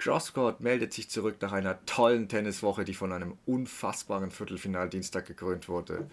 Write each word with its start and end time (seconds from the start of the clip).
Crosscourt 0.00 0.60
meldet 0.60 0.94
sich 0.94 1.10
zurück 1.10 1.36
nach 1.40 1.52
einer 1.52 1.84
tollen 1.84 2.28
Tenniswoche, 2.28 2.84
die 2.84 2.94
von 2.94 3.12
einem 3.12 3.36
unfassbaren 3.46 4.30
Viertelfinaldienstag 4.30 5.26
gekrönt 5.26 5.68
wurde. 5.68 6.08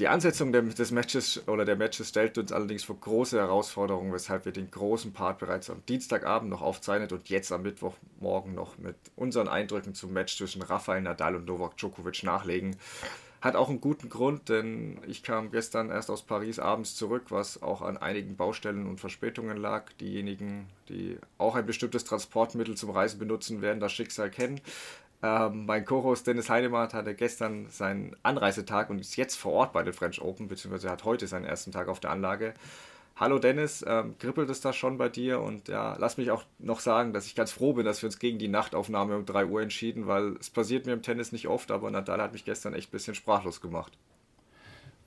Die 0.00 0.08
Ansetzung 0.08 0.52
des 0.52 0.90
Matches 0.90 1.48
oder 1.48 1.64
der 1.64 1.76
Matches 1.76 2.10
stellt 2.10 2.38
uns 2.38 2.52
allerdings 2.52 2.84
vor 2.84 3.00
große 3.00 3.38
Herausforderungen, 3.38 4.12
weshalb 4.12 4.44
wir 4.44 4.52
den 4.52 4.70
großen 4.70 5.12
Part 5.12 5.38
bereits 5.38 5.70
am 5.70 5.82
Dienstagabend 5.88 6.50
noch 6.50 6.62
aufzeichnet 6.62 7.12
und 7.12 7.28
jetzt 7.28 7.50
am 7.50 7.62
Mittwochmorgen 7.62 8.54
noch 8.54 8.78
mit 8.78 8.96
unseren 9.16 9.48
Eindrücken 9.48 9.94
zum 9.94 10.12
Match 10.12 10.36
zwischen 10.36 10.62
Rafael 10.62 11.02
Nadal 11.02 11.34
und 11.34 11.46
Novak 11.46 11.76
Djokovic 11.76 12.22
nachlegen. 12.22 12.76
Hat 13.40 13.54
auch 13.54 13.68
einen 13.68 13.80
guten 13.80 14.08
Grund, 14.08 14.48
denn 14.48 14.98
ich 15.06 15.22
kam 15.22 15.52
gestern 15.52 15.90
erst 15.90 16.10
aus 16.10 16.22
Paris 16.22 16.58
abends 16.58 16.96
zurück, 16.96 17.26
was 17.28 17.62
auch 17.62 17.82
an 17.82 17.96
einigen 17.96 18.36
Baustellen 18.36 18.86
und 18.86 18.98
Verspätungen 18.98 19.56
lag. 19.56 19.92
Diejenigen, 20.00 20.66
die 20.88 21.18
auch 21.38 21.54
ein 21.54 21.64
bestimmtes 21.66 22.04
Transportmittel 22.04 22.76
zum 22.76 22.90
Reisen 22.90 23.20
benutzen, 23.20 23.62
werden 23.62 23.78
das 23.78 23.92
Schicksal 23.92 24.30
kennen. 24.30 24.60
Ähm, 25.22 25.66
mein 25.66 25.84
Co-Host 25.84 26.26
Dennis 26.26 26.48
Heidemann 26.48 26.92
hatte 26.92 27.14
gestern 27.14 27.68
seinen 27.70 28.16
Anreisetag 28.22 28.90
und 28.90 29.00
ist 29.00 29.16
jetzt 29.16 29.36
vor 29.36 29.52
Ort 29.52 29.72
bei 29.72 29.82
den 29.82 29.92
French 29.92 30.20
Open, 30.20 30.48
beziehungsweise 30.48 30.90
hat 30.90 31.04
heute 31.04 31.26
seinen 31.26 31.44
ersten 31.44 31.72
Tag 31.72 31.88
auf 31.88 32.00
der 32.00 32.10
Anlage. 32.10 32.54
Hallo 33.20 33.40
Dennis, 33.40 33.84
ähm, 33.84 34.14
kribbelt 34.20 34.48
es 34.48 34.60
da 34.60 34.72
schon 34.72 34.96
bei 34.96 35.08
dir? 35.08 35.40
Und 35.40 35.66
ja, 35.66 35.96
lass 35.98 36.18
mich 36.18 36.30
auch 36.30 36.44
noch 36.60 36.78
sagen, 36.78 37.12
dass 37.12 37.26
ich 37.26 37.34
ganz 37.34 37.50
froh 37.50 37.72
bin, 37.72 37.84
dass 37.84 38.00
wir 38.00 38.06
uns 38.06 38.20
gegen 38.20 38.38
die 38.38 38.46
Nachtaufnahme 38.46 39.16
um 39.16 39.26
3 39.26 39.46
Uhr 39.46 39.60
entschieden, 39.60 40.06
weil 40.06 40.36
es 40.38 40.50
passiert 40.50 40.86
mir 40.86 40.92
im 40.92 41.02
Tennis 41.02 41.32
nicht 41.32 41.48
oft, 41.48 41.72
aber 41.72 41.90
Nadal 41.90 42.22
hat 42.22 42.32
mich 42.32 42.44
gestern 42.44 42.74
echt 42.74 42.90
ein 42.90 42.92
bisschen 42.92 43.16
sprachlos 43.16 43.60
gemacht. 43.60 43.92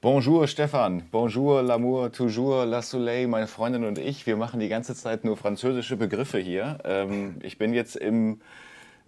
Bonjour 0.02 0.46
Stefan, 0.48 1.04
bonjour 1.10 1.62
l'amour, 1.62 2.12
toujours 2.12 2.66
la 2.66 2.82
soleil, 2.82 3.28
meine 3.28 3.48
Freundin 3.48 3.86
und 3.86 3.98
ich, 3.98 4.26
wir 4.26 4.36
machen 4.36 4.60
die 4.60 4.68
ganze 4.68 4.94
Zeit 4.94 5.24
nur 5.24 5.38
französische 5.38 5.96
Begriffe 5.96 6.40
hier. 6.40 6.80
Ähm, 6.84 7.36
ich 7.44 7.58
bin 7.58 7.74
jetzt 7.74 7.96
im 7.96 8.42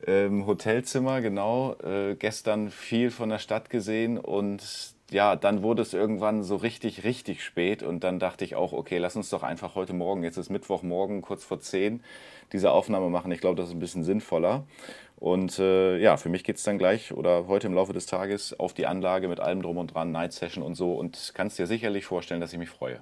ähm, 0.07 0.45
Hotelzimmer, 0.45 1.19
genau, 1.19 1.75
äh, 1.83 2.15
gestern 2.15 2.69
viel 2.69 3.11
von 3.11 3.27
der 3.27 3.39
Stadt 3.39 3.69
gesehen 3.69 4.17
und 4.17 4.93
ja, 5.13 5.35
dann 5.35 5.63
wurde 5.63 5.81
es 5.81 5.93
irgendwann 5.93 6.43
so 6.43 6.55
richtig, 6.55 7.03
richtig 7.03 7.43
spät 7.43 7.83
und 7.83 8.03
dann 8.03 8.19
dachte 8.19 8.43
ich 8.43 8.55
auch, 8.55 8.73
okay, 8.73 8.97
lass 8.97 9.15
uns 9.15 9.29
doch 9.29 9.43
einfach 9.43 9.75
heute 9.75 9.93
Morgen, 9.93 10.23
jetzt 10.23 10.37
ist 10.37 10.49
Mittwochmorgen, 10.49 11.21
kurz 11.21 11.43
vor 11.43 11.59
10, 11.59 12.03
diese 12.51 12.71
Aufnahme 12.71 13.09
machen. 13.09 13.31
Ich 13.31 13.39
glaube, 13.39 13.55
das 13.55 13.69
ist 13.69 13.75
ein 13.75 13.79
bisschen 13.79 14.03
sinnvoller. 14.03 14.65
Und 15.17 15.57
äh, 15.59 15.97
ja, 15.99 16.17
für 16.17 16.29
mich 16.29 16.43
geht 16.43 16.57
es 16.57 16.63
dann 16.63 16.77
gleich 16.77 17.13
oder 17.13 17.47
heute 17.47 17.67
im 17.67 17.73
Laufe 17.73 17.93
des 17.93 18.07
Tages 18.07 18.59
auf 18.59 18.73
die 18.73 18.85
Anlage 18.85 19.29
mit 19.29 19.39
allem 19.39 19.61
drum 19.61 19.77
und 19.77 19.93
dran, 19.93 20.11
Night 20.11 20.33
Session 20.33 20.63
und 20.63 20.75
so 20.75 20.95
und 20.95 21.31
kannst 21.33 21.57
dir 21.57 21.67
sicherlich 21.67 22.05
vorstellen, 22.05 22.41
dass 22.41 22.51
ich 22.51 22.59
mich 22.59 22.69
freue. 22.69 22.99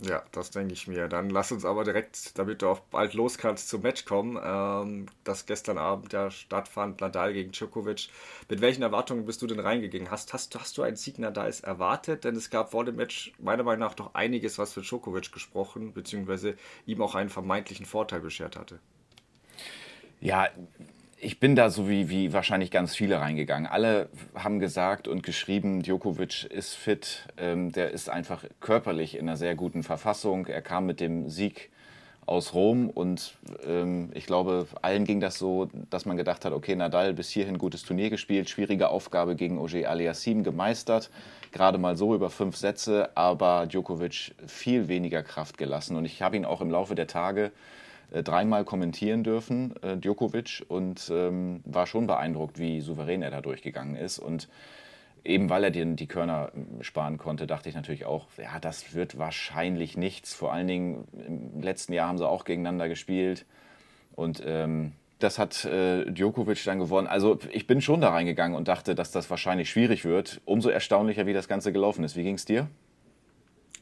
Ja, 0.00 0.22
das 0.30 0.50
denke 0.50 0.74
ich 0.74 0.86
mir. 0.86 1.08
Dann 1.08 1.28
lass 1.28 1.50
uns 1.50 1.64
aber 1.64 1.82
direkt, 1.82 2.38
damit 2.38 2.62
du 2.62 2.68
auch 2.68 2.78
bald 2.78 3.14
los 3.14 3.36
kannst, 3.36 3.68
zum 3.68 3.82
Match 3.82 4.04
kommen, 4.04 4.38
ähm, 4.40 5.06
das 5.24 5.44
gestern 5.44 5.76
Abend 5.76 6.12
ja 6.12 6.30
stattfand, 6.30 7.00
Nadal 7.00 7.32
gegen 7.32 7.50
Djokovic. 7.50 8.08
Mit 8.48 8.60
welchen 8.60 8.82
Erwartungen 8.82 9.26
bist 9.26 9.42
du 9.42 9.48
denn 9.48 9.58
reingegangen? 9.58 10.10
Hast, 10.10 10.32
hast, 10.32 10.54
hast 10.58 10.78
du 10.78 10.82
einen 10.82 10.94
Sieg 10.96 11.18
Nadals 11.18 11.60
erwartet? 11.60 12.22
Denn 12.22 12.36
es 12.36 12.48
gab 12.50 12.70
vor 12.70 12.84
dem 12.84 12.94
Match 12.94 13.32
meiner 13.40 13.64
Meinung 13.64 13.80
nach 13.80 13.94
doch 13.94 14.14
einiges, 14.14 14.56
was 14.58 14.72
für 14.72 14.82
Djokovic 14.82 15.32
gesprochen, 15.32 15.92
beziehungsweise 15.92 16.56
ihm 16.86 17.02
auch 17.02 17.16
einen 17.16 17.30
vermeintlichen 17.30 17.86
Vorteil 17.86 18.20
beschert 18.20 18.56
hatte. 18.56 18.78
Ja, 20.20 20.48
ich 21.20 21.40
bin 21.40 21.56
da 21.56 21.70
so 21.70 21.88
wie, 21.88 22.08
wie 22.10 22.32
wahrscheinlich 22.32 22.70
ganz 22.70 22.94
viele 22.94 23.20
reingegangen. 23.20 23.66
Alle 23.66 24.08
haben 24.34 24.60
gesagt 24.60 25.08
und 25.08 25.22
geschrieben, 25.22 25.82
Djokovic 25.82 26.44
ist 26.44 26.74
fit, 26.74 27.26
ähm, 27.36 27.72
der 27.72 27.90
ist 27.90 28.08
einfach 28.08 28.44
körperlich 28.60 29.16
in 29.16 29.28
einer 29.28 29.36
sehr 29.36 29.54
guten 29.54 29.82
Verfassung. 29.82 30.46
Er 30.46 30.62
kam 30.62 30.86
mit 30.86 31.00
dem 31.00 31.28
Sieg 31.28 31.70
aus 32.26 32.52
Rom 32.52 32.90
und 32.90 33.34
ähm, 33.66 34.10
ich 34.14 34.26
glaube, 34.26 34.66
allen 34.82 35.04
ging 35.04 35.18
das 35.18 35.38
so, 35.38 35.70
dass 35.90 36.04
man 36.04 36.16
gedacht 36.16 36.44
hat, 36.44 36.52
okay, 36.52 36.76
Nadal 36.76 37.14
bis 37.14 37.30
hierhin 37.30 37.58
gutes 37.58 37.82
Turnier 37.82 38.10
gespielt, 38.10 38.50
schwierige 38.50 38.90
Aufgabe 38.90 39.34
gegen 39.34 39.58
Ogier 39.58 39.90
Aliassim 39.90 40.44
gemeistert, 40.44 41.10
gerade 41.52 41.78
mal 41.78 41.96
so 41.96 42.14
über 42.14 42.28
fünf 42.28 42.56
Sätze, 42.56 43.16
aber 43.16 43.66
Djokovic 43.66 44.34
viel 44.46 44.88
weniger 44.88 45.22
Kraft 45.22 45.56
gelassen 45.56 45.96
und 45.96 46.04
ich 46.04 46.20
habe 46.20 46.36
ihn 46.36 46.44
auch 46.44 46.60
im 46.60 46.70
Laufe 46.70 46.94
der 46.94 47.06
Tage 47.06 47.46
äh, 47.46 47.50
dreimal 48.10 48.64
kommentieren 48.64 49.24
dürfen, 49.24 49.74
äh, 49.82 49.96
Djokovic, 49.96 50.64
und 50.68 51.10
ähm, 51.12 51.60
war 51.64 51.86
schon 51.86 52.06
beeindruckt, 52.06 52.58
wie 52.58 52.80
souverän 52.80 53.22
er 53.22 53.30
da 53.30 53.40
durchgegangen 53.40 53.96
ist. 53.96 54.18
Und 54.18 54.48
eben 55.24 55.50
weil 55.50 55.64
er 55.64 55.70
die, 55.70 55.96
die 55.96 56.06
Körner 56.06 56.50
ähm, 56.54 56.82
sparen 56.82 57.18
konnte, 57.18 57.46
dachte 57.46 57.68
ich 57.68 57.74
natürlich 57.74 58.06
auch, 58.06 58.26
ja, 58.38 58.58
das 58.60 58.94
wird 58.94 59.18
wahrscheinlich 59.18 59.96
nichts. 59.96 60.34
Vor 60.34 60.52
allen 60.52 60.66
Dingen 60.66 61.08
im 61.26 61.62
letzten 61.62 61.92
Jahr 61.92 62.08
haben 62.08 62.18
sie 62.18 62.26
auch 62.26 62.44
gegeneinander 62.44 62.88
gespielt. 62.88 63.44
Und 64.14 64.42
ähm, 64.44 64.92
das 65.18 65.38
hat 65.38 65.64
äh, 65.64 66.10
Djokovic 66.10 66.62
dann 66.64 66.78
gewonnen. 66.78 67.06
Also 67.06 67.38
ich 67.50 67.66
bin 67.66 67.80
schon 67.80 68.00
da 68.00 68.10
reingegangen 68.10 68.56
und 68.56 68.68
dachte, 68.68 68.94
dass 68.94 69.10
das 69.10 69.28
wahrscheinlich 69.30 69.68
schwierig 69.70 70.04
wird. 70.04 70.40
Umso 70.44 70.68
erstaunlicher, 70.68 71.26
wie 71.26 71.32
das 71.32 71.48
Ganze 71.48 71.72
gelaufen 71.72 72.04
ist. 72.04 72.16
Wie 72.16 72.22
ging 72.22 72.36
es 72.36 72.44
dir? 72.44 72.68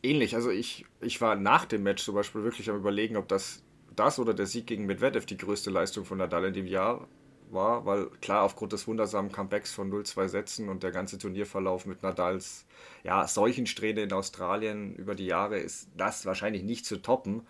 Ähnlich. 0.03 0.35
Also 0.35 0.51
ich, 0.51 0.85
ich 1.01 1.21
war 1.21 1.37
nach 1.37 1.67
dem 1.67 1.83
Match 1.83 2.03
zum 2.03 2.15
Beispiel 2.15 2.43
wirklich 2.43 2.71
am 2.71 2.77
überlegen, 2.77 3.17
ob 3.17 3.29
das 3.29 3.63
das 3.97 4.19
oder 4.19 4.35
der 4.35 4.47
Sieg 4.47 4.67
gegen 4.67 4.87
Medvedev 4.87 5.27
die 5.27 5.37
größte 5.37 5.71
Leistung 5.71 6.05
von 6.05 6.19
Nadal 6.19 6.45
in 6.45 6.55
dem 6.55 6.67
Jahr 6.67 7.07
war, 7.51 7.87
weil 7.87 8.07
klar, 8.21 8.43
aufgrund 8.43 8.73
des 8.73 8.87
wundersamen 8.87 9.33
Comebacks 9.33 9.73
von 9.73 9.91
0-2 9.91 10.29
Sätzen 10.29 10.69
und 10.69 10.83
der 10.83 10.91
ganze 10.91 11.19
Turnierverlauf 11.19 11.87
mit 11.87 12.03
Nadals 12.03 12.67
ja, 13.05 13.27
Seuchensträhne 13.27 14.03
in 14.03 14.13
Australien 14.13 14.95
über 14.97 15.15
die 15.15 15.27
Jahre 15.27 15.59
ist 15.59 15.89
das 15.97 16.27
wahrscheinlich 16.27 16.63
nicht 16.63 16.87
zu 16.87 16.97
toppen. 16.97 17.47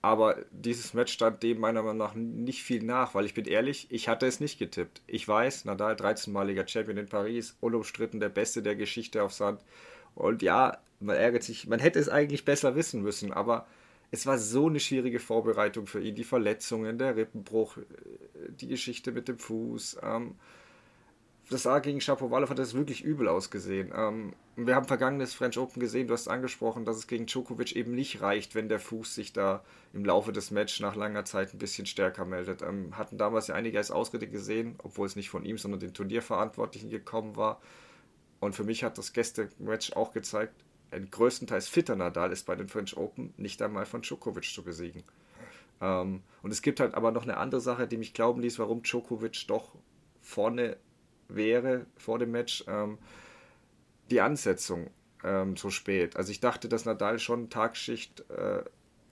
Aber 0.00 0.36
dieses 0.52 0.94
Match 0.94 1.12
stand 1.12 1.42
dem 1.42 1.58
meiner 1.58 1.82
Meinung 1.82 1.98
nach 1.98 2.14
nicht 2.14 2.62
viel 2.62 2.84
nach, 2.84 3.14
weil 3.14 3.24
ich 3.24 3.34
bin 3.34 3.46
ehrlich, 3.46 3.88
ich 3.90 4.08
hatte 4.08 4.26
es 4.26 4.38
nicht 4.38 4.58
getippt. 4.58 5.02
Ich 5.08 5.26
weiß, 5.26 5.64
Nadal, 5.64 5.94
13-maliger 5.94 6.66
Champion 6.68 6.98
in 6.98 7.08
Paris, 7.08 7.56
unumstritten 7.60 8.20
der 8.20 8.28
Beste 8.28 8.62
der 8.62 8.76
Geschichte 8.76 9.22
auf 9.24 9.32
Sand. 9.32 9.60
Und 10.14 10.42
ja, 10.42 10.78
man 11.00 11.16
ärgert 11.16 11.42
sich, 11.42 11.66
man 11.66 11.80
hätte 11.80 11.98
es 11.98 12.08
eigentlich 12.08 12.44
besser 12.44 12.76
wissen 12.76 13.02
müssen, 13.02 13.32
aber 13.32 13.66
es 14.10 14.26
war 14.26 14.38
so 14.38 14.66
eine 14.66 14.80
schwierige 14.80 15.20
Vorbereitung 15.20 15.86
für 15.86 16.00
ihn. 16.00 16.14
Die 16.14 16.24
Verletzungen, 16.24 16.98
der 16.98 17.16
Rippenbruch, 17.16 17.76
äh, 17.78 17.82
die 18.48 18.68
Geschichte 18.68 19.12
mit 19.12 19.28
dem 19.28 19.38
Fuß. 19.38 19.98
Ähm, 20.02 20.36
das 21.50 21.62
sah 21.62 21.78
gegen 21.78 22.00
Shapovalov 22.00 22.50
hat 22.50 22.58
das 22.58 22.74
wirklich 22.74 23.02
übel 23.02 23.26
ausgesehen. 23.26 23.90
Ähm, 23.94 24.34
wir 24.56 24.74
haben 24.74 24.86
vergangenes 24.86 25.32
French 25.32 25.56
Open 25.56 25.80
gesehen, 25.80 26.06
du 26.06 26.12
hast 26.12 26.28
angesprochen, 26.28 26.84
dass 26.84 26.96
es 26.96 27.06
gegen 27.06 27.24
Djokovic 27.26 27.74
eben 27.74 27.94
nicht 27.94 28.20
reicht, 28.20 28.54
wenn 28.54 28.68
der 28.68 28.80
Fuß 28.80 29.14
sich 29.14 29.32
da 29.32 29.64
im 29.94 30.04
Laufe 30.04 30.32
des 30.32 30.50
Matches 30.50 30.80
nach 30.80 30.94
langer 30.94 31.24
Zeit 31.24 31.54
ein 31.54 31.58
bisschen 31.58 31.86
stärker 31.86 32.24
meldet. 32.26 32.62
Ähm, 32.62 32.96
hatten 32.98 33.16
damals 33.16 33.46
ja 33.46 33.54
einige 33.54 33.78
als 33.78 33.90
Ausrede 33.90 34.26
gesehen, 34.26 34.76
obwohl 34.82 35.06
es 35.06 35.16
nicht 35.16 35.30
von 35.30 35.44
ihm, 35.44 35.56
sondern 35.58 35.80
den 35.80 35.94
Turnierverantwortlichen 35.94 36.90
gekommen 36.90 37.36
war. 37.36 37.60
Und 38.40 38.54
für 38.54 38.64
mich 38.64 38.84
hat 38.84 38.98
das 38.98 39.12
Gäste-Match 39.12 39.94
auch 39.94 40.12
gezeigt, 40.12 40.54
ein 40.90 41.10
größtenteils 41.10 41.68
fitter 41.68 41.96
Nadal 41.96 42.32
ist 42.32 42.46
bei 42.46 42.56
den 42.56 42.68
French 42.68 42.96
Open 42.96 43.34
nicht 43.36 43.60
einmal 43.62 43.86
von 43.86 44.02
Djokovic 44.02 44.44
zu 44.44 44.62
besiegen. 44.62 45.02
Ähm, 45.80 46.22
und 46.42 46.50
es 46.50 46.62
gibt 46.62 46.80
halt 46.80 46.94
aber 46.94 47.10
noch 47.10 47.22
eine 47.22 47.36
andere 47.36 47.60
Sache, 47.60 47.86
die 47.86 47.96
mich 47.96 48.14
glauben 48.14 48.40
ließ, 48.40 48.58
warum 48.58 48.82
Djokovic 48.82 49.46
doch 49.48 49.74
vorne 50.22 50.76
wäre 51.28 51.86
vor 51.96 52.18
dem 52.18 52.30
Match. 52.30 52.64
Ähm, 52.66 52.98
die 54.10 54.20
Ansetzung 54.20 54.90
ähm, 55.24 55.56
so 55.56 55.70
spät. 55.70 56.16
Also 56.16 56.30
ich 56.30 56.40
dachte, 56.40 56.68
dass 56.68 56.84
Nadal 56.84 57.18
schon 57.18 57.50
Tagschicht 57.50 58.24
äh, 58.30 58.62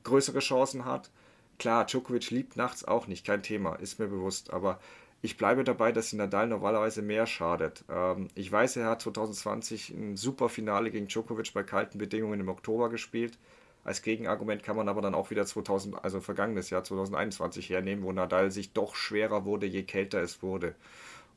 größere 0.04 0.38
Chancen 0.38 0.84
hat. 0.84 1.10
Klar, 1.58 1.86
Djokovic 1.86 2.30
liebt 2.30 2.56
nachts 2.56 2.84
auch 2.84 3.06
nicht, 3.06 3.26
kein 3.26 3.42
Thema, 3.42 3.74
ist 3.76 3.98
mir 3.98 4.08
bewusst. 4.08 4.52
Aber 4.52 4.78
ich 5.22 5.36
bleibe 5.36 5.64
dabei, 5.64 5.92
dass 5.92 6.12
Nadal 6.12 6.46
normalerweise 6.48 7.02
mehr 7.02 7.26
schadet. 7.26 7.84
Ähm, 7.90 8.28
ich 8.34 8.50
weiß, 8.50 8.76
er 8.76 8.86
hat 8.86 9.02
2020 9.02 9.90
ein 9.90 10.16
super 10.16 10.48
Finale 10.48 10.90
gegen 10.90 11.08
Djokovic 11.08 11.52
bei 11.54 11.62
kalten 11.62 11.98
Bedingungen 11.98 12.40
im 12.40 12.48
Oktober 12.48 12.88
gespielt. 12.90 13.38
Als 13.84 14.02
Gegenargument 14.02 14.62
kann 14.62 14.76
man 14.76 14.88
aber 14.88 15.00
dann 15.00 15.14
auch 15.14 15.30
wieder 15.30 15.46
2000, 15.46 16.04
also 16.04 16.20
vergangenes 16.20 16.70
Jahr 16.70 16.82
2021 16.82 17.70
hernehmen, 17.70 18.04
wo 18.04 18.12
Nadal 18.12 18.50
sich 18.50 18.72
doch 18.72 18.96
schwerer 18.96 19.44
wurde, 19.44 19.66
je 19.66 19.84
kälter 19.84 20.20
es 20.20 20.42
wurde. 20.42 20.74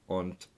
Und 0.08 0.50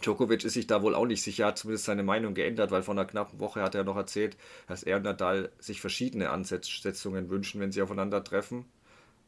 Djokovic 0.00 0.44
ist 0.44 0.54
sich 0.54 0.66
da 0.66 0.82
wohl 0.82 0.94
auch 0.94 1.06
nicht 1.06 1.22
sicher, 1.22 1.46
hat 1.46 1.58
zumindest 1.58 1.84
seine 1.84 2.02
Meinung 2.02 2.32
geändert, 2.32 2.70
weil 2.70 2.82
vor 2.82 2.94
einer 2.94 3.04
knappen 3.04 3.38
Woche 3.38 3.62
hat 3.62 3.74
er 3.74 3.84
noch 3.84 3.96
erzählt, 3.96 4.36
dass 4.66 4.82
er 4.82 4.96
und 4.96 5.02
Nadal 5.02 5.50
sich 5.58 5.80
verschiedene 5.80 6.30
Ansetzungen 6.30 7.28
wünschen, 7.28 7.60
wenn 7.60 7.72
sie 7.72 7.82
aufeinandertreffen. 7.82 8.64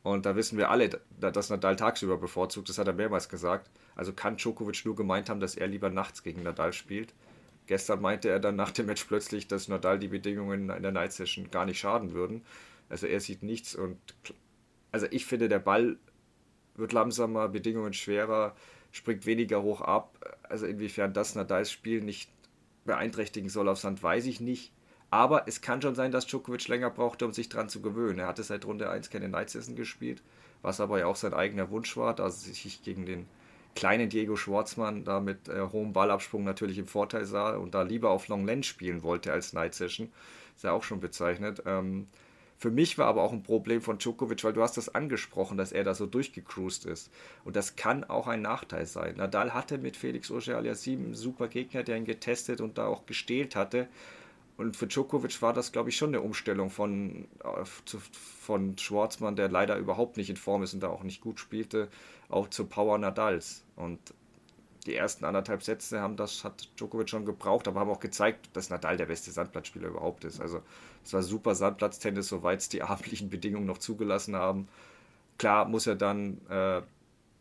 Und 0.03 0.27
da 0.27 0.35
wissen 0.35 0.59
wir 0.59 0.71
alle, 0.71 1.01
dass 1.21 1.51
Nadal 1.51 1.77
tagsüber 1.77 2.17
bevorzugt, 2.17 2.69
das 2.69 2.79
hat 2.79 2.89
er 2.89 2.93
mehrmals 2.93 3.29
gesagt. 3.29 3.71
Also 3.95 4.13
kann 4.13 4.37
Djokovic 4.37 4.85
nur 4.85 4.97
gemeint 4.97 5.31
haben, 5.31 5.41
dass 5.41 5.55
er 5.55 5.69
lieber 5.69 5.91
nachts 5.91 6.23
gegen 6.23 6.43
Nadal 6.43 6.73
spielt. 6.73 7.15
Gestern 7.67 8.01
meinte 8.01 8.29
er 8.29 8.41
dann 8.41 8.57
nach 8.57 8.73
dem 8.73 8.87
Match 8.87 9.05
plötzlich, 9.05 9.47
dass 9.47 9.69
Nadal 9.69 10.01
die 10.01 10.09
Bedingungen 10.09 10.71
in 10.71 10.83
der 10.83 10.91
Night 10.91 11.13
Session 11.13 11.51
gar 11.51 11.65
nicht 11.65 11.79
schaden 11.79 12.13
würden. 12.13 12.45
Also 12.89 13.07
er 13.07 13.21
sieht 13.21 13.45
nichts 13.45 13.75
und 13.77 13.97
also 14.91 15.07
ich 15.11 15.25
finde, 15.25 15.49
der 15.49 15.61
Ball 15.61 15.97
wird 16.75 16.93
langsamer, 16.93 17.49
Bedingungen 17.49 17.93
schwerer, 17.93 18.55
springt 18.91 19.25
weniger 19.25 19.63
hoch 19.63 19.81
ab. 19.81 20.19
Also 20.43 20.67
inwiefern 20.67 21.15
das 21.15 21.35
Nadals 21.35 21.71
Spiel 21.71 22.03
nicht 22.03 22.29
beeinträchtigen 22.85 23.49
soll 23.49 23.69
auf 23.69 23.79
Sand, 23.79 24.03
weiß 24.03 24.27
ich 24.27 24.41
nicht. 24.41 24.73
Aber 25.13 25.47
es 25.47 25.61
kann 25.61 25.83
schon 25.83 25.95
sein, 25.95 26.11
dass 26.11 26.27
Djokovic 26.27 26.69
länger 26.69 26.89
brauchte, 26.89 27.27
um 27.27 27.35
sich 27.35 27.51
daran 27.51 27.69
zu 27.69 27.83
gewöhnen. 27.83 28.19
Er 28.19 28.29
hatte 28.29 28.43
seit 28.43 28.65
Runde 28.65 28.89
1 28.89 29.11
keine 29.11 29.29
Nightsession 29.29 29.77
gespielt, 29.77 30.23
was 30.63 30.81
aber 30.81 31.01
ja 31.01 31.07
auch 31.07 31.17
sein 31.17 31.35
eigener 31.35 31.69
Wunsch 31.69 31.99
war, 31.99 32.15
da 32.15 32.31
sich 32.31 32.83
gegen 32.83 33.05
den 33.05 33.27
kleinen 33.75 34.09
Diego 34.09 34.37
Schwartzmann 34.37 35.05
da 35.05 35.21
mit 35.21 35.51
äh, 35.51 35.61
hohem 35.71 35.93
Ballabsprung 35.93 36.45
natürlich 36.45 36.79
im 36.79 36.87
Vorteil 36.87 37.27
sah 37.27 37.57
und 37.57 37.75
da 37.75 37.83
lieber 37.83 38.09
auf 38.09 38.29
Long 38.29 38.47
Land 38.47 38.65
spielen 38.65 39.03
wollte 39.03 39.35
als 39.35 39.53
Night 39.53 39.75
Session. 39.75 40.11
Ist 40.57 40.65
ja 40.65 40.73
auch 40.73 40.83
schon 40.83 41.01
bezeichnet. 41.01 41.63
Ähm, 41.67 42.07
für 42.57 42.71
mich 42.71 42.97
war 42.97 43.07
aber 43.07 43.23
auch 43.23 43.33
ein 43.33 43.43
Problem 43.43 43.83
von 43.83 43.99
Djokovic, 43.99 44.43
weil 44.45 44.55
du 44.55 44.63
hast 44.63 44.79
das 44.79 44.95
angesprochen, 44.95 45.59
dass 45.59 45.73
er 45.73 45.85
da 45.85 45.95
so 45.95 46.07
durchgecruised 46.07 46.87
ist. 46.87 47.11
Und 47.45 47.57
das 47.57 47.77
kann 47.77 48.05
auch 48.05 48.29
ein 48.29 48.41
Nachteil 48.41 48.87
sein. 48.87 49.17
Nadal 49.17 49.53
hatte 49.53 49.77
mit 49.77 49.99
Felix 49.99 50.31
Auger-Aliassime 50.31 51.05
einen 51.05 51.15
super 51.15 51.49
Gegner, 51.49 51.83
der 51.83 51.99
ihn 51.99 52.07
getestet 52.07 52.63
und 52.63 52.79
da 52.79 52.87
auch 52.87 53.05
gestählt 53.05 53.57
hatte. 53.57 53.89
Und 54.57 54.77
für 54.77 54.87
Djokovic 54.87 55.41
war 55.43 55.53
das, 55.53 55.73
glaube 55.73 55.89
ich, 55.89 55.97
schon 55.97 56.11
eine 56.11 56.21
Umstellung 56.21 56.71
von, 56.71 57.27
äh, 57.43 57.65
von 58.41 58.77
Schwarzmann, 58.79 59.37
der 59.37 59.49
leider 59.49 59.77
überhaupt 59.77 60.17
nicht 60.17 60.31
in 60.31 60.37
Form 60.37 60.63
ist 60.63 60.75
und 60.75 60.81
da 60.81 60.89
auch 60.89 61.03
nicht 61.03 61.21
gut 61.21 61.41
spielte, 61.41 61.89
auch 62.29 62.49
zu 62.49 62.67
Power 62.67 62.99
Nadals. 62.99 63.65
Und 63.77 63.99
die 64.87 64.95
ersten 64.95 65.25
anderthalb 65.25 65.63
Sätze 65.63 66.01
haben 66.01 66.17
das, 66.17 66.45
hat 66.45 66.69
Djokovic 66.77 67.09
schon 67.09 67.25
gebraucht, 67.25 67.69
aber 67.69 67.81
haben 67.81 67.91
auch 67.91 68.01
gezeigt, 68.01 68.51
dass 68.55 68.69
Nadal 68.69 68.97
der 68.97 69.07
beste 69.07 69.31
Sandplatzspieler 69.31 69.89
überhaupt 69.89 70.25
ist. 70.25 70.41
Also 70.41 70.61
es 71.05 71.13
war 71.13 71.23
super 71.23 71.55
Sandplatztennis, 71.55 72.29
soweit 72.29 72.61
es 72.61 72.69
die 72.69 72.83
abendlichen 72.83 73.31
Bedingungen 73.31 73.67
noch 73.67 73.79
zugelassen 73.79 74.37
haben. 74.37 74.69
Klar 75.39 75.67
muss 75.67 75.87
er 75.87 75.95
dann 75.97 76.41
äh, 76.49 76.83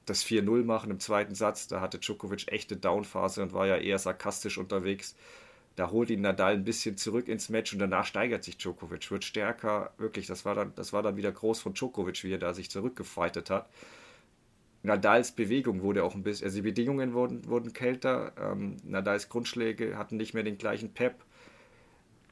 das 0.06 0.24
4-0 0.26 0.64
machen 0.64 0.92
im 0.92 1.00
zweiten 1.00 1.36
Satz. 1.36 1.68
Da 1.68 1.82
hatte 1.82 2.00
Djokovic 2.00 2.48
echte 2.52 2.78
Downphase 2.78 3.42
und 3.42 3.54
war 3.54 3.66
ja 3.68 3.78
eher 3.78 4.00
sarkastisch 4.00 4.58
unterwegs. 4.58 5.16
Da 5.76 5.90
holt 5.90 6.10
ihn 6.10 6.22
Nadal 6.22 6.54
ein 6.54 6.64
bisschen 6.64 6.98
zurück 6.98 7.28
ins 7.28 7.50
Match 7.50 7.74
und 7.74 7.80
danach 7.80 8.06
steigert 8.06 8.44
sich 8.44 8.58
Djokovic, 8.58 9.10
wird 9.10 9.24
stärker. 9.24 9.94
Wirklich, 9.98 10.28
das 10.28 10.44
war 10.46 10.56
dann, 10.56 10.74
das 10.76 10.92
war 10.94 11.02
dann 11.02 11.16
wieder 11.16 11.32
groß 11.32 11.62
von 11.62 11.74
Djokovic, 11.74 12.24
wie 12.24 12.34
er 12.34 12.40
da 12.40 12.54
sich 12.54 12.70
zurückgefeitet 12.70 13.50
hat. 13.50 13.70
Nadals 14.84 15.32
Bewegung 15.32 15.82
wurde 15.82 16.04
auch 16.04 16.16
ein 16.16 16.24
bisschen, 16.24 16.46
also 16.46 16.58
die 16.58 16.64
Bedingungen 16.64 17.14
wurden, 17.14 17.48
wurden 17.48 17.72
kälter. 17.74 18.34
Ähm, 18.40 18.78
Nadals 18.84 19.30
Grundschläge 19.30 19.98
hatten 19.98 20.18
nicht 20.18 20.34
mehr 20.34 20.44
den 20.44 20.58
gleichen 20.58 20.92
Pep, 20.92 21.24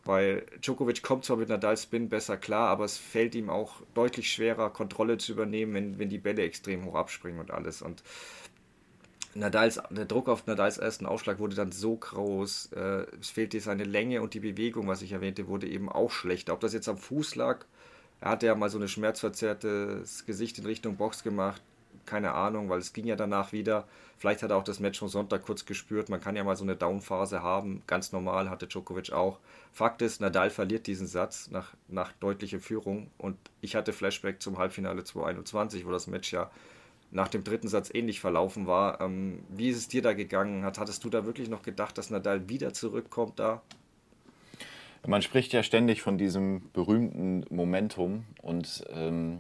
weil 0.04 0.46
Djokovic 0.62 1.04
kommt 1.04 1.26
zwar 1.26 1.38
mit 1.38 1.50
Nadals 1.50 1.84
Spin 1.84 2.10
besser 2.10 2.38
klar, 2.38 2.70
aber 2.70 2.86
es 2.86 2.98
fällt 2.98 3.36
ihm 3.36 3.50
auch 3.50 3.82
deutlich 3.94 4.32
schwerer, 4.32 4.72
Kontrolle 4.72 5.18
zu 5.20 5.32
übernehmen, 5.34 5.74
wenn, 5.74 6.00
wenn 6.00 6.10
die 6.10 6.18
Bälle 6.18 6.42
extrem 6.42 6.86
hoch 6.86 6.96
abspringen 6.96 7.40
und 7.40 7.52
alles. 7.52 7.82
Und 7.82 8.04
Nadals, 9.36 9.80
der 9.92 10.06
Druck 10.06 10.28
auf 10.28 10.48
Nadals 10.48 10.78
ersten 10.78 11.06
Aufschlag 11.06 11.40
wurde 11.40 11.56
dann 11.56 11.72
so 11.72 11.96
groß, 11.96 12.72
äh, 12.74 13.06
es 13.20 13.30
fehlte 13.30 13.60
seine 13.60 13.84
Länge 13.84 14.22
und 14.22 14.34
die 14.34 14.40
Bewegung, 14.40 14.88
was 14.88 15.02
ich 15.02 15.12
erwähnte, 15.12 15.48
wurde 15.48 15.68
eben 15.68 15.90
auch 15.90 16.12
schlechter. 16.12 16.54
Ob 16.54 16.62
das 16.62 16.74
jetzt 16.74 16.90
am 16.90 16.98
Fuß 16.98 17.36
lag, 17.36 17.66
er 18.22 18.32
hatte 18.32 18.48
ja 18.48 18.56
mal 18.56 18.70
so 18.70 18.80
ein 18.80 18.88
schmerzverzerrtes 18.88 20.26
Gesicht 20.26 20.58
in 20.58 20.66
Richtung 20.66 20.98
Box 20.98 21.24
gemacht, 21.24 21.62
keine 22.06 22.34
Ahnung, 22.34 22.70
weil 22.70 22.80
es 22.80 22.92
ging 22.92 23.06
ja 23.06 23.16
danach 23.16 23.52
wieder. 23.52 23.88
Vielleicht 24.18 24.44
hat 24.44 24.52
er 24.52 24.58
auch 24.58 24.64
das 24.64 24.80
Match 24.80 25.02
am 25.02 25.08
Sonntag 25.08 25.44
kurz 25.44 25.66
gespürt. 25.66 26.10
Man 26.10 26.20
kann 26.20 26.36
ja 26.36 26.44
mal 26.44 26.56
so 26.56 26.64
eine 26.64 26.76
Downphase 26.76 27.42
haben. 27.42 27.84
Ganz 27.88 28.12
normal 28.12 28.50
hatte 28.50 28.68
Djokovic 28.68 29.14
auch. 29.14 29.40
Fakt 29.72 30.02
ist, 30.02 30.20
Nadal 30.20 30.50
verliert 30.50 30.88
diesen 30.88 31.08
Satz 31.08 31.50
nach, 31.52 31.74
nach 31.88 32.12
deutlicher 32.14 32.60
Führung. 32.60 33.12
Und 33.18 33.38
ich 33.62 33.76
hatte 33.76 33.94
Flashback 33.94 34.42
zum 34.42 34.58
Halbfinale 34.58 35.04
2021, 35.04 35.86
wo 35.86 35.92
das 35.92 36.08
Match 36.08 36.34
ja 36.34 36.52
nach 37.12 37.28
dem 37.28 37.44
dritten 37.44 37.68
Satz 37.68 37.90
ähnlich 37.94 38.20
verlaufen 38.20 38.68
war. 38.68 39.02
Ähm, 39.02 39.40
wie 39.50 39.70
ist 39.70 39.78
es 39.78 39.88
dir 39.88 40.02
da 40.02 40.14
gegangen? 40.14 40.64
Hat, 40.64 40.78
hattest 40.78 41.04
du 41.04 41.10
da 41.10 41.26
wirklich 41.26 41.50
noch 41.50 41.64
gedacht, 41.64 41.98
dass 41.98 42.10
Nadal 42.10 42.50
wieder 42.50 42.74
zurückkommt 42.74 43.40
da? 43.40 43.62
Man 45.08 45.22
spricht 45.22 45.54
ja 45.54 45.64
ständig 45.64 46.02
von 46.02 46.18
diesem 46.18 46.70
berühmten 46.74 47.46
Momentum 47.50 48.26
und 48.42 48.84
ähm, 48.92 49.40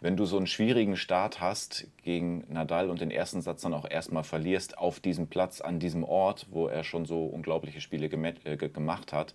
wenn 0.00 0.16
du 0.16 0.26
so 0.26 0.36
einen 0.36 0.46
schwierigen 0.46 0.96
Start 0.96 1.40
hast 1.40 1.86
gegen 2.02 2.44
Nadal 2.48 2.90
und 2.90 3.00
den 3.00 3.10
ersten 3.10 3.40
Satz 3.40 3.62
dann 3.62 3.72
auch 3.72 3.88
erstmal 3.88 4.24
verlierst 4.24 4.76
auf 4.78 5.00
diesem 5.00 5.28
Platz, 5.28 5.60
an 5.60 5.78
diesem 5.78 6.04
Ort, 6.04 6.46
wo 6.50 6.66
er 6.66 6.84
schon 6.84 7.06
so 7.06 7.24
unglaubliche 7.24 7.80
Spiele 7.80 8.06
äh, 8.06 8.56
gemacht 8.56 9.12
hat, 9.12 9.34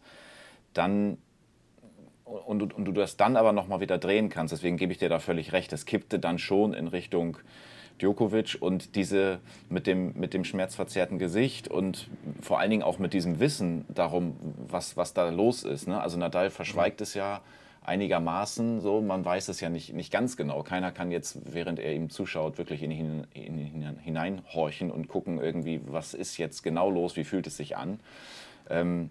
dann 0.73 1.17
und, 2.25 2.61
und, 2.61 2.85
du 2.85 2.91
das 2.93 3.17
dann 3.17 3.35
aber 3.35 3.51
nochmal 3.51 3.81
wieder 3.81 3.97
drehen 3.97 4.29
kannst, 4.29 4.53
deswegen 4.53 4.77
gebe 4.77 4.93
ich 4.93 4.99
dir 4.99 5.09
da 5.09 5.19
völlig 5.19 5.51
recht, 5.51 5.73
es 5.73 5.85
kippte 5.85 6.17
dann 6.17 6.39
schon 6.39 6.73
in 6.73 6.87
Richtung 6.87 7.37
Djokovic 8.01 8.57
und 8.59 8.95
diese 8.95 9.39
mit 9.69 9.87
dem, 9.87 10.13
mit 10.17 10.33
dem 10.33 10.43
schmerzverzerrten 10.43 11.19
Gesicht 11.19 11.67
und 11.67 12.09
vor 12.41 12.59
allen 12.59 12.71
Dingen 12.71 12.83
auch 12.83 12.99
mit 12.99 13.13
diesem 13.13 13.39
Wissen 13.39 13.85
darum, 13.89 14.35
was, 14.67 14.97
was 14.97 15.13
da 15.13 15.29
los 15.29 15.63
ist. 15.63 15.87
Ne? 15.87 16.01
Also 16.01 16.17
Nadal 16.17 16.49
verschweigt 16.49 16.99
mhm. 16.99 17.03
es 17.03 17.13
ja 17.13 17.41
einigermaßen 17.83 18.79
so. 18.81 19.01
Man 19.01 19.25
weiß 19.25 19.49
es 19.49 19.59
ja 19.59 19.69
nicht, 19.69 19.93
nicht 19.93 20.11
ganz 20.11 20.37
genau. 20.37 20.63
Keiner 20.63 20.91
kann 20.91 21.11
jetzt, 21.11 21.39
während 21.45 21.79
er 21.79 21.93
ihm 21.93 22.09
zuschaut, 22.09 22.57
wirklich 22.57 22.83
in 22.83 22.91
ihn, 22.91 23.27
in 23.33 23.57
ihn 23.57 23.97
hineinhorchen 24.01 24.91
und 24.91 25.07
gucken 25.07 25.39
irgendwie, 25.39 25.81
was 25.87 26.13
ist 26.13 26.37
jetzt 26.37 26.63
genau 26.63 26.89
los, 26.89 27.15
wie 27.15 27.23
fühlt 27.23 27.47
es 27.47 27.57
sich 27.57 27.77
an. 27.77 27.99
Ähm, 28.69 29.09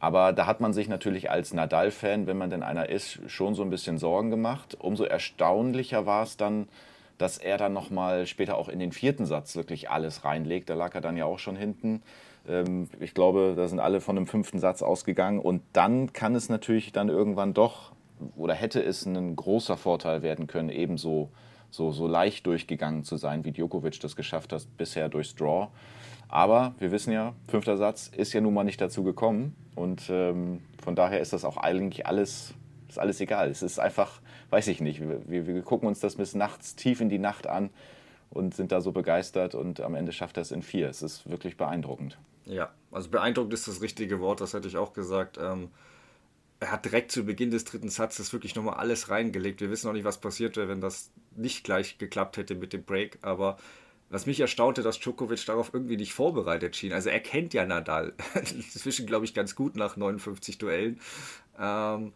aber 0.00 0.32
da 0.32 0.46
hat 0.46 0.60
man 0.60 0.72
sich 0.72 0.88
natürlich 0.88 1.30
als 1.30 1.52
Nadal-Fan, 1.52 2.26
wenn 2.26 2.38
man 2.38 2.50
denn 2.50 2.62
einer 2.62 2.88
ist, 2.88 3.18
schon 3.26 3.54
so 3.54 3.62
ein 3.62 3.70
bisschen 3.70 3.98
Sorgen 3.98 4.30
gemacht. 4.30 4.76
Umso 4.78 5.04
erstaunlicher 5.04 6.06
war 6.06 6.22
es 6.22 6.36
dann, 6.36 6.68
dass 7.18 7.38
er 7.38 7.58
dann 7.58 7.72
nochmal 7.72 8.26
später 8.26 8.56
auch 8.56 8.68
in 8.68 8.78
den 8.78 8.92
vierten 8.92 9.26
Satz 9.26 9.56
wirklich 9.56 9.90
alles 9.90 10.24
reinlegt. 10.24 10.70
Da 10.70 10.74
lag 10.74 10.94
er 10.94 11.00
dann 11.00 11.16
ja 11.16 11.24
auch 11.24 11.38
schon 11.38 11.56
hinten. 11.56 12.02
Ähm, 12.48 12.88
ich 13.00 13.14
glaube, 13.14 13.54
da 13.56 13.68
sind 13.68 13.80
alle 13.80 14.00
von 14.00 14.16
einem 14.16 14.26
fünften 14.26 14.58
Satz 14.58 14.82
ausgegangen. 14.82 15.40
Und 15.40 15.62
dann 15.72 16.12
kann 16.12 16.34
es 16.34 16.48
natürlich 16.48 16.92
dann 16.92 17.08
irgendwann 17.08 17.54
doch 17.54 17.92
oder 18.36 18.54
hätte 18.54 18.82
es 18.82 19.06
ein 19.06 19.36
großer 19.36 19.76
Vorteil 19.76 20.22
werden 20.22 20.46
können, 20.46 20.70
ebenso 20.70 21.30
so, 21.70 21.92
so 21.92 22.06
leicht 22.06 22.46
durchgegangen 22.46 23.04
zu 23.04 23.16
sein, 23.16 23.44
wie 23.44 23.52
Djokovic 23.52 24.00
das 24.00 24.16
geschafft 24.16 24.52
hat 24.52 24.66
bisher 24.76 25.08
durchs 25.08 25.34
Draw. 25.34 25.68
Aber 26.28 26.74
wir 26.78 26.90
wissen 26.90 27.12
ja, 27.12 27.34
fünfter 27.46 27.76
Satz 27.76 28.08
ist 28.08 28.32
ja 28.32 28.40
nun 28.40 28.54
mal 28.54 28.64
nicht 28.64 28.80
dazu 28.80 29.02
gekommen 29.02 29.54
und 29.74 30.08
ähm, 30.10 30.60
von 30.82 30.94
daher 30.94 31.20
ist 31.20 31.32
das 31.32 31.44
auch 31.44 31.56
eigentlich 31.56 32.06
alles, 32.06 32.54
ist 32.88 32.98
alles 32.98 33.20
egal. 33.20 33.50
Es 33.50 33.62
ist 33.62 33.78
einfach, 33.78 34.20
weiß 34.50 34.68
ich 34.68 34.80
nicht, 34.80 35.00
wir, 35.00 35.46
wir 35.46 35.62
gucken 35.62 35.88
uns 35.88 36.00
das 36.00 36.16
bis 36.16 36.34
nachts 36.34 36.74
tief 36.74 37.00
in 37.00 37.08
die 37.08 37.18
Nacht 37.18 37.46
an 37.46 37.70
und 38.30 38.54
sind 38.54 38.72
da 38.72 38.80
so 38.80 38.92
begeistert 38.92 39.54
und 39.54 39.80
am 39.80 39.94
Ende 39.94 40.12
schafft 40.12 40.36
er 40.36 40.42
es 40.42 40.50
in 40.50 40.62
vier. 40.62 40.88
Es 40.88 41.02
ist 41.02 41.28
wirklich 41.28 41.56
beeindruckend. 41.56 42.18
Ja, 42.44 42.70
also 42.90 43.10
beeindruckend 43.10 43.54
ist 43.54 43.68
das 43.68 43.82
richtige 43.82 44.20
Wort, 44.20 44.40
das 44.40 44.54
hätte 44.54 44.68
ich 44.68 44.76
auch 44.76 44.92
gesagt. 44.92 45.38
Ähm, 45.40 45.70
er 46.60 46.72
hat 46.72 46.84
direkt 46.84 47.12
zu 47.12 47.24
Beginn 47.24 47.50
des 47.50 47.64
dritten 47.64 47.88
Satzes 47.88 48.32
wirklich 48.32 48.54
nochmal 48.56 48.74
alles 48.74 49.10
reingelegt. 49.10 49.60
Wir 49.60 49.70
wissen 49.70 49.86
noch 49.86 49.94
nicht, 49.94 50.04
was 50.04 50.18
passiert 50.18 50.56
wäre, 50.56 50.68
wenn 50.68 50.80
das 50.80 51.10
nicht 51.36 51.62
gleich 51.62 51.98
geklappt 51.98 52.36
hätte 52.36 52.54
mit 52.54 52.72
dem 52.72 52.82
Break, 52.82 53.18
aber 53.22 53.58
was 54.10 54.26
mich 54.26 54.40
erstaunte, 54.40 54.82
dass 54.82 54.98
Djokovic 54.98 55.44
darauf 55.44 55.72
irgendwie 55.72 55.96
nicht 55.96 56.14
vorbereitet 56.14 56.76
schien. 56.76 56.92
Also 56.92 57.10
er 57.10 57.20
kennt 57.20 57.52
ja 57.52 57.66
Nadal. 57.66 58.14
Inzwischen, 58.34 59.06
glaube 59.06 59.26
ich, 59.26 59.34
ganz 59.34 59.54
gut 59.54 59.76
nach 59.76 59.96
59 59.96 60.56
Duellen. 60.58 60.98
Ähm, 61.58 62.12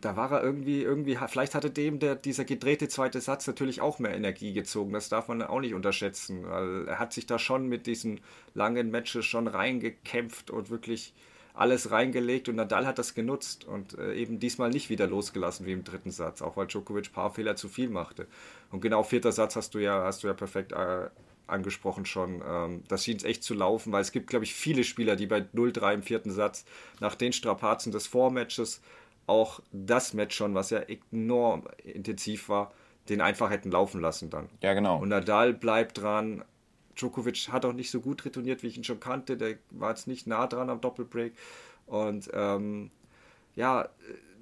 da 0.00 0.16
war 0.16 0.30
er 0.32 0.42
irgendwie, 0.42 0.82
irgendwie, 0.82 1.18
vielleicht 1.28 1.54
hatte 1.54 1.70
dem 1.70 1.98
der, 1.98 2.14
dieser 2.14 2.44
gedrehte 2.44 2.88
zweite 2.88 3.20
Satz 3.20 3.46
natürlich 3.46 3.80
auch 3.80 3.98
mehr 3.98 4.14
Energie 4.14 4.52
gezogen. 4.52 4.92
Das 4.92 5.08
darf 5.08 5.28
man 5.28 5.42
auch 5.42 5.60
nicht 5.60 5.74
unterschätzen. 5.74 6.44
Weil 6.48 6.86
er 6.86 6.98
hat 6.98 7.12
sich 7.12 7.26
da 7.26 7.38
schon 7.38 7.66
mit 7.68 7.86
diesen 7.86 8.20
langen 8.54 8.90
Matches 8.90 9.24
schon 9.24 9.48
reingekämpft 9.48 10.50
und 10.50 10.70
wirklich 10.70 11.14
alles 11.54 11.90
reingelegt 11.90 12.48
und 12.48 12.54
Nadal 12.54 12.86
hat 12.86 13.00
das 13.00 13.14
genutzt 13.14 13.64
und 13.64 13.98
äh, 13.98 14.14
eben 14.14 14.38
diesmal 14.38 14.70
nicht 14.70 14.90
wieder 14.90 15.08
losgelassen 15.08 15.66
wie 15.66 15.72
im 15.72 15.82
dritten 15.82 16.12
Satz, 16.12 16.40
auch 16.40 16.56
weil 16.56 16.68
Djokovic 16.68 17.06
ein 17.06 17.12
paar 17.12 17.30
Fehler 17.30 17.56
zu 17.56 17.68
viel 17.68 17.88
machte. 17.88 18.28
Und 18.70 18.80
genau 18.80 19.02
vierter 19.02 19.32
Satz 19.32 19.56
hast 19.56 19.74
du 19.74 19.80
ja, 19.80 20.04
hast 20.04 20.22
du 20.22 20.28
ja 20.28 20.34
perfekt 20.34 20.70
äh, 20.70 21.08
angesprochen 21.48 22.06
schon. 22.06 22.42
Ähm, 22.46 22.84
das 22.86 23.04
schien 23.04 23.16
es 23.16 23.24
echt 23.24 23.42
zu 23.42 23.54
laufen, 23.54 23.92
weil 23.92 24.02
es 24.02 24.12
gibt, 24.12 24.28
glaube 24.28 24.44
ich, 24.44 24.54
viele 24.54 24.84
Spieler, 24.84 25.16
die 25.16 25.26
bei 25.26 25.40
0-3 25.52 25.94
im 25.94 26.02
vierten 26.04 26.30
Satz 26.30 26.64
nach 27.00 27.16
den 27.16 27.32
Strapazen 27.32 27.90
des 27.90 28.06
Vormatches 28.06 28.80
auch 29.28 29.60
das 29.72 30.14
Match 30.14 30.34
schon, 30.36 30.54
was 30.54 30.70
ja 30.70 30.80
enorm 31.10 31.68
intensiv 31.84 32.48
war, 32.48 32.72
den 33.08 33.20
einfach 33.20 33.50
hätten 33.50 33.70
laufen 33.70 34.00
lassen 34.00 34.30
dann. 34.30 34.48
Ja, 34.62 34.74
genau. 34.74 35.00
Und 35.00 35.10
Nadal 35.10 35.54
bleibt 35.54 35.98
dran, 35.98 36.44
Djokovic 36.96 37.48
hat 37.50 37.64
auch 37.64 37.72
nicht 37.72 37.90
so 37.90 38.00
gut 38.00 38.24
retourniert, 38.24 38.62
wie 38.62 38.68
ich 38.68 38.76
ihn 38.76 38.84
schon 38.84 39.00
kannte. 39.00 39.36
Der 39.36 39.56
war 39.70 39.90
jetzt 39.90 40.08
nicht 40.08 40.26
nah 40.26 40.46
dran 40.46 40.70
am 40.70 40.80
Doppelbreak. 40.80 41.32
Und 41.86 42.28
ähm, 42.32 42.90
ja, 43.54 43.88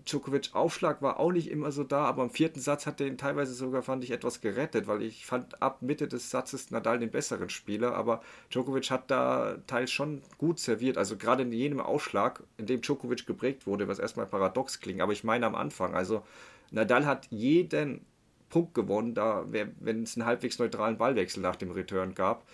Djokovic 0.06 0.50
Aufschlag 0.54 1.02
war 1.02 1.18
auch 1.18 1.32
nicht 1.32 1.50
immer 1.50 1.72
so 1.72 1.82
da, 1.82 2.04
aber 2.04 2.22
im 2.22 2.30
vierten 2.30 2.60
Satz 2.60 2.86
hat 2.86 3.00
er 3.00 3.08
ihn 3.08 3.18
teilweise 3.18 3.54
sogar, 3.54 3.82
fand 3.82 4.04
ich, 4.04 4.12
etwas 4.12 4.40
gerettet, 4.40 4.86
weil 4.86 5.02
ich 5.02 5.26
fand 5.26 5.60
ab 5.60 5.82
Mitte 5.82 6.06
des 6.06 6.30
Satzes 6.30 6.70
Nadal 6.70 7.00
den 7.00 7.10
besseren 7.10 7.50
Spieler, 7.50 7.94
aber 7.94 8.22
Djokovic 8.50 8.90
hat 8.90 9.10
da 9.10 9.58
teils 9.66 9.90
schon 9.90 10.22
gut 10.38 10.60
serviert, 10.60 10.96
also 10.96 11.16
gerade 11.16 11.42
in 11.42 11.52
jenem 11.52 11.80
Aufschlag, 11.80 12.42
in 12.56 12.66
dem 12.66 12.82
Djokovic 12.82 13.26
geprägt 13.26 13.66
wurde, 13.66 13.88
was 13.88 13.98
erstmal 13.98 14.26
paradox 14.26 14.80
klingt, 14.80 15.00
aber 15.00 15.12
ich 15.12 15.24
meine 15.24 15.46
am 15.46 15.56
Anfang, 15.56 15.94
also 15.94 16.22
Nadal 16.70 17.04
hat 17.04 17.26
jeden 17.30 18.06
Punkt 18.48 18.74
gewonnen, 18.74 19.14
da 19.14 19.44
wenn 19.50 20.02
es 20.04 20.16
einen 20.16 20.26
halbwegs 20.26 20.58
neutralen 20.58 20.98
Ballwechsel 20.98 21.42
nach 21.42 21.56
dem 21.56 21.72
Return 21.72 22.14
gab. 22.14 22.46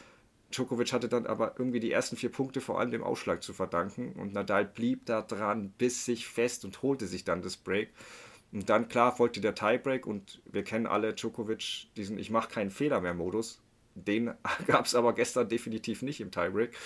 Djokovic 0.52 0.92
hatte 0.92 1.09
dann 1.09 1.26
aber 1.26 1.54
irgendwie 1.59 1.80
die 1.80 1.92
ersten 1.92 2.16
vier 2.16 2.30
Punkte 2.30 2.61
vor 2.61 2.78
allem 2.78 2.90
dem 2.90 3.02
Ausschlag 3.02 3.42
zu 3.42 3.52
verdanken 3.52 4.12
und 4.12 4.32
Nadal 4.32 4.64
blieb 4.64 5.06
da 5.06 5.23
dran, 5.23 5.71
biss 5.78 6.04
sich 6.04 6.26
fest 6.26 6.64
und 6.64 6.82
holte 6.82 7.06
sich 7.06 7.25
dann 7.25 7.42
das 7.42 7.56
Break. 7.56 7.90
Und 8.52 8.68
dann, 8.68 8.88
klar, 8.88 9.16
folgte 9.16 9.40
der 9.40 9.54
Tiebreak 9.54 10.06
und 10.06 10.42
wir 10.44 10.62
kennen 10.62 10.87
alle 10.87 11.14
Djokovic, 11.14 11.87
diesen 11.97 12.18
Ich 12.18 12.30
mache 12.30 12.50
keinen 12.50 12.71
Fehler 12.71 13.00
mehr 13.00 13.14
Modus. 13.14 13.62
Den 13.94 14.32
gab 14.66 14.87
es 14.87 14.94
aber 14.94 15.14
gestern 15.14 15.49
definitiv 15.49 16.02
nicht 16.02 16.21
im 16.21 16.30
Tiebreak. 16.30 16.76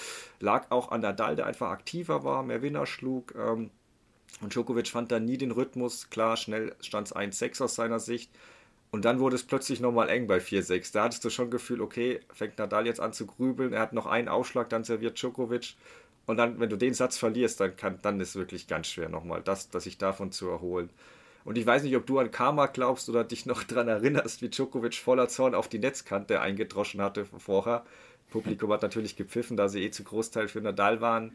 Lag 0.40 0.70
auch 0.70 0.92
an 0.92 1.00
Nadal, 1.00 1.36
der 1.36 1.46
einfach 1.46 1.70
aktiver 1.70 2.24
war, 2.24 2.42
mehr 2.42 2.62
Winner 2.62 2.86
schlug. 2.86 3.34
Ähm, 3.36 3.70
und 4.40 4.54
Djokovic 4.54 4.88
fand 4.88 5.10
da 5.10 5.18
nie 5.18 5.38
den 5.38 5.50
Rhythmus. 5.50 6.10
Klar, 6.10 6.36
schnell 6.36 6.74
stand 6.80 7.08
es 7.08 7.16
1-6 7.16 7.64
aus 7.64 7.74
seiner 7.74 8.00
Sicht. 8.00 8.30
Und 8.90 9.04
dann 9.04 9.18
wurde 9.18 9.36
es 9.36 9.42
plötzlich 9.42 9.80
nochmal 9.80 10.08
eng 10.08 10.26
bei 10.26 10.38
4-6. 10.38 10.92
Da 10.92 11.04
hattest 11.04 11.24
du 11.24 11.30
schon 11.30 11.50
Gefühl, 11.50 11.80
okay, 11.80 12.20
fängt 12.32 12.58
Nadal 12.58 12.86
jetzt 12.86 13.00
an 13.00 13.12
zu 13.12 13.26
grübeln. 13.26 13.72
Er 13.72 13.80
hat 13.80 13.92
noch 13.92 14.06
einen 14.06 14.28
Aufschlag, 14.28 14.68
dann 14.68 14.84
serviert 14.84 15.20
Djokovic. 15.20 15.74
Und 16.26 16.36
dann, 16.38 16.58
wenn 16.60 16.70
du 16.70 16.76
den 16.76 16.94
Satz 16.94 17.18
verlierst, 17.18 17.60
dann, 17.60 17.76
kann, 17.76 17.98
dann 18.02 18.20
ist 18.20 18.30
es 18.30 18.36
wirklich 18.36 18.66
ganz 18.66 18.88
schwer 18.88 19.08
nochmal, 19.08 19.42
das, 19.42 19.70
das 19.70 19.84
sich 19.84 19.98
davon 19.98 20.32
zu 20.32 20.48
erholen. 20.48 20.90
Und 21.44 21.56
ich 21.56 21.64
weiß 21.64 21.84
nicht, 21.84 21.96
ob 21.96 22.06
du 22.06 22.18
an 22.18 22.32
Karma 22.32 22.66
glaubst 22.66 23.08
oder 23.08 23.22
dich 23.22 23.46
noch 23.46 23.62
daran 23.64 23.88
erinnerst, 23.88 24.42
wie 24.42 24.48
Djokovic 24.48 24.94
voller 24.96 25.28
Zorn 25.28 25.54
auf 25.54 25.68
die 25.68 25.78
Netzkante 25.78 26.40
eingedroschen 26.40 27.00
hatte 27.00 27.24
vorher. 27.24 27.84
Publikum 28.30 28.72
hat 28.72 28.82
natürlich 28.82 29.14
gepfiffen, 29.14 29.56
da 29.56 29.68
sie 29.68 29.84
eh 29.84 29.90
zu 29.90 30.02
Großteil 30.02 30.48
für 30.48 30.60
Nadal 30.60 31.00
waren. 31.00 31.32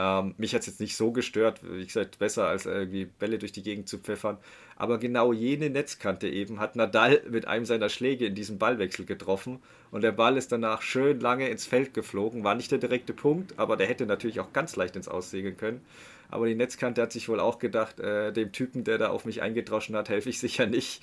Ähm, 0.00 0.34
mich 0.38 0.54
hat 0.54 0.60
es 0.60 0.68
jetzt 0.68 0.80
nicht 0.80 0.96
so 0.96 1.10
gestört, 1.10 1.60
wie 1.64 1.84
gesagt, 1.84 2.20
besser 2.20 2.46
als 2.46 2.66
irgendwie 2.66 3.06
Bälle 3.06 3.38
durch 3.38 3.50
die 3.50 3.64
Gegend 3.64 3.88
zu 3.88 3.98
pfeffern. 3.98 4.38
Aber 4.76 4.98
genau 4.98 5.32
jene 5.32 5.70
Netzkante 5.70 6.28
eben 6.28 6.60
hat 6.60 6.76
Nadal 6.76 7.20
mit 7.28 7.48
einem 7.48 7.64
seiner 7.64 7.88
Schläge 7.88 8.26
in 8.26 8.36
diesem 8.36 8.58
Ballwechsel 8.58 9.06
getroffen 9.06 9.58
und 9.90 10.02
der 10.02 10.12
Ball 10.12 10.36
ist 10.36 10.52
danach 10.52 10.82
schön 10.82 11.18
lange 11.18 11.48
ins 11.48 11.66
Feld 11.66 11.94
geflogen. 11.94 12.44
War 12.44 12.54
nicht 12.54 12.70
der 12.70 12.78
direkte 12.78 13.12
Punkt, 13.12 13.58
aber 13.58 13.76
der 13.76 13.88
hätte 13.88 14.06
natürlich 14.06 14.38
auch 14.38 14.52
ganz 14.52 14.76
leicht 14.76 14.94
ins 14.94 15.08
Aussegeln 15.08 15.56
können. 15.56 15.80
Aber 16.30 16.46
die 16.46 16.54
Netzkante 16.54 17.00
hat 17.00 17.12
sich 17.12 17.28
wohl 17.28 17.40
auch 17.40 17.58
gedacht, 17.58 18.00
äh, 18.00 18.32
dem 18.32 18.52
Typen, 18.52 18.84
der 18.84 18.98
da 18.98 19.08
auf 19.08 19.24
mich 19.24 19.40
eingedroschen 19.40 19.96
hat, 19.96 20.08
helfe 20.08 20.28
ich 20.28 20.38
sicher 20.38 20.66
nicht. 20.66 21.02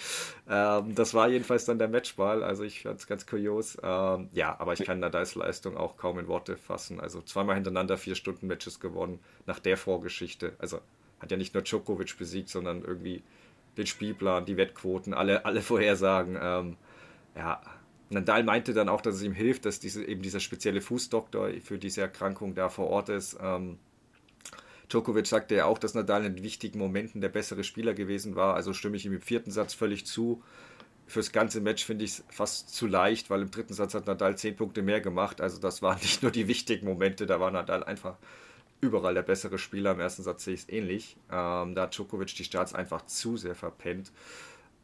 Ähm, 0.50 0.94
das 0.94 1.14
war 1.14 1.28
jedenfalls 1.30 1.66
dann 1.66 1.80
der 1.80 1.88
Matchball. 1.88 2.44
Also 2.44 2.64
ich 2.64 2.84
fand 2.84 3.00
es 3.00 3.08
ganz 3.08 3.26
kurios. 3.26 3.78
Ähm, 3.82 4.30
ja, 4.34 4.60
aber 4.60 4.74
ich 4.74 4.84
kann 4.84 5.00
Nadals 5.00 5.36
Leistung 5.36 5.78
auch 5.78 5.98
kaum 5.98 6.20
in 6.20 6.28
Worte 6.28 6.58
fassen. 6.58 7.00
Also 7.00 7.22
zweimal 7.22 7.56
hintereinander 7.56 7.98
vier 7.98 8.16
Stunden 8.16 8.48
Matches 8.48 8.80
gewonnen 8.80 9.20
nach 9.48 9.60
der 9.60 9.78
Vorgeschichte. 9.78 10.54
Also 10.60 10.80
hat 11.20 11.32
ja 11.32 11.38
nicht 11.38 11.54
nur 11.54 11.64
Djokovic 11.64 12.18
besiegt, 12.18 12.50
sondern 12.50 12.84
irgendwie 12.84 13.24
den 13.78 13.88
Spielplan, 13.88 14.46
die 14.46 14.58
Wettquoten, 14.58 15.14
alle, 15.14 15.46
alle 15.46 15.62
Vorhersagen. 15.62 16.38
Ähm, 16.40 16.78
ja, 17.36 17.62
Nadal 18.10 18.44
meinte 18.44 18.74
dann 18.74 18.90
auch, 18.90 19.02
dass 19.02 19.16
es 19.16 19.24
ihm 19.24 19.34
hilft, 19.34 19.66
dass 19.66 19.80
diese, 19.80 20.06
eben 20.06 20.22
dieser 20.22 20.40
spezielle 20.40 20.82
Fußdoktor 20.82 21.50
für 21.64 21.78
diese 21.78 22.02
Erkrankung 22.02 22.54
da 22.54 22.70
vor 22.70 22.88
Ort 22.88 23.10
ist. 23.10 23.38
Ähm, 23.42 23.80
Djokovic 24.90 25.28
sagte 25.28 25.56
ja 25.56 25.66
auch, 25.66 25.78
dass 25.78 25.94
Nadal 25.94 26.26
in 26.26 26.44
wichtigen 26.44 26.80
Momenten 26.80 27.22
der 27.22 27.30
bessere 27.30 27.64
Spieler 27.64 27.94
gewesen 27.94 28.36
war. 28.36 28.56
Also 28.56 28.74
stimme 28.74 28.98
ich 28.98 29.06
ihm 29.06 29.14
im 29.14 29.22
vierten 29.22 29.52
Satz 29.52 29.74
völlig 29.74 30.06
zu. 30.06 30.44
Fürs 31.08 31.32
ganze 31.32 31.62
Match 31.62 31.86
finde 31.86 32.06
ich 32.06 32.12
es 32.12 32.24
fast 32.30 32.74
zu 32.74 32.88
leicht, 32.88 33.30
weil 33.30 33.42
im 33.42 33.52
dritten 33.52 33.74
Satz 33.74 33.94
hat 33.94 34.08
Nadal 34.08 34.38
zehn 34.38 34.56
Punkte 34.56 34.82
mehr 34.82 35.02
gemacht. 35.02 35.42
Also 35.42 35.60
das 35.60 35.82
waren 35.82 36.00
nicht 36.02 36.24
nur 36.24 36.32
die 36.32 36.48
wichtigen 36.48 36.86
Momente, 36.86 37.26
da 37.26 37.40
war 37.40 37.52
Nadal 37.52 37.84
einfach 37.84 38.18
überall 38.82 39.14
der 39.14 39.24
bessere 39.24 39.58
Spieler. 39.58 39.92
Im 39.92 40.00
ersten 40.00 40.24
Satz 40.24 40.44
sehe 40.44 40.54
ich 40.54 40.62
es 40.62 40.70
ähnlich. 40.70 41.18
Ähm, 41.32 41.76
da 41.76 41.84
hat 41.84 41.96
Djokovic 41.96 42.36
die 42.36 42.44
Starts 42.44 42.74
einfach 42.74 43.06
zu 43.06 43.38
sehr 43.38 43.56
verpennt. 43.56 44.12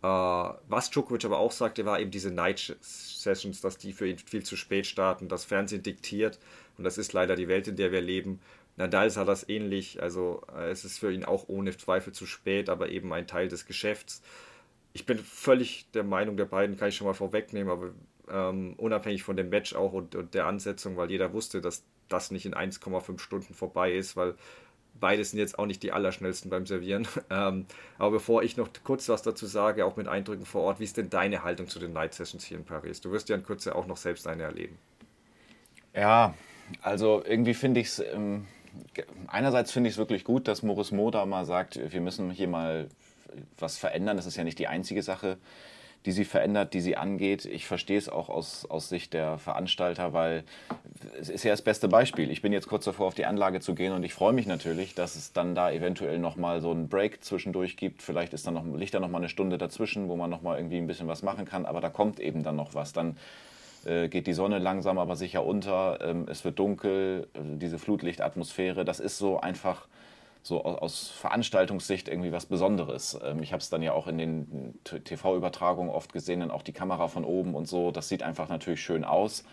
Äh, 0.03 0.07
was 0.07 0.89
Djokovic 0.89 1.25
aber 1.25 1.39
auch 1.39 1.51
sagte, 1.51 1.85
war 1.85 1.99
eben 1.99 2.11
diese 2.11 2.31
Night 2.31 2.75
Sessions, 2.81 3.61
dass 3.61 3.77
die 3.77 3.93
für 3.93 4.07
ihn 4.07 4.17
viel 4.17 4.43
zu 4.43 4.55
spät 4.55 4.87
starten, 4.87 5.27
das 5.27 5.45
Fernsehen 5.45 5.83
diktiert. 5.83 6.39
Und 6.77 6.83
das 6.83 6.97
ist 6.97 7.13
leider 7.13 7.35
die 7.35 7.47
Welt, 7.47 7.67
in 7.67 7.75
der 7.75 7.91
wir 7.91 8.01
leben. 8.01 8.39
Nadal 8.77 9.09
sah 9.09 9.25
das 9.25 9.47
ähnlich, 9.47 10.01
also 10.01 10.41
äh, 10.55 10.69
es 10.69 10.85
ist 10.85 10.99
für 10.99 11.11
ihn 11.11 11.25
auch 11.25 11.45
ohne 11.47 11.75
Zweifel 11.75 12.13
zu 12.13 12.25
spät, 12.25 12.69
aber 12.69 12.89
eben 12.89 13.11
ein 13.13 13.27
Teil 13.27 13.47
des 13.47 13.65
Geschäfts. 13.65 14.21
Ich 14.93 15.05
bin 15.05 15.17
völlig 15.19 15.89
der 15.91 16.03
Meinung 16.03 16.37
der 16.37 16.45
beiden, 16.45 16.77
kann 16.77 16.89
ich 16.89 16.95
schon 16.95 17.07
mal 17.07 17.13
vorwegnehmen, 17.13 17.71
aber 17.71 17.91
ähm, 18.29 18.73
unabhängig 18.77 19.23
von 19.23 19.37
dem 19.37 19.49
Match 19.49 19.75
auch 19.75 19.93
und, 19.93 20.15
und, 20.15 20.33
der 20.33 20.45
Ansetzung, 20.45 20.97
weil 20.97 21.11
jeder 21.11 21.33
wusste, 21.33 21.61
dass 21.61 21.83
das 22.07 22.31
nicht 22.31 22.45
in 22.45 22.53
1,5 22.53 23.19
Stunden 23.19 23.53
vorbei 23.53 23.93
ist, 23.93 24.15
weil 24.15 24.35
beide 24.99 25.23
sind 25.23 25.39
jetzt 25.39 25.57
auch 25.57 25.65
nicht 25.65 25.83
die 25.83 25.91
allerschnellsten 25.91 26.49
beim 26.49 26.65
Servieren. 26.65 27.07
Ähm, 27.29 27.65
aber 27.97 28.11
bevor 28.11 28.43
ich 28.43 28.57
noch 28.57 28.69
kurz 28.83 29.07
was 29.07 29.21
dazu 29.21 29.45
sage, 29.45 29.85
auch 29.85 29.95
mit 29.95 30.07
Eindrücken 30.07 30.45
vor 30.45 30.63
Ort, 30.63 30.81
wie 30.81 30.83
ist 30.83 30.97
denn 30.97 31.09
deine 31.09 31.43
Haltung 31.43 31.67
zu 31.67 31.79
den 31.79 31.93
Night 31.93 32.13
Sessions 32.13 32.43
hier 32.43 32.57
in 32.57 32.65
Paris? 32.65 32.99
Du 32.99 33.11
wirst 33.11 33.29
ja 33.29 33.37
in 33.37 33.43
Kürze 33.43 33.73
auch 33.73 33.87
noch 33.87 33.95
selbst 33.95 34.27
eine 34.27 34.43
erleben. 34.43 34.77
Ja, 35.95 36.33
also 36.81 37.23
irgendwie 37.25 37.53
finde 37.53 37.79
ich 37.79 37.87
es. 37.87 37.99
Ähm 37.99 38.47
einerseits 39.27 39.71
finde 39.71 39.89
ich 39.89 39.95
es 39.95 39.97
wirklich 39.97 40.23
gut, 40.23 40.47
dass 40.47 40.63
Morris 40.63 40.91
Moda 40.91 41.25
mal 41.25 41.45
sagt, 41.45 41.79
wir 41.91 42.01
müssen 42.01 42.31
hier 42.31 42.47
mal 42.47 42.87
was 43.57 43.77
verändern. 43.77 44.17
Das 44.17 44.25
ist 44.25 44.35
ja 44.35 44.43
nicht 44.43 44.59
die 44.59 44.67
einzige 44.67 45.03
Sache, 45.03 45.37
die 46.05 46.11
sie 46.11 46.25
verändert, 46.25 46.73
die 46.73 46.81
sie 46.81 46.97
angeht. 46.97 47.45
Ich 47.45 47.67
verstehe 47.67 47.97
es 47.97 48.09
auch 48.09 48.29
aus, 48.29 48.65
aus 48.65 48.89
Sicht 48.89 49.13
der 49.13 49.37
Veranstalter, 49.37 50.13
weil 50.13 50.43
es 51.19 51.29
ist 51.29 51.43
ja 51.43 51.51
das 51.51 51.61
beste 51.61 51.87
Beispiel. 51.87 52.31
Ich 52.31 52.41
bin 52.41 52.53
jetzt 52.53 52.67
kurz 52.67 52.85
davor, 52.85 53.07
auf 53.07 53.13
die 53.13 53.25
Anlage 53.25 53.59
zu 53.59 53.75
gehen 53.75 53.93
und 53.93 54.03
ich 54.03 54.13
freue 54.13 54.33
mich 54.33 54.47
natürlich, 54.47 54.95
dass 54.95 55.15
es 55.15 55.31
dann 55.31 55.53
da 55.53 55.71
eventuell 55.71 56.17
nochmal 56.17 56.61
so 56.61 56.71
einen 56.71 56.89
Break 56.89 57.23
zwischendurch 57.23 57.77
gibt. 57.77 58.01
Vielleicht 58.01 58.33
ist 58.33 58.47
dann 58.47 58.55
noch, 58.55 58.65
liegt 58.65 58.93
da 58.93 58.99
nochmal 58.99 59.21
eine 59.21 59.29
Stunde 59.29 59.57
dazwischen, 59.57 60.09
wo 60.09 60.15
man 60.15 60.29
nochmal 60.29 60.57
irgendwie 60.57 60.77
ein 60.77 60.87
bisschen 60.87 61.07
was 61.07 61.21
machen 61.21 61.45
kann, 61.45 61.65
aber 61.65 61.81
da 61.81 61.89
kommt 61.89 62.19
eben 62.19 62.43
dann 62.43 62.55
noch 62.55 62.73
was. 62.73 62.93
Dann 62.93 63.15
äh, 63.85 64.07
geht 64.07 64.27
die 64.27 64.33
Sonne 64.33 64.59
langsam 64.59 64.97
aber 64.97 65.15
sicher 65.15 65.45
unter, 65.45 65.99
ähm, 66.01 66.25
es 66.29 66.43
wird 66.45 66.59
dunkel, 66.59 67.27
äh, 67.33 67.39
diese 67.57 67.79
Flutlichtatmosphäre, 67.79 68.85
das 68.85 68.99
ist 68.99 69.17
so 69.17 69.39
einfach 69.39 69.87
so 70.43 70.63
aus 70.63 71.09
Veranstaltungssicht 71.09 72.07
irgendwie 72.07 72.31
was 72.31 72.47
Besonderes. 72.47 73.19
Ähm, 73.23 73.43
ich 73.43 73.53
habe 73.53 73.61
es 73.61 73.69
dann 73.69 73.83
ja 73.83 73.93
auch 73.93 74.07
in 74.07 74.17
den 74.17 74.79
TV-Übertragungen 74.83 75.91
oft 75.91 76.13
gesehen, 76.13 76.39
dann 76.39 76.51
auch 76.51 76.63
die 76.63 76.73
Kamera 76.73 77.07
von 77.07 77.23
oben 77.23 77.53
und 77.53 77.67
so, 77.67 77.91
das 77.91 78.09
sieht 78.09 78.23
einfach 78.23 78.49
natürlich 78.49 78.81
schön 78.81 79.03
aus. 79.03 79.43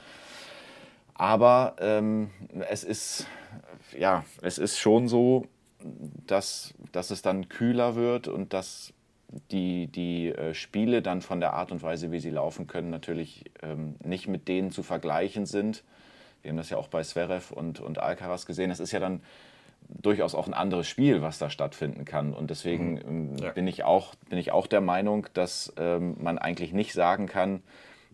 Aber 1.14 1.74
ähm, 1.80 2.30
es 2.68 2.84
ist, 2.84 3.26
ja, 3.98 4.24
es 4.40 4.56
ist 4.58 4.78
schon 4.78 5.08
so, 5.08 5.46
dass, 6.26 6.74
dass 6.92 7.10
es 7.10 7.22
dann 7.22 7.48
kühler 7.48 7.96
wird 7.96 8.28
und 8.28 8.52
dass 8.52 8.92
die, 9.50 9.86
die 9.88 10.28
äh, 10.28 10.54
Spiele 10.54 11.02
dann 11.02 11.22
von 11.22 11.40
der 11.40 11.52
Art 11.52 11.70
und 11.70 11.82
Weise, 11.82 12.10
wie 12.10 12.20
sie 12.20 12.30
laufen 12.30 12.66
können, 12.66 12.90
natürlich 12.90 13.44
ähm, 13.62 13.96
nicht 14.02 14.28
mit 14.28 14.48
denen 14.48 14.70
zu 14.70 14.82
vergleichen 14.82 15.46
sind. 15.46 15.84
Wir 16.42 16.50
haben 16.50 16.56
das 16.56 16.70
ja 16.70 16.78
auch 16.78 16.88
bei 16.88 17.02
Zverev 17.02 17.52
und, 17.52 17.80
und 17.80 17.98
Alcaraz 17.98 18.46
gesehen. 18.46 18.70
Es 18.70 18.80
ist 18.80 18.92
ja 18.92 19.00
dann 19.00 19.20
durchaus 19.88 20.34
auch 20.34 20.46
ein 20.46 20.54
anderes 20.54 20.88
Spiel, 20.88 21.22
was 21.22 21.38
da 21.38 21.50
stattfinden 21.50 22.04
kann. 22.04 22.32
Und 22.32 22.50
deswegen 22.50 22.94
mhm. 22.94 23.00
Ähm, 23.06 23.36
ja. 23.38 23.50
bin, 23.50 23.66
ich 23.66 23.84
auch, 23.84 24.14
bin 24.28 24.38
ich 24.38 24.52
auch 24.52 24.66
der 24.66 24.80
Meinung, 24.80 25.26
dass 25.34 25.72
ähm, 25.76 26.16
man 26.20 26.38
eigentlich 26.38 26.72
nicht 26.72 26.92
sagen 26.92 27.26
kann, 27.26 27.62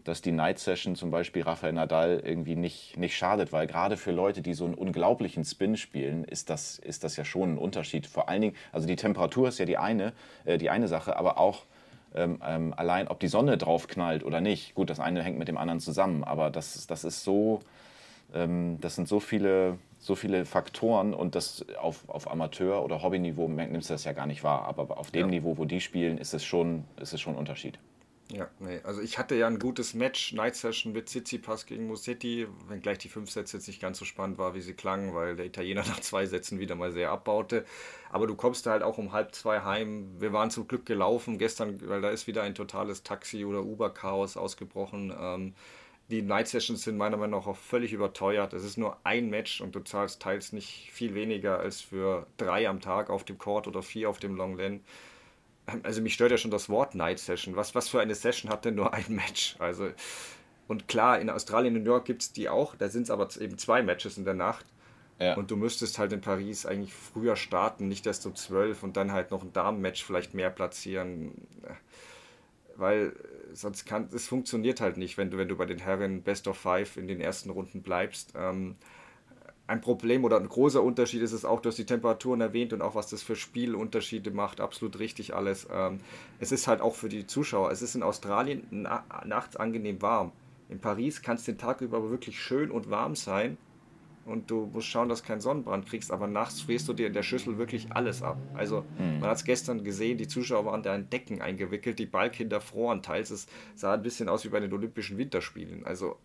dass 0.04 0.20
die 0.20 0.32
Night 0.32 0.58
Session 0.58 0.96
zum 0.96 1.11
Beispiel 1.11 1.42
Rafael 1.42 1.73
Nadal 1.73 2.20
irgendwie 2.25 2.56
nicht, 2.56 2.96
nicht 2.99 3.16
schadet, 3.16 3.52
weil 3.52 3.66
gerade 3.66 3.96
für 3.96 4.12
Leute, 4.12 4.42
die 4.42 4.52
so 4.52 4.66
einen 4.66 4.75
unglaublichen 4.75 5.44
Spin 5.44 5.76
spielen, 5.76 6.25
ist 6.25 6.50
das, 6.50 6.78
ist 6.78 7.04
das 7.04 7.16
ja 7.16 7.25
schon 7.25 7.54
ein 7.54 7.58
Unterschied. 7.58 8.06
Vor 8.06 8.28
allen 8.28 8.42
Dingen, 8.42 8.56
also 8.70 8.87
die 8.87 8.96
Temperatur 8.96 9.49
ist 9.49 9.58
ja 9.58 9.64
die 9.64 9.78
eine, 9.78 10.12
äh, 10.44 10.58
die 10.58 10.68
eine 10.68 10.88
Sache, 10.88 11.16
aber 11.16 11.38
auch 11.38 11.64
ähm, 12.14 12.38
ähm, 12.46 12.75
allein, 12.76 13.08
ob 13.08 13.18
die 13.18 13.28
Sonne 13.28 13.56
drauf 13.56 13.88
knallt 13.88 14.25
oder 14.25 14.40
nicht. 14.40 14.75
Gut, 14.75 14.90
das 14.90 15.00
eine 15.00 15.23
hängt 15.23 15.38
mit 15.38 15.49
dem 15.49 15.56
anderen 15.56 15.80
zusammen, 15.80 16.23
aber 16.23 16.50
das, 16.50 16.87
das 16.87 17.02
ist 17.02 17.25
so, 17.25 17.61
ähm, 18.34 18.78
das 18.82 18.96
sind 18.96 19.08
so 19.08 19.20
viele, 19.20 19.78
so 19.99 20.14
viele 20.14 20.44
Faktoren 20.44 21.14
und 21.14 21.34
das 21.34 21.64
auf, 21.80 22.08
auf 22.08 22.30
Amateur- 22.30 22.84
oder 22.84 23.02
Hobbyniveau 23.02 23.49
nimmst 23.49 23.88
du 23.88 23.94
das 23.94 24.04
ja 24.04 24.12
gar 24.12 24.26
nicht 24.26 24.44
wahr. 24.44 24.66
Aber 24.66 24.99
auf 24.99 25.11
dem 25.11 25.23
ja. 25.23 25.26
Niveau, 25.28 25.56
wo 25.56 25.64
die 25.64 25.80
spielen, 25.80 26.18
ist 26.18 26.34
es 26.34 26.44
schon, 26.44 26.84
ist 27.00 27.14
es 27.14 27.20
schon 27.23 27.34
ein 27.34 27.38
Unterschied. 27.38 27.78
Ja, 28.33 28.49
nee, 28.59 28.81
also 28.85 29.02
ich 29.02 29.19
hatte 29.19 29.35
ja 29.35 29.47
ein 29.47 29.59
gutes 29.59 29.93
Match, 29.93 30.33
Night 30.33 30.57
Session 30.57 30.93
mit 30.93 31.09
Tsitsipas 31.09 31.66
gegen 31.66 31.87
Musetti, 31.87 32.47
wenngleich 32.69 32.97
die 32.99 33.11
fünf 33.11 33.31
Sätze 33.31 33.59
jetzt 33.59 33.66
nicht 33.66 33.83
ganz 33.83 33.99
so 33.99 34.07
spannend 34.07 34.38
war, 34.38 34.54
wie 34.54 34.62
sie 34.62 34.73
klangen, 34.73 35.14
weil 35.14 35.37
der 35.37 35.45
Italiener 35.45 35.83
nach 35.87 36.00
zwei 36.00 36.25
Sätzen 36.25 36.59
wieder 36.59 36.75
mal 36.75 36.90
sehr 36.90 37.11
abbaute. 37.11 37.66
Aber 38.11 38.26
du 38.26 38.35
kommst 38.35 38.64
halt 38.66 38.83
auch 38.83 38.97
um 38.97 39.12
halb 39.12 39.35
zwei 39.35 39.61
heim. 39.61 40.09
Wir 40.19 40.33
waren 40.33 40.50
zum 40.50 40.66
Glück 40.66 40.87
gelaufen 40.87 41.37
gestern, 41.38 41.87
weil 41.87 42.00
da 42.00 42.09
ist 42.11 42.26
wieder 42.26 42.43
ein 42.43 42.54
totales 42.54 43.02
Taxi- 43.02 43.45
oder 43.45 43.62
Uber-Chaos 43.62 44.38
ausgebrochen. 44.38 45.12
Ähm, 45.16 45.54
die 46.11 46.23
Night 46.23 46.49
Sessions 46.49 46.83
sind 46.83 46.97
meiner 46.97 47.16
Meinung 47.19 47.40
nach 47.40 47.47
auch 47.47 47.57
völlig 47.57 47.93
überteuert. 47.93 48.54
Es 48.54 48.64
ist 48.64 48.78
nur 48.78 48.97
ein 49.04 49.28
Match 49.31 49.61
und 49.61 49.75
du 49.75 49.81
zahlst 49.81 50.23
teils 50.23 50.52
nicht 50.52 50.90
viel 50.93 51.14
weniger 51.14 51.59
als 51.59 51.83
für 51.83 52.26
drei 52.38 52.69
am 52.69 52.81
Tag 52.81 53.11
auf 53.11 53.25
dem 53.25 53.38
Court 53.38 53.66
oder 53.66 53.83
vier 53.83 54.09
auf 54.09 54.19
dem 54.19 54.35
Long 54.35 54.57
Lane 54.57 54.81
also 55.83 56.02
mich 56.02 56.14
stört 56.14 56.30
ja 56.30 56.38
schon 56.38 56.50
das 56.50 56.68
Wort 56.68 56.94
Night 56.94 57.18
Session. 57.18 57.56
Was, 57.56 57.75
was 57.75 57.88
für 57.88 58.00
eine 58.00 58.14
Session 58.14 58.50
hat 58.50 58.64
denn 58.64 58.75
nur 58.75 58.92
ein 58.94 59.04
Match? 59.09 59.56
Also, 59.59 59.90
und 60.68 60.88
klar, 60.88 61.21
in 61.21 61.30
Australien 61.30 61.76
und 61.76 61.83
New 61.83 61.90
York 61.90 62.04
gibt 62.04 62.23
es 62.23 62.33
die 62.33 62.49
auch, 62.49 62.75
da 62.75 62.88
sind 62.88 63.04
es 63.04 63.11
aber 63.11 63.28
eben 63.40 63.59
zwei 63.59 63.83
Matches 63.83 64.18
in 64.18 64.25
der 64.25 64.35
Nacht. 64.35 64.66
Ja. 65.21 65.37
Und 65.37 65.50
du 65.50 65.56
müsstest 65.56 65.99
halt 65.99 66.12
in 66.12 66.21
Paris 66.21 66.66
eigentlich 66.66 66.92
früher 66.92 67.37
starten, 67.37 67.87
nicht 67.87 68.04
erst 68.06 68.26
um 68.26 68.35
zwölf 68.35 68.83
und 68.83 68.97
dann 68.97 69.12
halt 69.12 69.30
noch 69.30 69.42
ein 69.42 69.52
Damenmatch 69.52 70.02
vielleicht 70.04 70.35
mehr 70.35 70.50
platzieren. 70.50 71.33
weil 72.76 73.12
sonst 73.52 73.85
kann 73.85 74.09
es 74.12 74.26
funktioniert 74.26 74.80
halt 74.80 74.97
nicht, 74.97 75.16
wenn 75.16 75.30
du, 75.30 75.38
wenn 75.38 75.49
du 75.49 75.56
bei 75.56 75.66
den 75.66 75.78
Herren 75.78 76.23
Best 76.23 76.49
of 76.49 76.59
Five 76.59 76.97
in 76.97 77.06
den 77.06 77.21
ersten 77.21 77.50
Runden 77.50 77.83
bleibst. 77.83 78.33
Ähm, 78.37 78.76
ein 79.66 79.80
Problem 79.80 80.25
oder 80.25 80.37
ein 80.37 80.49
großer 80.49 80.83
Unterschied 80.83 81.23
ist 81.23 81.33
es 81.33 81.44
auch, 81.44 81.61
du 81.61 81.71
hast 81.71 81.78
die 81.78 81.87
Temperaturen 81.87 82.40
erwähnt 82.40 82.73
und 82.73 82.83
auch 82.83 82.94
was 82.94 83.09
das 83.09 83.23
für 83.23 83.35
Spielunterschiede 83.35 84.30
macht, 84.30 84.61
absolut 84.61 84.99
richtig 84.99 85.35
alles. 85.35 85.66
Ähm, 85.73 86.00
es 86.38 86.52
ist 86.52 86.66
halt 86.66 86.80
auch 86.80 86.94
für 86.94 87.09
die 87.09 87.26
Zuschauer, 87.26 87.71
es 87.71 87.80
ist 87.80 87.94
in 87.94 88.02
Australien 88.02 88.66
na 88.71 89.04
nachts 89.25 89.56
angenehm 89.56 90.02
warm. 90.02 90.33
In 90.68 90.80
Paris 90.80 91.23
kann 91.23 91.37
es 91.37 91.44
den 91.44 91.56
Tag 91.56 91.80
über 91.80 92.11
wirklich 92.11 92.38
schön 92.38 92.71
und 92.71 92.90
warm 92.90 93.16
sein 93.16 93.56
und 94.26 94.50
du 94.50 94.68
musst 94.73 94.88
schauen, 94.88 95.09
dass 95.09 95.23
du 95.23 95.28
keinen 95.28 95.40
Sonnenbrand 95.40 95.87
kriegst, 95.87 96.11
aber 96.11 96.26
nachts 96.26 96.62
frierst 96.62 96.88
du 96.88 96.92
dir 96.92 97.06
in 97.06 97.12
der 97.14 97.23
Schüssel 97.23 97.56
wirklich 97.56 97.92
alles 97.92 98.23
ab. 98.23 98.38
Also 98.54 98.85
mhm. 98.99 99.21
man 99.21 99.30
hat 99.30 99.38
es 99.38 99.44
gestern 99.44 99.83
gesehen, 99.83 100.18
die 100.18 100.28
Zuschauer 100.28 100.66
waren 100.66 100.83
da 100.83 100.94
in 100.94 101.09
Decken 101.09 101.40
eingewickelt, 101.40 101.99
die 101.99 102.06
Ballkinder 102.06 102.61
froren 102.61 103.02
teils, 103.02 103.30
es 103.30 103.47
sah 103.75 103.94
ein 103.94 104.02
bisschen 104.02 104.28
aus 104.28 104.44
wie 104.44 104.49
bei 104.49 104.61
den 104.61 104.73
Olympischen 104.73 105.16
Winterspielen. 105.16 105.87
Also 105.87 106.16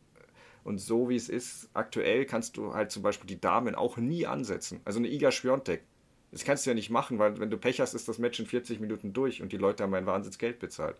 und 0.63 0.79
so 0.79 1.09
wie 1.09 1.15
es 1.15 1.29
ist, 1.29 1.69
aktuell 1.73 2.25
kannst 2.25 2.57
du 2.57 2.73
halt 2.73 2.91
zum 2.91 3.03
Beispiel 3.03 3.27
die 3.27 3.39
Damen 3.39 3.75
auch 3.75 3.97
nie 3.97 4.25
ansetzen. 4.27 4.81
Also 4.85 4.99
eine 4.99 5.07
Iga 5.07 5.31
Schwiontek. 5.31 5.83
Das 6.31 6.43
kannst 6.43 6.65
du 6.65 6.69
ja 6.69 6.75
nicht 6.75 6.89
machen, 6.89 7.17
weil 7.17 7.39
wenn 7.39 7.49
du 7.49 7.57
Pech 7.57 7.79
hast, 7.81 7.93
ist 7.93 8.07
das 8.07 8.19
Match 8.19 8.39
in 8.39 8.45
40 8.45 8.79
Minuten 8.79 9.13
durch 9.13 9.41
und 9.41 9.51
die 9.51 9.57
Leute 9.57 9.83
haben 9.83 9.93
ein 9.95 10.05
Wahnsinnsgeld 10.05 10.59
bezahlt. 10.59 10.97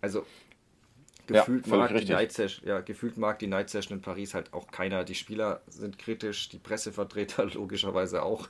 Also 0.00 0.26
gefühlt, 1.26 1.66
ja, 1.66 1.76
mag 1.76 1.96
die 1.96 2.04
Night 2.04 2.32
Session, 2.32 2.68
ja, 2.68 2.80
gefühlt 2.80 3.16
mag 3.16 3.38
die 3.38 3.46
Night 3.46 3.70
Session 3.70 3.98
in 3.98 4.02
Paris 4.02 4.34
halt 4.34 4.52
auch 4.52 4.70
keiner. 4.70 5.04
Die 5.04 5.14
Spieler 5.14 5.62
sind 5.68 5.98
kritisch, 5.98 6.48
die 6.48 6.58
Pressevertreter 6.58 7.46
logischerweise 7.54 8.22
auch. 8.22 8.48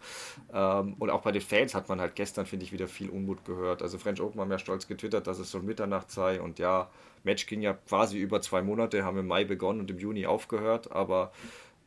Ähm, 0.53 0.95
und 0.99 1.11
auch 1.11 1.23
bei 1.23 1.33
den 1.33 1.43
Fans 1.43 1.75
hat 1.75 1.89
man 1.89 2.01
halt 2.01 2.15
gestern, 2.15 2.47
finde 2.47 2.65
ich, 2.65 2.73
wieder 2.73 2.89
viel 2.89 3.11
Unmut 3.11 3.45
gehört. 3.45 3.83
Also 3.83 3.99
French 3.99 4.21
Open 4.21 4.41
haben 4.41 4.51
ja 4.51 4.59
stolz 4.59 4.87
getwittert, 4.89 5.27
dass 5.27 5.39
es 5.39 5.51
so 5.51 5.61
Mitternacht 5.61 6.11
sei 6.11 6.41
und 6.41 6.59
ja, 6.59 6.91
Match 7.25 7.47
ging 7.47 7.63
ja 7.63 7.75
quasi 7.75 8.19
über 8.19 8.41
zwei 8.41 8.63
Monate, 8.63 9.05
haben 9.05 9.19
im 9.19 9.27
Mai 9.27 9.45
begonnen 9.45 9.81
und 9.81 9.91
im 9.91 9.99
Juni 9.99 10.27
aufgehört, 10.27 10.93
aber 10.93 11.33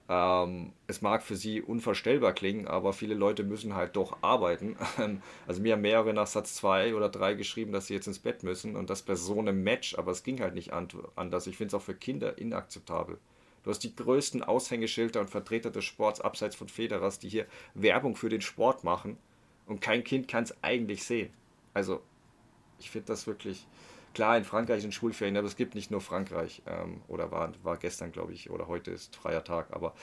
ähm, 0.08 0.72
es 0.86 1.02
mag 1.02 1.24
für 1.24 1.36
sie 1.36 1.62
unvorstellbar 1.62 2.34
klingen, 2.34 2.68
aber 2.68 2.94
viele 2.94 3.16
Leute 3.16 3.44
müssen 3.44 3.74
halt 3.74 3.96
doch 3.96 4.18
arbeiten. 4.22 4.78
also 5.48 5.62
mir 5.62 5.74
haben 5.74 5.82
mehrere 5.82 6.14
nach 6.14 6.28
Satz 6.28 6.56
2 6.56 6.94
oder 6.96 7.10
3 7.10 7.34
geschrieben, 7.34 7.72
dass 7.72 7.88
sie 7.88 7.96
jetzt 7.96 8.08
ins 8.08 8.20
Bett 8.20 8.44
müssen 8.44 8.76
und 8.76 8.90
das 8.90 9.02
bei 9.02 9.16
so 9.16 9.40
einem 9.40 9.64
Match, 9.64 9.98
aber 9.98 10.12
es 10.12 10.24
ging 10.24 10.42
halt 10.42 10.54
nicht 10.54 10.74
anders. 10.74 11.48
Ich 11.48 11.58
finde 11.58 11.70
es 11.70 11.74
auch 11.74 11.86
für 11.86 11.96
Kinder 11.96 12.38
inakzeptabel. 12.38 13.18
Du 13.64 13.72
hast 13.72 13.80
die 13.80 13.96
größten 13.96 14.44
Aushängeschilder 14.44 15.22
und 15.22 15.32
Vertreter 15.32 15.72
des 15.72 15.86
Sports 15.86 16.22
abseits 16.22 16.56
von 16.56 16.70
Federers, 16.70 17.18
die 17.18 17.30
hier 17.30 17.48
Werbung 17.74 18.16
für 18.16 18.30
den 18.30 18.42
Sport 18.42 18.84
machen 18.84 19.18
und 19.66 19.82
kein 19.82 20.04
Kind 20.04 20.28
kann 20.28 20.44
es 20.44 20.56
eigentlich 20.62 21.04
sehen. 21.04 21.34
Also, 21.74 22.02
ich 22.80 22.92
finde 22.92 23.08
das 23.08 23.26
wirklich 23.26 23.66
Klar, 24.16 24.38
in 24.38 24.46
Frankreich 24.46 24.82
sind 24.82 24.94
Schulferien, 24.94 25.36
aber 25.36 25.46
es 25.46 25.58
gibt 25.58 25.76
nicht 25.76 25.92
nur 25.92 26.00
Frankreich. 26.00 26.62
Ähm, 26.66 27.02
oder 27.10 27.32
war, 27.32 27.52
war 27.64 27.76
gestern, 27.76 28.14
glaube 28.14 28.32
ich, 28.32 28.50
oder 28.50 28.70
heute 28.70 28.92
ist 28.92 29.14
freier 29.18 29.44
Tag. 29.44 29.68
Aber 29.72 29.94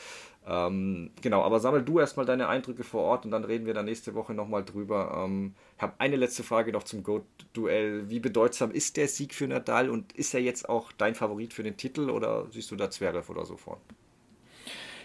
ähm, 0.46 1.12
genau, 1.22 1.40
aber 1.42 1.60
sammel 1.60 1.82
du 1.82 1.98
erstmal 1.98 2.26
deine 2.26 2.46
Eindrücke 2.48 2.84
vor 2.84 3.04
Ort 3.04 3.24
und 3.24 3.30
dann 3.30 3.44
reden 3.44 3.64
wir 3.64 3.72
dann 3.72 3.86
nächste 3.86 4.14
Woche 4.14 4.34
nochmal 4.34 4.66
drüber. 4.66 5.24
Ähm, 5.24 5.54
ich 5.78 5.82
habe 5.82 5.94
eine 5.96 6.16
letzte 6.16 6.42
Frage 6.42 6.72
noch 6.72 6.82
zum 6.82 7.02
Goat-Duell. 7.02 8.10
Wie 8.10 8.20
bedeutsam 8.20 8.70
ist 8.70 8.98
der 8.98 9.08
Sieg 9.08 9.32
für 9.32 9.48
Nadal 9.48 9.88
und 9.88 10.12
ist 10.12 10.34
er 10.34 10.42
jetzt 10.42 10.68
auch 10.68 10.92
dein 10.92 11.14
Favorit 11.14 11.54
für 11.54 11.62
den 11.62 11.78
Titel 11.78 12.10
oder 12.10 12.46
siehst 12.50 12.70
du 12.70 12.76
da 12.76 12.90
Zverev 12.90 13.30
oder 13.30 13.46
so 13.46 13.56
vorne? 13.56 13.80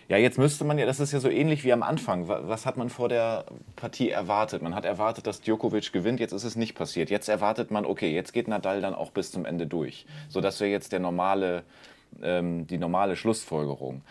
Ja, 0.09 0.15
jetzt 0.15 0.37
müsste 0.37 0.63
man 0.63 0.77
ja, 0.77 0.85
das 0.85 1.01
ist 1.01 1.11
ja 1.11 1.19
so 1.19 1.29
ähnlich 1.29 1.65
wie 1.65 1.73
am 1.73 1.83
Anfang. 1.83 2.29
Was 2.29 2.65
hat 2.65 2.77
man 2.77 2.89
vor 2.89 3.09
der 3.09 3.43
Partie 3.75 4.09
erwartet? 4.09 4.61
Man 4.61 4.73
hat 4.73 4.85
erwartet, 4.85 5.27
dass 5.27 5.41
Djokovic 5.41 5.91
gewinnt, 5.91 6.21
jetzt 6.21 6.31
ist 6.31 6.45
es 6.45 6.55
nicht 6.55 6.75
passiert. 6.75 7.09
Jetzt 7.09 7.27
erwartet 7.27 7.71
man, 7.71 7.85
okay, 7.85 8.13
jetzt 8.13 8.31
geht 8.31 8.47
Nadal 8.47 8.79
dann 8.79 8.95
auch 8.95 9.11
bis 9.11 9.31
zum 9.31 9.43
Ende 9.45 9.67
durch. 9.67 10.05
So, 10.29 10.39
das 10.39 10.61
wäre 10.61 10.71
jetzt 10.71 10.93
der 10.93 11.01
normale, 11.01 11.63
ähm, 12.21 12.67
die 12.67 12.77
normale 12.77 13.17
Schlussfolgerung. 13.17 14.01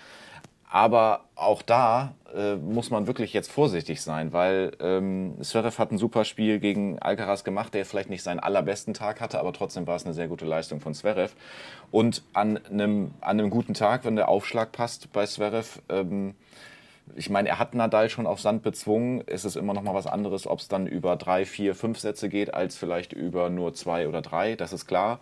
Aber 0.76 1.24
auch 1.36 1.62
da 1.62 2.12
äh, 2.34 2.56
muss 2.56 2.90
man 2.90 3.06
wirklich 3.06 3.32
jetzt 3.32 3.50
vorsichtig 3.50 4.02
sein, 4.02 4.34
weil 4.34 4.72
ähm, 4.78 5.38
Zverev 5.40 5.78
hat 5.78 5.90
ein 5.90 5.96
super 5.96 6.26
Spiel 6.26 6.58
gegen 6.58 6.98
Alcaraz 6.98 7.44
gemacht, 7.44 7.72
der 7.72 7.86
vielleicht 7.86 8.10
nicht 8.10 8.22
seinen 8.22 8.40
allerbesten 8.40 8.92
Tag 8.92 9.22
hatte, 9.22 9.40
aber 9.40 9.54
trotzdem 9.54 9.86
war 9.86 9.96
es 9.96 10.04
eine 10.04 10.12
sehr 10.12 10.28
gute 10.28 10.44
Leistung 10.44 10.80
von 10.80 10.92
Zverev. 10.92 11.32
Und 11.90 12.24
an 12.34 12.60
einem, 12.66 13.12
an 13.22 13.40
einem 13.40 13.48
guten 13.48 13.72
Tag, 13.72 14.04
wenn 14.04 14.16
der 14.16 14.28
Aufschlag 14.28 14.70
passt 14.70 15.10
bei 15.14 15.24
Zverev, 15.24 15.80
ähm, 15.88 16.34
ich 17.14 17.30
meine, 17.30 17.48
er 17.48 17.58
hat 17.58 17.74
Nadal 17.74 18.10
schon 18.10 18.26
auf 18.26 18.40
Sand 18.42 18.62
bezwungen. 18.62 19.22
Es 19.26 19.46
ist 19.46 19.56
immer 19.56 19.72
noch 19.72 19.82
mal 19.82 19.94
was 19.94 20.06
anderes, 20.06 20.46
ob 20.46 20.58
es 20.58 20.68
dann 20.68 20.86
über 20.86 21.16
drei, 21.16 21.46
vier, 21.46 21.74
fünf 21.74 22.00
Sätze 22.00 22.28
geht, 22.28 22.52
als 22.52 22.76
vielleicht 22.76 23.14
über 23.14 23.48
nur 23.48 23.72
zwei 23.72 24.08
oder 24.08 24.20
drei. 24.20 24.56
Das 24.56 24.74
ist 24.74 24.86
klar. 24.86 25.20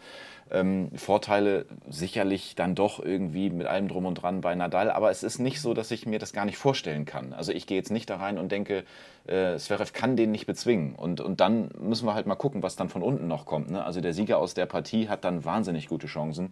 Ähm, 0.51 0.91
Vorteile 0.95 1.65
sicherlich 1.89 2.55
dann 2.55 2.75
doch 2.75 3.01
irgendwie 3.01 3.51
mit 3.51 3.67
allem 3.67 3.89
drum 3.89 4.07
und 4.07 4.15
dran 4.15 4.41
bei 4.41 4.55
Nadal, 4.55 4.91
aber 4.91 5.11
es 5.11 5.23
ist 5.23 5.39
nicht 5.39 5.61
so, 5.61 5.75
dass 5.75 5.91
ich 5.91 6.07
mir 6.07 6.19
das 6.19 6.33
gar 6.33 6.45
nicht 6.45 6.59
vorstellen 6.59 7.07
kann. 7.07 7.33
Also 7.33 7.53
ich 7.53 7.67
gehe 7.67 7.79
jetzt 7.79 7.91
nicht 7.91 8.11
da 8.11 8.17
rein 8.17 8.39
und 8.39 8.53
denke, 8.53 8.85
äh, 9.27 9.57
kann 9.93 10.17
den 10.17 10.31
nicht 10.31 10.47
bezwingen. 10.47 10.95
Und, 10.95 11.21
und 11.21 11.41
dann 11.41 11.71
müssen 11.81 12.07
wir 12.07 12.15
halt 12.15 12.27
mal 12.27 12.35
gucken, 12.35 12.63
was 12.63 12.77
dann 12.77 12.89
von 12.89 13.03
unten 13.03 13.27
noch 13.27 13.47
kommt. 13.47 13.71
Ne? 13.71 13.83
Also 13.85 14.01
der 14.01 14.13
Sieger 14.13 14.39
aus 14.39 14.55
der 14.55 14.67
Partie 14.67 15.09
hat 15.09 15.25
dann 15.25 15.45
wahnsinnig 15.45 15.89
gute 15.89 16.07
Chancen 16.07 16.51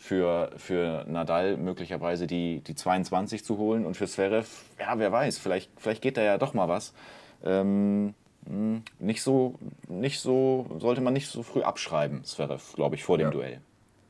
für, 0.00 0.50
für 0.56 1.04
Nadal 1.08 1.56
möglicherweise 1.56 2.26
die, 2.26 2.60
die 2.60 2.74
22 2.74 3.44
zu 3.44 3.58
holen 3.58 3.84
und 3.84 3.96
für 3.96 4.06
Zverev, 4.06 4.48
ja, 4.78 4.98
wer 4.98 5.12
weiß, 5.12 5.38
vielleicht, 5.38 5.70
vielleicht 5.76 6.02
geht 6.02 6.16
da 6.16 6.22
ja 6.22 6.38
doch 6.38 6.54
mal 6.54 6.68
was. 6.68 6.94
Ähm, 7.44 7.60
hm, 7.60 8.14
nicht 8.46 9.22
so, 9.22 9.58
nicht 9.88 10.20
so, 10.20 10.66
sollte 10.78 11.00
man 11.00 11.12
nicht 11.12 11.28
so 11.28 11.42
früh 11.42 11.62
abschreiben, 11.62 12.24
Zverev, 12.24 12.74
glaube 12.74 12.96
ich, 12.96 13.04
vor 13.04 13.18
dem 13.18 13.26
ja. 13.26 13.30
Duell. 13.30 13.60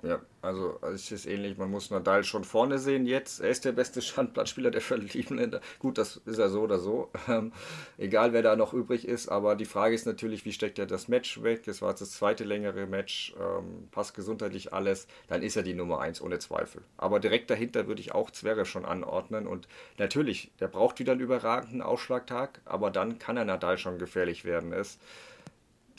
Ja, 0.03 0.21
also 0.41 0.79
es 0.83 1.13
ist 1.13 1.27
ähnlich, 1.27 1.59
man 1.59 1.71
muss 1.71 1.91
Nadal 1.91 2.25
schon 2.25 2.45
vorne 2.45 2.79
sehen 2.79 3.05
jetzt. 3.05 3.41
Er 3.41 3.51
ist 3.51 3.67
der 3.67 3.73
beste 3.73 4.01
Standplatzspieler 4.03 4.71
der 4.71 4.81
verliebten 4.81 5.37
Länder. 5.37 5.61
Gut, 5.79 5.99
das 5.99 6.17
ist 6.25 6.39
er 6.39 6.49
so 6.49 6.63
oder 6.63 6.79
so. 6.79 7.11
Ähm, 7.29 7.53
egal, 7.99 8.33
wer 8.33 8.43
da 8.43 8.57
noch 8.57 8.73
übrig 8.73 9.07
ist. 9.07 9.29
Aber 9.29 9.57
die 9.57 9.67
Frage 9.67 9.95
ist 9.95 10.07
natürlich, 10.07 10.47
wie 10.47 10.53
steckt 10.53 10.79
er 10.79 10.87
das 10.87 11.09
Match 11.09 11.43
weg? 11.43 11.69
Es 11.69 11.83
war 11.83 11.91
jetzt 11.91 12.01
das 12.01 12.13
zweite 12.13 12.45
längere 12.45 12.87
Match, 12.87 13.35
ähm, 13.39 13.89
passt 13.91 14.15
gesundheitlich 14.15 14.73
alles. 14.73 15.07
Dann 15.29 15.43
ist 15.43 15.57
er 15.57 15.63
die 15.63 15.75
Nummer 15.75 16.01
1 16.01 16.23
ohne 16.23 16.39
Zweifel. 16.39 16.83
Aber 16.97 17.21
direkt 17.21 17.51
dahinter 17.51 17.87
würde 17.87 18.01
ich 18.01 18.13
auch 18.13 18.31
Zverev 18.31 18.65
schon 18.65 18.87
anordnen. 18.87 19.47
Und 19.47 19.69
natürlich, 19.99 20.51
der 20.61 20.69
braucht 20.69 20.99
wieder 20.99 21.13
einen 21.13 21.21
überragenden 21.21 21.83
Ausschlagtag. 21.83 22.61
Aber 22.65 22.91
dann 22.91 23.19
kann 23.19 23.37
er 23.37 23.45
Nadal 23.45 23.77
schon 23.77 23.99
gefährlich 23.99 24.47
werden. 24.47 24.73
Es 24.73 24.99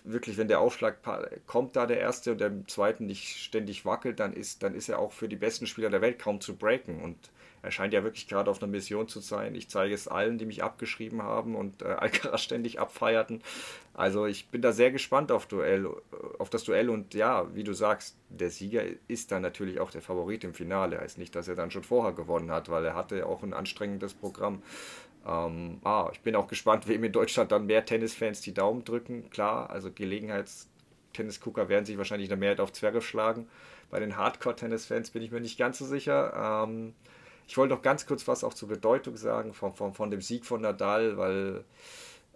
wirklich, 0.04 0.38
wenn 0.38 0.48
der 0.48 0.60
Aufschlag 0.60 0.98
kommt, 1.48 1.76
da 1.76 1.86
der 1.86 2.00
erste 2.00 2.32
und 2.32 2.42
der 2.42 2.52
zweiten 2.68 3.06
nicht 3.06 3.38
ständig 3.38 3.86
wackelt, 3.86 4.20
dann 4.20 4.34
ist, 4.34 4.64
dann 4.64 4.76
ist 4.76 4.90
er 4.90 5.00
auch 5.00 5.12
für 5.12 5.30
die 5.30 5.36
besten 5.36 5.68
Spieler 5.68 5.90
der 5.90 6.02
Welt 6.02 6.20
kaum 6.20 6.42
zu 6.42 6.56
breaken. 6.56 7.02
Und 7.02 7.18
er 7.64 7.72
scheint 7.72 7.94
ja 7.94 8.04
wirklich 8.04 8.28
gerade 8.28 8.50
auf 8.50 8.62
einer 8.62 8.72
Mission 8.72 9.08
zu 9.08 9.20
sein. 9.20 9.54
Ich 9.54 9.70
zeige 9.70 9.94
es 9.94 10.08
allen, 10.08 10.38
die 10.38 10.46
mich 10.46 10.64
abgeschrieben 10.64 11.22
haben 11.22 11.56
und 11.56 11.82
äh, 11.82 11.86
Alcaraz 12.00 12.42
ständig 12.42 12.80
abfeierten. 12.80 13.42
Also 13.94 14.26
ich 14.26 14.48
bin 14.48 14.62
da 14.62 14.72
sehr 14.72 14.92
gespannt 14.92 15.32
auf, 15.32 15.46
Duell, 15.46 15.88
auf 16.40 16.50
das 16.50 16.64
Duell 16.64 16.90
und 16.90 17.14
ja, 17.14 17.54
wie 17.54 17.64
du 17.64 17.74
sagst, 17.74 18.16
der 18.30 18.50
Sieger 18.50 18.84
ist 19.08 19.32
dann 19.32 19.42
natürlich 19.42 19.80
auch 19.80 19.92
der 19.92 20.02
Favorit 20.02 20.44
im 20.44 20.54
Finale. 20.54 21.00
Heißt 21.00 21.18
nicht, 21.18 21.36
dass 21.36 21.48
er 21.48 21.56
dann 21.56 21.72
schon 21.72 21.84
vorher 21.84 22.14
gewonnen 22.14 22.52
hat, 22.52 22.70
weil 22.70 22.86
er 22.86 22.96
hatte 22.96 23.26
auch 23.26 23.44
ein 23.44 23.54
anstrengendes 23.54 24.14
Programm. 24.14 24.64
Ähm, 25.26 25.80
ah, 25.84 26.10
ich 26.12 26.22
bin 26.22 26.36
auch 26.36 26.48
gespannt, 26.48 26.88
wem 26.88 27.04
in 27.04 27.12
Deutschland 27.12 27.52
dann 27.52 27.66
mehr 27.66 27.86
Tennisfans 27.86 28.42
die 28.42 28.54
Daumen 28.54 28.84
drücken. 28.84 29.30
Klar, 29.30 29.70
also 29.70 29.92
Gelegenheitstennisgucker 29.92 31.70
werden 31.70 31.86
sich 31.86 31.98
wahrscheinlich 31.98 32.26
in 32.26 32.32
der 32.32 32.38
Mehrheit 32.38 32.60
auf 32.60 32.74
Zwerge 32.74 33.02
schlagen. 33.02 33.48
Bei 33.90 34.00
den 34.00 34.18
Hardcore-Tennisfans 34.18 35.12
bin 35.12 35.22
ich 35.22 35.32
mir 35.32 35.42
nicht 35.42 35.60
ganz 35.60 35.78
so 35.78 35.86
sicher. 35.86 36.64
Ähm, 36.66 36.94
ich 37.48 37.58
wollte 37.58 37.74
noch 37.76 37.82
ganz 37.82 38.06
kurz 38.06 38.28
was 38.28 38.44
auch 38.44 38.54
zur 38.54 38.70
Bedeutung 38.70 39.18
sagen 39.18 39.54
von, 39.54 39.74
von, 39.74 39.94
von 39.94 40.10
dem 40.10 40.22
Sieg 40.22 40.46
von 40.46 40.62
Nadal, 40.62 41.18
weil 41.18 41.66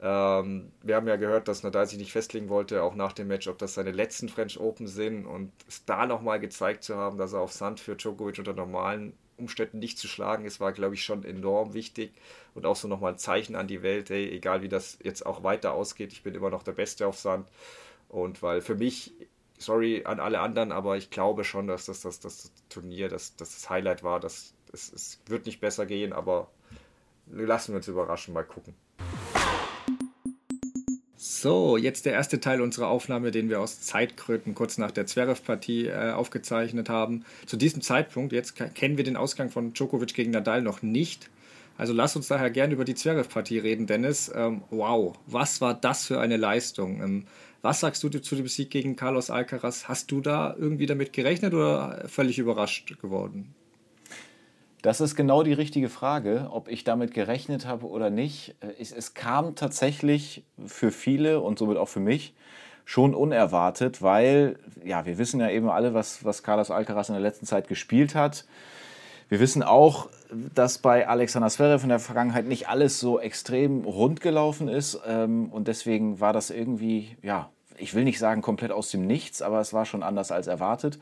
ähm, 0.02 0.72
wir 0.84 0.96
haben 0.96 1.08
ja 1.08 1.16
gehört, 1.16 1.48
dass 1.48 1.64
Nadal 1.64 1.88
sich 1.88 1.98
nicht 1.98 2.12
festlegen 2.12 2.50
wollte, 2.50 2.84
auch 2.84 2.96
nach 2.96 3.14
dem 3.14 3.28
Match, 3.28 3.48
ob 3.48 3.58
das 3.58 3.76
seine 3.76 3.92
letzten 3.92 4.28
French 4.28 4.60
Open 4.60 4.88
sind 4.88 5.26
und 5.26 5.52
es 5.68 5.86
da 5.86 6.06
nochmal 6.06 6.40
gezeigt 6.40 6.84
zu 6.84 6.98
haben, 6.98 7.18
dass 7.18 7.34
er 7.34 7.40
auf 7.40 7.54
Sand 7.54 7.80
für 7.80 7.96
Djokovic 7.96 8.38
unter 8.40 8.54
normalen 8.54 9.14
Umständen 9.38 9.80
nicht 9.80 9.98
zu 9.98 10.08
schlagen 10.08 10.46
ist, 10.46 10.60
war, 10.60 10.72
glaube 10.72 10.96
ich, 10.96 11.04
schon 11.04 11.24
enorm 11.24 11.74
wichtig 11.74 12.12
und 12.54 12.66
auch 12.66 12.76
so 12.76 12.88
nochmal 12.88 13.14
ein 13.14 13.18
Zeichen 13.18 13.56
an 13.56 13.68
die 13.68 13.84
Welt, 13.84 14.10
ey, 14.10 14.30
egal 14.30 14.62
wie 14.62 14.70
das 14.70 14.98
jetzt 15.04 15.26
auch 15.26 15.44
weiter 15.44 15.74
ausgeht, 15.74 16.14
ich 16.14 16.24
bin 16.24 16.36
immer 16.36 16.50
noch 16.50 16.64
der 16.64 16.72
Beste 16.72 17.08
auf 17.08 17.18
Sand. 17.18 17.48
Und 18.10 18.42
weil 18.42 18.62
für 18.62 18.76
mich, 18.76 19.14
sorry 19.58 20.04
an 20.06 20.20
alle 20.20 20.40
anderen, 20.40 20.72
aber 20.72 20.98
ich 20.98 21.10
glaube 21.10 21.44
schon, 21.44 21.68
dass 21.68 21.86
das, 21.86 22.02
das, 22.02 22.20
das 22.20 22.52
Turnier 22.70 23.10
das, 23.10 23.36
das 23.36 23.70
Highlight 23.70 24.04
war. 24.04 24.20
Das, 24.20 24.54
es, 24.72 24.92
es 24.92 25.20
wird 25.28 25.46
nicht 25.46 25.60
besser 25.60 25.86
gehen, 25.86 26.14
aber 26.14 26.50
lassen 27.28 27.74
wir 27.74 27.78
uns 27.78 27.88
überraschen, 27.88 28.34
mal 28.34 28.46
gucken. 28.46 28.74
So, 31.46 31.78
jetzt 31.78 32.08
der 32.08 32.14
erste 32.14 32.40
Teil 32.40 32.60
unserer 32.60 32.88
Aufnahme, 32.88 33.30
den 33.30 33.50
wir 33.50 33.62
aus 33.62 33.80
Zeitgründen 33.80 34.56
kurz 34.56 34.80
nach 34.80 34.90
der 34.90 35.06
Zverev-Partie 35.06 35.86
äh, 35.86 36.10
aufgezeichnet 36.10 36.90
haben. 36.90 37.24
Zu 37.46 37.56
diesem 37.56 37.84
Zeitpunkt, 37.84 38.34
jetzt 38.34 38.56
kennen 38.74 38.98
wir 38.98 39.04
den 39.04 39.16
Ausgang 39.16 39.52
von 39.52 39.72
Djokovic 39.72 40.16
gegen 40.16 40.32
Nadal 40.32 40.64
noch 40.64 40.82
nicht. 40.82 41.30
Also 41.78 41.94
lass 41.94 42.16
uns 42.16 42.30
daher 42.30 42.50
gerne 42.50 42.74
über 42.74 42.84
die 42.84 42.96
Zverev-Partie 42.96 43.60
reden, 43.60 43.86
Dennis. 43.86 44.32
Ähm, 44.34 44.64
wow, 44.72 45.16
was 45.28 45.62
war 45.62 45.76
das 45.76 46.08
für 46.08 46.20
eine 46.20 46.38
Leistung? 46.38 47.00
Ähm, 47.04 47.28
Was 47.62 47.82
sagst 47.82 48.02
du 48.02 48.10
zu 48.10 48.36
dem 48.36 48.48
Sieg 48.48 48.72
gegen 48.72 48.96
Carlos 48.96 49.30
Alcaraz? 49.30 49.88
Hast 49.88 50.10
du 50.10 50.22
da 50.22 50.56
irgendwie 50.58 50.88
damit 50.88 51.14
gerechnet 51.14 51.54
oder 51.54 52.06
völlig 52.08 52.40
überrascht 52.40 53.00
geworden? 53.00 53.54
Das 54.86 55.02
ist 55.02 55.16
genau 55.16 55.42
die 55.42 55.52
richtige 55.52 55.90
Frage, 55.90 56.50
ob 56.52 56.68
ich 56.68 56.84
damit 56.84 57.12
gerechnet 57.12 57.66
habe 57.66 57.88
oder 57.88 58.12
nicht. 58.12 58.54
Es, 58.78 58.92
es, 58.92 59.16
kam 59.16 59.56
tatsächlich 59.56 60.44
für 60.64 60.92
viele 60.92 61.42
und 61.42 61.58
somit 61.58 61.78
auch 61.78 61.88
für 61.88 62.00
mich 62.00 62.36
schon 62.86 63.16
unerwartet, 63.16 64.04
weil 64.04 64.60
ja, 64.84 65.08
wir 65.08 65.18
wissen 65.18 65.40
ja 65.40 65.50
eben 65.50 65.72
alle, 65.72 65.96
was, 65.96 66.24
was 66.24 66.44
Carlos 66.44 66.70
Alcaraz 66.70 67.10
in 67.10 67.16
der 67.16 67.24
letzten 67.24 67.48
Zeit 67.48 67.68
gespielt 67.68 68.14
hat. 68.14 68.46
Wir 69.28 69.40
wissen 69.40 69.64
auch, 69.64 70.08
dass 70.54 70.78
bei 70.78 71.08
Alexander 71.08 71.50
Zverev 71.50 71.82
in 71.82 71.90
der 71.90 71.98
Vergangenheit 71.98 72.46
nicht 72.46 72.70
alles 72.70 73.00
so 73.00 73.20
extrem 73.20 73.86
rund 73.86 74.22
gelaufen 74.22 74.68
ist. 74.68 75.00
Ähm, 75.08 75.50
und 75.50 75.68
deswegen 75.68 76.20
war 76.20 76.32
das 76.32 76.52
irgendwie, 76.52 77.18
ja, 77.24 77.50
ich 77.80 77.96
will 77.96 78.04
nicht 78.04 78.20
sagen 78.20 78.44
komplett 78.44 78.72
aus 78.72 78.92
dem 78.92 79.08
Nichts, 79.08 79.42
aber 79.42 79.62
es 79.62 79.74
war 79.74 79.88
schon 79.88 80.04
anders 80.04 80.32
als 80.32 80.46
erwartet. 80.46 81.00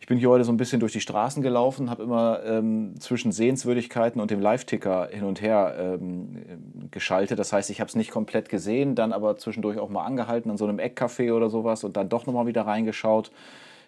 Ich 0.00 0.06
bin 0.06 0.16
hier 0.16 0.30
heute 0.30 0.44
so 0.44 0.50
ein 0.50 0.56
bisschen 0.56 0.80
durch 0.80 0.92
die 0.92 1.02
Straßen 1.02 1.42
gelaufen, 1.42 1.90
habe 1.90 2.02
immer 2.02 2.42
ähm, 2.42 2.98
zwischen 2.98 3.32
Sehenswürdigkeiten 3.32 4.18
und 4.18 4.30
dem 4.30 4.40
Live-Ticker 4.40 5.08
hin 5.12 5.24
und 5.24 5.42
her 5.42 5.76
ähm, 5.78 6.88
geschaltet. 6.90 7.38
Das 7.38 7.52
heißt, 7.52 7.68
ich 7.68 7.80
habe 7.80 7.88
es 7.88 7.94
nicht 7.94 8.10
komplett 8.10 8.48
gesehen, 8.48 8.94
dann 8.94 9.12
aber 9.12 9.36
zwischendurch 9.36 9.78
auch 9.78 9.90
mal 9.90 10.04
angehalten 10.04 10.50
an 10.50 10.56
so 10.56 10.66
einem 10.66 10.78
Eckcafé 10.78 11.34
oder 11.34 11.50
sowas 11.50 11.84
und 11.84 11.98
dann 11.98 12.08
doch 12.08 12.24
nochmal 12.24 12.46
wieder 12.46 12.62
reingeschaut 12.62 13.30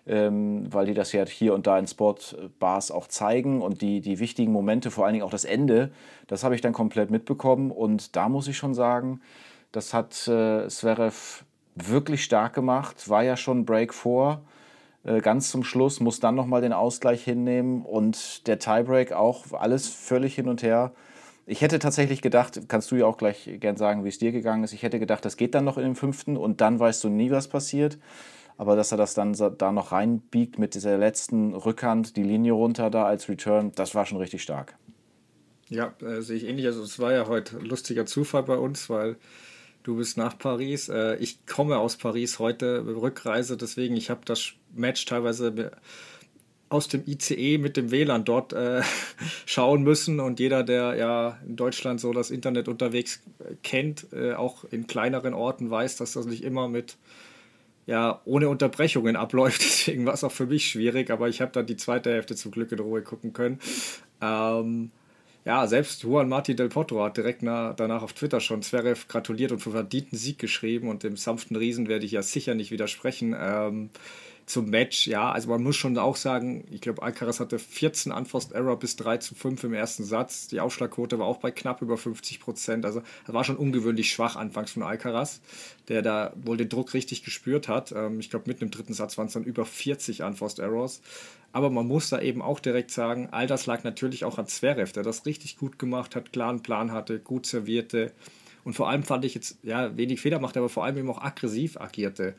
ähm, 0.07 0.67
weil 0.73 0.87
die 0.87 0.95
das 0.95 1.13
ja 1.13 1.25
hier 1.25 1.55
und 1.55 1.67
da 1.67 1.79
in 1.79 1.87
Sportbars 1.87 2.91
auch 2.91 3.07
zeigen 3.07 3.63
und 3.63 3.83
die, 3.83 4.01
die 4.01 4.19
wichtigen 4.19 4.53
Momente, 4.53 4.91
vor 4.91 5.05
allen 5.05 5.15
Dingen 5.15 5.25
auch 5.25 5.31
das 5.31 5.45
Ende, 5.45 5.93
das 6.27 6.43
habe 6.43 6.55
ich 6.55 6.61
dann 6.61 6.73
komplett 6.73 7.11
mitbekommen. 7.11 7.71
Und 7.71 8.17
da 8.17 8.29
muss 8.29 8.49
ich 8.49 8.57
schon 8.57 8.75
sagen, 8.75 9.21
das 9.71 9.95
hat 9.95 10.27
äh, 10.27 10.67
Zverev 10.69 11.45
wirklich 11.77 12.25
stark 12.25 12.53
gemacht, 12.53 13.09
war 13.09 13.23
ja 13.23 13.37
schon 13.37 13.65
Break 13.65 13.95
vor, 13.95 14.43
äh, 14.43 14.52
ganz 15.05 15.51
zum 15.51 15.65
Schluss, 15.65 16.01
muss 16.01 16.21
dann 16.21 16.35
nochmal 16.35 16.61
den 16.61 16.73
Ausgleich 16.73 17.25
hinnehmen 17.25 17.83
und 17.83 18.47
der 18.47 18.59
Tiebreak 18.59 19.13
auch, 19.13 19.53
alles 19.53 19.89
völlig 19.89 20.35
hin 20.35 20.49
und 20.49 20.63
her. 20.63 20.93
Ich 21.45 21.61
hätte 21.61 21.79
tatsächlich 21.81 22.23
gedacht, 22.23 22.61
kannst 22.69 22.91
du 22.93 22.97
ja 22.97 23.07
auch 23.07 23.17
gleich 23.17 23.51
gern 23.59 23.77
sagen, 23.77 24.05
wie 24.05 24.09
es 24.09 24.19
dir 24.19 24.31
gegangen 24.31 24.63
ist, 24.63 24.73
ich 24.73 24.83
hätte 24.83 25.01
gedacht, 25.01 25.25
das 25.25 25.37
geht 25.37 25.55
dann 25.55 25.65
noch 25.65 25.77
in 25.77 25.85
den 25.85 25.97
fünften 25.97 26.37
und 26.37 26.61
dann 26.61 26.79
weißt 26.79 27.03
du 27.03 27.09
nie, 27.09 27.31
was 27.31 27.49
passiert 27.49 27.99
aber 28.57 28.77
dass 28.77 28.93
er 28.93 28.99
das 28.99 29.15
dann 29.15 29.33
da 29.33 29.73
noch 29.73 29.91
reinbiegt 29.91 30.59
mit 30.59 30.75
dieser 30.75 30.99
letzten 30.99 31.55
Rückhand, 31.55 32.17
die 32.17 32.23
Linie 32.23 32.53
runter 32.53 32.91
da 32.91 33.05
als 33.07 33.29
Return, 33.29 33.73
das 33.75 33.95
war 33.95 34.07
schon 34.07 34.19
richtig 34.19 34.43
stark. 34.43 34.77
Ja, 35.69 35.95
äh, 36.01 36.21
sehe 36.21 36.37
ich 36.37 36.47
ähnlich. 36.47 36.67
Also 36.67 36.83
es 36.83 36.99
war 36.99 37.13
ja 37.13 37.27
heute 37.27 37.59
lustiger 37.59 38.05
Zufall 38.05 38.43
bei 38.43 38.57
uns, 38.57 38.91
weil 38.91 39.17
du 39.83 39.97
bist 39.97 40.17
nach 40.17 40.39
Paris. 40.39 40.89
Äh, 40.89 41.17
ich 41.17 41.47
komme 41.47 41.79
aus 41.79 41.97
Paris 41.97 42.39
heute, 42.39 42.85
Rückreise, 42.87 43.57
deswegen 43.57 43.97
ich 43.97 44.11
habe 44.11 44.23
das 44.25 44.53
Match 44.75 45.05
teilweise 45.05 45.73
aus 46.73 46.89
dem 46.89 47.05
ICE 47.07 47.59
mit 47.59 47.77
dem 47.77 47.91
WLAN 47.91 48.25
dort 48.25 48.55
äh, 48.55 48.83
schauen 49.47 49.83
müssen 49.83 50.21
und 50.21 50.41
jeder, 50.41 50.63
der 50.63 50.95
ja 50.95 51.39
in 51.47 51.57
Deutschland 51.57 52.01
so 52.01 52.13
das 52.13 52.31
Internet 52.31 52.67
unterwegs 52.67 53.23
kennt, 53.63 54.07
äh, 54.13 54.33
auch 54.33 54.65
in 54.71 54.87
kleineren 54.87 55.35
Orten 55.35 55.71
weiß, 55.71 55.97
dass 55.97 56.13
das 56.13 56.25
nicht 56.27 56.43
immer 56.43 56.69
mit 56.69 56.97
ja 57.87 58.23
ohne 58.25 58.49
Unterbrechungen 58.49 59.17
abläuft. 59.17 59.61
Deswegen 59.61 60.07
war 60.07 60.15
es 60.15 60.25
auch 60.25 60.33
für 60.33 60.47
mich 60.47 60.67
schwierig, 60.67 61.11
aber 61.11 61.29
ich 61.29 61.43
habe 61.43 61.53
dann 61.53 61.67
die 61.67 61.77
zweite 61.77 62.11
Hälfte 62.11 62.37
zum 62.37 62.51
Glück 62.51 62.73
in 62.73 62.79
Ruhe 62.79 63.03
gucken 63.03 63.35
können. 63.35 63.61
Ähm, 64.23 64.91
ja, 65.45 65.67
selbst 65.67 66.03
Juan 66.05 66.29
Marti 66.29 66.55
del 66.55 66.69
Potro 66.69 67.03
hat 67.03 67.17
direkt 67.17 67.43
nach, 67.43 67.75
danach 67.75 68.03
auf 68.03 68.13
Twitter 68.13 68.41
schon 68.41 68.63
Zverev 68.63 69.07
gratuliert 69.09 69.53
und 69.53 69.59
für 69.59 69.73
verdienten 69.73 70.17
Sieg 70.17 70.39
geschrieben 70.39 70.89
und 70.89 71.03
dem 71.03 71.17
sanften 71.17 71.57
Riesen 71.57 71.89
werde 71.89 72.07
ich 72.07 72.13
ja 72.13 72.23
sicher 72.23 72.55
nicht 72.55 72.71
widersprechen. 72.71 73.35
Ähm, 73.39 73.91
zum 74.47 74.71
Match, 74.71 75.07
ja, 75.07 75.31
also 75.31 75.49
man 75.49 75.63
muss 75.63 75.77
schon 75.77 75.97
auch 75.99 76.17
sagen, 76.17 76.65
ich 76.71 76.81
glaube, 76.81 77.03
Alcaraz 77.03 77.41
hatte 77.41 77.59
14 77.59 78.13
Unforced 78.13 78.53
Error 78.53 78.79
bis 78.79 78.97
3 78.97 79.19
zu 79.19 79.35
5 79.35 79.65
im 79.65 79.73
ersten 79.73 80.05
Satz. 80.05 80.49
Die 80.49 80.61
Aufschlagquote 80.61 81.19
war 81.19 81.27
auch 81.27 81.39
bei 81.39 81.51
knapp 81.51 81.81
über 81.81 81.97
50 81.97 82.41
Prozent. 82.41 82.85
Also 82.85 83.03
das 83.25 83.35
war 83.35 83.45
schon 83.45 83.57
ungewöhnlich 83.57 84.11
schwach 84.11 84.37
anfangs 84.37 84.73
von 84.73 84.83
Alcaraz, 84.83 85.41
der 85.89 86.03
da 86.03 86.33
wohl 86.37 86.57
den 86.57 86.69
Druck 86.69 86.93
richtig 86.93 87.25
gespürt 87.25 87.69
hat. 87.69 87.93
Ähm, 87.93 88.21
ich 88.21 88.31
glaube, 88.31 88.45
mitten 88.49 88.65
im 88.65 88.71
dritten 88.71 88.95
Satz 88.95 89.17
waren 89.17 89.29
es 89.29 89.33
dann 89.33 89.45
über 89.45 89.65
40 89.65 90.23
Unforced 90.23 90.59
Errors. 90.59 91.01
Aber 91.53 91.71
man 91.71 91.87
muss 91.87 92.09
da 92.09 92.21
eben 92.21 92.41
auch 92.41 92.61
direkt 92.61 92.91
sagen, 92.91 93.29
all 93.31 93.47
das 93.47 93.67
lag 93.67 93.85
natürlich 93.85 94.25
auch 94.25 94.39
an 94.39 94.47
Zverev, 94.47 94.93
der 94.93 95.03
das 95.03 95.27
richtig 95.27 95.59
gut 95.59 95.79
gemacht 95.79 96.17
hat, 96.17 96.33
klaren 96.33 96.63
Plan 96.63 96.93
hatte, 96.93 97.19
gut 97.19 97.47
servierte 97.47 98.13
und 98.65 98.75
vor 98.75 98.89
allem 98.89 99.03
fand 99.03 99.25
ich 99.25 99.35
jetzt, 99.35 99.59
ja, 99.63 99.97
wenig 99.97 100.21
Fehler 100.21 100.39
machte, 100.39 100.61
aber 100.61 100.69
vor 100.69 100.85
allem 100.85 100.97
eben 100.97 101.11
auch 101.11 101.21
aggressiv 101.21 101.77
agierte. 101.81 102.35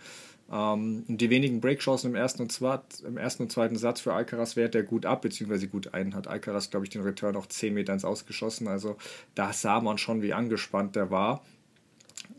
Ähm, 0.52 1.04
die 1.08 1.30
wenigen 1.30 1.62
Breakchancen 1.62 2.12
im 2.12 2.16
ersten, 2.16 2.44
und 2.44 2.62
im 3.06 3.18
ersten 3.18 3.44
und 3.44 3.52
zweiten 3.52 3.76
Satz 3.76 4.02
für 4.02 4.14
Alcaraz 4.14 4.56
wehrt 4.56 4.76
er 4.76 4.84
gut 4.84 5.06
ab, 5.06 5.22
beziehungsweise 5.22 5.68
gut 5.68 5.94
ein. 5.94 6.16
Hat 6.16 6.28
Alcaraz, 6.28 6.70
glaube 6.70 6.86
ich, 6.86 6.90
den 6.90 7.02
Return 7.02 7.36
auch 7.36 7.46
10 7.46 7.74
Meter 7.74 7.94
ins 7.94 8.06
Ausgeschossen. 8.06 8.68
Also 8.68 8.98
da 9.36 9.52
sah 9.52 9.82
man 9.82 9.98
schon, 9.98 10.22
wie 10.22 10.34
angespannt 10.34 10.96
der 10.96 11.12
war. 11.12 11.44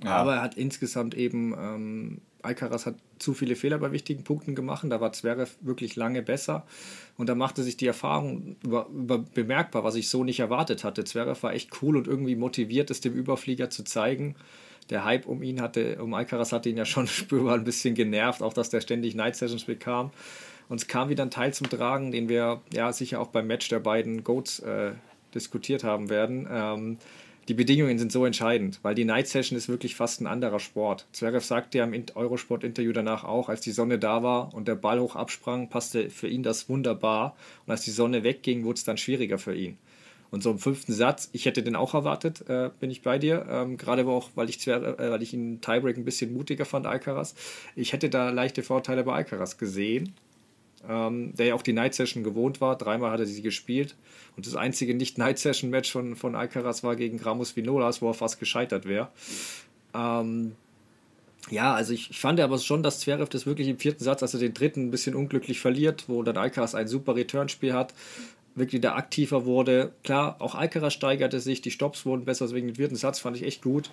Ja. 0.03 0.17
Aber 0.17 0.37
er 0.37 0.43
hat 0.43 0.57
insgesamt 0.57 1.15
eben, 1.15 1.55
ähm, 1.59 2.21
Alcaraz 2.45 2.87
hat 2.87 2.97
zu 3.19 3.35
viele 3.35 3.57
Fehler 3.57 3.79
bei 3.79 3.93
wichtigen 3.93 4.25
Punkten 4.25 4.55
gemacht. 4.55 4.85
Da 4.89 5.01
war 5.01 5.13
Zverev 5.13 5.57
wirklich 5.61 5.97
lange 5.97 6.23
besser. 6.23 6.67
Und 7.17 7.29
da 7.29 7.35
machte 7.35 7.63
sich 7.63 7.77
die 7.77 7.87
Erfahrung 7.87 8.57
über, 8.63 8.87
über 8.89 9.19
bemerkbar, 9.19 9.85
was 9.85 9.95
ich 9.95 10.09
so 10.09 10.25
nicht 10.25 10.41
erwartet 10.41 10.85
hatte. 10.85 11.05
Zverev 11.05 11.43
war 11.43 11.55
echt 11.55 11.71
cool 11.83 11.97
und 11.97 12.07
irgendwie 12.07 12.37
motiviert, 12.37 12.91
es 12.91 13.01
dem 13.01 13.15
Überflieger 13.15 13.71
zu 13.71 13.85
zeigen 13.85 14.37
der 14.91 15.05
Hype 15.05 15.27
um 15.27 15.43
ihn 15.43 15.61
hatte, 15.61 16.03
um 16.03 16.15
Alcaraz 16.15 16.53
hatte 16.53 16.69
ihn 16.69 16.77
ja 16.77 16.85
schon 16.85 17.07
spürbar 17.09 17.55
ein 17.55 17.65
bisschen 17.65 17.95
genervt, 17.95 18.43
auch 18.43 18.53
dass 18.53 18.71
der 18.71 18.81
ständig 18.81 19.15
Night 19.15 19.37
Sessions 19.37 19.65
bekam. 19.65 20.11
Und 20.69 20.81
es 20.81 20.87
kam 20.87 21.11
wieder 21.11 21.25
ein 21.25 21.31
Teil 21.31 21.53
zum 21.53 21.69
Tragen, 21.69 22.11
den 22.11 22.29
wir 22.29 22.63
ja 22.73 22.93
sicher 22.93 23.21
auch 23.21 23.29
beim 23.29 23.47
Match 23.47 23.69
der 23.69 23.81
beiden 23.81 24.25
Goats 24.25 24.61
äh, 24.61 24.93
diskutiert 25.35 25.85
haben 25.85 26.09
werden. 26.09 26.49
Ähm, 26.51 26.99
die 27.49 27.55
Bedingungen 27.55 27.99
sind 27.99 28.13
so 28.13 28.25
entscheidend, 28.25 28.81
weil 28.83 28.95
die 28.95 29.05
Night 29.05 29.29
Session 29.29 29.59
ist 29.59 29.69
wirklich 29.69 29.97
fast 29.97 30.21
ein 30.21 30.27
anderer 30.27 30.61
Sport. 30.61 31.07
Zverev 31.13 31.45
sagte 31.45 31.79
ja 31.79 31.85
im 31.85 32.05
Eurosport-Interview 32.15 32.93
danach 32.93 33.25
auch, 33.25 33.49
als 33.49 33.61
die 33.61 33.73
Sonne 33.73 33.99
da 33.99 34.23
war 34.23 34.55
und 34.55 34.67
der 34.67 34.77
Ball 34.77 35.01
hoch 35.01 35.17
absprang, 35.17 35.69
passte 35.69 36.11
für 36.11 36.29
ihn 36.29 36.43
das 36.43 36.69
wunderbar. 36.69 37.37
Und 37.67 37.73
als 37.73 37.83
die 37.83 37.91
Sonne 37.91 38.25
wegging, 38.25 38.65
wurde 38.65 38.79
es 38.79 38.85
dann 38.85 38.97
schwieriger 38.97 39.39
für 39.39 39.55
ihn. 39.55 39.77
Und 40.31 40.43
so 40.43 40.51
im 40.51 40.59
fünften 40.59 40.93
Satz, 40.93 41.29
ich 41.33 41.47
hätte 41.47 41.63
den 41.63 41.77
auch 41.77 41.95
erwartet, 41.95 42.49
äh, 42.49 42.71
bin 42.81 42.91
ich 42.91 43.03
bei 43.03 43.19
dir. 43.19 43.47
Ähm, 43.49 43.77
Gerade 43.77 44.05
auch, 44.07 44.31
weil 44.35 44.49
ich, 44.49 44.67
äh, 44.67 44.99
weil 44.99 45.23
ich 45.23 45.33
ihn 45.33 45.61
Tiebreak 45.61 45.97
ein 45.97 46.05
bisschen 46.05 46.33
mutiger 46.33 46.65
fand, 46.65 46.87
Alcaraz. 46.87 47.37
Ich 47.77 47.93
hätte 47.93 48.09
da 48.09 48.31
leichte 48.31 48.65
Vorteile 48.65 49.05
bei 49.05 49.13
Alcaraz 49.13 49.59
gesehen, 49.59 50.15
ähm, 50.89 51.35
der 51.35 51.47
ja 51.47 51.55
auch 51.55 51.63
die 51.63 51.73
Night 51.73 51.95
Session 51.95 52.25
gewohnt 52.25 52.61
war. 52.61 52.77
Dreimal 52.77 53.11
hat 53.11 53.21
er 53.21 53.27
sie 53.27 53.43
gespielt. 53.43 53.97
Und 54.37 54.47
das 54.47 54.57
einzige 54.57 54.95
Nicht-Night 54.95 55.39
Session-Match 55.39 55.91
von, 55.91 56.17
von 56.17 56.35
Alcaraz 56.35 56.83
war 56.83 56.97
gegen 56.97 57.19
Ramos 57.21 57.57
Vinolas, 57.57 58.03
wo 58.03 58.11
er 58.11 58.15
fast 58.15 58.41
gescheitert 58.41 58.87
wäre. 58.87 59.09
Ähm, 59.95 60.57
ja, 61.51 61.75
also 61.75 61.93
ich, 61.93 62.11
ich, 62.11 62.21
fand 62.21 62.41
aber 62.41 62.59
schon, 62.59 62.83
dass 62.83 63.01
Zverev 63.01 63.29
das 63.29 63.47
wirklich 63.47 63.69
im 63.69 63.79
vierten 63.79 64.03
Satz, 64.03 64.23
als 64.23 64.35
er 64.35 64.41
den 64.41 64.55
dritten 64.55 64.87
ein 64.87 64.91
bisschen 64.91 65.15
unglücklich 65.15 65.61
verliert, 65.61 66.05
wo 66.09 66.23
dann 66.23 66.37
Alcaraz 66.37 66.75
ein 66.75 66.89
super 66.89 67.15
Returnspiel 67.15 67.75
hat, 67.75 67.95
wirklich 68.55 68.81
da 68.81 68.95
aktiver 68.95 69.45
wurde. 69.45 69.93
Klar, 70.03 70.37
auch 70.41 70.55
Alcaraz 70.55 70.95
steigerte 70.95 71.41
sich, 71.41 71.61
die 71.61 71.71
Stops 71.71 72.07
wurden 72.07 72.25
besser, 72.25 72.47
deswegen 72.47 72.69
den 72.69 72.77
vierten 72.77 72.97
Satz 72.97 73.19
fand 73.19 73.37
ich 73.37 73.45
echt 73.45 73.63
gut. 73.63 73.91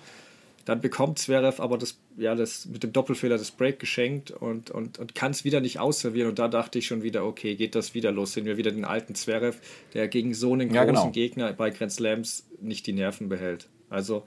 Dann 0.64 0.80
bekommt 0.80 1.18
Zverev 1.18 1.60
aber 1.60 1.76
das, 1.76 1.98
ja, 2.16 2.34
das 2.34 2.66
mit 2.66 2.82
dem 2.82 2.92
Doppelfehler 2.92 3.36
das 3.36 3.50
Break 3.50 3.80
geschenkt 3.80 4.30
und, 4.30 4.70
und, 4.70 4.98
und 4.98 5.14
kann 5.14 5.32
es 5.32 5.44
wieder 5.44 5.60
nicht 5.60 5.80
ausservieren. 5.80 6.28
Und 6.28 6.38
da 6.38 6.48
dachte 6.48 6.78
ich 6.78 6.86
schon 6.86 7.02
wieder, 7.02 7.24
okay, 7.24 7.56
geht 7.56 7.74
das 7.74 7.94
wieder 7.94 8.12
los? 8.12 8.32
Sehen 8.32 8.44
wir 8.44 8.56
wieder 8.56 8.70
den 8.70 8.84
alten 8.84 9.14
Zverev, 9.14 9.58
der 9.94 10.08
gegen 10.08 10.34
so 10.34 10.52
einen 10.52 10.72
ja, 10.72 10.84
großen 10.84 10.94
genau. 10.94 11.12
Gegner 11.12 11.52
bei 11.52 11.70
Grand 11.70 11.92
Slams 11.92 12.46
nicht 12.60 12.86
die 12.86 12.92
Nerven 12.92 13.28
behält. 13.28 13.68
Also 13.90 14.24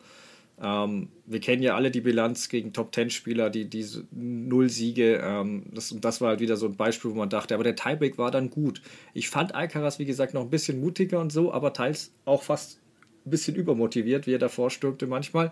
ähm, 0.62 1.10
wir 1.26 1.41
kennen 1.41 1.62
ja 1.62 1.76
alle 1.76 1.91
die 1.91 2.02
Bilanz 2.02 2.48
gegen 2.48 2.71
Top-10-Spieler, 2.71 3.50
die, 3.50 3.65
die 3.65 3.86
null 4.12 4.69
Siege. 4.69 5.21
Ähm, 5.24 5.63
das, 5.74 5.91
und 5.91 6.06
das 6.06 6.21
war 6.21 6.30
halt 6.30 6.39
wieder 6.39 6.56
so 6.56 6.65
ein 6.65 6.76
Beispiel, 6.76 7.12
wo 7.12 7.15
man 7.15 7.30
dachte, 7.30 7.54
aber 7.54 7.63
der 7.63 7.76
Tiebreak 7.76 8.17
war 8.17 8.32
dann 8.32 8.50
gut. 8.50 8.82
Ich 9.13 9.30
fand 9.30 9.54
Alcaraz, 9.54 10.00
wie 10.00 10.06
gesagt, 10.06 10.34
noch 10.34 10.41
ein 10.41 10.50
bisschen 10.50 10.80
mutiger 10.80 11.19
und 11.19 11.32
so, 11.32 11.52
aber 11.52 11.74
teils 11.74 12.12
auch 12.24 12.43
fast 12.43 12.80
ein 13.26 13.32
bisschen 13.32 13.56
übermotiviert, 13.56 14.28
wie 14.28 14.36
er 14.36 14.39
davor 14.39 14.69
stürmte 14.69 15.08
manchmal. 15.08 15.52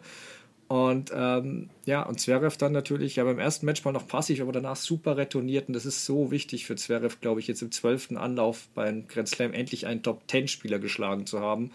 Und 0.68 1.12
ähm, 1.14 1.70
ja, 1.86 2.04
und 2.04 2.20
Zverev 2.20 2.58
dann 2.58 2.72
natürlich, 2.72 3.18
ja, 3.18 3.24
beim 3.24 3.40
ersten 3.40 3.66
Match 3.66 3.84
mal 3.84 3.92
noch 3.92 4.08
passiv, 4.08 4.42
aber 4.42 4.52
danach 4.52 4.76
super 4.76 5.18
retourniert. 5.18 5.68
Und 5.68 5.74
das 5.74 5.86
ist 5.86 6.06
so 6.06 6.32
wichtig 6.32 6.66
für 6.66 6.76
Zverev, 6.76 7.18
glaube 7.22 7.40
ich, 7.40 7.48
jetzt 7.48 7.62
im 7.62 7.72
zwölften 7.72 8.18
Anlauf 8.18 8.70
beim 8.74 9.08
Grand 9.08 9.28
Slam 9.28 9.54
endlich 9.54 9.86
einen 9.86 10.04
Top-10-Spieler 10.04 10.80
geschlagen 10.80 11.26
zu 11.26 11.42
haben. 11.42 11.72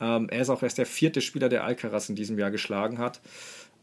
Ähm, 0.00 0.28
er 0.28 0.42
ist 0.42 0.50
auch 0.50 0.62
erst 0.62 0.78
der 0.78 0.86
vierte 0.86 1.20
Spieler, 1.20 1.48
der 1.48 1.64
Alcaraz 1.64 2.08
in 2.08 2.16
diesem 2.16 2.38
Jahr 2.38 2.50
geschlagen 2.50 2.98
hat. 2.98 3.20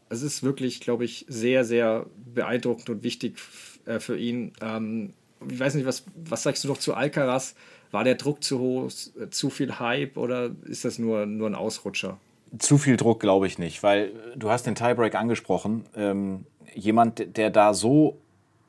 Es 0.08 0.22
ist 0.22 0.42
wirklich, 0.42 0.80
glaube 0.80 1.04
ich, 1.04 1.24
sehr, 1.28 1.64
sehr 1.64 2.06
beeindruckend 2.34 2.90
und 2.90 3.02
wichtig 3.02 3.38
äh, 3.86 3.98
für 3.98 4.16
ihn. 4.16 4.52
Ähm, 4.60 5.14
ich 5.50 5.58
weiß 5.58 5.74
nicht, 5.74 5.86
was, 5.86 6.04
was 6.14 6.42
sagst 6.42 6.64
du 6.64 6.68
noch 6.68 6.78
zu 6.78 6.94
Alcaraz? 6.94 7.54
War 7.90 8.04
der 8.04 8.14
Druck 8.16 8.42
zu 8.42 8.58
hoch, 8.58 8.90
zu 9.30 9.50
viel 9.50 9.78
Hype 9.78 10.16
oder 10.16 10.50
ist 10.64 10.84
das 10.84 10.98
nur, 10.98 11.26
nur 11.26 11.48
ein 11.48 11.54
Ausrutscher? 11.54 12.18
Zu 12.58 12.78
viel 12.78 12.96
Druck 12.96 13.20
glaube 13.20 13.46
ich 13.46 13.58
nicht, 13.58 13.82
weil 13.82 14.12
du 14.36 14.50
hast 14.50 14.66
den 14.66 14.74
Tiebreak 14.74 15.14
angesprochen. 15.14 15.84
Ähm, 15.96 16.46
jemand, 16.74 17.36
der 17.36 17.50
da 17.50 17.74
so 17.74 18.18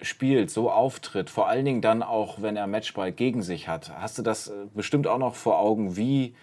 spielt, 0.02 0.50
so 0.50 0.70
auftritt, 0.72 1.30
vor 1.30 1.48
allen 1.48 1.66
Dingen 1.66 1.82
dann 1.82 2.04
auch, 2.04 2.42
wenn 2.42 2.58
er 2.58 2.68
Matchball 2.68 3.12
gegen 3.12 3.42
sich 3.42 3.68
hat, 3.68 3.92
hast 3.98 4.18
du 4.18 4.22
das 4.22 4.48
äh, 4.48 4.54
bestimmt 4.74 5.08
auch 5.08 5.18
noch 5.18 5.36
vor 5.36 5.60
Augen, 5.60 5.96
wie 5.96 6.36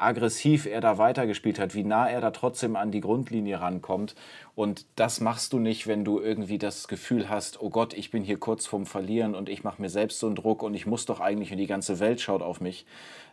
aggressiv 0.00 0.66
er 0.66 0.80
da 0.80 0.98
weitergespielt 0.98 1.58
hat, 1.58 1.74
wie 1.74 1.84
nah 1.84 2.08
er 2.08 2.20
da 2.20 2.30
trotzdem 2.30 2.74
an 2.74 2.90
die 2.90 3.00
Grundlinie 3.00 3.60
rankommt. 3.60 4.14
Und 4.54 4.86
das 4.96 5.20
machst 5.20 5.52
du 5.52 5.58
nicht, 5.58 5.86
wenn 5.86 6.04
du 6.04 6.20
irgendwie 6.20 6.58
das 6.58 6.88
Gefühl 6.88 7.28
hast, 7.28 7.60
oh 7.60 7.68
Gott, 7.68 7.92
ich 7.92 8.10
bin 8.10 8.24
hier 8.24 8.38
kurz 8.38 8.66
vorm 8.66 8.86
Verlieren 8.86 9.34
und 9.34 9.48
ich 9.48 9.62
mache 9.62 9.82
mir 9.82 9.90
selbst 9.90 10.18
so 10.18 10.26
einen 10.26 10.36
Druck 10.36 10.62
und 10.62 10.74
ich 10.74 10.86
muss 10.86 11.04
doch 11.04 11.20
eigentlich 11.20 11.52
und 11.52 11.58
die 11.58 11.66
ganze 11.66 12.00
Welt 12.00 12.20
schaut 12.20 12.42
auf 12.42 12.60
mich. 12.60 12.86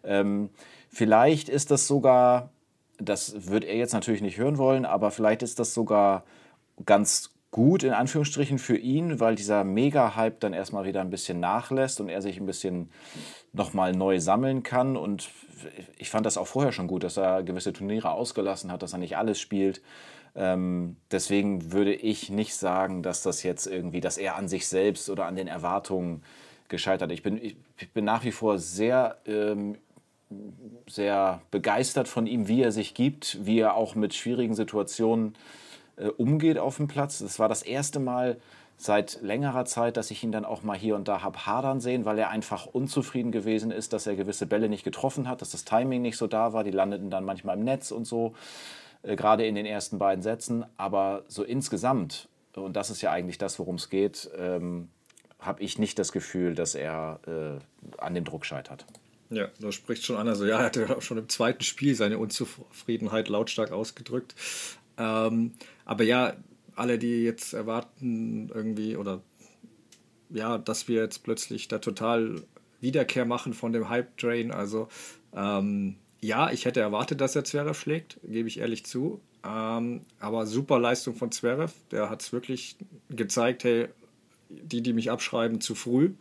Ähm, 0.04 0.50
vielleicht 0.90 1.48
ist 1.48 1.72
das 1.72 1.88
sogar, 1.88 2.50
das 2.98 3.48
wird 3.50 3.64
er 3.64 3.76
jetzt 3.76 3.94
natürlich 3.94 4.22
nicht 4.22 4.38
hören 4.38 4.58
wollen, 4.58 4.86
aber 4.86 5.12
vielleicht 5.12 5.44
ist 5.44 5.60
das 5.60 5.74
sogar 5.74 6.24
ganz 6.86 7.32
gut 7.52 7.84
in 7.84 7.94
Anführungsstrichen 7.94 8.60
für 8.60 8.78
ihn, 8.78 9.20
weil 9.20 9.36
dieser 9.36 9.64
Mega-Hype 9.64 10.40
dann 10.40 10.54
erstmal 10.54 10.86
wieder 10.86 11.02
ein 11.02 11.10
bisschen 11.10 11.40
nachlässt 11.40 12.02
und 12.02 12.10
er 12.10 12.22
sich 12.22 12.40
ein 12.40 12.46
bisschen 12.46 12.90
nochmal 13.54 13.94
neu 13.94 14.20
sammeln 14.20 14.64
kann. 14.64 14.98
Und 14.98 15.30
ich 15.98 16.10
fand 16.10 16.26
das 16.26 16.38
auch 16.38 16.48
vorher 16.48 16.72
schon 16.72 16.88
gut, 16.88 17.04
dass 17.04 17.18
er 17.18 17.44
gewisse 17.44 17.74
Turniere 17.74 18.12
ausgelassen 18.12 18.72
hat, 18.72 18.84
dass 18.84 18.94
er 18.94 19.00
nicht 19.00 19.18
alles 19.18 19.40
spielt. 19.40 19.82
Ähm, 20.36 20.98
deswegen 21.10 21.72
würde 21.72 21.96
ich 21.96 22.30
nicht 22.30 22.54
sagen, 22.56 23.02
dass 23.02 23.24
das 23.24 23.42
jetzt 23.44 23.66
irgendwie, 23.66 24.02
dass 24.02 24.18
er 24.18 24.36
an 24.36 24.48
sich 24.48 24.68
selbst 24.68 25.10
oder 25.10 25.26
an 25.26 25.36
den 25.36 25.48
Erwartungen 25.48 26.24
gescheitert. 26.68 27.12
Ich 27.12 27.24
bin, 27.24 27.44
ich, 27.44 27.56
ich 27.78 27.92
bin 27.92 28.06
nach 28.06 28.24
wie 28.24 28.32
vor 28.32 28.60
sehr, 28.60 29.18
ähm, 29.26 29.78
sehr 30.88 31.42
begeistert 31.52 32.08
von 32.08 32.28
ihm, 32.28 32.48
wie 32.48 32.62
er 32.62 32.72
sich 32.72 32.94
gibt, 32.94 33.46
wie 33.46 33.60
er 33.60 33.76
auch 33.76 33.96
mit 33.96 34.14
schwierigen 34.14 34.56
Situationen 34.56 35.36
äh, 35.98 36.08
umgeht 36.08 36.58
auf 36.58 36.78
dem 36.78 36.88
Platz. 36.88 37.20
Das 37.20 37.40
war 37.40 37.50
das 37.50 37.64
erste 37.64 38.00
Mal 38.00 38.38
seit 38.78 39.22
längerer 39.22 39.66
Zeit, 39.66 39.98
dass 39.98 40.12
ich 40.12 40.24
ihn 40.24 40.32
dann 40.32 40.46
auch 40.46 40.64
mal 40.64 40.78
hier 40.78 40.96
und 40.96 41.08
da 41.08 41.24
habe 41.24 41.46
hadern 41.46 41.80
sehen, 41.82 42.06
weil 42.06 42.20
er 42.20 42.30
einfach 42.30 42.68
unzufrieden 42.68 43.32
gewesen 43.32 43.72
ist, 43.72 43.92
dass 43.92 44.06
er 44.06 44.16
gewisse 44.16 44.46
Bälle 44.46 44.70
nicht 44.70 44.84
getroffen 44.84 45.28
hat, 45.28 45.42
dass 45.42 45.52
das 45.52 45.66
Timing 45.66 46.04
nicht 46.04 46.18
so 46.18 46.28
da 46.28 46.54
war. 46.54 46.64
Die 46.64 46.72
landeten 46.72 47.10
dann 47.10 47.26
manchmal 47.26 47.58
im 47.58 47.64
Netz 47.64 47.92
und 47.92 48.06
so, 48.06 48.36
äh, 49.02 49.16
gerade 49.16 49.46
in 49.46 49.56
den 49.56 49.66
ersten 49.66 49.98
beiden 49.98 50.22
Sätzen. 50.22 50.66
Aber 50.78 51.24
so 51.28 51.44
insgesamt, 51.44 52.30
und 52.56 52.76
das 52.76 52.90
ist 52.90 53.02
ja 53.02 53.12
eigentlich 53.12 53.38
das, 53.38 53.58
worum 53.60 53.76
es 53.76 53.90
geht, 53.90 54.30
ähm, 54.38 54.90
habe 55.40 55.62
ich 55.64 55.80
nicht 55.80 55.98
das 56.00 56.12
Gefühl, 56.12 56.56
dass 56.56 56.76
er 56.76 57.20
äh, 57.28 58.02
an 58.02 58.14
dem 58.14 58.26
Druck 58.26 58.46
scheitert. 58.46 58.86
Ja, 59.30 59.50
da 59.60 59.72
spricht 59.72 60.06
schon 60.06 60.16
an. 60.16 60.28
Also 60.28 60.46
ja, 60.46 60.60
er 60.60 60.66
hat 60.66 60.76
ja 60.76 61.02
schon 61.02 61.18
im 61.18 61.30
zweiten 61.30 61.64
Spiel 61.64 61.96
seine 61.96 62.18
Unzufriedenheit 62.18 63.30
lautstark 63.30 63.72
ausgedrückt. 63.72 64.36
Ähm, 64.98 65.54
aber 65.86 66.04
ja, 66.04 66.36
alle, 66.76 66.98
die 66.98 67.24
jetzt 67.24 67.54
erwarten, 67.54 68.50
irgendwie, 68.54 68.96
oder 68.96 69.22
ja, 70.30 70.58
dass 70.58 70.88
wir 70.88 71.02
jetzt 71.02 71.24
plötzlich 71.24 71.68
da 71.68 71.80
total 71.80 72.44
Wiederkehr 72.80 73.26
machen 73.26 73.54
von 73.54 73.74
dem 73.74 73.90
Hype-Train. 73.90 74.52
Also, 74.52 74.88
ähm, 75.34 75.96
ja, 76.22 76.52
ich 76.52 76.66
hätte 76.66 76.80
erwartet, 76.80 77.22
dass 77.22 77.36
er 77.36 77.44
Zverev 77.44 77.80
schlägt, 77.80 78.20
gebe 78.24 78.48
ich 78.48 78.60
ehrlich 78.60 78.86
zu. 78.86 79.22
Ähm, 79.44 80.02
aber 80.20 80.46
super 80.46 80.80
Leistung 80.80 81.16
von 81.16 81.32
Zverev. 81.32 81.74
Der 81.92 82.10
hat 82.10 82.22
es 82.22 82.34
wirklich 82.34 82.76
gezeigt, 83.10 83.64
hey, 83.64 83.88
die, 84.50 84.82
die 84.82 84.94
mich 84.94 85.12
abschreiben, 85.12 85.62
zu 85.62 85.76
früh. 85.76 86.12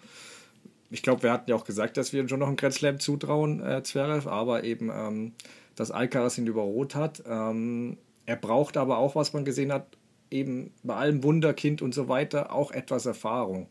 Ich 0.90 1.03
glaube, 1.03 1.22
wir 1.25 1.33
hatten 1.33 1.51
ja 1.51 1.57
auch 1.57 1.64
gesagt, 1.64 1.96
dass 1.96 2.12
wir 2.12 2.20
ihm 2.20 2.29
schon 2.29 2.40
noch 2.40 2.46
einen 2.46 2.57
Grand 2.57 2.75
Slam 2.75 3.01
zutrauen, 3.01 3.61
äh, 3.64 3.83
Zverev, 3.83 4.29
aber 4.29 4.64
eben, 4.64 4.90
ähm, 4.92 5.33
dass 5.75 5.90
Alcaraz 5.90 6.38
ihn 6.38 6.46
überrot 6.46 6.94
hat. 6.94 7.22
Ähm, 7.27 7.99
er 8.25 8.37
braucht 8.37 8.77
aber 8.77 8.99
auch, 8.99 9.14
was 9.14 9.33
man 9.33 9.44
gesehen 9.44 9.72
hat, 9.72 9.87
eben 10.31 10.72
bei 10.83 10.94
allem 10.94 11.22
Wunderkind 11.22 11.83
und 11.83 11.94
so 11.94 12.09
weiter, 12.09 12.53
auch 12.53 12.70
etwas 12.70 13.07
Erfahrung. 13.07 13.68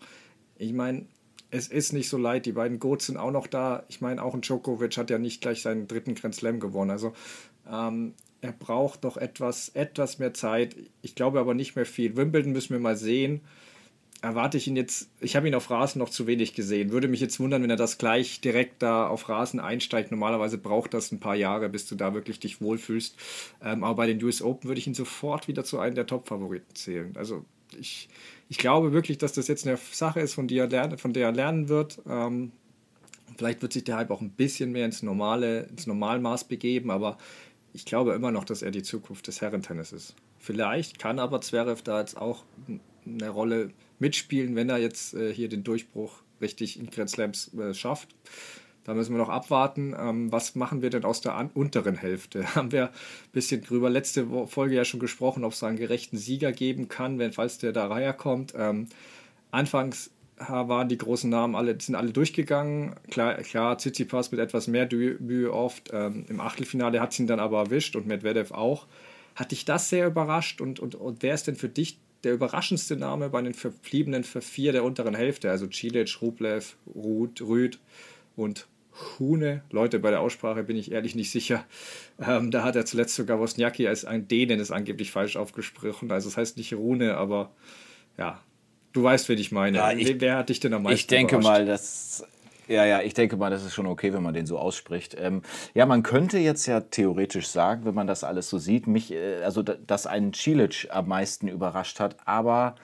Ich 0.57 0.73
meine, 0.73 1.05
es 1.51 1.67
ist 1.67 1.93
nicht 1.93 2.09
so 2.09 2.17
leid, 2.17 2.45
die 2.45 2.51
beiden 2.51 2.79
Goats 2.79 3.07
sind 3.07 3.17
auch 3.17 3.31
noch 3.31 3.47
da. 3.47 3.83
Ich 3.87 4.01
meine, 4.01 4.21
auch 4.23 4.33
ein 4.33 4.41
Djokovic 4.41 4.97
hat 4.97 5.09
ja 5.09 5.17
nicht 5.17 5.41
gleich 5.41 5.61
seinen 5.61 5.87
dritten 5.87 6.15
Grand 6.15 6.35
Slam 6.35 6.59
gewonnen. 6.59 6.91
Also 6.91 7.13
ähm, 7.69 8.13
er 8.41 8.51
braucht 8.51 9.03
noch 9.03 9.17
etwas, 9.17 9.69
etwas 9.69 10.19
mehr 10.19 10.33
Zeit. 10.33 10.75
Ich 11.01 11.15
glaube 11.15 11.39
aber 11.39 11.53
nicht 11.53 11.75
mehr 11.75 11.85
viel. 11.85 12.15
Wimbledon 12.17 12.51
müssen 12.51 12.73
wir 12.73 12.79
mal 12.79 12.97
sehen 12.97 13.41
erwarte 14.25 14.57
ich 14.57 14.65
ihn 14.65 14.75
jetzt, 14.75 15.07
ich 15.19 15.35
habe 15.35 15.47
ihn 15.47 15.53
auf 15.53 15.69
Rasen 15.69 15.99
noch 15.99 16.09
zu 16.09 16.25
wenig 16.25 16.55
gesehen. 16.55 16.91
Würde 16.91 17.07
mich 17.07 17.19
jetzt 17.21 17.39
wundern, 17.39 17.61
wenn 17.61 17.69
er 17.69 17.75
das 17.75 17.99
gleich 17.99 18.41
direkt 18.41 18.81
da 18.81 19.07
auf 19.07 19.29
Rasen 19.29 19.59
einsteigt. 19.59 20.09
Normalerweise 20.09 20.57
braucht 20.57 20.95
das 20.95 21.11
ein 21.11 21.19
paar 21.19 21.35
Jahre, 21.35 21.69
bis 21.69 21.85
du 21.85 21.95
da 21.95 22.15
wirklich 22.15 22.39
dich 22.39 22.59
wohlfühlst. 22.59 23.17
Ähm, 23.63 23.83
aber 23.83 23.95
bei 23.95 24.07
den 24.07 24.21
US 24.23 24.41
Open 24.41 24.67
würde 24.67 24.79
ich 24.79 24.87
ihn 24.87 24.95
sofort 24.95 25.47
wieder 25.47 25.63
zu 25.63 25.77
einem 25.77 25.93
der 25.93 26.07
Top-Favoriten 26.07 26.73
zählen. 26.73 27.13
Also 27.15 27.45
ich, 27.79 28.09
ich 28.49 28.57
glaube 28.57 28.93
wirklich, 28.93 29.19
dass 29.19 29.33
das 29.33 29.47
jetzt 29.47 29.67
eine 29.67 29.77
Sache 29.77 30.21
ist, 30.21 30.33
von 30.33 30.47
der 30.47 30.63
er, 30.63 30.69
lernen, 30.69 30.97
von 30.97 31.13
der 31.13 31.27
er 31.27 31.31
lernen 31.31 31.69
wird. 31.69 32.01
Ähm, 32.09 32.51
vielleicht 33.37 33.61
wird 33.61 33.73
sich 33.73 33.83
der 33.83 33.97
Hype 33.97 34.09
auch 34.09 34.21
ein 34.21 34.31
bisschen 34.31 34.71
mehr 34.71 34.85
ins 34.85 35.03
normale, 35.03 35.65
ins 35.65 35.85
Normalmaß 35.85 36.45
begeben, 36.45 36.89
aber 36.89 37.19
ich 37.73 37.85
glaube 37.85 38.13
immer 38.13 38.31
noch, 38.31 38.45
dass 38.45 38.63
er 38.63 38.71
die 38.71 38.83
Zukunft 38.83 39.27
des 39.27 39.41
Herrentennis 39.41 39.91
ist. 39.91 40.15
Vielleicht 40.39 40.97
kann 40.97 41.19
aber 41.19 41.41
Zverev 41.41 41.83
da 41.83 41.99
jetzt 41.99 42.17
auch 42.17 42.43
eine 43.05 43.29
Rolle 43.29 43.71
mitspielen, 43.99 44.55
wenn 44.55 44.69
er 44.69 44.77
jetzt 44.77 45.13
äh, 45.13 45.33
hier 45.33 45.49
den 45.49 45.63
Durchbruch 45.63 46.21
richtig 46.41 46.79
in 46.79 46.89
Grand 46.89 47.09
Slams 47.09 47.53
äh, 47.53 47.73
schafft. 47.73 48.15
Da 48.83 48.93
müssen 48.93 49.13
wir 49.13 49.17
noch 49.17 49.29
abwarten. 49.29 49.95
Ähm, 49.99 50.31
was 50.31 50.53
machen 50.53 50.81
wir 50.83 50.91
denn 50.91 51.05
aus 51.05 51.21
der 51.21 51.49
unteren 51.55 51.95
Hälfte? 51.95 52.55
Haben 52.55 52.71
wir 52.71 52.89
ein 52.89 53.31
bisschen 53.31 53.61
drüber 53.61 53.89
letzte 53.89 54.27
Folge 54.47 54.75
ja 54.75 54.85
schon 54.85 54.99
gesprochen, 54.99 55.43
ob 55.43 55.53
es 55.53 55.63
einen 55.63 55.77
gerechten 55.77 56.17
Sieger 56.17 56.51
geben 56.51 56.87
kann, 56.87 57.17
wenn 57.17 57.33
falls 57.33 57.57
der 57.57 57.73
da 57.73 57.87
Reiher 57.87 58.13
kommt. 58.13 58.53
Ähm, 58.55 58.87
anfangs 59.49 60.11
waren 60.37 60.89
die 60.89 60.97
großen 60.97 61.29
Namen 61.29 61.55
alle, 61.55 61.79
sind 61.79 61.95
alle 61.95 62.11
durchgegangen. 62.11 62.95
Klar, 63.09 63.35
klar 63.35 63.77
Tsitsipas 63.77 64.31
mit 64.31 64.39
etwas 64.39 64.67
mehr 64.67 64.85
Debüt 64.85 65.49
oft. 65.49 65.91
Ähm, 65.93 66.25
Im 66.27 66.39
Achtelfinale 66.39 66.99
hat 66.99 67.13
es 67.13 67.19
ihn 67.19 67.27
dann 67.27 67.39
aber 67.39 67.59
erwischt 67.59 67.95
und 67.95 68.05
Medvedev 68.05 68.51
auch. 68.51 68.85
Hat 69.35 69.51
dich 69.51 69.65
das 69.65 69.89
sehr 69.89 70.07
überrascht 70.07 70.61
und, 70.61 70.79
und, 70.79 70.95
und 70.95 71.23
wer 71.23 71.33
ist 71.33 71.47
denn 71.47 71.55
für 71.55 71.69
dich 71.69 71.99
der 72.25 72.33
überraschendste 72.33 72.97
Name 72.97 73.29
bei 73.29 73.41
den 73.41 73.53
verbliebenen 73.53 74.23
vier 74.23 74.71
der 74.71 74.83
unteren 74.83 75.15
Hälfte, 75.15 75.49
also 75.49 75.67
Cilic, 75.71 76.21
Rublev, 76.21 76.75
Ruth, 76.93 77.41
Rüd 77.41 77.79
und 78.35 78.67
Hune. 79.19 79.61
Leute, 79.71 79.99
bei 79.99 80.09
der 80.09 80.21
Aussprache 80.21 80.63
bin 80.63 80.75
ich 80.75 80.91
ehrlich 80.91 81.15
nicht 81.15 81.31
sicher. 81.31 81.65
Ähm, 82.19 82.49
da 82.49 82.63
hat 82.63 82.75
er 82.75 82.85
zuletzt 82.85 83.15
sogar 83.15 83.39
Wozniacki 83.39 83.87
als 83.87 84.05
ein 84.05 84.27
Dänen 84.27 84.59
ist 84.59 84.71
angeblich 84.71 85.11
falsch 85.11 85.35
aufgesprochen. 85.35 86.11
Also 86.11 86.29
das 86.29 86.37
heißt 86.37 86.57
nicht 86.57 86.73
Rune, 86.73 87.15
aber 87.15 87.51
ja, 88.17 88.41
du 88.93 89.03
weißt, 89.03 89.29
wen 89.29 89.37
ich 89.37 89.51
meine. 89.51 89.77
Ja, 89.77 89.91
ich, 89.91 90.19
Wer 90.19 90.37
hat 90.37 90.49
dich 90.49 90.59
denn 90.59 90.73
am 90.73 90.83
meisten 90.83 90.95
Ich 90.95 91.07
denke 91.07 91.35
überrascht? 91.35 91.59
mal, 91.59 91.65
dass 91.65 92.25
ja, 92.67 92.85
ja, 92.85 93.01
ich 93.01 93.13
denke 93.13 93.37
mal, 93.37 93.49
das 93.49 93.63
ist 93.63 93.73
schon 93.73 93.87
okay, 93.87 94.13
wenn 94.13 94.23
man 94.23 94.33
den 94.33 94.45
so 94.45 94.57
ausspricht. 94.57 95.15
Ähm, 95.19 95.41
ja, 95.73 95.85
man 95.85 96.03
könnte 96.03 96.37
jetzt 96.39 96.65
ja 96.65 96.81
theoretisch 96.81 97.47
sagen, 97.47 97.85
wenn 97.85 97.95
man 97.95 98.07
das 98.07 98.23
alles 98.23 98.49
so 98.49 98.57
sieht, 98.57 98.87
mich, 98.87 99.11
äh, 99.11 99.43
also 99.43 99.61
dass 99.61 100.07
einen 100.07 100.33
Cilic 100.33 100.87
am 100.89 101.07
meisten 101.07 101.47
überrascht 101.47 101.99
hat, 101.99 102.17
aber 102.25 102.75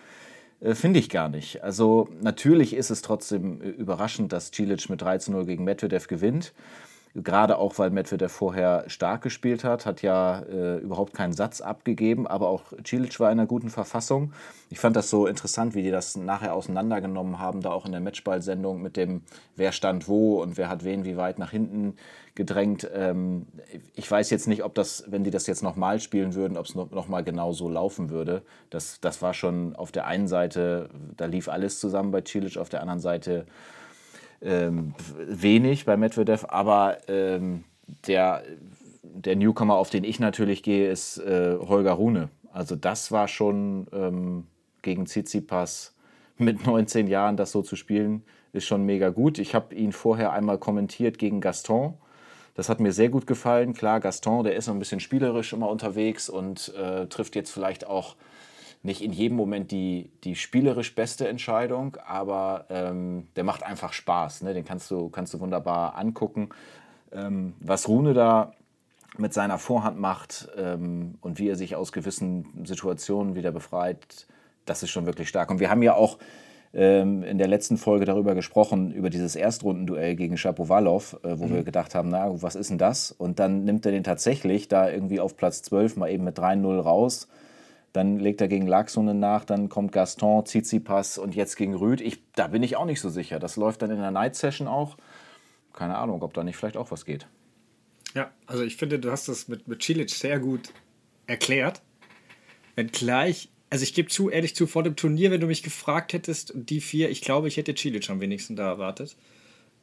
äh, 0.61 0.75
finde 0.75 0.99
ich 0.99 1.09
gar 1.09 1.29
nicht. 1.29 1.63
Also 1.63 2.07
natürlich 2.21 2.73
ist 2.73 2.91
es 2.91 3.01
trotzdem 3.01 3.61
äh, 3.61 3.69
überraschend, 3.69 4.31
dass 4.31 4.51
Cilic 4.51 4.89
mit 4.89 5.01
13-0 5.01 5.45
gegen 5.45 5.63
Medvedev 5.63 6.07
gewinnt. 6.07 6.53
Gerade 7.13 7.57
auch, 7.57 7.77
weil 7.77 7.89
Medvedev 7.89 8.31
vorher 8.31 8.85
stark 8.87 9.21
gespielt 9.21 9.65
hat, 9.65 9.85
hat 9.85 10.01
ja 10.01 10.39
äh, 10.43 10.77
überhaupt 10.77 11.13
keinen 11.13 11.33
Satz 11.33 11.59
abgegeben, 11.59 12.25
aber 12.25 12.47
auch 12.47 12.71
Cilic 12.87 13.19
war 13.19 13.29
in 13.31 13.39
einer 13.39 13.47
guten 13.47 13.69
Verfassung. 13.69 14.31
Ich 14.69 14.79
fand 14.79 14.95
das 14.95 15.09
so 15.09 15.27
interessant, 15.27 15.75
wie 15.75 15.83
die 15.83 15.91
das 15.91 16.15
nachher 16.15 16.55
auseinandergenommen 16.55 17.37
haben, 17.37 17.61
da 17.61 17.71
auch 17.71 17.85
in 17.85 17.91
der 17.91 17.99
Matchball-Sendung 17.99 18.81
mit 18.81 18.95
dem, 18.95 19.23
wer 19.57 19.73
stand 19.73 20.07
wo 20.07 20.41
und 20.41 20.57
wer 20.57 20.69
hat 20.69 20.85
wen 20.85 21.03
wie 21.03 21.17
weit 21.17 21.37
nach 21.37 21.51
hinten 21.51 21.95
gedrängt. 22.33 22.89
Ähm, 22.93 23.45
ich 23.93 24.09
weiß 24.09 24.29
jetzt 24.29 24.47
nicht, 24.47 24.63
ob 24.63 24.73
das, 24.73 25.03
wenn 25.07 25.25
die 25.25 25.31
das 25.31 25.47
jetzt 25.47 25.63
nochmal 25.63 25.99
spielen 25.99 26.33
würden, 26.33 26.55
ob 26.55 26.65
es 26.65 26.75
nochmal 26.75 27.25
genau 27.25 27.51
so 27.51 27.67
laufen 27.67 28.09
würde. 28.09 28.41
Das, 28.69 29.01
das 29.01 29.21
war 29.21 29.33
schon 29.33 29.75
auf 29.75 29.91
der 29.91 30.07
einen 30.07 30.29
Seite, 30.29 30.89
da 31.17 31.25
lief 31.25 31.49
alles 31.49 31.81
zusammen 31.81 32.11
bei 32.11 32.23
Cilic, 32.25 32.57
auf 32.57 32.69
der 32.69 32.79
anderen 32.79 33.01
Seite 33.01 33.45
ähm, 34.41 34.93
wenig 35.17 35.85
bei 35.85 35.97
Medvedev, 35.97 36.45
aber 36.47 36.97
ähm, 37.07 37.63
der, 38.07 38.43
der 39.03 39.35
Newcomer, 39.35 39.75
auf 39.75 39.89
den 39.89 40.03
ich 40.03 40.19
natürlich 40.19 40.63
gehe, 40.63 40.89
ist 40.89 41.17
äh, 41.19 41.57
Holger 41.59 41.93
Rune. 41.93 42.29
Also 42.51 42.75
das 42.75 43.11
war 43.11 43.27
schon 43.27 43.87
ähm, 43.93 44.47
gegen 44.81 45.05
Tsitsipas 45.05 45.95
mit 46.37 46.65
19 46.65 47.07
Jahren 47.07 47.37
das 47.37 47.51
so 47.51 47.61
zu 47.61 47.75
spielen, 47.75 48.23
ist 48.53 48.65
schon 48.65 48.85
mega 48.85 49.09
gut. 49.09 49.39
Ich 49.39 49.55
habe 49.55 49.75
ihn 49.75 49.91
vorher 49.91 50.31
einmal 50.31 50.57
kommentiert 50.57 51.17
gegen 51.17 51.39
Gaston. 51.39 51.93
Das 52.53 52.67
hat 52.67 52.81
mir 52.81 52.91
sehr 52.91 53.09
gut 53.09 53.27
gefallen. 53.27 53.73
Klar, 53.73 54.01
Gaston, 54.01 54.43
der 54.43 54.55
ist 54.55 54.67
ein 54.67 54.79
bisschen 54.79 54.99
spielerisch 54.99 55.53
immer 55.53 55.69
unterwegs 55.69 56.29
und 56.29 56.73
äh, 56.75 57.07
trifft 57.07 57.35
jetzt 57.35 57.51
vielleicht 57.51 57.87
auch 57.87 58.15
nicht 58.83 59.01
in 59.01 59.13
jedem 59.13 59.37
Moment 59.37 59.71
die, 59.71 60.11
die 60.23 60.35
spielerisch 60.35 60.95
beste 60.95 61.27
Entscheidung, 61.27 61.97
aber 62.05 62.65
ähm, 62.69 63.27
der 63.35 63.43
macht 63.43 63.63
einfach 63.63 63.93
Spaß. 63.93 64.41
Ne? 64.41 64.53
Den 64.53 64.65
kannst 64.65 64.89
du, 64.89 65.09
kannst 65.09 65.33
du 65.33 65.39
wunderbar 65.39 65.95
angucken. 65.95 66.49
Ähm, 67.11 67.53
was 67.59 67.87
Rune 67.87 68.13
da 68.13 68.53
mit 69.17 69.33
seiner 69.33 69.57
Vorhand 69.57 69.99
macht 69.99 70.47
ähm, 70.57 71.15
und 71.21 71.37
wie 71.37 71.49
er 71.49 71.55
sich 71.55 71.75
aus 71.75 71.91
gewissen 71.91 72.65
Situationen 72.65 73.35
wieder 73.35 73.51
befreit, 73.51 74.25
das 74.65 74.83
ist 74.83 74.89
schon 74.89 75.05
wirklich 75.05 75.29
stark. 75.29 75.51
Und 75.51 75.59
wir 75.59 75.69
haben 75.69 75.83
ja 75.83 75.93
auch 75.93 76.17
ähm, 76.73 77.23
in 77.23 77.37
der 77.37 77.47
letzten 77.47 77.77
Folge 77.77 78.05
darüber 78.05 78.33
gesprochen, 78.33 78.91
über 78.91 79.09
dieses 79.09 79.35
Erstrundenduell 79.35 80.15
gegen 80.15 80.37
Shapovalov, 80.37 81.19
äh, 81.23 81.37
wo 81.37 81.45
mhm. 81.45 81.55
wir 81.55 81.63
gedacht 81.63 81.93
haben, 81.93 82.09
na, 82.09 82.41
was 82.41 82.55
ist 82.55 82.69
denn 82.69 82.77
das? 82.77 83.11
Und 83.11 83.39
dann 83.39 83.63
nimmt 83.65 83.85
er 83.85 83.91
den 83.91 84.03
tatsächlich 84.03 84.67
da 84.69 84.89
irgendwie 84.89 85.19
auf 85.19 85.35
Platz 85.35 85.61
12 85.63 85.97
mal 85.97 86.09
eben 86.09 86.23
mit 86.23 86.39
3-0 86.39 86.79
raus. 86.79 87.27
Dann 87.93 88.19
legt 88.19 88.39
er 88.39 88.47
gegen 88.47 88.67
Laxonen 88.67 89.19
nach, 89.19 89.43
dann 89.43 89.67
kommt 89.67 89.91
Gaston, 89.91 90.45
Tsitsipas 90.45 91.17
und 91.17 91.35
jetzt 91.35 91.57
gegen 91.57 91.75
Rüd. 91.75 91.99
Ich, 92.01 92.21
da 92.35 92.47
bin 92.47 92.63
ich 92.63 92.77
auch 92.77 92.85
nicht 92.85 93.01
so 93.01 93.09
sicher. 93.09 93.37
Das 93.37 93.57
läuft 93.57 93.81
dann 93.81 93.91
in 93.91 93.97
der 93.97 94.11
Night 94.11 94.35
Session 94.35 94.67
auch. 94.67 94.97
Keine 95.73 95.97
Ahnung, 95.97 96.21
ob 96.21 96.33
da 96.33 96.43
nicht 96.43 96.55
vielleicht 96.55 96.77
auch 96.77 96.91
was 96.91 97.05
geht. 97.05 97.27
Ja, 98.13 98.31
also 98.45 98.63
ich 98.63 98.77
finde, 98.77 98.99
du 98.99 99.11
hast 99.11 99.27
das 99.27 99.47
mit, 99.47 99.67
mit 99.67 99.83
Cilic 99.83 100.09
sehr 100.09 100.39
gut 100.39 100.73
erklärt. 101.27 101.81
Wenn 102.75 102.87
gleich 102.87 103.49
also 103.71 103.83
ich 103.83 103.93
gebe 103.93 104.09
zu, 104.09 104.29
ehrlich 104.29 104.53
zu, 104.53 104.67
vor 104.67 104.83
dem 104.83 104.97
Turnier, 104.97 105.31
wenn 105.31 105.39
du 105.39 105.47
mich 105.47 105.63
gefragt 105.63 106.11
hättest, 106.11 106.51
die 106.53 106.81
vier, 106.81 107.09
ich 107.09 107.21
glaube, 107.21 107.47
ich 107.47 107.55
hätte 107.55 107.73
Cilic 107.73 108.09
am 108.09 108.19
wenigsten 108.19 108.57
da 108.57 108.67
erwartet. 108.67 109.15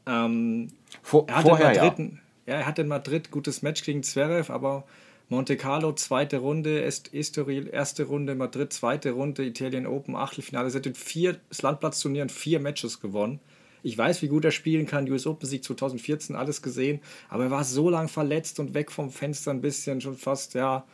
Ähm, 0.07 0.69
vor, 1.03 1.27
er 1.27 1.41
vorher, 1.41 1.75
Madrid, 1.75 1.99
ja. 2.47 2.55
ja. 2.55 2.61
er 2.61 2.67
hat 2.67 2.79
in 2.79 2.87
Madrid 2.87 3.31
gutes 3.31 3.63
Match 3.63 3.83
gegen 3.83 4.03
Zverev, 4.03 4.53
aber 4.53 4.85
Monte 5.31 5.59
Carlo, 5.59 5.93
zweite 5.93 6.39
Runde, 6.39 6.83
Estoril, 6.83 7.69
erste 7.69 8.05
Runde, 8.05 8.35
Madrid, 8.35 8.73
zweite 8.73 9.11
Runde, 9.11 9.45
Italien 9.45 9.87
Open, 9.87 10.17
Achtelfinale. 10.17 10.73
Hat 10.73 10.87
in 10.87 10.95
vier 10.95 11.39
Landplatzturnieren 11.61 12.31
vier 12.31 12.61
Matches 12.61 12.99
gewonnen. 12.99 13.39
Ich 13.83 13.97
weiß, 13.97 14.23
wie 14.23 14.29
gut 14.29 14.47
er 14.47 14.53
spielen 14.53 14.87
kann. 14.87 15.11
US 15.11 15.27
Open 15.27 15.47
Sieg 15.47 15.63
2014, 15.65 16.35
alles 16.35 16.63
gesehen. 16.63 17.01
Aber 17.29 17.45
er 17.45 17.51
war 17.51 17.65
so 17.65 17.91
lang 17.91 18.09
verletzt 18.09 18.59
und 18.59 18.73
weg 18.73 18.91
vom 18.91 19.11
Fenster 19.11 19.51
ein 19.51 19.61
bisschen, 19.61 20.01
schon 20.01 20.17
fast, 20.17 20.55
ja, 20.55 20.87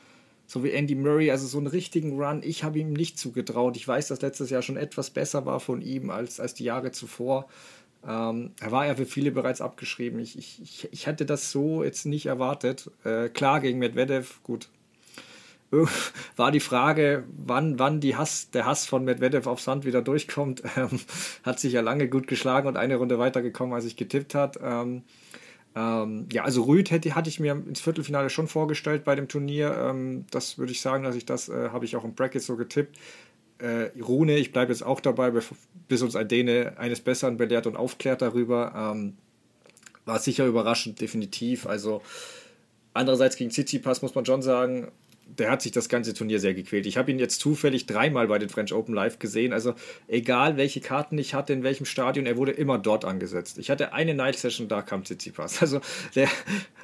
so 0.47 0.63
wie 0.65 0.73
Andy 0.73 0.95
Murray, 0.95 1.31
also 1.31 1.47
so 1.47 1.59
einen 1.59 1.69
richtigen 1.69 2.21
Run, 2.21 2.43
ich 2.45 2.65
habe 2.65 2.79
ihm 2.79 2.93
nicht 2.93 3.19
zugetraut. 3.19 3.77
Ich 3.77 3.87
weiß, 3.87 4.09
dass 4.09 4.21
letztes 4.21 4.51
Jahr 4.51 4.63
schon 4.63 4.77
etwas 4.77 5.11
besser 5.11 5.47
war 5.47 5.61
von 5.61 5.81
ihm 5.81 6.11
als, 6.11 6.41
als 6.41 6.55
die 6.55 6.65
Jahre 6.65 6.91
zuvor. 6.93 7.49
Ähm, 8.07 8.53
er 8.61 8.71
war 8.71 8.87
ja 8.87 8.95
für 8.95 9.07
viele 9.07 9.31
bereits 9.31 9.61
abgeschrieben. 9.61 10.19
Ich, 10.19 10.39
ich, 10.39 10.89
ich 10.93 11.07
hatte 11.07 11.25
das 11.25 11.51
so 11.51 11.83
jetzt 11.83 12.07
nicht 12.07 12.27
erwartet. 12.27 12.91
Äh, 13.05 13.29
klar, 13.29 13.61
gegen 13.61 13.79
Medvedev, 13.79 14.43
gut. 14.43 14.69
War 16.37 16.53
die 16.53 16.61
Frage, 16.61 17.25
wann, 17.37 17.79
wann 17.79 18.01
die 18.01 18.17
Hass, 18.17 18.51
der 18.51 18.67
Hass 18.67 18.87
von 18.87 19.05
Medvedev 19.05 19.47
auf 19.47 19.61
Sand 19.61 19.85
wieder 19.85 20.03
durchkommt. 20.03 20.63
Ähm, 20.77 21.01
hat 21.45 21.61
sich 21.61 21.73
ja 21.73 21.83
lange 21.83 22.09
gut 22.09 22.27
geschlagen 22.27 22.67
und 22.67 22.77
eine 22.77 22.97
Runde 22.97 23.19
weitergekommen, 23.19 23.75
als 23.75 23.85
ich 23.85 23.97
getippt 23.97 24.35
hat. 24.35 24.59
Ähm, 24.61 25.03
ähm, 25.77 26.27
ja, 26.33 26.43
also 26.43 26.63
Rüd 26.63 26.91
hätte, 26.91 27.15
hatte 27.15 27.29
ich 27.29 27.39
mir 27.39 27.53
ins 27.53 27.81
Viertelfinale 27.81 28.29
schon 28.29 28.49
vorgestellt 28.49 29.05
bei 29.05 29.15
dem 29.15 29.29
Turnier. 29.29 29.77
Ähm, 29.77 30.27
das 30.31 30.59
würde 30.59 30.73
ich 30.73 30.81
sagen, 30.81 31.05
dass 31.05 31.15
ich 31.15 31.27
das 31.27 31.49
äh, 31.49 31.71
habe 31.71 31.85
ich 31.85 31.97
auch 31.97 32.05
im 32.05 32.15
Bracket 32.15 32.43
so 32.43 32.57
getippt. 32.57 32.99
Äh, 33.59 33.91
Rune, 34.03 34.37
ich 34.37 34.53
bleibe 34.53 34.73
jetzt 34.73 34.83
auch 34.83 35.01
dabei, 35.01 35.33
bis 35.89 36.03
uns 36.03 36.17
ein 36.17 36.29
Däne 36.29 36.75
eines 36.79 37.01
Besseren 37.01 37.37
belehrt 37.37 37.67
und 37.67 37.77
aufklärt 37.77 38.23
darüber. 38.23 38.73
Ähm, 38.77 39.17
war 40.05 40.19
sicher 40.19 40.47
überraschend, 40.47 41.01
definitiv. 41.01 41.67
Also 41.67 42.03
andererseits 42.93 43.37
gegen 43.37 43.51
Tsitsipas 43.51 44.03
muss 44.03 44.15
man 44.15 44.27
schon 44.27 44.43
sagen, 44.43 44.91
der 45.27 45.51
hat 45.51 45.63
sich 45.63 45.73
das 45.73 45.89
ganze 45.89 46.15
Turnier 46.15 46.39
sehr 46.39 46.55
gequält. 46.55 46.87
Ich 46.87 46.97
habe 46.97 47.11
ihn 47.11 47.19
jetzt 47.19 47.41
zufällig 47.41 47.87
dreimal 47.87 48.29
bei 48.29 48.39
den 48.39 48.49
French 48.49 48.73
Open 48.73 48.95
live 48.95 49.19
gesehen. 49.19 49.53
Also 49.53 49.75
egal, 50.07 50.57
welche 50.57 50.81
Karten 50.81 51.19
ich 51.19 51.35
hatte, 51.35 51.53
in 51.53 51.63
welchem 51.63 51.87
Stadion, 51.87 52.27
er 52.27 52.37
wurde 52.37 52.53
immer 52.53 52.79
dort 52.79 53.05
angesetzt. 53.05 53.59
Ich 53.59 53.71
hatte 53.71 53.93
eine 53.93 54.15
Night 54.15 54.39
Session, 54.39 54.69
da 54.69 54.83
kam 54.83 55.05
Tsitsipas. 55.05 55.61
Also 55.65 55.81
der, 56.15 56.29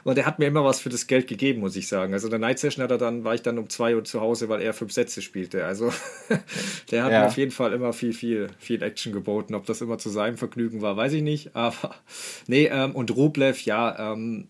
und 0.04 0.16
er 0.16 0.24
hat 0.24 0.38
mir 0.38 0.46
immer 0.46 0.64
was 0.64 0.80
für 0.80 0.88
das 0.88 1.06
Geld 1.06 1.26
gegeben, 1.26 1.60
muss 1.60 1.76
ich 1.76 1.86
sagen. 1.86 2.14
Also 2.14 2.28
in 2.28 2.30
der 2.30 2.40
Night 2.40 2.58
Session 2.58 2.82
hat 2.82 2.90
er 2.90 2.96
dann, 2.96 3.24
war 3.24 3.34
ich 3.34 3.42
dann 3.42 3.58
um 3.58 3.68
zwei 3.68 3.94
Uhr 3.94 4.04
zu 4.04 4.22
Hause, 4.22 4.48
weil 4.48 4.62
er 4.62 4.72
fünf 4.72 4.90
Sätze 4.92 5.20
spielte. 5.20 5.66
Also 5.66 5.92
der 6.90 7.04
hat 7.04 7.12
ja. 7.12 7.20
mir 7.20 7.26
auf 7.26 7.36
jeden 7.36 7.50
Fall 7.50 7.74
immer 7.74 7.92
viel, 7.92 8.14
viel, 8.14 8.48
viel 8.58 8.82
Action 8.82 9.12
geboten. 9.12 9.54
Ob 9.54 9.66
das 9.66 9.82
immer 9.82 9.98
zu 9.98 10.08
seinem 10.08 10.38
Vergnügen 10.38 10.80
war, 10.80 10.96
weiß 10.96 11.12
ich 11.12 11.22
nicht. 11.22 11.54
Aber 11.54 11.94
nee, 12.46 12.70
ähm, 12.72 12.92
und 12.96 13.14
Rublev, 13.14 13.60
ja, 13.66 14.12
ähm, 14.12 14.48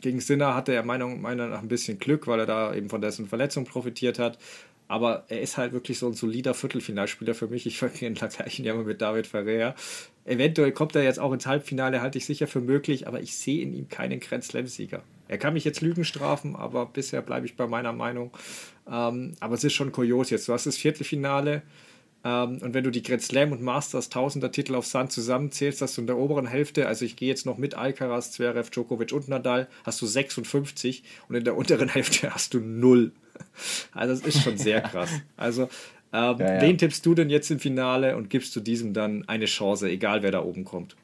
gegen 0.00 0.20
Sinner 0.20 0.54
hatte 0.54 0.72
er 0.72 0.82
meiner 0.82 1.06
Meinung 1.06 1.50
nach 1.50 1.62
ein 1.62 1.68
bisschen 1.68 1.98
Glück, 1.98 2.26
weil 2.26 2.40
er 2.40 2.46
da 2.46 2.74
eben 2.74 2.88
von 2.88 3.00
dessen 3.00 3.26
Verletzung 3.26 3.64
profitiert 3.64 4.18
hat. 4.18 4.38
Aber 4.88 5.24
er 5.28 5.42
ist 5.42 5.58
halt 5.58 5.72
wirklich 5.72 5.98
so 5.98 6.06
ein 6.06 6.14
solider 6.14 6.54
Viertelfinalspieler 6.54 7.34
für 7.34 7.46
mich. 7.48 7.66
Ich 7.66 7.82
ihn 8.06 8.14
gleichen 8.14 8.64
ja 8.64 8.74
mal 8.74 8.84
mit 8.84 9.02
David 9.02 9.26
Ferrer. 9.26 9.74
Eventuell 10.24 10.72
kommt 10.72 10.96
er 10.96 11.02
jetzt 11.02 11.20
auch 11.20 11.32
ins 11.32 11.46
Halbfinale, 11.46 12.00
halte 12.00 12.16
ich 12.16 12.24
sicher 12.24 12.46
für 12.46 12.60
möglich, 12.60 13.06
aber 13.06 13.20
ich 13.20 13.36
sehe 13.36 13.62
in 13.62 13.74
ihm 13.74 13.88
keinen 13.88 14.20
Grand 14.20 14.44
Slam-Sieger. 14.44 15.02
Er 15.28 15.38
kann 15.38 15.52
mich 15.52 15.64
jetzt 15.64 15.82
Lügen 15.82 16.04
strafen, 16.04 16.56
aber 16.56 16.86
bisher 16.86 17.20
bleibe 17.20 17.44
ich 17.44 17.54
bei 17.54 17.66
meiner 17.66 17.92
Meinung. 17.92 18.30
Ähm, 18.90 19.34
aber 19.40 19.54
es 19.54 19.64
ist 19.64 19.74
schon 19.74 19.92
kurios 19.92 20.30
jetzt. 20.30 20.48
Du 20.48 20.54
hast 20.54 20.64
das 20.64 20.78
Viertelfinale, 20.78 21.62
ähm, 22.24 22.58
und 22.62 22.74
wenn 22.74 22.84
du 22.84 22.90
die 22.90 23.02
Grand 23.02 23.22
Slam 23.22 23.52
und 23.52 23.62
Masters 23.62 24.08
Tausender 24.08 24.50
Titel 24.50 24.74
auf 24.74 24.86
Sand 24.86 25.12
zusammenzählst, 25.12 25.80
hast 25.82 25.96
du 25.96 26.00
in 26.00 26.06
der 26.06 26.18
oberen 26.18 26.46
Hälfte, 26.46 26.86
also 26.86 27.04
ich 27.04 27.16
gehe 27.16 27.28
jetzt 27.28 27.46
noch 27.46 27.58
mit 27.58 27.74
Alcaraz, 27.74 28.32
Zverev, 28.32 28.70
Djokovic 28.70 29.12
und 29.12 29.28
Nadal, 29.28 29.68
hast 29.84 30.02
du 30.02 30.06
56 30.06 31.04
und 31.28 31.36
in 31.36 31.44
der 31.44 31.56
unteren 31.56 31.88
Hälfte 31.94 32.34
hast 32.34 32.54
du 32.54 32.60
0. 32.60 33.12
Also 33.92 34.14
das 34.14 34.34
ist 34.34 34.42
schon 34.42 34.58
sehr 34.58 34.80
krass. 34.80 35.10
Also 35.36 35.68
ähm, 36.12 36.36
ja, 36.38 36.54
ja. 36.54 36.60
wen 36.60 36.78
tippst 36.78 37.04
du 37.06 37.14
denn 37.14 37.30
jetzt 37.30 37.50
im 37.50 37.60
Finale 37.60 38.16
und 38.16 38.30
gibst 38.30 38.56
du 38.56 38.60
diesem 38.60 38.94
dann 38.94 39.28
eine 39.28 39.44
Chance, 39.44 39.88
egal 39.88 40.22
wer 40.22 40.32
da 40.32 40.42
oben 40.42 40.64
kommt? 40.64 40.96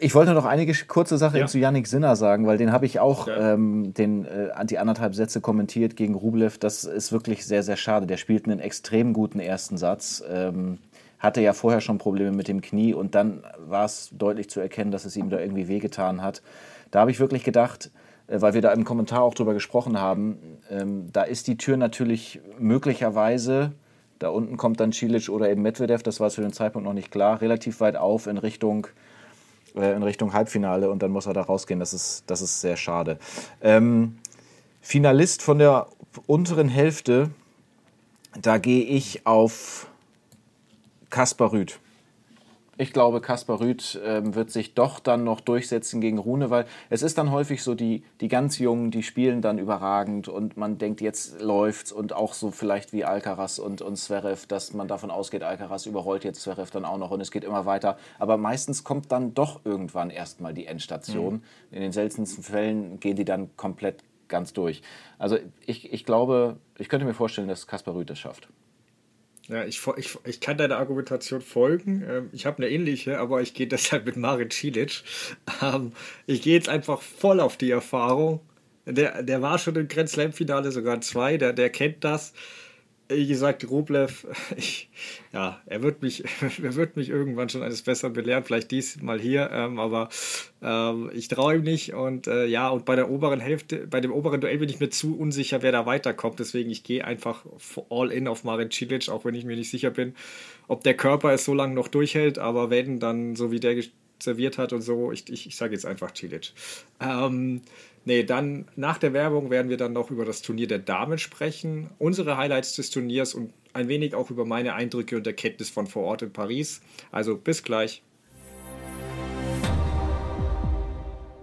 Ich 0.00 0.14
wollte 0.14 0.32
noch 0.32 0.44
einige 0.44 0.72
kurze 0.86 1.18
Sachen 1.18 1.40
ja. 1.40 1.46
zu 1.46 1.58
Yannick 1.58 1.86
Sinner 1.86 2.16
sagen, 2.16 2.46
weil 2.46 2.58
den 2.58 2.72
habe 2.72 2.86
ich 2.86 3.00
auch 3.00 3.28
ja. 3.28 3.54
ähm, 3.54 3.94
den, 3.94 4.24
äh, 4.24 4.64
die 4.66 4.78
anderthalb 4.78 5.14
Sätze 5.14 5.40
kommentiert 5.40 5.96
gegen 5.96 6.14
Rublev. 6.14 6.58
Das 6.58 6.84
ist 6.84 7.12
wirklich 7.12 7.46
sehr, 7.46 7.62
sehr 7.62 7.76
schade. 7.76 8.06
Der 8.06 8.16
spielt 8.16 8.46
einen 8.46 8.60
extrem 8.60 9.12
guten 9.12 9.40
ersten 9.40 9.76
Satz. 9.76 10.22
Ähm, 10.28 10.78
hatte 11.18 11.40
ja 11.40 11.52
vorher 11.52 11.80
schon 11.80 11.98
Probleme 11.98 12.32
mit 12.32 12.48
dem 12.48 12.60
Knie 12.60 12.94
und 12.94 13.14
dann 13.14 13.42
war 13.58 13.84
es 13.84 14.10
deutlich 14.12 14.50
zu 14.50 14.60
erkennen, 14.60 14.90
dass 14.90 15.04
es 15.04 15.16
ihm 15.16 15.30
da 15.30 15.38
irgendwie 15.38 15.68
wehgetan 15.68 16.22
hat. 16.22 16.42
Da 16.90 17.00
habe 17.00 17.10
ich 17.10 17.20
wirklich 17.20 17.42
gedacht, 17.44 17.90
äh, 18.26 18.40
weil 18.40 18.54
wir 18.54 18.62
da 18.62 18.72
im 18.72 18.84
Kommentar 18.84 19.22
auch 19.22 19.34
drüber 19.34 19.54
gesprochen 19.54 19.98
haben, 20.00 20.38
ähm, 20.70 21.10
da 21.12 21.22
ist 21.22 21.46
die 21.46 21.56
Tür 21.56 21.76
natürlich 21.76 22.40
möglicherweise, 22.58 23.72
da 24.18 24.28
unten 24.28 24.56
kommt 24.56 24.80
dann 24.80 24.92
Cilic 24.92 25.28
oder 25.28 25.50
eben 25.50 25.62
Medvedev, 25.62 26.02
das 26.02 26.20
war 26.20 26.30
zu 26.30 26.40
dem 26.40 26.52
Zeitpunkt 26.52 26.86
noch 26.86 26.94
nicht 26.94 27.10
klar, 27.10 27.40
relativ 27.40 27.80
weit 27.80 27.96
auf 27.96 28.26
in 28.26 28.38
Richtung 28.38 28.88
in 29.76 30.02
Richtung 30.02 30.32
Halbfinale 30.32 30.90
und 30.90 31.02
dann 31.02 31.10
muss 31.10 31.26
er 31.26 31.34
da 31.34 31.42
rausgehen. 31.42 31.80
Das 31.80 31.92
ist, 31.92 32.24
das 32.26 32.40
ist 32.40 32.60
sehr 32.60 32.76
schade. 32.76 33.18
Ähm, 33.60 34.18
Finalist 34.80 35.42
von 35.42 35.58
der 35.58 35.88
unteren 36.26 36.68
Hälfte, 36.68 37.30
da 38.40 38.58
gehe 38.58 38.84
ich 38.84 39.26
auf 39.26 39.86
Kaspar 41.10 41.52
Rüth. 41.52 41.78
Ich 42.78 42.92
glaube, 42.92 43.22
Kaspar 43.22 43.60
Rüth 43.60 43.98
ähm, 44.04 44.34
wird 44.34 44.50
sich 44.50 44.74
doch 44.74 45.00
dann 45.00 45.24
noch 45.24 45.40
durchsetzen 45.40 46.02
gegen 46.02 46.18
Rune, 46.18 46.50
weil 46.50 46.66
es 46.90 47.00
ist 47.02 47.16
dann 47.16 47.30
häufig 47.30 47.62
so, 47.62 47.74
die, 47.74 48.04
die 48.20 48.28
ganz 48.28 48.58
Jungen, 48.58 48.90
die 48.90 49.02
spielen 49.02 49.40
dann 49.40 49.58
überragend 49.58 50.28
und 50.28 50.58
man 50.58 50.76
denkt, 50.76 51.00
jetzt 51.00 51.40
läuft's 51.40 51.90
und 51.90 52.12
auch 52.12 52.34
so 52.34 52.50
vielleicht 52.50 52.92
wie 52.92 53.04
Alcaraz 53.04 53.58
und, 53.58 53.80
und 53.80 53.96
Zverev, 53.96 54.46
dass 54.46 54.74
man 54.74 54.88
davon 54.88 55.10
ausgeht, 55.10 55.42
Alcaraz 55.42 55.86
überrollt 55.86 56.24
jetzt 56.24 56.42
Zverev 56.42 56.70
dann 56.70 56.84
auch 56.84 56.98
noch 56.98 57.10
und 57.10 57.22
es 57.22 57.30
geht 57.30 57.44
immer 57.44 57.64
weiter. 57.64 57.96
Aber 58.18 58.36
meistens 58.36 58.84
kommt 58.84 59.10
dann 59.10 59.32
doch 59.32 59.60
irgendwann 59.64 60.10
erstmal 60.10 60.52
die 60.52 60.66
Endstation. 60.66 61.34
Mhm. 61.34 61.42
In 61.70 61.80
den 61.80 61.92
seltensten 61.92 62.44
Fällen 62.44 63.00
gehen 63.00 63.16
die 63.16 63.24
dann 63.24 63.56
komplett 63.56 64.04
ganz 64.28 64.52
durch. 64.52 64.82
Also 65.18 65.38
ich, 65.64 65.92
ich 65.92 66.04
glaube, 66.04 66.56
ich 66.78 66.90
könnte 66.90 67.06
mir 67.06 67.14
vorstellen, 67.14 67.48
dass 67.48 67.66
Kaspar 67.66 67.94
Rüth 67.94 68.10
das 68.10 68.18
schafft. 68.18 68.48
Ja, 69.48 69.64
ich, 69.64 69.80
ich, 69.96 70.18
ich 70.24 70.40
kann 70.40 70.58
deiner 70.58 70.78
Argumentation 70.78 71.40
folgen. 71.40 72.02
Ähm, 72.08 72.30
ich 72.32 72.46
habe 72.46 72.58
eine 72.58 72.68
ähnliche, 72.68 73.18
aber 73.18 73.42
ich 73.42 73.54
gehe 73.54 73.66
deshalb 73.66 74.04
mit 74.06 74.16
Marin 74.16 74.50
Cilic. 74.50 75.02
Ähm, 75.62 75.92
ich 76.26 76.42
gehe 76.42 76.54
jetzt 76.54 76.68
einfach 76.68 77.00
voll 77.00 77.40
auf 77.40 77.56
die 77.56 77.70
Erfahrung. 77.70 78.40
Der, 78.84 79.22
der 79.22 79.42
war 79.42 79.58
schon 79.58 79.74
im 79.76 79.88
Grand 79.88 80.08
Slam-Finale 80.10 80.70
sogar 80.70 81.00
zwei, 81.00 81.38
der, 81.38 81.52
der 81.52 81.70
kennt 81.70 82.04
das 82.04 82.34
wie 83.08 83.26
gesagt, 83.26 83.68
Rublev, 83.68 84.26
ich, 84.56 84.88
ja, 85.32 85.60
er 85.66 85.82
wird 85.82 86.02
mich, 86.02 86.24
er 86.62 86.74
wird 86.74 86.96
mich 86.96 87.08
irgendwann 87.08 87.48
schon 87.48 87.62
eines 87.62 87.82
Besseren 87.82 88.12
belehren, 88.12 88.44
vielleicht 88.44 88.70
diesmal 88.70 89.20
hier, 89.20 89.50
ähm, 89.52 89.78
aber 89.78 90.08
ähm, 90.62 91.10
ich 91.14 91.28
traue 91.28 91.56
ihm 91.56 91.62
nicht 91.62 91.94
und 91.94 92.26
äh, 92.26 92.46
ja, 92.46 92.68
und 92.68 92.84
bei 92.84 92.96
der 92.96 93.10
oberen 93.10 93.40
Hälfte, 93.40 93.86
bei 93.86 94.00
dem 94.00 94.12
oberen 94.12 94.40
Duell 94.40 94.58
bin 94.58 94.68
ich 94.68 94.80
mir 94.80 94.90
zu 94.90 95.18
unsicher, 95.18 95.62
wer 95.62 95.72
da 95.72 95.86
weiterkommt, 95.86 96.38
deswegen 96.38 96.70
ich 96.70 96.82
gehe 96.82 97.04
einfach 97.04 97.44
all 97.90 98.10
in 98.10 98.28
auf 98.28 98.44
Marin 98.44 98.70
Cilic, 98.70 99.08
auch 99.08 99.24
wenn 99.24 99.34
ich 99.34 99.44
mir 99.44 99.56
nicht 99.56 99.70
sicher 99.70 99.90
bin, 99.90 100.14
ob 100.68 100.82
der 100.84 100.94
Körper 100.94 101.32
es 101.32 101.44
so 101.44 101.54
lange 101.54 101.74
noch 101.74 101.88
durchhält, 101.88 102.38
aber 102.38 102.70
wenn, 102.70 103.00
dann 103.00 103.36
so 103.36 103.50
wie 103.50 103.60
der 103.60 103.76
serviert 104.18 104.58
hat 104.58 104.72
und 104.72 104.82
so, 104.82 105.12
ich, 105.12 105.28
ich, 105.28 105.46
ich 105.46 105.56
sage 105.56 105.74
jetzt 105.74 105.86
einfach 105.86 106.14
Cilic. 106.14 106.52
Ähm, 107.00 107.60
Nee, 108.06 108.22
dann 108.22 108.66
nach 108.76 108.98
der 108.98 109.12
Werbung 109.12 109.50
werden 109.50 109.68
wir 109.68 109.76
dann 109.76 109.92
noch 109.92 110.12
über 110.12 110.24
das 110.24 110.40
Turnier 110.40 110.68
der 110.68 110.78
Damen 110.78 111.18
sprechen, 111.18 111.90
unsere 111.98 112.36
Highlights 112.36 112.76
des 112.76 112.90
Turniers 112.90 113.34
und 113.34 113.52
ein 113.72 113.88
wenig 113.88 114.14
auch 114.14 114.30
über 114.30 114.44
meine 114.44 114.74
Eindrücke 114.74 115.16
und 115.16 115.26
Erkenntnis 115.26 115.70
von 115.70 115.88
vor 115.88 116.04
Ort 116.04 116.22
in 116.22 116.32
Paris. 116.32 116.82
Also 117.10 117.36
bis 117.36 117.64
gleich. 117.64 118.04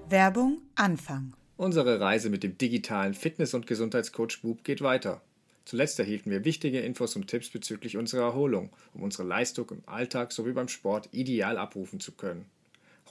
Werbung 0.07 0.61
Anfang. 0.75 1.33
Unsere 1.57 1.99
Reise 1.99 2.29
mit 2.29 2.43
dem 2.43 2.57
digitalen 2.57 3.13
Fitness- 3.13 3.53
und 3.53 3.67
Gesundheitscoach 3.67 4.39
Bub 4.41 4.63
geht 4.63 4.81
weiter. 4.81 5.21
Zuletzt 5.65 5.99
erhielten 5.99 6.31
wir 6.31 6.45
wichtige 6.45 6.79
Infos 6.79 7.17
und 7.17 7.27
Tipps 7.27 7.49
bezüglich 7.49 7.97
unserer 7.97 8.23
Erholung, 8.23 8.69
um 8.93 9.03
unsere 9.03 9.27
Leistung 9.27 9.69
im 9.69 9.83
Alltag 9.85 10.31
sowie 10.31 10.53
beim 10.53 10.69
Sport 10.69 11.09
ideal 11.11 11.57
abrufen 11.57 11.99
zu 11.99 12.13
können. 12.13 12.45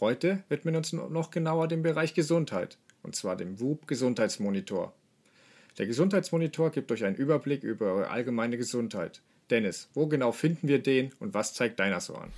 Heute 0.01 0.43
widmen 0.49 0.73
wir 0.73 0.79
uns 0.79 0.95
noch 0.95 1.31
genauer 1.31 1.69
dem 1.69 1.83
Bereich 1.83 2.15
Gesundheit, 2.15 2.79
und 3.03 3.17
zwar 3.17 3.37
dem 3.37 3.61
WUB 3.61 3.87
Gesundheitsmonitor. 3.87 4.93
Der 5.79 5.87
Gesundheitsmonitor 5.87 6.71
gibt 6.71 6.93
euch 6.93 7.05
einen 7.05 7.17
Überblick 7.17 7.63
über 7.63 7.93
eure 7.93 8.11
allgemeine 8.11 8.59
Gesundheit. 8.59 9.23
Dennis, 9.51 9.89
wo 9.95 10.07
genau 10.07 10.33
finden 10.33 10.69
wir 10.69 10.83
den 10.83 11.13
und 11.19 11.35
was 11.35 11.55
zeigt 11.55 11.81
deiner 11.81 12.01
so 12.01 12.15
an? 12.15 12.31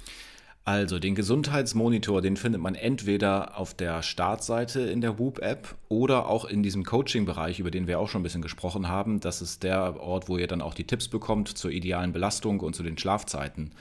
Also 0.67 0.99
den 0.99 1.15
Gesundheitsmonitor, 1.15 2.23
den 2.23 2.39
findet 2.39 2.63
man 2.63 2.75
entweder 2.75 3.59
auf 3.59 3.75
der 3.75 4.03
Startseite 4.03 4.81
in 4.81 5.03
der 5.03 5.19
Whoop-App 5.19 5.77
oder 5.91 6.27
auch 6.27 6.47
in 6.47 6.63
diesem 6.63 6.85
Coaching-Bereich, 6.85 7.61
über 7.61 7.71
den 7.71 7.87
wir 7.87 8.01
auch 8.01 8.09
schon 8.09 8.23
ein 8.23 8.25
bisschen 8.25 8.41
gesprochen 8.41 8.89
haben. 8.89 9.21
Das 9.21 9.43
ist 9.43 9.63
der 9.63 10.01
Ort, 10.01 10.31
wo 10.31 10.39
ihr 10.39 10.47
dann 10.47 10.63
auch 10.63 10.73
die 10.73 10.87
Tipps 10.87 11.09
bekommt 11.09 11.49
zur 11.49 11.71
idealen 11.71 12.13
Belastung 12.13 12.61
und 12.61 12.75
zu 12.75 12.83
den 12.83 12.97
Schlafzeiten 12.97 13.73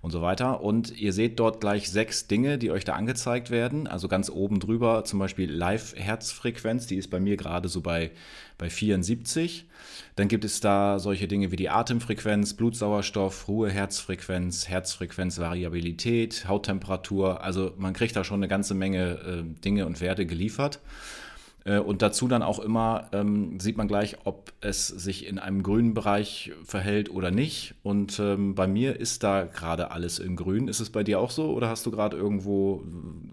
und 0.00 0.12
so 0.12 0.22
weiter. 0.22 0.60
Und 0.62 0.96
ihr 0.96 1.12
seht 1.12 1.40
dort 1.40 1.60
gleich 1.60 1.90
sechs 1.90 2.28
Dinge, 2.28 2.56
die 2.56 2.70
euch 2.70 2.84
da 2.84 2.92
angezeigt 2.92 3.50
werden. 3.50 3.88
Also 3.88 4.06
ganz 4.06 4.30
oben 4.30 4.60
drüber 4.60 5.02
zum 5.02 5.18
Beispiel 5.18 5.50
Live-Herzfrequenz, 5.50 6.86
die 6.86 6.98
ist 6.98 7.10
bei 7.10 7.18
mir 7.18 7.36
gerade 7.36 7.68
so 7.68 7.80
bei, 7.80 8.12
bei 8.58 8.68
74. 8.68 9.66
Dann 10.16 10.28
gibt 10.28 10.44
es 10.44 10.60
da 10.60 10.98
solche 10.98 11.28
Dinge 11.28 11.52
wie 11.52 11.56
die 11.56 11.70
Atemfrequenz, 11.70 12.54
Blutsauerstoff, 12.54 13.46
Ruheherzfrequenz, 13.48 14.68
Herzfrequenzvariabilität, 14.68 16.46
Hauttemperatur. 16.48 17.42
Also 17.42 17.72
man 17.78 17.94
kriegt 17.94 18.16
da 18.16 18.24
schon 18.24 18.40
eine 18.40 18.48
ganze 18.48 18.74
Menge 18.74 19.12
äh, 19.12 19.60
Dinge 19.62 19.86
und 19.86 20.00
Werte 20.00 20.26
geliefert. 20.26 20.80
Äh, 21.68 21.78
und 21.78 22.00
dazu 22.02 22.28
dann 22.28 22.42
auch 22.42 22.58
immer 22.58 23.08
ähm, 23.12 23.60
sieht 23.60 23.76
man 23.76 23.88
gleich, 23.88 24.16
ob 24.24 24.52
es 24.60 24.86
sich 24.86 25.26
in 25.26 25.38
einem 25.38 25.62
grünen 25.62 25.92
Bereich 25.92 26.52
verhält 26.64 27.10
oder 27.10 27.30
nicht. 27.30 27.74
Und 27.82 28.18
ähm, 28.18 28.54
bei 28.54 28.66
mir 28.66 28.98
ist 28.98 29.22
da 29.22 29.44
gerade 29.44 29.90
alles 29.90 30.18
in 30.18 30.34
grün. 30.34 30.68
Ist 30.68 30.80
es 30.80 30.90
bei 30.90 31.04
dir 31.04 31.20
auch 31.20 31.30
so 31.30 31.52
oder 31.52 31.68
hast 31.68 31.84
du 31.84 31.90
gerade 31.90 32.16
irgendwo 32.16 32.82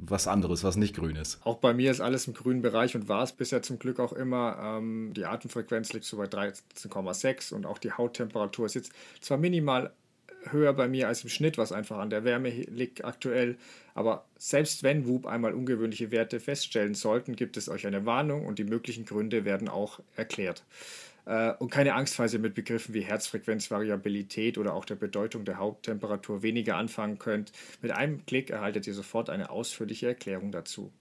was 0.02 0.28
anderes, 0.28 0.64
was 0.64 0.76
nicht 0.76 0.96
grün 0.96 1.16
ist? 1.16 1.40
Auch 1.46 1.58
bei 1.58 1.74
mir 1.74 1.90
ist 1.92 2.02
alles 2.02 2.28
im 2.28 2.34
grünen 2.34 2.62
Bereich 2.62 2.96
und 2.96 3.08
war 3.08 3.24
es 3.24 3.32
bisher 3.32 3.62
zum 3.62 3.80
Glück 3.80 4.00
auch 4.00 4.14
immer. 4.14 4.58
Ähm, 4.62 5.14
die 5.16 5.26
Atemfrequenz 5.26 5.94
liegt 5.94 6.06
so 6.06 6.18
bei 6.18 6.26
13,6 6.26 7.54
und 7.54 7.66
auch 7.66 7.78
die 7.78 7.94
Hauttemperatur 7.94 8.66
ist 8.66 8.76
jetzt 8.76 8.92
zwar 9.22 9.38
minimal 9.38 9.92
höher 10.52 10.74
bei 10.74 10.88
mir 10.88 11.08
als 11.08 11.24
im 11.24 11.30
Schnitt, 11.30 11.58
was 11.58 11.72
einfach 11.72 11.98
an 11.98 12.10
der 12.10 12.24
Wärme 12.24 12.50
liegt 12.50 13.04
aktuell. 13.04 13.58
Aber 13.96 14.26
selbst 14.38 14.84
wenn 14.84 15.08
WUB 15.08 15.26
einmal 15.26 15.54
ungewöhnliche 15.54 16.12
Werte 16.12 16.40
feststellen 16.40 16.94
sollten, 16.94 17.36
gibt 17.36 17.56
es 17.58 17.70
euch 17.70 17.88
eine 17.88 18.06
Warnung 18.06 18.46
und 18.46 18.60
die 18.60 18.66
möglichen 18.66 19.06
Gründe 19.06 19.46
werden 19.46 19.70
auch 19.70 20.02
erklärt. 20.18 20.64
Äh, 21.26 21.54
und 21.54 21.72
keine 21.72 21.96
Angst, 21.96 22.16
falls 22.16 22.34
ihr 22.34 22.40
mit 22.40 22.54
Begriffen 22.56 22.94
wie 22.94 23.02
Herzfrequenzvariabilität 23.02 24.58
oder 24.58 24.74
auch 24.74 24.84
der 24.84 24.96
Bedeutung 24.96 25.46
der 25.46 25.58
Haupttemperatur 25.58 26.44
weniger 26.44 26.76
anfangen 26.76 27.20
könnt. 27.20 27.54
Mit 27.82 27.94
einem 27.94 28.26
Klick 28.26 28.50
erhaltet 28.50 28.86
ihr 28.86 28.94
sofort 28.94 29.30
eine 29.30 29.50
ausführliche 29.50 30.08
Erklärung 30.08 30.52
dazu. 30.52 30.92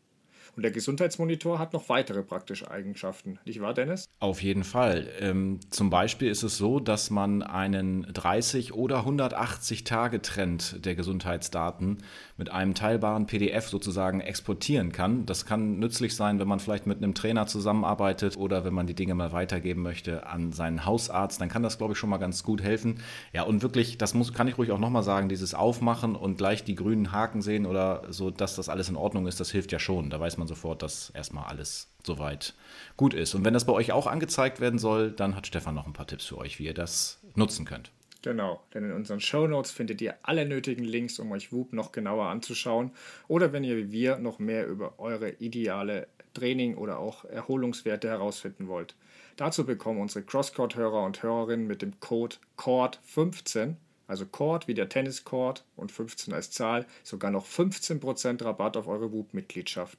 Und 0.56 0.62
der 0.62 0.70
Gesundheitsmonitor 0.70 1.58
hat 1.58 1.72
noch 1.72 1.88
weitere 1.88 2.22
praktische 2.22 2.70
Eigenschaften, 2.70 3.38
nicht 3.44 3.60
wahr, 3.60 3.74
Dennis? 3.74 4.08
Auf 4.20 4.42
jeden 4.42 4.62
Fall. 4.62 5.08
Ähm, 5.18 5.58
zum 5.70 5.90
Beispiel 5.90 6.28
ist 6.30 6.44
es 6.44 6.56
so, 6.56 6.78
dass 6.78 7.10
man 7.10 7.42
einen 7.42 8.02
30 8.12 8.72
oder 8.72 8.98
180 8.98 9.84
Tage 9.84 10.22
Trend 10.22 10.84
der 10.84 10.94
Gesundheitsdaten 10.94 11.98
mit 12.36 12.50
einem 12.50 12.74
teilbaren 12.74 13.26
PDF 13.26 13.68
sozusagen 13.68 14.20
exportieren 14.20 14.90
kann. 14.90 15.24
Das 15.24 15.46
kann 15.46 15.78
nützlich 15.78 16.16
sein, 16.16 16.40
wenn 16.40 16.48
man 16.48 16.58
vielleicht 16.58 16.86
mit 16.86 16.98
einem 16.98 17.14
Trainer 17.14 17.46
zusammenarbeitet 17.46 18.36
oder 18.36 18.64
wenn 18.64 18.74
man 18.74 18.86
die 18.86 18.94
Dinge 18.94 19.14
mal 19.14 19.32
weitergeben 19.32 19.82
möchte 19.82 20.26
an 20.26 20.52
seinen 20.52 20.84
Hausarzt. 20.84 21.40
Dann 21.40 21.48
kann 21.48 21.62
das, 21.62 21.78
glaube 21.78 21.92
ich, 21.92 21.98
schon 21.98 22.10
mal 22.10 22.18
ganz 22.18 22.42
gut 22.42 22.60
helfen. 22.60 23.00
Ja, 23.32 23.44
und 23.44 23.62
wirklich, 23.62 23.98
das 23.98 24.14
muss, 24.14 24.32
kann 24.32 24.48
ich 24.48 24.58
ruhig 24.58 24.72
auch 24.72 24.80
nochmal 24.80 25.04
sagen, 25.04 25.28
dieses 25.28 25.54
Aufmachen 25.54 26.16
und 26.16 26.36
gleich 26.36 26.64
die 26.64 26.74
grünen 26.74 27.12
Haken 27.12 27.40
sehen 27.40 27.66
oder 27.66 28.02
so, 28.08 28.30
dass 28.30 28.56
das 28.56 28.68
alles 28.68 28.88
in 28.88 28.96
Ordnung 28.96 29.28
ist, 29.28 29.38
das 29.38 29.52
hilft 29.52 29.70
ja 29.70 29.78
schon. 29.78 30.10
Da 30.10 30.18
weiß 30.18 30.36
man 30.36 30.48
sofort, 30.48 30.82
dass 30.82 31.10
erstmal 31.10 31.44
alles 31.44 31.88
soweit 32.02 32.54
gut 32.96 33.14
ist. 33.14 33.34
Und 33.34 33.44
wenn 33.44 33.54
das 33.54 33.64
bei 33.64 33.72
euch 33.72 33.92
auch 33.92 34.08
angezeigt 34.08 34.60
werden 34.60 34.78
soll, 34.78 35.12
dann 35.12 35.36
hat 35.36 35.46
Stefan 35.46 35.74
noch 35.74 35.86
ein 35.86 35.92
paar 35.92 36.06
Tipps 36.06 36.26
für 36.26 36.38
euch, 36.38 36.58
wie 36.58 36.64
ihr 36.64 36.74
das 36.74 37.20
nutzen 37.36 37.64
könnt. 37.64 37.92
Genau, 38.24 38.62
denn 38.72 38.84
in 38.84 38.92
unseren 38.92 39.20
Show 39.20 39.46
Notes 39.46 39.70
findet 39.70 40.00
ihr 40.00 40.14
alle 40.22 40.46
nötigen 40.46 40.84
Links, 40.84 41.18
um 41.18 41.30
euch 41.32 41.52
Whoop 41.52 41.74
noch 41.74 41.92
genauer 41.92 42.28
anzuschauen 42.28 42.90
oder 43.28 43.52
wenn 43.52 43.64
ihr 43.64 43.76
wie 43.76 43.92
wir 43.92 44.16
noch 44.16 44.38
mehr 44.38 44.66
über 44.66 44.98
eure 44.98 45.32
ideale 45.32 46.08
Training 46.32 46.78
oder 46.78 47.00
auch 47.00 47.26
Erholungswerte 47.26 48.08
herausfinden 48.08 48.66
wollt. 48.66 48.96
Dazu 49.36 49.66
bekommen 49.66 50.00
unsere 50.00 50.24
Crosscourt-Hörer 50.24 51.04
und 51.04 51.22
Hörerinnen 51.22 51.66
mit 51.66 51.82
dem 51.82 52.00
Code 52.00 52.36
CORD15, 52.56 53.74
also 54.06 54.24
Court 54.24 54.68
wie 54.68 54.74
der 54.74 54.88
Tenniscourt 54.88 55.62
und 55.76 55.92
15 55.92 56.32
als 56.32 56.50
Zahl, 56.50 56.86
sogar 57.02 57.30
noch 57.30 57.46
15% 57.46 58.42
Rabatt 58.42 58.78
auf 58.78 58.88
eure 58.88 59.12
Whoop-Mitgliedschaft. 59.12 59.98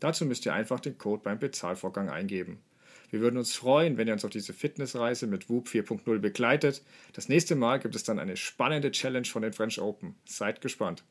Dazu 0.00 0.24
müsst 0.24 0.46
ihr 0.46 0.54
einfach 0.54 0.80
den 0.80 0.96
Code 0.96 1.20
beim 1.22 1.38
Bezahlvorgang 1.38 2.08
eingeben. 2.08 2.58
Wir 3.10 3.20
würden 3.20 3.36
uns 3.36 3.54
freuen, 3.54 3.96
wenn 3.96 4.08
ihr 4.08 4.14
uns 4.14 4.24
auf 4.24 4.30
diese 4.30 4.52
Fitnessreise 4.52 5.26
mit 5.26 5.48
Whoop 5.48 5.68
4.0 5.68 6.18
begleitet. 6.18 6.82
Das 7.12 7.28
nächste 7.28 7.54
Mal 7.54 7.78
gibt 7.78 7.94
es 7.94 8.02
dann 8.02 8.18
eine 8.18 8.36
spannende 8.36 8.90
Challenge 8.90 9.26
von 9.26 9.42
den 9.42 9.52
French 9.52 9.80
Open. 9.80 10.16
Seid 10.24 10.60
gespannt. 10.60 11.04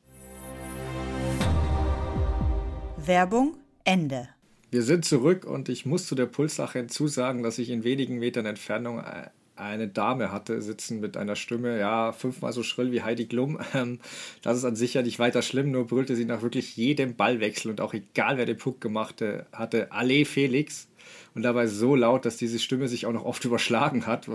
Werbung 2.98 3.56
Ende. 3.84 4.28
Wir 4.70 4.82
sind 4.82 5.04
zurück 5.04 5.44
und 5.44 5.68
ich 5.68 5.86
muss 5.86 6.06
zu 6.06 6.14
der 6.14 6.26
Pulssache 6.26 6.78
hinzusagen, 6.78 7.42
dass 7.42 7.58
ich 7.58 7.70
in 7.70 7.84
wenigen 7.84 8.18
Metern 8.18 8.46
Entfernung 8.46 8.98
äh, 8.98 9.28
eine 9.54 9.88
Dame 9.88 10.32
hatte 10.32 10.60
sitzen 10.60 11.00
mit 11.00 11.16
einer 11.16 11.36
Stimme, 11.36 11.78
ja, 11.78 12.12
fünfmal 12.12 12.52
so 12.52 12.62
schrill 12.62 12.92
wie 12.92 13.02
Heidi 13.02 13.26
Klum. 13.26 13.58
Ähm, 13.74 14.00
das 14.42 14.58
ist 14.58 14.64
an 14.64 14.76
sich 14.76 14.94
ja 14.94 15.02
nicht 15.02 15.18
weiter 15.18 15.42
schlimm, 15.42 15.70
nur 15.70 15.86
brüllte 15.86 16.14
sie 16.14 16.24
nach 16.24 16.42
wirklich 16.42 16.76
jedem 16.76 17.16
Ballwechsel 17.16 17.70
und 17.70 17.80
auch 17.80 17.94
egal 17.94 18.38
wer 18.38 18.46
den 18.46 18.58
Puck 18.58 18.80
gemacht 18.80 19.22
hatte, 19.52 19.92
Alle 19.92 20.24
Felix 20.24 20.88
und 21.34 21.42
dabei 21.42 21.66
so 21.66 21.94
laut, 21.94 22.24
dass 22.24 22.38
diese 22.38 22.58
Stimme 22.58 22.88
sich 22.88 23.06
auch 23.06 23.12
noch 23.12 23.24
oft 23.24 23.44
überschlagen 23.44 24.06
hat, 24.06 24.28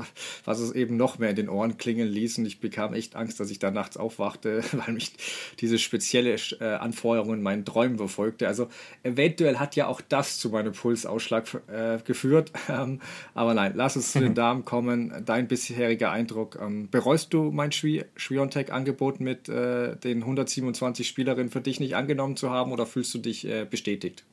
was 0.46 0.60
es 0.60 0.72
eben 0.72 0.98
noch 0.98 1.18
mehr 1.18 1.32
in 1.32 1.36
den 1.36 1.50
Ohren 1.50 1.78
klingeln 1.78 2.08
ließ. 2.08 2.38
Und 2.38 2.46
ich 2.46 2.60
bekam 2.60 2.94
echt 2.94 3.16
Angst, 3.16 3.40
dass 3.40 3.50
ich 3.50 3.60
da 3.60 3.72
nachts 3.72 3.98
aufwachte, 3.98 4.64
weil 4.74 4.94
mich 4.94 5.14
diese 5.60 5.80
spezielle 5.80 6.36
äh, 6.60 6.64
Anfeuerung 6.64 7.34
in 7.34 7.42
meinen 7.42 7.66
Träumen 7.66 7.98
verfolgte. 7.98 8.48
Also 8.48 8.68
eventuell 9.04 9.58
hat 9.58 9.76
ja 9.76 9.88
auch 9.88 10.00
das 10.00 10.38
zu 10.38 10.50
meinem 10.50 10.74
Pulsausschlag 10.74 11.46
äh, 11.68 11.98
geführt. 12.06 12.52
Ähm, 12.70 13.02
aber 13.34 13.54
nein, 13.54 13.74
lass 13.76 13.98
uns 13.98 14.14
zu 14.14 14.20
den 14.20 14.34
Damen 14.34 14.64
kommen. 14.64 15.24
Dein 15.26 15.48
bisheriger 15.48 16.12
Eindruck. 16.12 16.58
Ähm, 16.62 16.88
bereust 16.90 17.34
du 17.34 17.52
mein 17.52 17.72
Schwiontek-Angebot 17.72 19.20
mit 19.20 19.50
äh, 19.50 19.98
den 19.98 20.20
127 20.22 21.06
Spielerinnen 21.08 21.50
für 21.50 21.60
dich 21.60 21.80
nicht 21.80 21.96
angenommen 21.96 22.38
zu 22.38 22.50
haben 22.50 22.72
oder 22.72 22.86
fühlst 22.86 23.14
du 23.14 23.18
dich 23.18 23.46
äh, 23.46 23.66
bestätigt? 23.70 24.24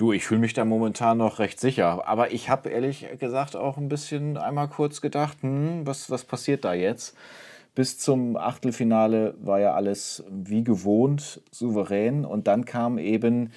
Du, 0.00 0.14
ich 0.14 0.24
fühle 0.24 0.40
mich 0.40 0.54
da 0.54 0.64
momentan 0.64 1.18
noch 1.18 1.40
recht 1.40 1.60
sicher. 1.60 2.08
Aber 2.08 2.32
ich 2.32 2.48
habe 2.48 2.70
ehrlich 2.70 3.06
gesagt 3.18 3.54
auch 3.54 3.76
ein 3.76 3.90
bisschen 3.90 4.38
einmal 4.38 4.66
kurz 4.66 5.02
gedacht, 5.02 5.36
hm, 5.42 5.86
was, 5.86 6.10
was 6.10 6.24
passiert 6.24 6.64
da 6.64 6.72
jetzt? 6.72 7.14
Bis 7.74 7.98
zum 7.98 8.38
Achtelfinale 8.38 9.34
war 9.42 9.60
ja 9.60 9.74
alles 9.74 10.24
wie 10.30 10.64
gewohnt 10.64 11.42
souverän. 11.50 12.24
Und 12.24 12.46
dann 12.46 12.64
kam 12.64 12.96
eben 12.96 13.52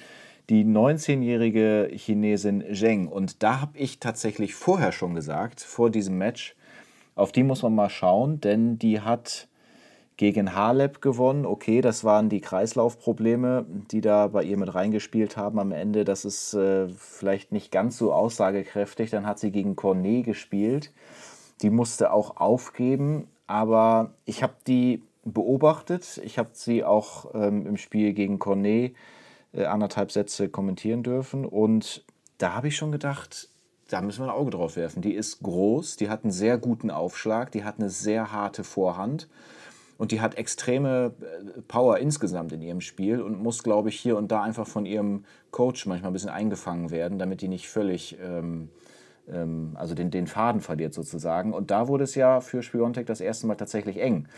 die 0.50 0.66
19-jährige 0.66 1.88
Chinesin 1.94 2.62
Zheng. 2.74 3.08
Und 3.08 3.42
da 3.42 3.62
habe 3.62 3.78
ich 3.78 3.98
tatsächlich 3.98 4.54
vorher 4.54 4.92
schon 4.92 5.14
gesagt, 5.14 5.62
vor 5.62 5.88
diesem 5.88 6.18
Match, 6.18 6.56
auf 7.14 7.32
die 7.32 7.42
muss 7.42 7.62
man 7.62 7.74
mal 7.74 7.88
schauen, 7.88 8.42
denn 8.42 8.78
die 8.78 9.00
hat 9.00 9.48
gegen 10.16 10.54
Halep 10.54 11.00
gewonnen. 11.00 11.44
Okay, 11.44 11.80
das 11.80 12.04
waren 12.04 12.28
die 12.28 12.40
Kreislaufprobleme, 12.40 13.66
die 13.90 14.00
da 14.00 14.28
bei 14.28 14.44
ihr 14.44 14.56
mit 14.56 14.74
reingespielt 14.74 15.36
haben 15.36 15.58
am 15.58 15.72
Ende. 15.72 16.04
Das 16.04 16.24
ist 16.24 16.54
äh, 16.54 16.88
vielleicht 16.88 17.52
nicht 17.52 17.72
ganz 17.72 17.98
so 17.98 18.12
aussagekräftig. 18.12 19.10
Dann 19.10 19.26
hat 19.26 19.38
sie 19.38 19.50
gegen 19.50 19.76
Cornet 19.76 20.24
gespielt. 20.24 20.92
Die 21.62 21.70
musste 21.70 22.12
auch 22.12 22.36
aufgeben, 22.36 23.28
aber 23.46 24.12
ich 24.24 24.42
habe 24.42 24.54
die 24.66 25.02
beobachtet. 25.24 26.20
Ich 26.22 26.38
habe 26.38 26.50
sie 26.52 26.84
auch 26.84 27.34
ähm, 27.34 27.66
im 27.66 27.76
Spiel 27.76 28.12
gegen 28.12 28.38
Cornet 28.38 28.94
äh, 29.52 29.64
anderthalb 29.64 30.12
Sätze 30.12 30.48
kommentieren 30.48 31.02
dürfen 31.02 31.44
und 31.44 32.04
da 32.38 32.54
habe 32.54 32.68
ich 32.68 32.76
schon 32.76 32.92
gedacht, 32.92 33.48
da 33.88 34.00
müssen 34.00 34.24
wir 34.24 34.32
ein 34.32 34.38
Auge 34.38 34.50
drauf 34.50 34.76
werfen. 34.76 35.02
Die 35.02 35.14
ist 35.14 35.42
groß, 35.42 35.96
die 35.96 36.08
hat 36.08 36.24
einen 36.24 36.32
sehr 36.32 36.58
guten 36.58 36.90
Aufschlag, 36.90 37.52
die 37.52 37.64
hat 37.64 37.78
eine 37.78 37.90
sehr 37.90 38.32
harte 38.32 38.64
Vorhand 38.64 39.28
und 39.98 40.12
die 40.12 40.20
hat 40.20 40.36
extreme 40.36 41.12
äh, 41.20 41.60
Power 41.68 41.98
insgesamt 41.98 42.52
in 42.52 42.62
ihrem 42.62 42.80
Spiel 42.80 43.20
und 43.20 43.42
muss, 43.42 43.62
glaube 43.62 43.88
ich, 43.88 43.98
hier 43.98 44.16
und 44.16 44.30
da 44.32 44.42
einfach 44.42 44.66
von 44.66 44.86
ihrem 44.86 45.24
Coach 45.50 45.86
manchmal 45.86 46.10
ein 46.10 46.14
bisschen 46.14 46.30
eingefangen 46.30 46.90
werden, 46.90 47.18
damit 47.18 47.40
die 47.40 47.48
nicht 47.48 47.68
völlig 47.68 48.18
ähm, 48.20 48.68
ähm, 49.32 49.72
also 49.74 49.94
den, 49.94 50.10
den 50.10 50.26
Faden 50.26 50.60
verliert 50.60 50.94
sozusagen. 50.94 51.52
Und 51.52 51.70
da 51.70 51.88
wurde 51.88 52.04
es 52.04 52.14
ja 52.14 52.40
für 52.40 52.62
Spiontek 52.62 53.06
das 53.06 53.20
erste 53.20 53.46
Mal 53.46 53.54
tatsächlich 53.54 54.00
eng. 54.00 54.28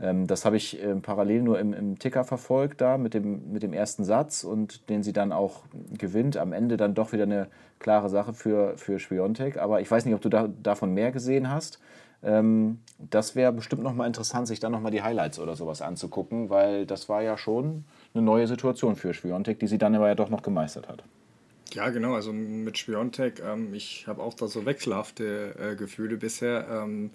Ähm, 0.00 0.26
das 0.26 0.44
habe 0.44 0.56
ich 0.56 0.82
äh, 0.82 0.94
parallel 0.96 1.42
nur 1.42 1.58
im, 1.58 1.72
im 1.72 1.98
Ticker 1.98 2.24
verfolgt, 2.24 2.80
da 2.80 2.98
mit 2.98 3.14
dem, 3.14 3.52
mit 3.52 3.62
dem 3.62 3.72
ersten 3.72 4.04
Satz 4.04 4.44
und 4.44 4.88
den 4.88 5.02
sie 5.02 5.12
dann 5.12 5.32
auch 5.32 5.62
gewinnt. 5.98 6.36
Am 6.36 6.52
Ende 6.52 6.76
dann 6.76 6.94
doch 6.94 7.12
wieder 7.12 7.24
eine 7.24 7.48
klare 7.78 8.08
Sache 8.08 8.32
für, 8.32 8.76
für 8.76 8.98
Spiontek. 8.98 9.58
Aber 9.58 9.80
ich 9.80 9.90
weiß 9.90 10.04
nicht, 10.04 10.14
ob 10.14 10.20
du 10.20 10.28
da, 10.28 10.48
davon 10.62 10.92
mehr 10.92 11.12
gesehen 11.12 11.50
hast. 11.50 11.80
Ähm, 12.24 12.78
das 12.98 13.36
wäre 13.36 13.52
bestimmt 13.52 13.82
nochmal 13.82 14.06
interessant, 14.06 14.48
sich 14.48 14.60
dann 14.60 14.72
nochmal 14.72 14.92
die 14.92 15.02
Highlights 15.02 15.38
oder 15.38 15.56
sowas 15.56 15.82
anzugucken, 15.82 16.50
weil 16.50 16.86
das 16.86 17.08
war 17.08 17.22
ja 17.22 17.36
schon 17.36 17.84
eine 18.14 18.22
neue 18.22 18.46
Situation 18.46 18.96
für 18.96 19.12
Spiontek, 19.12 19.58
die 19.58 19.66
sie 19.66 19.78
dann 19.78 19.94
aber 19.94 20.08
ja 20.08 20.14
doch 20.14 20.30
noch 20.30 20.42
gemeistert 20.42 20.88
hat. 20.88 21.04
Ja, 21.72 21.90
genau, 21.90 22.14
also 22.14 22.32
mit 22.32 22.78
Spiontek, 22.78 23.42
ähm, 23.44 23.74
ich 23.74 24.06
habe 24.06 24.22
auch 24.22 24.34
da 24.34 24.46
so 24.46 24.64
wechselhafte 24.64 25.54
äh, 25.58 25.74
Gefühle 25.74 26.16
bisher. 26.16 26.66
Ähm, 26.70 27.10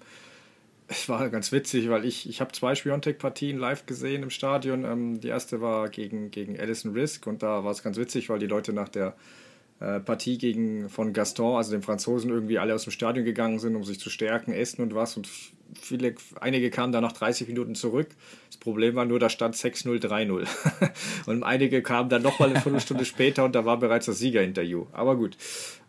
es 0.86 1.08
war 1.08 1.30
ganz 1.30 1.50
witzig, 1.52 1.88
weil 1.88 2.04
ich, 2.04 2.28
ich 2.28 2.40
habe 2.40 2.52
zwei 2.52 2.74
Spiontek-Partien 2.74 3.58
live 3.58 3.86
gesehen 3.86 4.22
im 4.22 4.30
Stadion. 4.30 4.84
Ähm, 4.84 5.20
die 5.20 5.28
erste 5.28 5.60
war 5.60 5.88
gegen, 5.88 6.30
gegen 6.30 6.58
Allison 6.58 6.92
Risk 6.92 7.26
und 7.26 7.42
da 7.42 7.64
war 7.64 7.70
es 7.70 7.82
ganz 7.82 7.96
witzig, 7.96 8.28
weil 8.28 8.38
die 8.38 8.46
Leute 8.46 8.72
nach 8.72 8.88
der 8.88 9.14
Partie 9.80 10.36
gegen 10.36 10.88
von 10.90 11.12
Gaston, 11.14 11.56
also 11.56 11.72
dem 11.72 11.82
Franzosen, 11.82 12.30
irgendwie 12.30 12.58
alle 12.58 12.74
aus 12.74 12.84
dem 12.84 12.90
Stadion 12.90 13.24
gegangen 13.24 13.58
sind, 13.58 13.76
um 13.76 13.84
sich 13.84 13.98
zu 13.98 14.10
stärken, 14.10 14.52
essen 14.52 14.82
und 14.82 14.94
was. 14.94 15.16
Und 15.16 15.28
viele, 15.80 16.14
einige 16.40 16.70
kamen 16.70 16.92
dann 16.92 17.02
nach 17.02 17.12
30 17.12 17.48
Minuten 17.48 17.74
zurück. 17.74 18.08
Das 18.48 18.56
Problem 18.56 18.94
war 18.94 19.04
nur, 19.04 19.18
da 19.18 19.28
stand 19.28 19.54
6-0, 19.54 20.04
3-0. 20.04 20.46
und 21.26 21.42
einige 21.42 21.82
kamen 21.82 22.08
dann 22.08 22.22
nochmal 22.22 22.50
eine 22.50 22.60
Viertelstunde 22.60 23.04
später 23.06 23.44
und 23.44 23.54
da 23.54 23.64
war 23.64 23.78
bereits 23.78 24.06
das 24.06 24.18
Siegerinterview. 24.18 24.86
Aber 24.92 25.16
gut, 25.16 25.36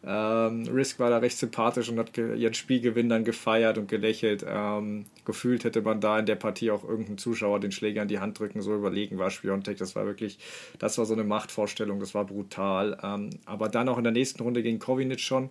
ähm, 0.04 0.68
Risk 0.68 1.00
war 1.00 1.12
da 1.12 1.18
recht 1.20 1.38
sympathisch 1.38 1.90
und 1.90 2.00
hat 2.00 2.18
ihren 2.18 2.54
Spielgewinn 2.54 3.10
dann 3.10 3.24
gefeiert 3.24 3.78
und 3.78 3.88
gelächelt. 3.88 4.44
Ähm, 4.48 5.06
gefühlt 5.26 5.64
hätte 5.64 5.82
man 5.82 6.02
da 6.02 6.18
in 6.18 6.26
der 6.26 6.36
Partie 6.36 6.72
auch 6.72 6.84
irgendeinen 6.84 7.20
Zuschauer 7.20 7.60
den 7.60 7.72
Schläger 7.72 8.02
in 8.02 8.08
die 8.08 8.20
Hand 8.20 8.40
drücken, 8.40 8.62
so 8.62 8.76
überlegen 8.76 9.20
war 9.20 9.30
Spiontek. 9.30 9.78
Das 9.78 9.96
war 9.96 10.06
wirklich, 10.06 10.40
das 10.80 10.98
war 10.98 11.06
so 11.06 11.14
eine 11.14 11.24
Machtvorstellung, 11.24 12.00
das 12.00 12.16
war 12.16 12.26
brutal. 12.26 12.98
Ähm, 13.04 13.30
aber 13.46 13.70
dann 13.70 13.90
auch 13.90 13.98
in 13.98 14.04
der 14.04 14.14
nächsten 14.14 14.42
Runde 14.42 14.64
gegen 14.64 14.80
Kovinic 14.80 15.20
schon 15.20 15.50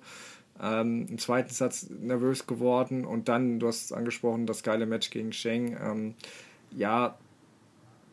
ähm, 0.62 1.06
Im 1.08 1.18
zweiten 1.18 1.52
Satz 1.52 1.88
nervös 1.88 2.46
geworden 2.46 3.04
und 3.04 3.28
dann, 3.28 3.60
du 3.60 3.66
hast 3.66 3.86
es 3.86 3.92
angesprochen, 3.92 4.46
das 4.46 4.62
geile 4.62 4.86
Match 4.86 5.10
gegen 5.10 5.32
Sheng. 5.32 5.76
Ähm, 5.82 6.14
ja, 6.76 7.16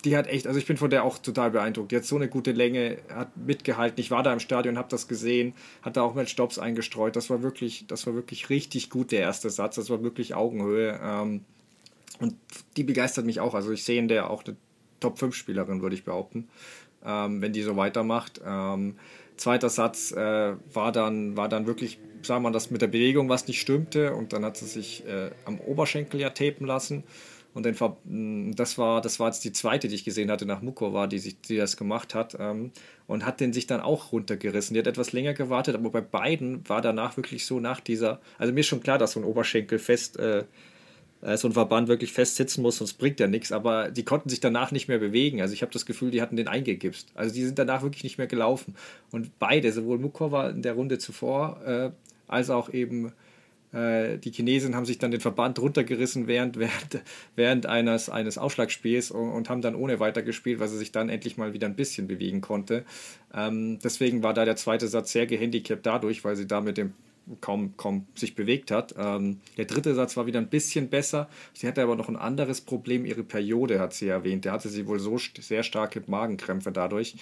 die 0.06 0.16
hat 0.16 0.28
echt, 0.28 0.48
also 0.48 0.58
ich 0.60 0.66
bin 0.66 0.78
von 0.78 0.90
der 0.90 1.04
auch 1.04 1.18
total 1.18 1.52
beeindruckt. 1.52 1.92
Die 1.92 1.98
hat 1.98 2.06
so 2.06 2.16
eine 2.16 2.30
gute 2.30 2.52
Länge, 2.52 3.00
hat 3.14 3.36
mitgehalten. 3.36 4.00
Ich 4.00 4.12
war 4.12 4.24
da 4.24 4.32
im 4.32 4.40
Stadion, 4.40 4.78
habe 4.78 4.90
das 4.90 5.08
gesehen, 5.08 5.54
hat 5.82 5.98
da 5.98 6.04
auch 6.04 6.16
mit 6.16 6.30
Stops 6.30 6.60
eingestreut. 6.60 7.16
Das 7.16 7.30
war 7.30 7.42
wirklich, 7.42 7.86
das 7.88 8.08
war 8.08 8.14
wirklich 8.14 8.50
richtig 8.50 8.90
gut 8.90 9.12
der 9.12 9.22
erste 9.22 9.50
Satz. 9.50 9.76
Das 9.76 9.90
war 9.90 10.04
wirklich 10.04 10.34
Augenhöhe. 10.36 11.00
Ähm, 11.04 11.42
und 12.20 12.36
die 12.78 12.84
begeistert 12.84 13.26
mich 13.26 13.40
auch. 13.40 13.56
Also 13.56 13.72
ich 13.72 13.84
sehe 13.84 14.00
in 14.00 14.08
der 14.08 14.30
auch 14.30 14.46
eine 14.46 14.56
Top 15.00 15.20
5 15.20 15.36
Spielerin, 15.36 15.82
würde 15.82 15.96
ich 15.96 16.04
behaupten, 16.04 16.48
ähm, 17.04 17.42
wenn 17.42 17.54
die 17.54 17.62
so 17.62 17.76
weitermacht. 17.76 18.40
Ähm, 18.46 18.96
zweiter 19.36 19.70
Satz 19.70 20.12
äh, 20.12 20.56
war, 20.74 20.92
dann, 20.92 21.38
war 21.38 21.50
dann 21.50 21.68
wirklich, 21.68 22.00
sagen 22.22 22.44
wir 22.44 22.50
mal, 22.50 22.52
das 22.52 22.72
mit 22.72 22.82
der 22.82 22.88
Bewegung, 22.88 23.30
was 23.30 23.48
nicht 23.48 23.62
stimmte. 23.62 24.14
Und 24.14 24.34
dann 24.34 24.46
hat 24.46 24.58
sie 24.58 24.66
sich 24.66 25.06
äh, 25.06 25.32
am 25.46 25.60
Oberschenkel 25.60 26.20
ja 26.20 26.30
tapen 26.30 26.66
lassen. 26.66 27.04
Und 27.54 27.66
dann, 27.66 27.76
mm, 28.06 28.56
das, 28.56 28.78
war, 28.78 29.02
das 29.02 29.20
war 29.20 29.28
jetzt 29.28 29.44
die 29.44 29.52
zweite, 29.52 29.88
die 29.88 29.96
ich 29.96 30.06
gesehen 30.06 30.30
hatte 30.30 30.46
nach 30.46 30.62
Mukova, 30.62 31.08
die, 31.08 31.20
sich, 31.20 31.42
die 31.42 31.58
das 31.58 31.78
gemacht 31.78 32.14
hat. 32.14 32.38
Ähm, 32.40 32.72
und 33.08 33.26
hat 33.26 33.40
den 33.40 33.54
sich 33.54 33.68
dann 33.68 33.82
auch 33.82 34.12
runtergerissen. 34.12 34.74
Die 34.74 34.80
hat 34.80 34.88
etwas 34.88 35.12
länger 35.12 35.34
gewartet, 35.34 35.76
aber 35.76 35.90
bei 35.90 36.02
beiden 36.02 36.68
war 36.70 36.82
danach 36.82 37.18
wirklich 37.18 37.46
so 37.46 37.60
nach 37.60 37.80
dieser. 37.80 38.20
Also 38.38 38.54
mir 38.54 38.60
ist 38.60 38.68
schon 38.68 38.84
klar, 38.84 38.98
dass 38.98 39.14
so 39.14 39.20
ein 39.20 39.26
Oberschenkel 39.26 39.80
fest. 39.80 40.20
Äh, 40.20 40.44
äh, 41.22 41.38
so 41.38 41.48
ein 41.48 41.54
Verband 41.54 41.88
wirklich 41.88 42.14
fest 42.14 42.36
sitzen 42.36 42.62
muss, 42.62 42.78
sonst 42.78 42.94
bringt 42.94 43.20
er 43.20 43.28
nichts. 43.28 43.52
Aber 43.52 43.90
die 43.92 44.04
konnten 44.04 44.30
sich 44.30 44.40
danach 44.40 44.72
nicht 44.72 44.88
mehr 44.88 45.00
bewegen. 45.00 45.42
Also 45.42 45.54
ich 45.54 45.62
habe 45.62 45.72
das 45.72 45.86
Gefühl, 45.86 46.12
die 46.12 46.22
hatten 46.22 46.36
den 46.36 46.48
eingegipst. 46.48 47.12
Also 47.16 47.34
die 47.34 47.44
sind 47.44 47.58
danach 47.58 47.82
wirklich 47.82 48.04
nicht 48.04 48.18
mehr 48.18 48.28
gelaufen. 48.28 48.76
Und 49.12 49.40
beide, 49.40 49.72
sowohl 49.72 49.98
Mukova 49.98 50.50
in 50.50 50.62
der 50.62 50.74
Runde 50.74 51.00
zuvor, 51.00 51.62
äh, 51.66 51.92
als 52.28 52.50
auch 52.50 52.74
eben 52.74 53.14
äh, 53.74 54.18
die 54.18 54.32
Chinesen 54.32 54.76
haben 54.76 54.86
sich 54.86 54.98
dann 54.98 55.12
den 55.12 55.20
Verband 55.20 55.60
runtergerissen 55.60 56.28
während, 56.28 56.58
während, 56.58 57.02
während 57.36 57.66
eines, 57.66 58.10
eines 58.10 58.38
Aufschlagspiels 58.38 59.12
und, 59.12 59.30
und, 59.30 59.50
haben 59.50 59.62
dann 59.62 59.76
ohne 59.76 60.00
weitergespielt, 60.00 60.60
weil 60.60 60.68
sie 60.68 60.78
sich 60.78 60.92
dann 60.92 61.10
endlich 61.10 61.38
mal 61.38 61.54
wieder 61.54 61.68
ein 61.68 61.76
bisschen 61.76 62.08
bewegen 62.08 62.42
konnte. 62.42 62.86
Ähm, 63.34 63.80
deswegen 63.84 64.24
war 64.24 64.34
da 64.34 64.46
der 64.46 64.56
zweite 64.56 64.88
Satz 64.88 65.12
sehr 65.12 65.28
gehandicapt 65.28 65.86
dadurch, 65.86 66.24
weil 66.24 66.36
sie 66.36 66.48
da 66.48 66.62
mit 66.62 66.78
dem 66.78 66.94
kaum, 67.42 67.76
kaum 67.78 68.08
sich 68.16 68.36
bewegt 68.36 68.72
hat. 68.72 68.96
Ähm, 68.98 69.42
der 69.58 69.66
dritte 69.66 69.94
Satz 69.96 70.16
war 70.16 70.26
wieder 70.26 70.40
ein 70.40 70.48
bisschen 70.48 70.90
besser. 70.90 71.28
Sie 71.54 71.68
hatte 71.68 71.82
aber 71.82 71.96
noch 71.96 72.08
ein 72.08 72.16
anderes 72.16 72.62
Problem. 72.62 73.06
Ihre 73.06 73.24
Periode 73.24 73.80
hat 73.80 73.94
sie 73.94 74.08
erwähnt. 74.08 74.46
Der 74.46 74.54
hatte 74.54 74.70
sie 74.70 74.88
wohl 74.88 75.00
so 75.00 75.18
st 75.18 75.44
sehr 75.44 75.64
starke 75.64 76.02
Magenkrämpfe 76.08 76.72
dadurch. 76.72 77.16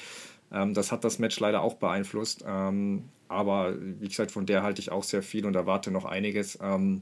Ähm, 0.56 0.74
das 0.74 0.92
hat 0.92 1.04
das 1.04 1.20
Match 1.20 1.40
leider 1.40 1.62
auch 1.62 1.76
beeinflusst. 1.76 2.44
Ähm, 2.48 3.10
aber 3.28 3.76
wie 3.80 4.08
gesagt, 4.08 4.32
von 4.32 4.46
der 4.46 4.64
halte 4.64 4.82
ich 4.82 4.92
auch 4.92 5.04
sehr 5.04 5.22
viel 5.22 5.46
und 5.46 5.56
erwarte 5.56 5.92
noch 5.92 6.06
einiges. 6.06 6.58
Ähm, 6.62 7.02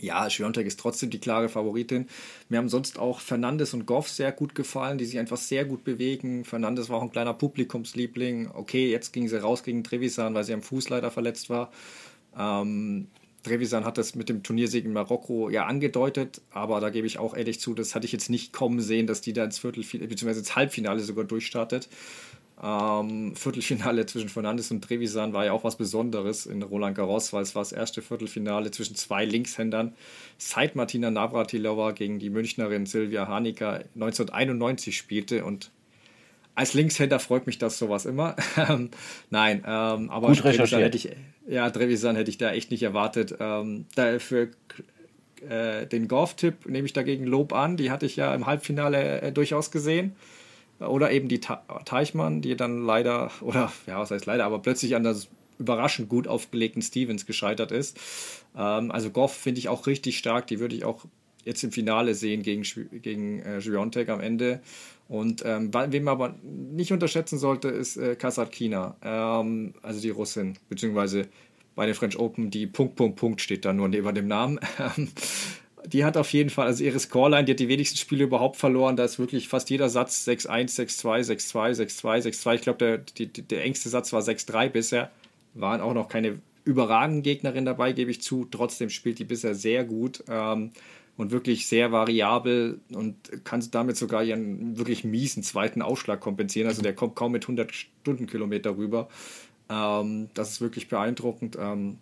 ja, 0.00 0.28
Schwiontek 0.28 0.66
ist 0.66 0.80
trotzdem 0.80 1.10
die 1.10 1.20
klare 1.20 1.48
Favoritin. 1.48 2.08
Mir 2.48 2.58
haben 2.58 2.68
sonst 2.68 2.98
auch 2.98 3.20
Fernandes 3.20 3.72
und 3.72 3.86
Goff 3.86 4.08
sehr 4.08 4.32
gut 4.32 4.56
gefallen, 4.56 4.98
die 4.98 5.04
sich 5.04 5.18
einfach 5.18 5.36
sehr 5.36 5.64
gut 5.64 5.84
bewegen. 5.84 6.44
Fernandes 6.44 6.88
war 6.88 6.98
auch 6.98 7.02
ein 7.02 7.12
kleiner 7.12 7.34
Publikumsliebling. 7.34 8.50
Okay, 8.52 8.90
jetzt 8.90 9.12
ging 9.12 9.28
sie 9.28 9.40
raus 9.40 9.62
gegen 9.62 9.84
Trevisan, 9.84 10.34
weil 10.34 10.42
sie 10.42 10.54
am 10.54 10.62
Fuß 10.62 10.88
leider 10.88 11.12
verletzt 11.12 11.50
war. 11.50 11.70
Trevisan 13.42 13.84
hat 13.84 13.98
das 13.98 14.14
mit 14.14 14.28
dem 14.28 14.42
Turniersieg 14.42 14.84
in 14.84 14.92
Marokko 14.92 15.50
ja 15.50 15.66
angedeutet, 15.66 16.40
aber 16.50 16.80
da 16.80 16.90
gebe 16.90 17.06
ich 17.06 17.18
auch 17.18 17.36
ehrlich 17.36 17.60
zu, 17.60 17.74
das 17.74 17.94
hatte 17.94 18.06
ich 18.06 18.12
jetzt 18.12 18.30
nicht 18.30 18.52
kommen 18.52 18.80
sehen, 18.80 19.06
dass 19.06 19.20
die 19.20 19.32
da 19.32 19.44
ins 19.44 19.58
Viertelfinale, 19.58 20.08
bzw. 20.08 20.38
ins 20.38 20.56
Halbfinale 20.56 21.00
sogar 21.00 21.24
durchstartet. 21.24 21.88
Ähm, 22.62 23.34
Viertelfinale 23.34 24.06
zwischen 24.06 24.28
Fernandes 24.28 24.70
und 24.70 24.82
Trevisan 24.82 25.32
war 25.32 25.44
ja 25.44 25.52
auch 25.52 25.64
was 25.64 25.76
Besonderes 25.76 26.46
in 26.46 26.62
Roland 26.62 26.96
Garros, 26.96 27.32
weil 27.32 27.42
es 27.42 27.56
war 27.56 27.62
das 27.62 27.72
erste 27.72 28.02
Viertelfinale 28.02 28.70
zwischen 28.70 28.94
zwei 28.94 29.24
Linkshändern. 29.24 29.94
Seit 30.38 30.76
Martina 30.76 31.10
Navratilova 31.10 31.90
gegen 31.90 32.20
die 32.20 32.30
Münchnerin 32.30 32.86
Silvia 32.86 33.26
Hanika 33.26 33.80
1991 33.94 34.96
spielte 34.96 35.44
und 35.44 35.72
als 36.54 36.74
Linkshänder 36.74 37.18
freut 37.18 37.46
mich 37.46 37.58
das 37.58 37.78
sowas 37.78 38.06
immer. 38.06 38.36
Nein, 39.30 39.64
ähm, 39.66 40.10
aber 40.10 40.28
Gut 40.28 40.38
Trevisan 40.38 40.82
hätte 40.82 40.96
ich, 40.98 41.10
ja, 41.48 41.68
Trevisan 41.70 42.14
hätte 42.14 42.30
ich 42.30 42.38
da 42.38 42.52
echt 42.52 42.70
nicht 42.70 42.82
erwartet. 42.82 43.34
Ähm, 43.40 43.86
da 43.94 44.18
für 44.18 44.50
äh, 45.48 45.86
den 45.86 46.08
Golf-Tipp 46.08 46.66
nehme 46.68 46.86
ich 46.86 46.92
dagegen 46.92 47.26
Lob 47.26 47.52
an. 47.54 47.76
Die 47.76 47.90
hatte 47.90 48.06
ich 48.06 48.16
ja 48.16 48.34
im 48.34 48.46
Halbfinale 48.46 49.22
äh, 49.22 49.32
durchaus 49.32 49.70
gesehen. 49.70 50.14
Oder 50.86 51.10
eben 51.12 51.28
die 51.28 51.40
Teichmann, 51.40 52.40
die 52.40 52.56
dann 52.56 52.84
leider, 52.84 53.30
oder 53.40 53.72
ja, 53.86 53.98
was 53.98 54.10
heißt 54.10 54.26
leider, 54.26 54.44
aber 54.44 54.60
plötzlich 54.60 54.94
an 54.94 55.04
das 55.04 55.28
überraschend 55.58 56.08
gut 56.08 56.26
aufgelegten 56.26 56.82
Stevens 56.82 57.26
gescheitert 57.26 57.70
ist. 57.72 57.98
Ähm, 58.56 58.90
also 58.90 59.10
Goff 59.10 59.34
finde 59.34 59.60
ich 59.60 59.68
auch 59.68 59.86
richtig 59.86 60.18
stark. 60.18 60.46
Die 60.48 60.60
würde 60.60 60.74
ich 60.74 60.84
auch 60.84 61.04
jetzt 61.44 61.62
im 61.62 61.72
Finale 61.72 62.14
sehen 62.14 62.42
gegen, 62.42 62.62
gegen 63.02 63.40
äh, 63.40 63.60
Giontek 63.60 64.08
am 64.08 64.20
Ende. 64.20 64.60
Und 65.08 65.42
ähm, 65.44 65.72
wen 65.72 66.04
man 66.04 66.12
aber 66.12 66.34
nicht 66.42 66.92
unterschätzen 66.92 67.38
sollte, 67.38 67.68
ist 67.68 67.96
äh, 67.96 68.16
Kasatkina, 68.16 68.96
ähm, 69.02 69.74
also 69.82 70.00
die 70.00 70.10
Russin, 70.10 70.54
beziehungsweise 70.68 71.28
bei 71.74 71.86
den 71.86 71.94
French 71.94 72.18
Open, 72.18 72.50
die 72.50 72.66
Punkt, 72.66 72.96
Punkt, 72.96 73.16
Punkt 73.16 73.40
steht 73.40 73.64
da 73.64 73.72
nur 73.72 73.88
neben 73.88 74.14
dem 74.14 74.28
Namen. 74.28 74.58
die 75.86 76.04
hat 76.04 76.16
auf 76.16 76.32
jeden 76.32 76.50
Fall, 76.50 76.66
also 76.66 76.84
ihre 76.84 76.98
Scoreline, 76.98 77.44
die 77.44 77.52
hat 77.52 77.60
die 77.60 77.68
wenigsten 77.68 77.98
Spiele 77.98 78.24
überhaupt 78.24 78.56
verloren. 78.56 78.96
Da 78.96 79.04
ist 79.04 79.18
wirklich 79.18 79.48
fast 79.48 79.70
jeder 79.70 79.88
Satz 79.88 80.26
6-1, 80.26 80.76
6-2, 80.76 81.34
6-2, 81.34 81.86
6-2, 81.86 82.22
6-2. 82.22 82.54
Ich 82.54 82.60
glaube, 82.62 83.04
der, 83.18 83.26
der 83.26 83.64
engste 83.64 83.88
Satz 83.88 84.12
war 84.12 84.22
6-3 84.22 84.68
bisher. 84.68 85.10
Waren 85.54 85.80
auch 85.80 85.94
noch 85.94 86.08
keine 86.08 86.40
überragenden 86.64 87.22
Gegnerin 87.22 87.64
dabei, 87.64 87.92
gebe 87.92 88.10
ich 88.10 88.22
zu. 88.22 88.46
Trotzdem 88.50 88.90
spielt 88.90 89.18
die 89.18 89.24
bisher 89.24 89.54
sehr 89.54 89.84
gut. 89.84 90.24
Ähm, 90.28 90.70
und 91.16 91.30
wirklich 91.30 91.66
sehr 91.66 91.92
variabel 91.92 92.80
und 92.92 93.16
kannst 93.44 93.74
damit 93.74 93.96
sogar 93.96 94.24
ihren 94.24 94.78
wirklich 94.78 95.04
miesen 95.04 95.42
zweiten 95.42 95.82
Ausschlag 95.82 96.20
kompensieren. 96.20 96.68
Also 96.68 96.82
der 96.82 96.94
kommt 96.94 97.16
kaum 97.16 97.32
mit 97.32 97.44
100 97.44 97.72
Stundenkilometer 97.72 98.76
rüber. 98.76 99.08
Ähm, 99.68 100.30
das 100.34 100.52
ist 100.52 100.60
wirklich 100.60 100.88
beeindruckend. 100.88 101.56
Ähm, 101.60 101.98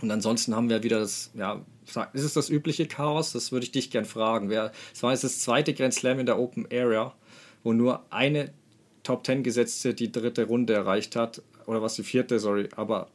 und 0.00 0.10
ansonsten 0.10 0.54
haben 0.54 0.68
wir 0.68 0.82
wieder 0.82 1.00
das, 1.00 1.30
ja, 1.34 1.64
ist 2.12 2.22
es 2.22 2.34
das 2.34 2.50
übliche 2.50 2.86
Chaos? 2.86 3.32
Das 3.32 3.50
würde 3.50 3.64
ich 3.64 3.72
dich 3.72 3.90
gern 3.90 4.04
fragen. 4.04 4.50
Es 4.50 5.02
war 5.02 5.12
jetzt 5.12 5.24
das 5.24 5.40
zweite 5.40 5.74
Grand 5.74 5.94
Slam 5.94 6.18
in 6.20 6.26
der 6.26 6.38
Open 6.38 6.66
Area, 6.72 7.14
wo 7.64 7.72
nur 7.72 8.04
eine 8.10 8.52
Top 9.02 9.24
10 9.24 9.42
Gesetzte 9.42 9.94
die 9.94 10.12
dritte 10.12 10.44
Runde 10.44 10.74
erreicht 10.74 11.16
hat. 11.16 11.42
Oder 11.66 11.82
was 11.82 11.94
die 11.94 12.02
vierte, 12.02 12.38
sorry. 12.38 12.68
Aber 12.76 13.08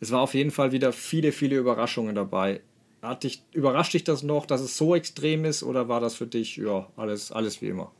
es 0.00 0.10
war 0.10 0.20
auf 0.20 0.34
jeden 0.34 0.50
Fall 0.50 0.72
wieder 0.72 0.92
viele, 0.92 1.32
viele 1.32 1.56
Überraschungen 1.56 2.14
dabei. 2.14 2.60
Hat 3.00 3.24
dich, 3.24 3.42
überrascht 3.52 3.94
dich 3.94 4.04
das 4.04 4.22
noch, 4.22 4.46
dass 4.46 4.60
es 4.60 4.76
so 4.76 4.94
extrem 4.94 5.44
ist 5.44 5.62
oder 5.62 5.88
war 5.88 6.00
das 6.00 6.14
für 6.14 6.26
dich 6.26 6.56
ja, 6.56 6.88
alles, 6.96 7.32
alles 7.32 7.62
wie 7.62 7.68
immer? 7.68 7.90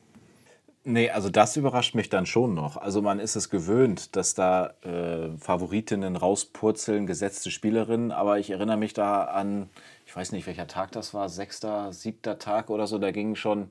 Nee, 0.85 1.11
also 1.11 1.31
das 1.31 1.57
überrascht 1.57 1.95
mich 1.95 2.09
dann 2.09 2.27
schon 2.27 2.55
noch. 2.55 2.77
Also 2.77 3.03
man 3.03 3.21
ist 3.21 3.37
es 3.37 3.51
gewöhnt, 3.51 4.17
dass 4.17 4.35
da 4.35 4.75
äh, 4.83 5.29
Favoritinnen 5.39 6.17
rauspurzeln, 6.17 7.07
gesetzte 7.07 7.53
Spielerinnen, 7.53 8.11
aber 8.11 8.41
ich 8.41 8.51
erinnere 8.51 8.77
mich 8.77 8.93
da 8.93 9.23
an, 9.25 9.71
ich 10.07 10.17
weiß 10.17 10.33
nicht, 10.33 10.47
welcher 10.49 10.67
Tag 10.67 10.91
das 10.91 11.15
war, 11.15 11.29
sechster, 11.29 11.93
siebter 11.93 12.41
Tag 12.41 12.69
oder 12.69 12.89
so, 12.89 12.99
da 12.99 13.13
gingen 13.13 13.37
schon 13.37 13.69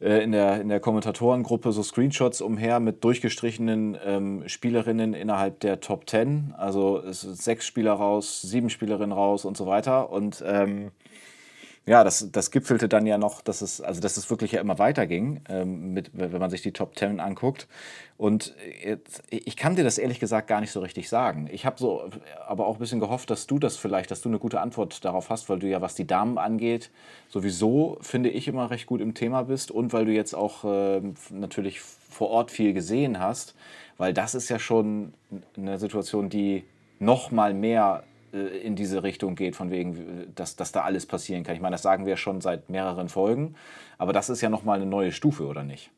äh, 0.00 0.24
in, 0.24 0.32
der, 0.32 0.60
in 0.60 0.68
der 0.68 0.80
Kommentatorengruppe 0.80 1.70
so 1.70 1.82
Screenshots 1.84 2.40
umher 2.40 2.80
mit 2.80 3.04
durchgestrichenen 3.04 3.96
ähm, 4.04 4.48
Spielerinnen 4.48 5.14
innerhalb 5.14 5.60
der 5.60 5.80
Top 5.80 6.06
Ten. 6.06 6.54
Also 6.58 6.98
es 6.98 7.20
sind 7.20 7.36
sechs 7.36 7.66
Spieler 7.66 7.92
raus, 7.92 8.42
sieben 8.42 8.70
Spielerinnen 8.70 9.12
raus 9.12 9.44
und 9.44 9.56
so 9.56 9.66
weiter. 9.66 10.10
Und 10.10 10.42
ähm, 10.44 10.90
ja, 11.90 12.04
das, 12.04 12.30
das 12.30 12.52
gipfelte 12.52 12.88
dann 12.88 13.04
ja 13.04 13.18
noch, 13.18 13.42
dass 13.42 13.62
es, 13.62 13.80
also 13.80 14.00
dass 14.00 14.16
es 14.16 14.30
wirklich 14.30 14.52
ja 14.52 14.60
immer 14.60 14.78
weiterging, 14.78 15.40
ähm, 15.48 15.92
mit, 15.92 16.12
wenn 16.12 16.38
man 16.38 16.48
sich 16.48 16.62
die 16.62 16.70
Top 16.70 16.94
Ten 16.94 17.18
anguckt. 17.18 17.66
Und 18.16 18.54
jetzt, 18.84 19.24
ich 19.28 19.56
kann 19.56 19.74
dir 19.74 19.82
das 19.82 19.98
ehrlich 19.98 20.20
gesagt 20.20 20.46
gar 20.46 20.60
nicht 20.60 20.70
so 20.70 20.78
richtig 20.78 21.08
sagen. 21.08 21.48
Ich 21.50 21.66
habe 21.66 21.80
so 21.80 22.08
aber 22.46 22.68
auch 22.68 22.76
ein 22.76 22.78
bisschen 22.78 23.00
gehofft, 23.00 23.28
dass 23.30 23.48
du 23.48 23.58
das 23.58 23.76
vielleicht, 23.76 24.12
dass 24.12 24.20
du 24.20 24.28
eine 24.28 24.38
gute 24.38 24.60
Antwort 24.60 25.04
darauf 25.04 25.30
hast, 25.30 25.48
weil 25.48 25.58
du 25.58 25.66
ja, 25.66 25.80
was 25.80 25.96
die 25.96 26.06
Damen 26.06 26.38
angeht, 26.38 26.92
sowieso, 27.28 27.98
finde 28.02 28.30
ich, 28.30 28.46
immer 28.46 28.70
recht 28.70 28.86
gut 28.86 29.00
im 29.00 29.14
Thema 29.14 29.42
bist 29.42 29.72
und 29.72 29.92
weil 29.92 30.04
du 30.04 30.12
jetzt 30.12 30.34
auch 30.34 30.62
äh, 30.64 31.02
natürlich 31.30 31.80
vor 31.80 32.30
Ort 32.30 32.52
viel 32.52 32.72
gesehen 32.72 33.18
hast, 33.18 33.56
weil 33.98 34.14
das 34.14 34.36
ist 34.36 34.48
ja 34.48 34.60
schon 34.60 35.12
eine 35.56 35.76
Situation, 35.80 36.28
die 36.28 36.62
noch 37.00 37.32
mal 37.32 37.52
mehr 37.52 38.04
in 38.32 38.76
diese 38.76 39.02
Richtung 39.02 39.34
geht, 39.34 39.56
von 39.56 39.70
wegen, 39.70 40.32
dass, 40.34 40.56
dass 40.56 40.72
da 40.72 40.82
alles 40.82 41.06
passieren 41.06 41.44
kann. 41.44 41.54
Ich 41.54 41.60
meine, 41.60 41.74
das 41.74 41.82
sagen 41.82 42.06
wir 42.06 42.16
schon 42.16 42.40
seit 42.40 42.70
mehreren 42.70 43.08
Folgen, 43.08 43.54
aber 43.98 44.12
das 44.12 44.30
ist 44.30 44.40
ja 44.40 44.48
nochmal 44.48 44.76
eine 44.76 44.86
neue 44.86 45.12
Stufe, 45.12 45.46
oder 45.46 45.62
nicht? 45.62 45.90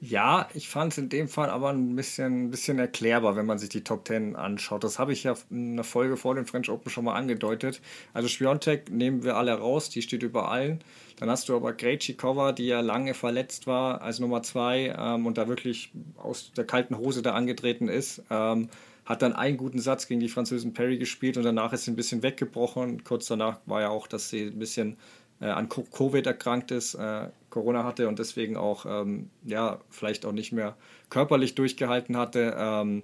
Ja, 0.00 0.48
ich 0.52 0.68
fand 0.68 0.92
es 0.92 0.98
in 0.98 1.08
dem 1.08 1.28
Fall 1.28 1.48
aber 1.48 1.70
ein 1.70 1.96
bisschen, 1.96 2.44
ein 2.44 2.50
bisschen 2.50 2.78
erklärbar, 2.78 3.36
wenn 3.36 3.46
man 3.46 3.58
sich 3.58 3.70
die 3.70 3.84
Top 3.84 4.04
Ten 4.04 4.36
anschaut. 4.36 4.84
Das 4.84 4.98
habe 4.98 5.14
ich 5.14 5.24
ja 5.24 5.34
in 5.50 5.72
einer 5.72 5.84
Folge 5.84 6.18
vor 6.18 6.34
dem 6.34 6.44
French 6.44 6.68
Open 6.68 6.90
schon 6.90 7.04
mal 7.04 7.14
angedeutet. 7.14 7.80
Also 8.12 8.28
Spiontek 8.28 8.90
nehmen 8.90 9.24
wir 9.24 9.36
alle 9.36 9.54
raus, 9.54 9.88
die 9.88 10.02
steht 10.02 10.22
über 10.22 10.50
allen. 10.50 10.80
Dann 11.16 11.30
hast 11.30 11.48
du 11.48 11.56
aber 11.56 11.72
Krejcikova, 11.72 12.52
die 12.52 12.66
ja 12.66 12.80
lange 12.80 13.14
verletzt 13.14 13.66
war 13.66 14.02
als 14.02 14.18
Nummer 14.18 14.42
zwei 14.42 14.94
ähm, 14.98 15.24
und 15.24 15.38
da 15.38 15.48
wirklich 15.48 15.92
aus 16.16 16.52
der 16.52 16.66
kalten 16.66 16.98
Hose 16.98 17.22
da 17.22 17.32
angetreten 17.32 17.88
ist. 17.88 18.22
Ähm, 18.30 18.68
hat 19.04 19.22
dann 19.22 19.32
einen 19.32 19.56
guten 19.56 19.78
Satz 19.78 20.08
gegen 20.08 20.20
die 20.20 20.28
Französin 20.28 20.72
Perry 20.72 20.98
gespielt 20.98 21.36
und 21.36 21.42
danach 21.42 21.72
ist 21.72 21.84
sie 21.84 21.92
ein 21.92 21.96
bisschen 21.96 22.22
weggebrochen. 22.22 23.04
Kurz 23.04 23.26
danach 23.26 23.60
war 23.66 23.82
ja 23.82 23.88
auch, 23.90 24.06
dass 24.06 24.30
sie 24.30 24.44
ein 24.44 24.58
bisschen 24.58 24.96
äh, 25.40 25.46
an 25.46 25.68
Covid 25.68 26.26
erkrankt 26.26 26.70
ist, 26.70 26.94
äh, 26.94 27.28
Corona 27.50 27.84
hatte 27.84 28.08
und 28.08 28.18
deswegen 28.18 28.56
auch, 28.56 28.86
ähm, 28.86 29.30
ja, 29.44 29.80
vielleicht 29.90 30.24
auch 30.24 30.32
nicht 30.32 30.52
mehr 30.52 30.76
körperlich 31.10 31.54
durchgehalten 31.54 32.16
hatte. 32.16 32.54
Ähm, 32.56 33.02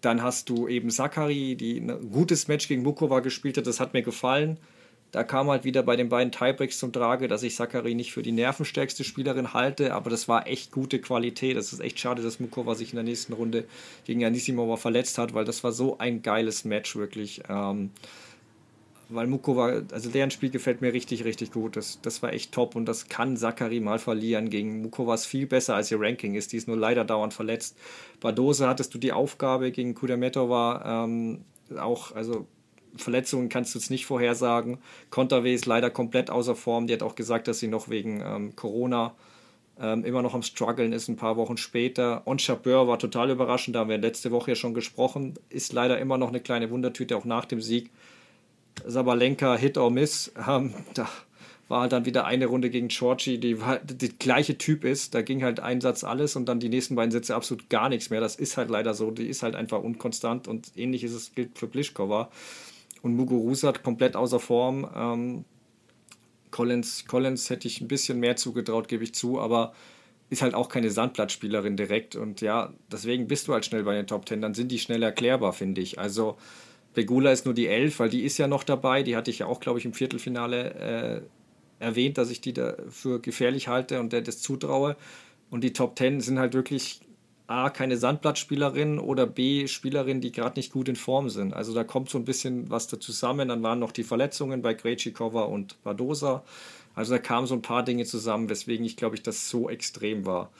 dann 0.00 0.22
hast 0.22 0.50
du 0.50 0.68
eben 0.68 0.90
Sakari, 0.90 1.56
die 1.56 1.78
ein 1.78 2.10
gutes 2.10 2.46
Match 2.46 2.68
gegen 2.68 2.82
Mukova 2.82 3.20
gespielt 3.20 3.56
hat, 3.56 3.66
das 3.66 3.80
hat 3.80 3.94
mir 3.94 4.02
gefallen. 4.02 4.58
Da 5.14 5.22
kam 5.22 5.48
halt 5.48 5.62
wieder 5.62 5.84
bei 5.84 5.94
den 5.94 6.08
beiden 6.08 6.32
Tiebreaks 6.32 6.80
zum 6.80 6.92
Trage, 6.92 7.28
dass 7.28 7.44
ich 7.44 7.54
Sakari 7.54 7.94
nicht 7.94 8.12
für 8.12 8.22
die 8.22 8.32
nervenstärkste 8.32 9.04
Spielerin 9.04 9.54
halte, 9.54 9.94
aber 9.94 10.10
das 10.10 10.26
war 10.26 10.48
echt 10.48 10.72
gute 10.72 10.98
Qualität. 10.98 11.56
Es 11.56 11.72
ist 11.72 11.78
echt 11.78 12.00
schade, 12.00 12.20
dass 12.20 12.40
Mukova 12.40 12.74
sich 12.74 12.90
in 12.90 12.96
der 12.96 13.04
nächsten 13.04 13.32
Runde 13.32 13.64
gegen 14.06 14.24
Anisimova 14.24 14.76
verletzt 14.76 15.16
hat, 15.18 15.32
weil 15.32 15.44
das 15.44 15.62
war 15.62 15.70
so 15.70 15.98
ein 15.98 16.22
geiles 16.22 16.64
Match 16.64 16.96
wirklich. 16.96 17.44
Ähm, 17.48 17.90
weil 19.08 19.28
Mukova, 19.28 19.82
also 19.92 20.10
deren 20.10 20.32
Spiel 20.32 20.50
gefällt 20.50 20.80
mir 20.80 20.92
richtig, 20.92 21.24
richtig 21.24 21.52
gut. 21.52 21.76
Das, 21.76 22.00
das 22.02 22.20
war 22.24 22.32
echt 22.32 22.50
top 22.50 22.74
und 22.74 22.86
das 22.86 23.08
kann 23.08 23.36
Sakari 23.36 23.78
mal 23.78 24.00
verlieren. 24.00 24.50
Gegen 24.50 24.82
Mukova 24.82 25.14
ist 25.14 25.26
viel 25.26 25.46
besser 25.46 25.76
als 25.76 25.92
ihr 25.92 26.00
Ranking 26.00 26.34
ist. 26.34 26.52
Die 26.52 26.56
ist 26.56 26.66
nur 26.66 26.76
leider 26.76 27.04
dauernd 27.04 27.34
verletzt. 27.34 27.76
Bei 28.20 28.32
Dose 28.32 28.66
hattest 28.66 28.92
du 28.92 28.98
die 28.98 29.12
Aufgabe 29.12 29.70
gegen 29.70 29.94
Kudametova 29.94 31.04
ähm, 31.04 31.44
auch, 31.78 32.16
also 32.16 32.48
Verletzungen 32.96 33.48
kannst 33.48 33.74
du 33.74 33.78
jetzt 33.78 33.90
nicht 33.90 34.06
vorhersagen. 34.06 34.78
Konterwe 35.10 35.52
ist 35.52 35.66
leider 35.66 35.90
komplett 35.90 36.30
außer 36.30 36.54
Form. 36.54 36.86
Die 36.86 36.92
hat 36.92 37.02
auch 37.02 37.14
gesagt, 37.14 37.48
dass 37.48 37.58
sie 37.58 37.68
noch 37.68 37.88
wegen 37.88 38.22
ähm, 38.24 38.56
Corona 38.56 39.14
ähm, 39.80 40.04
immer 40.04 40.22
noch 40.22 40.34
am 40.34 40.42
struggeln 40.42 40.92
ist, 40.92 41.08
ein 41.08 41.16
paar 41.16 41.36
Wochen 41.36 41.56
später. 41.56 42.22
On 42.26 42.38
Chabeur 42.38 42.86
war 42.86 42.98
total 42.98 43.30
überraschend, 43.30 43.74
da 43.74 43.80
haben 43.80 43.90
wir 43.90 43.98
letzte 43.98 44.30
Woche 44.30 44.52
ja 44.52 44.54
schon 44.54 44.74
gesprochen. 44.74 45.34
Ist 45.48 45.72
leider 45.72 45.98
immer 45.98 46.18
noch 46.18 46.28
eine 46.28 46.40
kleine 46.40 46.70
Wundertüte, 46.70 47.16
auch 47.16 47.24
nach 47.24 47.44
dem 47.44 47.60
Sieg. 47.60 47.90
Sabalenka, 48.86 49.56
Hit 49.56 49.78
or 49.78 49.90
Miss. 49.90 50.32
Ähm, 50.48 50.74
da 50.94 51.08
war 51.68 51.82
halt 51.82 51.92
dann 51.92 52.04
wieder 52.04 52.26
eine 52.26 52.46
Runde 52.46 52.70
gegen 52.70 52.88
Georgie, 52.88 53.38
die 53.38 53.54
der 53.54 54.08
gleiche 54.18 54.58
Typ 54.58 54.84
ist. 54.84 55.14
Da 55.14 55.22
ging 55.22 55.42
halt 55.42 55.60
ein 55.60 55.80
Satz 55.80 56.04
alles 56.04 56.36
und 56.36 56.46
dann 56.46 56.60
die 56.60 56.68
nächsten 56.68 56.94
beiden 56.94 57.10
Sätze 57.10 57.34
absolut 57.34 57.70
gar 57.70 57.88
nichts 57.88 58.10
mehr. 58.10 58.20
Das 58.20 58.36
ist 58.36 58.56
halt 58.56 58.70
leider 58.70 58.94
so. 58.94 59.10
Die 59.10 59.26
ist 59.26 59.42
halt 59.42 59.54
einfach 59.54 59.82
unkonstant 59.82 60.46
und 60.46 60.72
ähnlich 60.76 61.04
ist 61.04 61.14
es 61.14 61.34
gilt 61.34 61.58
für 61.58 61.66
Pliskova. 61.66 62.30
Und 63.04 63.16
Muguruza 63.16 63.70
komplett 63.72 64.16
außer 64.16 64.40
Form. 64.40 64.88
Ähm, 64.96 65.44
Collins, 66.50 67.04
Collins 67.06 67.50
hätte 67.50 67.68
ich 67.68 67.82
ein 67.82 67.86
bisschen 67.86 68.18
mehr 68.18 68.36
zugetraut, 68.36 68.88
gebe 68.88 69.04
ich 69.04 69.14
zu, 69.14 69.38
aber 69.38 69.74
ist 70.30 70.40
halt 70.40 70.54
auch 70.54 70.70
keine 70.70 70.88
Sandblattspielerin 70.90 71.76
direkt. 71.76 72.16
Und 72.16 72.40
ja, 72.40 72.72
deswegen 72.90 73.28
bist 73.28 73.46
du 73.46 73.52
halt 73.52 73.66
schnell 73.66 73.82
bei 73.82 73.94
den 73.94 74.06
Top 74.06 74.24
Ten. 74.24 74.40
Dann 74.40 74.54
sind 74.54 74.72
die 74.72 74.78
schnell 74.78 75.02
erklärbar, 75.02 75.52
finde 75.52 75.82
ich. 75.82 75.98
Also 75.98 76.38
Begula 76.94 77.30
ist 77.30 77.44
nur 77.44 77.52
die 77.52 77.66
Elf, 77.66 77.98
weil 77.98 78.08
die 78.08 78.22
ist 78.22 78.38
ja 78.38 78.46
noch 78.46 78.64
dabei. 78.64 79.02
Die 79.02 79.16
hatte 79.16 79.30
ich 79.30 79.40
ja 79.40 79.46
auch, 79.48 79.60
glaube 79.60 79.78
ich, 79.78 79.84
im 79.84 79.92
Viertelfinale 79.92 81.26
äh, 81.80 81.84
erwähnt, 81.84 82.16
dass 82.16 82.30
ich 82.30 82.40
die 82.40 82.54
dafür 82.54 83.20
gefährlich 83.20 83.68
halte 83.68 84.00
und 84.00 84.14
der 84.14 84.22
das 84.22 84.40
zutraue. 84.40 84.96
Und 85.50 85.62
die 85.62 85.74
Top 85.74 85.94
Ten 85.94 86.22
sind 86.22 86.38
halt 86.38 86.54
wirklich 86.54 87.02
A, 87.46 87.68
keine 87.68 87.98
Sandblattspielerin 87.98 88.98
oder 88.98 89.26
B, 89.26 89.66
Spielerinnen, 89.66 90.22
die 90.22 90.32
gerade 90.32 90.58
nicht 90.58 90.72
gut 90.72 90.88
in 90.88 90.96
Form 90.96 91.28
sind. 91.28 91.52
Also 91.52 91.74
da 91.74 91.84
kommt 91.84 92.08
so 92.08 92.16
ein 92.16 92.24
bisschen 92.24 92.70
was 92.70 92.86
da 92.86 92.98
zusammen. 92.98 93.48
Dann 93.48 93.62
waren 93.62 93.78
noch 93.78 93.92
die 93.92 94.02
Verletzungen 94.02 94.62
bei 94.62 94.72
Krejcikova 94.74 95.42
und 95.42 95.82
Badosa. 95.82 96.42
Also 96.94 97.12
da 97.12 97.18
kamen 97.18 97.46
so 97.46 97.54
ein 97.54 97.62
paar 97.62 97.82
Dinge 97.82 98.04
zusammen, 98.06 98.48
weswegen 98.48 98.86
ich 98.86 98.96
glaube 98.96 99.16
ich 99.16 99.22
das 99.22 99.50
so 99.50 99.68
extrem 99.68 100.24
war. 100.24 100.50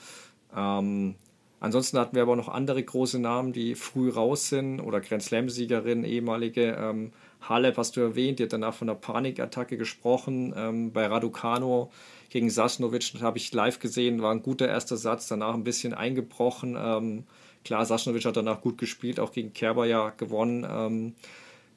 Ähm, 0.55 1.15
ansonsten 1.61 1.99
hatten 1.99 2.17
wir 2.17 2.23
aber 2.23 2.37
noch 2.37 2.49
andere 2.49 2.83
große 2.83 3.19
Namen, 3.19 3.55
die 3.55 3.77
früh 3.77 4.11
raus 4.11 4.51
sind 4.51 4.81
oder 4.81 5.01
Grand 5.01 5.23
Slam-Siegerin, 5.23 6.05
ehemalige. 6.05 6.77
Ähm, 6.79 7.13
Halep 7.49 7.79
hast 7.79 7.97
du 7.97 8.01
erwähnt, 8.01 8.39
die 8.39 8.45
hat 8.45 8.53
danach 8.53 8.75
von 8.75 8.91
einer 8.91 8.99
Panikattacke 8.99 9.79
gesprochen. 9.79 10.53
Ähm, 10.57 10.93
bei 10.93 11.07
Raducano 11.07 11.91
gegen 12.31 12.51
Sasnovic 12.51 13.15
habe 13.21 13.39
ich 13.39 13.53
live 13.53 13.79
gesehen, 13.79 14.23
war 14.23 14.33
ein 14.33 14.43
guter 14.43 14.69
erster 14.69 14.97
Satz, 14.97 15.29
danach 15.29 15.55
ein 15.55 15.65
bisschen 15.65 15.95
eingebrochen. 15.95 16.77
Ähm, 16.79 17.25
klar, 17.65 17.85
Sasnovic 17.87 18.25
hat 18.25 18.37
danach 18.37 18.61
gut 18.61 18.79
gespielt, 18.79 19.21
auch 19.21 19.33
gegen 19.33 19.53
Kerber 19.53 19.87
ja 19.87 20.11
gewonnen. 20.11 20.67
Ähm, 20.69 21.15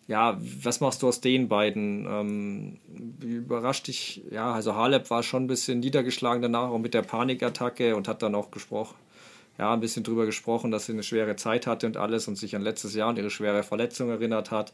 ja, 0.07 0.39
was 0.61 0.79
machst 0.79 1.01
du 1.03 1.07
aus 1.07 1.19
den 1.19 1.49
beiden? 1.49 2.07
Ähm, 2.09 2.77
überrascht 3.21 3.87
dich, 3.87 4.23
ja, 4.31 4.53
also 4.53 4.75
Halep 4.75 5.09
war 5.09 5.21
schon 5.21 5.43
ein 5.43 5.47
bisschen 5.47 5.79
niedergeschlagen 5.81 6.41
danach, 6.41 6.69
auch 6.69 6.79
mit 6.79 6.93
der 6.93 7.01
Panikattacke 7.01 7.95
und 7.95 8.07
hat 8.07 8.21
dann 8.21 8.33
auch 8.33 8.49
gesprochen, 8.49 8.95
ja, 9.57 9.73
ein 9.73 9.81
bisschen 9.81 10.03
drüber 10.03 10.25
gesprochen, 10.25 10.71
dass 10.71 10.85
sie 10.85 10.93
eine 10.93 11.03
schwere 11.03 11.35
Zeit 11.35 11.67
hatte 11.67 11.87
und 11.87 11.97
alles 11.97 12.27
und 12.27 12.37
sich 12.37 12.55
an 12.55 12.61
letztes 12.61 12.95
Jahr 12.95 13.09
und 13.09 13.17
ihre 13.17 13.29
schwere 13.29 13.63
Verletzung 13.63 14.09
erinnert 14.09 14.51
hat. 14.51 14.71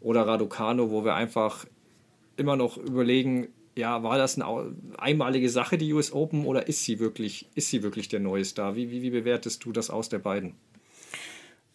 Oder 0.00 0.26
Raducano, 0.26 0.90
wo 0.90 1.04
wir 1.04 1.14
einfach 1.14 1.64
immer 2.36 2.56
noch 2.56 2.76
überlegen, 2.76 3.48
ja, 3.76 4.02
war 4.02 4.18
das 4.18 4.40
eine 4.40 4.74
einmalige 4.98 5.48
Sache, 5.48 5.78
die 5.78 5.92
US 5.92 6.12
Open, 6.12 6.46
oder 6.46 6.68
ist 6.68 6.84
sie 6.84 7.00
wirklich, 7.00 7.48
ist 7.54 7.70
sie 7.70 7.82
wirklich 7.82 8.08
der 8.08 8.20
neue 8.20 8.44
Star? 8.44 8.76
Wie, 8.76 8.90
wie, 8.90 9.02
wie 9.02 9.10
bewertest 9.10 9.64
du 9.64 9.72
das 9.72 9.90
aus 9.90 10.08
der 10.08 10.18
beiden? 10.18 10.54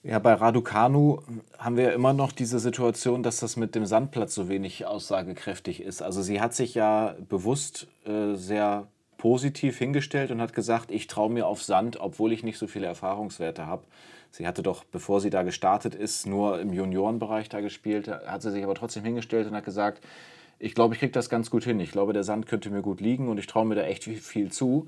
Ja, 0.02 0.18
bei 0.20 0.34
Raducanu 0.34 1.20
haben 1.58 1.76
wir 1.76 1.92
immer 1.92 2.14
noch 2.14 2.32
diese 2.32 2.60
Situation, 2.60 3.22
dass 3.22 3.42
das 3.42 3.58
mit 3.58 3.76
dem 3.76 3.86
Sandplatz 3.86 4.34
so 4.34 4.48
wenig 4.48 4.86
aussagekräftig 4.86 5.82
ist. 5.82 6.02
Also 6.02 6.22
sie 6.22 6.40
hat 6.40 6.54
sich 6.54 6.74
ja 6.74 7.18
bewusst 7.28 7.88
äh, 8.06 8.36
sehr 8.36 8.88
positiv 9.18 9.78
hingestellt 9.78 10.32
und 10.32 10.40
hat 10.40 10.54
gesagt, 10.54 10.92
ich 10.92 11.08
traue 11.08 11.30
mir 11.30 11.48
auf 11.48 11.62
Sand, 11.62 12.00
obwohl 12.00 12.32
ich 12.32 12.44
nicht 12.44 12.58
so 12.58 12.68
viele 12.68 12.88
Erfahrungswerte 12.88 13.66
habe. 13.66 13.84
Sie 14.32 14.48
hatte 14.48 14.64
doch, 14.64 14.86
bevor 14.86 15.20
sie 15.20 15.30
da 15.30 15.44
gestartet 15.44 15.96
ist, 15.96 16.26
nur 16.26 16.62
im 16.62 16.72
Juniorenbereich 16.72 17.50
da 17.50 17.60
gespielt, 17.60 18.08
hat 18.08 18.42
sie 18.42 18.52
sich 18.52 18.64
aber 18.64 18.76
trotzdem 18.76 19.04
hingestellt 19.04 19.48
und 19.48 19.56
hat 19.56 19.66
gesagt, 19.66 20.02
ich 20.60 20.76
glaube, 20.76 20.94
ich 20.94 21.00
kriege 21.00 21.14
das 21.14 21.30
ganz 21.30 21.50
gut 21.50 21.64
hin. 21.64 21.80
Ich 21.80 21.92
glaube, 21.92 22.14
der 22.14 22.24
Sand 22.24 22.46
könnte 22.46 22.70
mir 22.70 22.82
gut 22.82 23.02
liegen 23.02 23.30
und 23.30 23.38
ich 23.38 23.48
traue 23.48 23.66
mir 23.66 23.76
da 23.76 23.84
echt 23.84 24.04
viel 24.04 24.52
zu. 24.52 24.88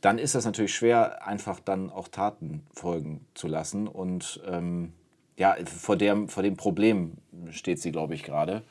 Dann 0.00 0.18
ist 0.18 0.36
das 0.36 0.44
natürlich 0.44 0.74
schwer, 0.74 1.26
einfach 1.26 1.58
dann 1.58 1.90
auch 1.90 2.08
Taten 2.08 2.62
folgen 2.72 3.26
zu 3.34 3.48
lassen. 3.48 3.88
Und 3.88 4.40
ähm, 4.46 4.92
ja, 5.36 5.56
vor, 5.64 5.96
der, 5.96 6.28
vor 6.28 6.44
dem 6.44 6.56
Problem 6.56 7.14
steht 7.50 7.80
sie, 7.80 7.90
glaube 7.90 8.14
ich, 8.14 8.22
gerade. 8.22 8.62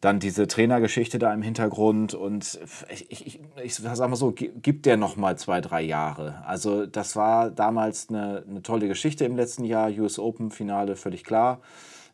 Dann 0.00 0.18
diese 0.18 0.46
Trainergeschichte 0.46 1.18
da 1.18 1.32
im 1.32 1.42
Hintergrund 1.42 2.12
und 2.12 2.58
ich, 2.90 3.10
ich, 3.10 3.40
ich 3.62 3.74
sag 3.74 3.98
mal 3.98 4.16
so, 4.16 4.32
gibt 4.32 4.84
der 4.84 4.96
noch 4.96 5.16
mal 5.16 5.38
zwei, 5.38 5.60
drei 5.60 5.80
Jahre. 5.82 6.42
Also 6.44 6.86
das 6.86 7.16
war 7.16 7.50
damals 7.50 8.08
eine, 8.10 8.44
eine 8.48 8.62
tolle 8.62 8.88
Geschichte 8.88 9.24
im 9.24 9.36
letzten 9.36 9.64
Jahr, 9.64 9.90
US 9.90 10.18
Open 10.18 10.50
Finale, 10.50 10.96
völlig 10.96 11.24
klar. 11.24 11.60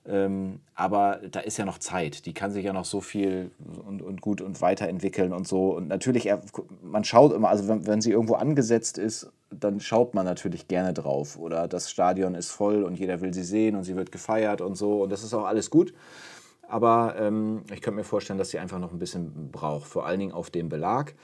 Ähm, 0.04 0.60
aber 0.74 1.20
da 1.30 1.40
ist 1.40 1.58
ja 1.58 1.64
noch 1.64 1.78
Zeit. 1.78 2.26
Die 2.26 2.34
kann 2.34 2.50
sich 2.50 2.64
ja 2.64 2.72
noch 2.72 2.84
so 2.84 3.00
viel 3.00 3.52
und, 3.86 4.02
und 4.02 4.20
gut 4.20 4.40
und 4.40 4.60
weiterentwickeln 4.60 5.32
und 5.32 5.46
so. 5.46 5.76
Und 5.76 5.88
natürlich, 5.88 6.28
man 6.82 7.04
schaut 7.04 7.32
immer, 7.32 7.48
also 7.48 7.68
wenn, 7.68 7.86
wenn 7.86 8.00
sie 8.00 8.10
irgendwo 8.10 8.34
angesetzt 8.34 8.98
ist, 8.98 9.30
dann 9.50 9.80
schaut 9.80 10.14
man 10.14 10.24
natürlich 10.24 10.66
gerne 10.66 10.92
drauf. 10.92 11.38
Oder 11.38 11.68
das 11.68 11.90
Stadion 11.90 12.34
ist 12.34 12.50
voll 12.50 12.82
und 12.82 12.98
jeder 12.98 13.20
will 13.20 13.32
sie 13.32 13.44
sehen 13.44 13.76
und 13.76 13.84
sie 13.84 13.94
wird 13.94 14.10
gefeiert 14.10 14.60
und 14.60 14.74
so. 14.74 15.02
Und 15.02 15.12
das 15.12 15.22
ist 15.22 15.34
auch 15.34 15.44
alles 15.44 15.70
gut. 15.70 15.94
Aber 16.68 17.16
ähm, 17.18 17.62
ich 17.72 17.80
könnte 17.80 17.98
mir 17.98 18.04
vorstellen, 18.04 18.38
dass 18.38 18.50
sie 18.50 18.58
einfach 18.58 18.78
noch 18.78 18.92
ein 18.92 18.98
bisschen 18.98 19.50
braucht, 19.52 19.86
vor 19.86 20.06
allen 20.06 20.18
Dingen 20.18 20.32
auf 20.32 20.50
dem 20.50 20.68
Belag. 20.68 21.14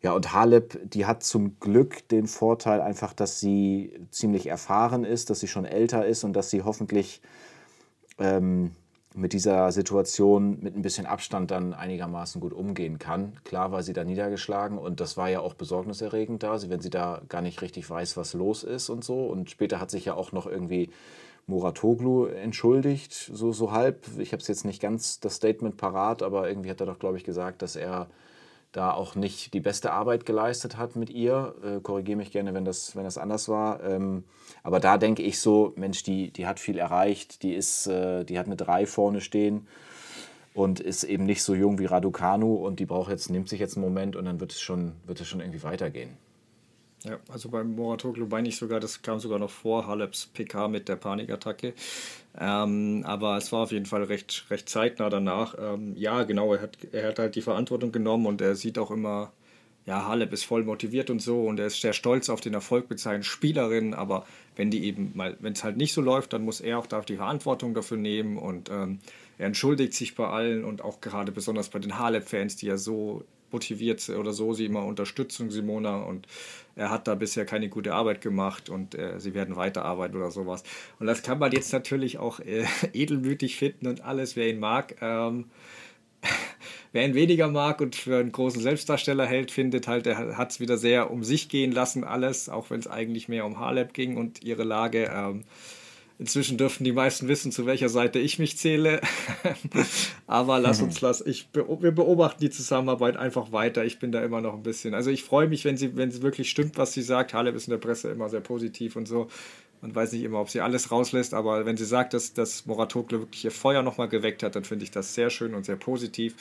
Ja, 0.00 0.12
und 0.12 0.32
Halep, 0.32 0.78
die 0.90 1.06
hat 1.06 1.22
zum 1.24 1.58
Glück 1.58 2.08
den 2.08 2.26
Vorteil 2.26 2.80
einfach, 2.80 3.12
dass 3.12 3.40
sie 3.40 3.92
ziemlich 4.10 4.46
erfahren 4.46 5.04
ist, 5.04 5.28
dass 5.28 5.40
sie 5.40 5.48
schon 5.48 5.64
älter 5.64 6.06
ist 6.06 6.24
und 6.24 6.34
dass 6.34 6.50
sie 6.50 6.62
hoffentlich 6.62 7.20
ähm, 8.18 8.72
mit 9.14 9.32
dieser 9.32 9.72
Situation 9.72 10.58
mit 10.60 10.76
ein 10.76 10.82
bisschen 10.82 11.06
Abstand 11.06 11.50
dann 11.50 11.74
einigermaßen 11.74 12.40
gut 12.40 12.52
umgehen 12.52 12.98
kann. 12.98 13.32
Klar 13.44 13.72
war 13.72 13.82
sie 13.82 13.92
da 13.92 14.04
niedergeschlagen 14.04 14.78
und 14.78 15.00
das 15.00 15.16
war 15.16 15.28
ja 15.28 15.40
auch 15.40 15.54
besorgniserregend 15.54 16.42
da, 16.42 16.58
wenn 16.68 16.80
sie 16.80 16.90
da 16.90 17.22
gar 17.28 17.42
nicht 17.42 17.62
richtig 17.62 17.88
weiß, 17.88 18.16
was 18.16 18.34
los 18.34 18.62
ist 18.64 18.90
und 18.90 19.04
so. 19.04 19.26
Und 19.26 19.50
später 19.50 19.80
hat 19.80 19.90
sich 19.90 20.04
ja 20.04 20.14
auch 20.14 20.32
noch 20.32 20.46
irgendwie 20.46 20.90
Muratoglu 21.46 22.26
entschuldigt, 22.26 23.12
so, 23.12 23.52
so 23.52 23.72
halb. 23.72 24.06
Ich 24.18 24.32
habe 24.32 24.42
es 24.42 24.48
jetzt 24.48 24.64
nicht 24.64 24.82
ganz 24.82 25.18
das 25.18 25.36
Statement 25.36 25.78
parat, 25.78 26.22
aber 26.22 26.48
irgendwie 26.48 26.70
hat 26.70 26.80
er 26.80 26.86
doch, 26.86 26.98
glaube 26.98 27.16
ich, 27.16 27.24
gesagt, 27.24 27.62
dass 27.62 27.74
er 27.74 28.08
da 28.72 28.92
auch 28.92 29.14
nicht 29.14 29.54
die 29.54 29.60
beste 29.60 29.92
Arbeit 29.92 30.26
geleistet 30.26 30.76
hat 30.76 30.94
mit 30.94 31.10
ihr. 31.10 31.54
Äh, 31.64 31.80
Korrigiere 31.80 32.16
mich 32.16 32.30
gerne, 32.30 32.54
wenn 32.54 32.64
das, 32.64 32.94
wenn 32.96 33.04
das 33.04 33.18
anders 33.18 33.48
war. 33.48 33.82
Ähm, 33.82 34.24
aber 34.62 34.78
da 34.80 34.98
denke 34.98 35.22
ich 35.22 35.40
so, 35.40 35.72
Mensch, 35.76 36.02
die, 36.02 36.30
die 36.30 36.46
hat 36.46 36.60
viel 36.60 36.78
erreicht, 36.78 37.42
die, 37.42 37.54
ist, 37.54 37.86
äh, 37.86 38.24
die 38.24 38.38
hat 38.38 38.46
eine 38.46 38.56
3 38.56 38.86
vorne 38.86 39.20
stehen 39.20 39.66
und 40.54 40.80
ist 40.80 41.04
eben 41.04 41.24
nicht 41.24 41.42
so 41.42 41.54
jung 41.54 41.78
wie 41.78 41.86
Raducanu 41.86 42.54
und 42.56 42.80
die 42.80 42.86
braucht 42.86 43.10
jetzt, 43.10 43.30
nimmt 43.30 43.48
sich 43.48 43.60
jetzt 43.60 43.76
einen 43.76 43.84
Moment 43.84 44.16
und 44.16 44.24
dann 44.24 44.40
wird 44.40 44.52
es 44.52 44.60
schon, 44.60 44.92
wird 45.06 45.20
es 45.20 45.28
schon 45.28 45.40
irgendwie 45.40 45.62
weitergehen. 45.62 46.16
Ja, 47.04 47.18
also 47.28 47.48
beim 47.48 47.76
Moratoglu 47.76 48.26
meine 48.26 48.48
ich 48.48 48.56
sogar, 48.56 48.80
das 48.80 49.02
kam 49.02 49.20
sogar 49.20 49.38
noch 49.38 49.50
vor 49.50 49.86
Haleps 49.86 50.26
PK 50.26 50.66
mit 50.68 50.88
der 50.88 50.96
Panikattacke. 50.96 51.74
Ähm, 52.38 53.04
aber 53.06 53.36
es 53.36 53.52
war 53.52 53.60
auf 53.62 53.72
jeden 53.72 53.86
Fall 53.86 54.02
recht, 54.04 54.46
recht 54.50 54.68
zeitnah 54.68 55.08
danach. 55.08 55.54
Ähm, 55.58 55.94
ja, 55.96 56.24
genau, 56.24 56.54
er 56.54 56.62
hat, 56.62 56.76
er 56.92 57.08
hat 57.08 57.18
halt 57.20 57.36
die 57.36 57.42
Verantwortung 57.42 57.92
genommen 57.92 58.26
und 58.26 58.40
er 58.40 58.56
sieht 58.56 58.78
auch 58.78 58.90
immer, 58.90 59.32
ja, 59.86 60.06
Halep 60.06 60.32
ist 60.32 60.44
voll 60.44 60.64
motiviert 60.64 61.08
und 61.08 61.22
so 61.22 61.46
und 61.46 61.58
er 61.58 61.66
ist 61.66 61.80
sehr 61.80 61.94
stolz 61.94 62.28
auf 62.28 62.40
den 62.40 62.52
Erfolg 62.52 62.90
mit 62.90 63.00
seinen 63.00 63.22
Spielerinnen, 63.22 63.94
aber 63.94 64.26
wenn 64.56 64.70
die 64.70 64.84
eben 64.84 65.12
mal, 65.14 65.36
wenn 65.40 65.54
es 65.54 65.64
halt 65.64 65.78
nicht 65.78 65.94
so 65.94 66.02
läuft, 66.02 66.32
dann 66.34 66.44
muss 66.44 66.60
er 66.60 66.78
auch 66.78 66.86
da 66.86 67.00
die 67.00 67.16
Verantwortung 67.16 67.74
dafür 67.74 67.96
nehmen 67.96 68.36
und 68.36 68.70
ähm, 68.70 68.98
er 69.38 69.46
entschuldigt 69.46 69.94
sich 69.94 70.14
bei 70.14 70.26
allen 70.26 70.64
und 70.64 70.82
auch 70.82 71.00
gerade 71.00 71.32
besonders 71.32 71.70
bei 71.70 71.78
den 71.78 71.98
Halep-Fans, 71.98 72.56
die 72.56 72.66
ja 72.66 72.76
so 72.76 73.24
motiviert 73.52 74.08
oder 74.10 74.32
so 74.32 74.52
sie 74.52 74.66
immer 74.66 74.84
unterstützen, 74.84 75.50
Simona. 75.50 76.02
Und 76.02 76.26
er 76.76 76.90
hat 76.90 77.08
da 77.08 77.14
bisher 77.14 77.44
keine 77.44 77.68
gute 77.68 77.94
Arbeit 77.94 78.20
gemacht 78.20 78.70
und 78.70 78.94
äh, 78.94 79.18
sie 79.18 79.34
werden 79.34 79.56
weiterarbeiten 79.56 80.16
oder 80.16 80.30
sowas. 80.30 80.62
Und 80.98 81.06
das 81.06 81.22
kann 81.22 81.38
man 81.38 81.52
jetzt 81.52 81.72
natürlich 81.72 82.18
auch 82.18 82.40
äh, 82.40 82.64
edelmütig 82.92 83.56
finden 83.56 83.86
und 83.86 84.02
alles, 84.02 84.36
wer 84.36 84.48
ihn 84.48 84.60
mag. 84.60 84.96
Ähm, 85.00 85.46
wer 86.92 87.04
ihn 87.04 87.14
weniger 87.14 87.48
mag 87.48 87.80
und 87.80 87.96
für 87.96 88.18
einen 88.18 88.32
großen 88.32 88.60
Selbstdarsteller 88.60 89.26
hält, 89.26 89.50
findet 89.50 89.86
halt, 89.88 90.06
er 90.06 90.36
hat 90.36 90.52
es 90.52 90.60
wieder 90.60 90.76
sehr 90.76 91.10
um 91.10 91.22
sich 91.22 91.48
gehen 91.48 91.72
lassen, 91.72 92.04
alles, 92.04 92.48
auch 92.48 92.70
wenn 92.70 92.80
es 92.80 92.86
eigentlich 92.86 93.28
mehr 93.28 93.44
um 93.44 93.58
Haleb 93.60 93.92
ging 93.92 94.16
und 94.16 94.42
ihre 94.42 94.64
Lage. 94.64 95.10
Ähm, 95.12 95.44
Inzwischen 96.20 96.58
dürften 96.58 96.82
die 96.82 96.92
meisten 96.92 97.28
wissen, 97.28 97.52
zu 97.52 97.64
welcher 97.64 97.88
Seite 97.88 98.18
ich 98.18 98.40
mich 98.40 98.58
zähle. 98.58 99.00
Aber 100.26 100.58
lass 100.58 100.82
uns, 100.82 101.00
lass, 101.00 101.20
ich, 101.20 101.48
wir 101.52 101.92
beobachten 101.92 102.40
die 102.40 102.50
Zusammenarbeit 102.50 103.16
einfach 103.16 103.52
weiter. 103.52 103.84
Ich 103.84 104.00
bin 104.00 104.10
da 104.10 104.24
immer 104.24 104.40
noch 104.40 104.54
ein 104.54 104.64
bisschen. 104.64 104.94
Also 104.94 105.10
ich 105.10 105.22
freue 105.22 105.46
mich, 105.46 105.64
wenn 105.64 105.76
sie, 105.76 105.96
wenn 105.96 106.10
sie 106.10 106.22
wirklich 106.22 106.50
stimmt, 106.50 106.76
was 106.76 106.92
sie 106.92 107.02
sagt. 107.02 107.34
Haleb 107.34 107.54
ist 107.54 107.68
in 107.68 107.70
der 107.70 107.78
Presse 107.78 108.10
immer 108.10 108.28
sehr 108.28 108.40
positiv 108.40 108.96
und 108.96 109.06
so. 109.06 109.28
Man 109.80 109.94
weiß 109.94 110.10
nicht 110.10 110.24
immer, 110.24 110.40
ob 110.40 110.50
sie 110.50 110.60
alles 110.60 110.90
rauslässt, 110.90 111.34
aber 111.34 111.64
wenn 111.64 111.76
sie 111.76 111.84
sagt, 111.84 112.12
dass, 112.12 112.32
dass 112.32 112.66
Moratokle 112.66 113.20
wirklich 113.20 113.44
ihr 113.44 113.52
Feuer 113.52 113.84
nochmal 113.84 114.08
geweckt 114.08 114.42
hat, 114.42 114.56
dann 114.56 114.64
finde 114.64 114.82
ich 114.82 114.90
das 114.90 115.14
sehr 115.14 115.30
schön 115.30 115.54
und 115.54 115.66
sehr 115.66 115.76
positiv. 115.76 116.34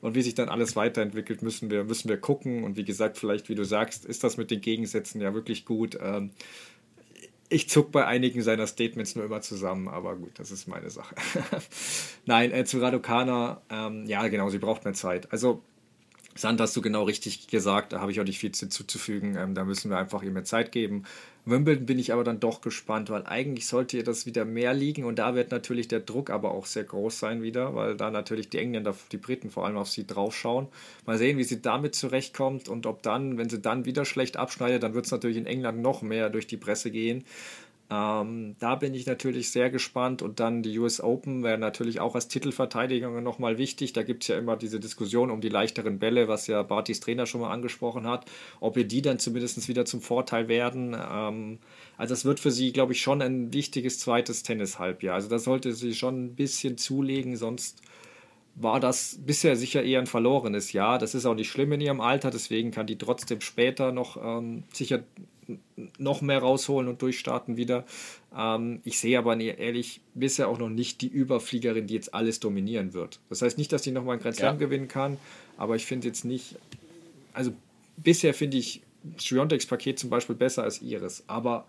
Und 0.00 0.14
wie 0.14 0.22
sich 0.22 0.36
dann 0.36 0.48
alles 0.48 0.74
weiterentwickelt, 0.74 1.42
müssen 1.42 1.70
wir, 1.70 1.84
müssen 1.84 2.08
wir 2.08 2.16
gucken. 2.16 2.64
Und 2.64 2.78
wie 2.78 2.84
gesagt, 2.84 3.18
vielleicht, 3.18 3.50
wie 3.50 3.54
du 3.54 3.64
sagst, 3.64 4.06
ist 4.06 4.24
das 4.24 4.38
mit 4.38 4.50
den 4.50 4.62
Gegensätzen 4.62 5.20
ja 5.20 5.34
wirklich 5.34 5.66
gut. 5.66 5.98
Ähm, 6.00 6.30
ich 7.48 7.68
zuck 7.68 7.92
bei 7.92 8.06
einigen 8.06 8.42
seiner 8.42 8.66
Statements 8.66 9.14
nur 9.14 9.24
immer 9.24 9.40
zusammen, 9.40 9.88
aber 9.88 10.16
gut, 10.16 10.32
das 10.38 10.50
ist 10.50 10.68
meine 10.68 10.90
Sache. 10.90 11.14
Nein, 12.26 12.52
äh, 12.52 12.64
zu 12.64 12.78
Raducana, 12.78 13.62
ähm, 13.70 14.06
ja, 14.06 14.26
genau, 14.28 14.50
sie 14.50 14.58
braucht 14.58 14.84
mehr 14.84 14.94
Zeit. 14.94 15.32
Also, 15.32 15.62
Sand 16.38 16.60
hast 16.60 16.76
du 16.76 16.82
genau 16.82 17.02
richtig 17.02 17.48
gesagt, 17.48 17.92
da 17.92 18.00
habe 18.00 18.12
ich 18.12 18.20
auch 18.20 18.24
nicht 18.24 18.38
viel 18.38 18.52
zuzufügen. 18.52 19.36
Ähm, 19.36 19.54
da 19.56 19.64
müssen 19.64 19.90
wir 19.90 19.98
einfach 19.98 20.22
ihr 20.22 20.30
mehr 20.30 20.44
Zeit 20.44 20.70
geben. 20.70 21.02
Wimbledon 21.44 21.86
bin 21.86 21.98
ich 21.98 22.12
aber 22.12 22.22
dann 22.22 22.38
doch 22.38 22.60
gespannt, 22.60 23.10
weil 23.10 23.26
eigentlich 23.26 23.66
sollte 23.66 23.96
ihr 23.96 24.04
das 24.04 24.24
wieder 24.24 24.44
mehr 24.44 24.72
liegen 24.72 25.04
und 25.04 25.18
da 25.18 25.34
wird 25.34 25.50
natürlich 25.50 25.88
der 25.88 26.00
Druck 26.00 26.30
aber 26.30 26.52
auch 26.52 26.66
sehr 26.66 26.84
groß 26.84 27.18
sein 27.18 27.42
wieder, 27.42 27.74
weil 27.74 27.96
da 27.96 28.10
natürlich 28.10 28.50
die 28.50 28.58
Engländer, 28.58 28.94
die 29.10 29.16
Briten 29.16 29.50
vor 29.50 29.66
allem 29.66 29.78
auf 29.78 29.88
sie 29.88 30.06
draufschauen. 30.06 30.68
Mal 31.06 31.18
sehen, 31.18 31.38
wie 31.38 31.44
sie 31.44 31.60
damit 31.60 31.94
zurechtkommt 31.94 32.68
und 32.68 32.86
ob 32.86 33.02
dann, 33.02 33.38
wenn 33.38 33.48
sie 33.48 33.60
dann 33.60 33.84
wieder 33.84 34.04
schlecht 34.04 34.36
abschneidet, 34.36 34.82
dann 34.82 34.94
wird 34.94 35.06
es 35.06 35.10
natürlich 35.10 35.38
in 35.38 35.46
England 35.46 35.80
noch 35.80 36.02
mehr 36.02 36.30
durch 36.30 36.46
die 36.46 36.56
Presse 36.58 36.90
gehen. 36.90 37.24
Ähm, 37.90 38.54
da 38.58 38.74
bin 38.74 38.92
ich 38.92 39.06
natürlich 39.06 39.50
sehr 39.50 39.70
gespannt. 39.70 40.20
Und 40.20 40.40
dann 40.40 40.62
die 40.62 40.78
US 40.78 41.00
Open 41.00 41.42
wäre 41.42 41.58
natürlich 41.58 42.00
auch 42.00 42.14
als 42.14 42.28
Titelverteidigung 42.28 43.22
nochmal 43.22 43.56
wichtig. 43.56 43.94
Da 43.94 44.02
gibt 44.02 44.24
es 44.24 44.28
ja 44.28 44.36
immer 44.36 44.56
diese 44.56 44.78
Diskussion 44.78 45.30
um 45.30 45.40
die 45.40 45.48
leichteren 45.48 45.98
Bälle, 45.98 46.28
was 46.28 46.46
ja 46.46 46.62
Bartys 46.62 47.00
Trainer 47.00 47.26
schon 47.26 47.40
mal 47.40 47.50
angesprochen 47.50 48.06
hat, 48.06 48.26
ob 48.60 48.76
ihr 48.76 48.84
die 48.84 49.00
dann 49.00 49.18
zumindest 49.18 49.68
wieder 49.68 49.86
zum 49.86 50.02
Vorteil 50.02 50.48
werden. 50.48 50.94
Ähm, 50.94 51.58
also 51.96 52.12
das 52.12 52.24
wird 52.24 52.40
für 52.40 52.50
sie, 52.50 52.72
glaube 52.72 52.92
ich, 52.92 53.00
schon 53.00 53.22
ein 53.22 53.52
wichtiges 53.54 53.98
zweites 53.98 54.42
Tennis-Halbjahr. 54.42 55.14
Also 55.14 55.28
da 55.28 55.38
sollte 55.38 55.72
sie 55.72 55.94
schon 55.94 56.26
ein 56.26 56.34
bisschen 56.34 56.76
zulegen, 56.76 57.36
sonst 57.36 57.82
war 58.60 58.80
das 58.80 59.20
bisher 59.24 59.56
sicher 59.56 59.82
eher 59.82 60.00
ein 60.00 60.06
verlorenes 60.06 60.72
Jahr. 60.72 60.98
Das 60.98 61.14
ist 61.14 61.26
auch 61.26 61.34
nicht 61.34 61.48
schlimm 61.48 61.72
in 61.72 61.80
ihrem 61.80 62.00
Alter, 62.00 62.30
deswegen 62.30 62.70
kann 62.70 62.86
die 62.86 62.98
trotzdem 62.98 63.40
später 63.40 63.92
noch 63.92 64.16
ähm, 64.22 64.64
sicher 64.72 65.04
noch 65.98 66.20
mehr 66.20 66.38
rausholen 66.38 66.88
und 66.88 67.02
durchstarten 67.02 67.56
wieder. 67.56 67.84
Ähm, 68.36 68.80
ich 68.84 68.98
sehe 68.98 69.18
aber 69.18 69.38
ehrlich 69.38 70.00
bisher 70.14 70.48
auch 70.48 70.58
noch 70.58 70.68
nicht 70.68 71.00
die 71.00 71.08
Überfliegerin, 71.08 71.86
die 71.86 71.94
jetzt 71.94 72.14
alles 72.14 72.40
dominieren 72.40 72.92
wird. 72.92 73.20
Das 73.28 73.42
heißt 73.42 73.58
nicht, 73.58 73.72
dass 73.72 73.82
sie 73.82 73.92
nochmal 73.92 74.16
ein 74.16 74.22
Grand 74.22 74.36
Slam 74.36 74.54
ja. 74.54 74.58
gewinnen 74.58 74.88
kann, 74.88 75.16
aber 75.56 75.76
ich 75.76 75.86
finde 75.86 76.08
jetzt 76.08 76.24
nicht, 76.24 76.56
also 77.32 77.52
bisher 77.96 78.34
finde 78.34 78.58
ich 78.58 78.82
Schwiontex 79.16 79.66
Paket 79.66 79.98
zum 79.98 80.10
Beispiel 80.10 80.36
besser 80.36 80.64
als 80.64 80.82
ihres, 80.82 81.24
aber 81.28 81.66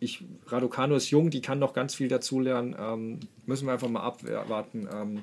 ich, 0.00 0.22
Raducano 0.46 0.96
ist 0.96 1.10
jung, 1.10 1.30
die 1.30 1.40
kann 1.40 1.58
noch 1.58 1.72
ganz 1.72 1.94
viel 1.94 2.08
dazulernen. 2.08 2.76
Ähm, 2.78 3.20
müssen 3.46 3.66
wir 3.66 3.72
einfach 3.72 3.88
mal 3.88 4.02
abwarten. 4.02 4.88
Ähm, 4.92 5.22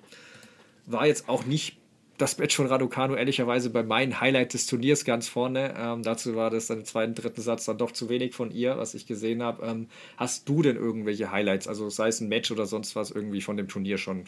war 0.86 1.06
jetzt 1.06 1.30
auch 1.30 1.46
nicht 1.46 1.78
das 2.22 2.38
Match 2.38 2.56
von 2.56 2.68
Raducanu 2.68 3.16
ehrlicherweise 3.16 3.70
bei 3.72 3.82
meinen 3.82 4.22
Highlight 4.22 4.54
des 4.54 4.68
Turniers 4.68 5.06
ganz 5.06 5.28
vorne. 5.28 5.74
Ähm, 5.78 6.04
dazu 6.04 6.36
war 6.36 6.52
das 6.52 6.68
dann 6.68 6.80
im 6.80 6.86
zweiten, 6.86 7.16
dritten 7.16 7.42
Satz 7.42 7.66
dann 7.66 7.80
doch 7.80 7.92
zu 7.92 8.10
wenig 8.10 8.36
von 8.36 8.52
ihr, 8.52 8.78
was 8.78 8.94
ich 8.94 9.08
gesehen 9.08 9.42
habe. 9.42 9.66
Ähm, 9.66 9.88
hast 10.18 10.48
du 10.48 10.62
denn 10.62 10.76
irgendwelche 10.76 11.32
Highlights, 11.32 11.68
also 11.68 11.90
sei 11.90 12.10
es 12.10 12.22
ein 12.22 12.30
Match 12.30 12.52
oder 12.52 12.68
sonst 12.68 12.96
was, 12.96 13.10
irgendwie 13.10 13.42
von 13.42 13.58
dem 13.58 13.68
Turnier 13.68 13.98
schon 13.98 14.26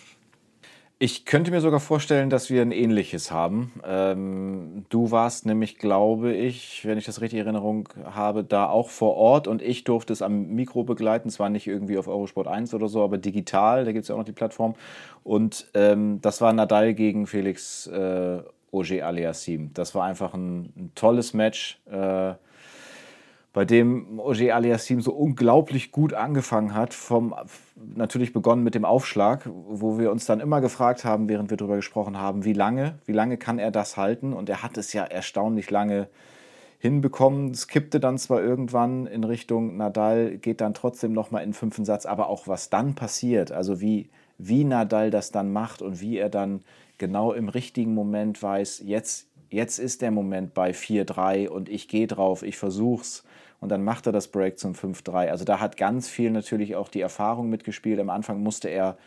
ich 1.03 1.25
könnte 1.25 1.51
mir 1.51 1.59
sogar 1.59 1.81
vorstellen, 1.81 2.29
dass 2.29 2.49
wir 2.49 2.61
ein 2.61 2.71
ähnliches 2.71 3.29
haben. 3.29 3.73
Ähm, 3.85 4.85
du 4.87 5.11
warst 5.11 5.45
nämlich, 5.45 5.77
glaube 5.77 6.31
ich, 6.31 6.85
wenn 6.85 6.97
ich 6.97 7.03
das 7.03 7.19
richtig 7.19 7.39
in 7.39 7.45
Erinnerung 7.45 7.89
habe, 8.05 8.45
da 8.45 8.69
auch 8.69 8.87
vor 8.87 9.17
Ort 9.17 9.49
und 9.49 9.61
ich 9.61 9.83
durfte 9.83 10.13
es 10.13 10.21
am 10.21 10.55
Mikro 10.55 10.85
begleiten. 10.85 11.29
Zwar 11.29 11.49
nicht 11.49 11.67
irgendwie 11.67 11.97
auf 11.97 12.07
Eurosport 12.07 12.47
1 12.47 12.73
oder 12.73 12.87
so, 12.87 13.03
aber 13.03 13.17
digital, 13.17 13.83
da 13.83 13.91
gibt 13.91 14.03
es 14.03 14.07
ja 14.07 14.15
auch 14.15 14.19
noch 14.19 14.25
die 14.25 14.31
Plattform. 14.31 14.75
Und 15.25 15.67
ähm, 15.73 16.19
das 16.21 16.39
war 16.39 16.53
Nadal 16.53 16.93
gegen 16.93 17.27
Felix 17.27 17.85
äh, 17.87 18.39
Auger 18.71 19.05
Aliassim. 19.05 19.71
Das 19.73 19.95
war 19.95 20.05
einfach 20.05 20.33
ein, 20.33 20.71
ein 20.77 20.91
tolles 20.95 21.33
Match. 21.33 21.81
Äh, 21.91 22.35
bei 23.53 23.65
dem 23.65 24.19
Ogier 24.19 24.55
Aliassim 24.55 24.99
so 24.99 25.13
unglaublich 25.13 25.91
gut 25.91 26.15
angefangen 26.15 26.73
hat, 26.73 26.95
vom, 26.95 27.35
natürlich 27.75 28.33
begonnen 28.33 28.63
mit 28.63 28.73
dem 28.73 28.83
Aufschlag, 28.83 29.47
wo 29.69 29.99
wir 29.99 30.11
uns 30.11 30.25
dann 30.25 30.39
immer 30.39 30.59
gefragt 30.59 31.05
haben, 31.05 31.29
während 31.29 31.51
wir 31.51 31.57
darüber 31.57 31.75
gesprochen 31.75 32.17
haben, 32.17 32.45
wie 32.45 32.53
lange, 32.53 32.97
wie 33.05 33.11
lange 33.11 33.37
kann 33.37 33.59
er 33.59 33.69
das 33.69 33.95
halten? 33.95 34.33
Und 34.33 34.49
er 34.49 34.63
hat 34.63 34.77
es 34.77 34.91
ja 34.91 35.03
erstaunlich 35.03 35.69
lange 35.69 36.07
hinbekommen. 36.79 37.51
Es 37.51 37.67
kippte 37.67 37.99
dann 37.99 38.17
zwar 38.17 38.41
irgendwann 38.41 39.05
in 39.05 39.23
Richtung 39.23 39.77
Nadal, 39.77 40.37
geht 40.37 40.59
dann 40.59 40.73
trotzdem 40.73 41.13
nochmal 41.13 41.43
in 41.43 41.53
fünften 41.53 41.85
Satz, 41.85 42.07
aber 42.07 42.29
auch 42.29 42.47
was 42.47 42.71
dann 42.71 42.95
passiert, 42.95 43.51
also 43.51 43.79
wie, 43.79 44.09
wie 44.39 44.63
Nadal 44.63 45.11
das 45.11 45.31
dann 45.31 45.53
macht 45.53 45.83
und 45.83 46.01
wie 46.01 46.17
er 46.17 46.29
dann 46.29 46.63
genau 46.97 47.31
im 47.33 47.49
richtigen 47.49 47.93
Moment 47.93 48.41
weiß, 48.41 48.81
jetzt, 48.83 49.27
jetzt 49.51 49.77
ist 49.77 50.01
der 50.01 50.09
Moment 50.09 50.55
bei 50.55 50.71
4-3 50.71 51.47
und 51.49 51.69
ich 51.69 51.87
gehe 51.87 52.07
drauf, 52.07 52.41
ich 52.41 52.57
versuch's 52.57 53.23
und 53.63 53.69
dann 53.69 53.83
macht 53.83 54.05
er 54.05 54.11
das 54.11 54.27
Break 54.27 54.59
zum 54.59 54.73
5-3. 54.73 55.29
Also 55.29 55.45
da 55.45 55.59
hat 55.59 55.77
ganz 55.77 56.09
viel 56.09 56.31
natürlich 56.31 56.75
auch 56.75 56.89
die 56.89 57.01
Erfahrung 57.01 57.49
mitgespielt. 57.49 57.99
Am 57.99 58.09
Anfang 58.09 58.43
musste 58.43 58.67
er 58.67 58.97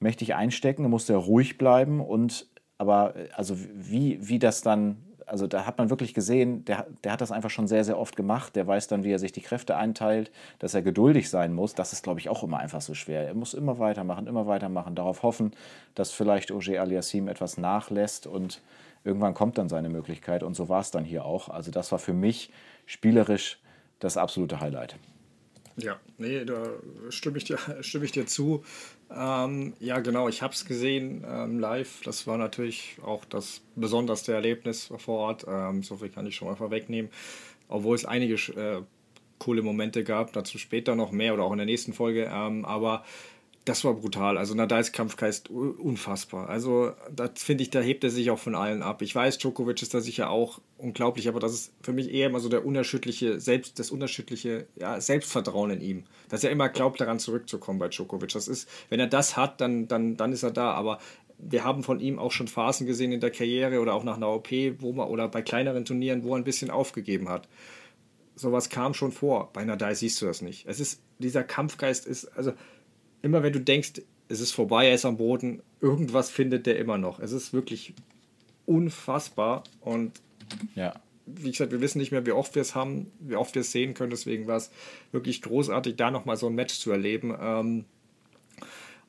mächtig 0.00 0.34
einstecken, 0.34 0.88
musste 0.88 1.12
er 1.12 1.18
ruhig 1.18 1.58
bleiben 1.58 2.00
und 2.00 2.48
aber 2.78 3.14
also 3.34 3.56
wie, 3.74 4.18
wie 4.26 4.38
das 4.38 4.62
dann 4.62 4.96
also 5.30 5.46
da 5.46 5.64
hat 5.64 5.78
man 5.78 5.90
wirklich 5.90 6.12
gesehen, 6.12 6.64
der, 6.64 6.86
der 7.04 7.12
hat 7.12 7.20
das 7.20 7.30
einfach 7.30 7.50
schon 7.50 7.68
sehr, 7.68 7.84
sehr 7.84 7.98
oft 7.98 8.16
gemacht. 8.16 8.56
Der 8.56 8.66
weiß 8.66 8.88
dann, 8.88 9.04
wie 9.04 9.12
er 9.12 9.20
sich 9.20 9.30
die 9.30 9.40
Kräfte 9.40 9.76
einteilt, 9.76 10.32
dass 10.58 10.74
er 10.74 10.82
geduldig 10.82 11.30
sein 11.30 11.52
muss. 11.52 11.74
Das 11.74 11.92
ist, 11.92 12.02
glaube 12.02 12.18
ich, 12.18 12.28
auch 12.28 12.42
immer 12.42 12.58
einfach 12.58 12.80
so 12.80 12.94
schwer. 12.94 13.28
Er 13.28 13.34
muss 13.34 13.54
immer 13.54 13.78
weitermachen, 13.78 14.26
immer 14.26 14.48
weitermachen, 14.48 14.96
darauf 14.96 15.22
hoffen, 15.22 15.52
dass 15.94 16.10
vielleicht 16.10 16.50
Oje 16.50 16.80
Aliassim 16.80 17.28
etwas 17.28 17.58
nachlässt 17.58 18.26
und 18.26 18.60
irgendwann 19.04 19.34
kommt 19.34 19.56
dann 19.56 19.68
seine 19.68 19.88
Möglichkeit. 19.88 20.42
Und 20.42 20.54
so 20.54 20.68
war 20.68 20.80
es 20.80 20.90
dann 20.90 21.04
hier 21.04 21.24
auch. 21.24 21.48
Also 21.48 21.70
das 21.70 21.92
war 21.92 22.00
für 22.00 22.12
mich 22.12 22.50
spielerisch 22.86 23.60
das 24.00 24.16
absolute 24.16 24.60
Highlight. 24.60 24.96
Ja, 25.76 25.98
nee, 26.18 26.44
da 26.44 26.64
stimme 27.10 27.38
ich 27.38 27.44
dir, 27.44 27.58
stimme 27.80 28.04
ich 28.04 28.12
dir 28.12 28.26
zu. 28.26 28.64
Ähm, 29.14 29.74
ja, 29.80 30.00
genau, 30.00 30.28
ich 30.28 30.42
habe 30.42 30.52
es 30.52 30.64
gesehen 30.64 31.24
ähm, 31.26 31.58
live. 31.58 32.02
Das 32.04 32.26
war 32.26 32.38
natürlich 32.38 32.96
auch 33.04 33.24
das 33.24 33.62
besonderste 33.76 34.32
Erlebnis 34.32 34.92
vor 34.98 35.18
Ort. 35.18 35.46
Ähm, 35.48 35.82
so 35.82 35.96
viel 35.96 36.08
kann 36.10 36.26
ich 36.26 36.36
schon 36.36 36.48
mal 36.48 36.56
vorwegnehmen. 36.56 37.10
Obwohl 37.68 37.94
es 37.94 38.04
einige 38.04 38.34
äh, 38.34 38.82
coole 39.38 39.62
Momente 39.62 40.04
gab, 40.04 40.32
dazu 40.32 40.58
später 40.58 40.94
noch 40.94 41.12
mehr 41.12 41.34
oder 41.34 41.44
auch 41.44 41.52
in 41.52 41.58
der 41.58 41.66
nächsten 41.66 41.92
Folge. 41.92 42.30
Ähm, 42.32 42.64
aber 42.64 43.04
das 43.66 43.84
war 43.84 43.94
brutal. 43.94 44.38
Also 44.38 44.54
Nadals 44.54 44.92
Kampfgeist 44.92 45.50
unfassbar. 45.50 46.48
Also 46.48 46.92
da 47.14 47.28
finde 47.34 47.62
ich, 47.62 47.70
da 47.70 47.80
hebt 47.80 48.02
er 48.04 48.10
sich 48.10 48.30
auch 48.30 48.38
von 48.38 48.54
allen 48.54 48.82
ab. 48.82 49.02
Ich 49.02 49.14
weiß, 49.14 49.38
Djokovic 49.38 49.82
ist 49.82 49.92
da 49.92 50.00
sicher 50.00 50.30
auch 50.30 50.60
unglaublich, 50.78 51.28
aber 51.28 51.40
das 51.40 51.52
ist 51.52 51.72
für 51.82 51.92
mich 51.92 52.10
eher 52.10 52.28
immer 52.28 52.40
so 52.40 52.48
der 52.48 52.64
unerschütterliche, 52.64 53.38
selbst 53.38 53.78
das 53.78 53.90
unerschütterliche 53.90 54.66
ja, 54.76 54.98
Selbstvertrauen 55.00 55.70
in 55.72 55.80
ihm. 55.82 56.04
Dass 56.30 56.42
er 56.42 56.50
immer 56.50 56.70
glaubt, 56.70 57.00
daran 57.00 57.18
zurückzukommen 57.18 57.78
bei 57.78 57.88
Djokovic. 57.88 58.32
Das 58.32 58.48
ist, 58.48 58.68
wenn 58.88 58.98
er 58.98 59.08
das 59.08 59.36
hat, 59.36 59.60
dann, 59.60 59.88
dann, 59.88 60.16
dann 60.16 60.32
ist 60.32 60.42
er 60.42 60.52
da. 60.52 60.72
Aber 60.72 60.98
wir 61.38 61.62
haben 61.62 61.82
von 61.82 62.00
ihm 62.00 62.18
auch 62.18 62.32
schon 62.32 62.48
Phasen 62.48 62.86
gesehen 62.86 63.12
in 63.12 63.20
der 63.20 63.30
Karriere 63.30 63.80
oder 63.80 63.92
auch 63.92 64.04
nach 64.04 64.16
einer 64.16 64.30
OP, 64.30 64.50
wo 64.78 64.92
man, 64.92 65.08
oder 65.08 65.28
bei 65.28 65.42
kleineren 65.42 65.84
Turnieren, 65.84 66.24
wo 66.24 66.30
er 66.34 66.36
ein 66.36 66.44
bisschen 66.44 66.70
aufgegeben 66.70 67.28
hat. 67.28 67.46
Sowas 68.36 68.70
kam 68.70 68.94
schon 68.94 69.12
vor. 69.12 69.52
Bei 69.52 69.64
Nadal 69.66 69.94
siehst 69.94 70.22
du 70.22 70.26
das 70.26 70.40
nicht. 70.40 70.66
Es 70.66 70.80
ist, 70.80 71.02
dieser 71.18 71.44
Kampfgeist 71.44 72.06
ist, 72.06 72.24
also 72.36 72.52
immer 73.22 73.42
wenn 73.42 73.52
du 73.52 73.60
denkst, 73.60 74.02
es 74.28 74.40
ist 74.40 74.52
vorbei, 74.52 74.88
er 74.88 74.94
ist 74.94 75.04
am 75.04 75.16
Boden, 75.16 75.62
irgendwas 75.80 76.30
findet 76.30 76.66
der 76.66 76.78
immer 76.78 76.98
noch. 76.98 77.18
Es 77.18 77.32
ist 77.32 77.52
wirklich 77.52 77.94
unfassbar 78.66 79.64
und 79.80 80.20
ja. 80.74 80.94
wie 81.26 81.50
gesagt, 81.50 81.72
wir 81.72 81.80
wissen 81.80 81.98
nicht 81.98 82.12
mehr, 82.12 82.24
wie 82.26 82.32
oft 82.32 82.54
wir 82.54 82.62
es 82.62 82.74
haben, 82.74 83.10
wie 83.18 83.36
oft 83.36 83.54
wir 83.54 83.62
es 83.62 83.72
sehen 83.72 83.94
können. 83.94 84.10
Deswegen 84.10 84.46
war 84.46 84.56
es 84.56 84.70
wirklich 85.10 85.42
großartig, 85.42 85.96
da 85.96 86.10
nochmal 86.10 86.36
so 86.36 86.46
ein 86.46 86.54
Match 86.54 86.78
zu 86.78 86.92
erleben. 86.92 87.36
Ähm, 87.40 87.84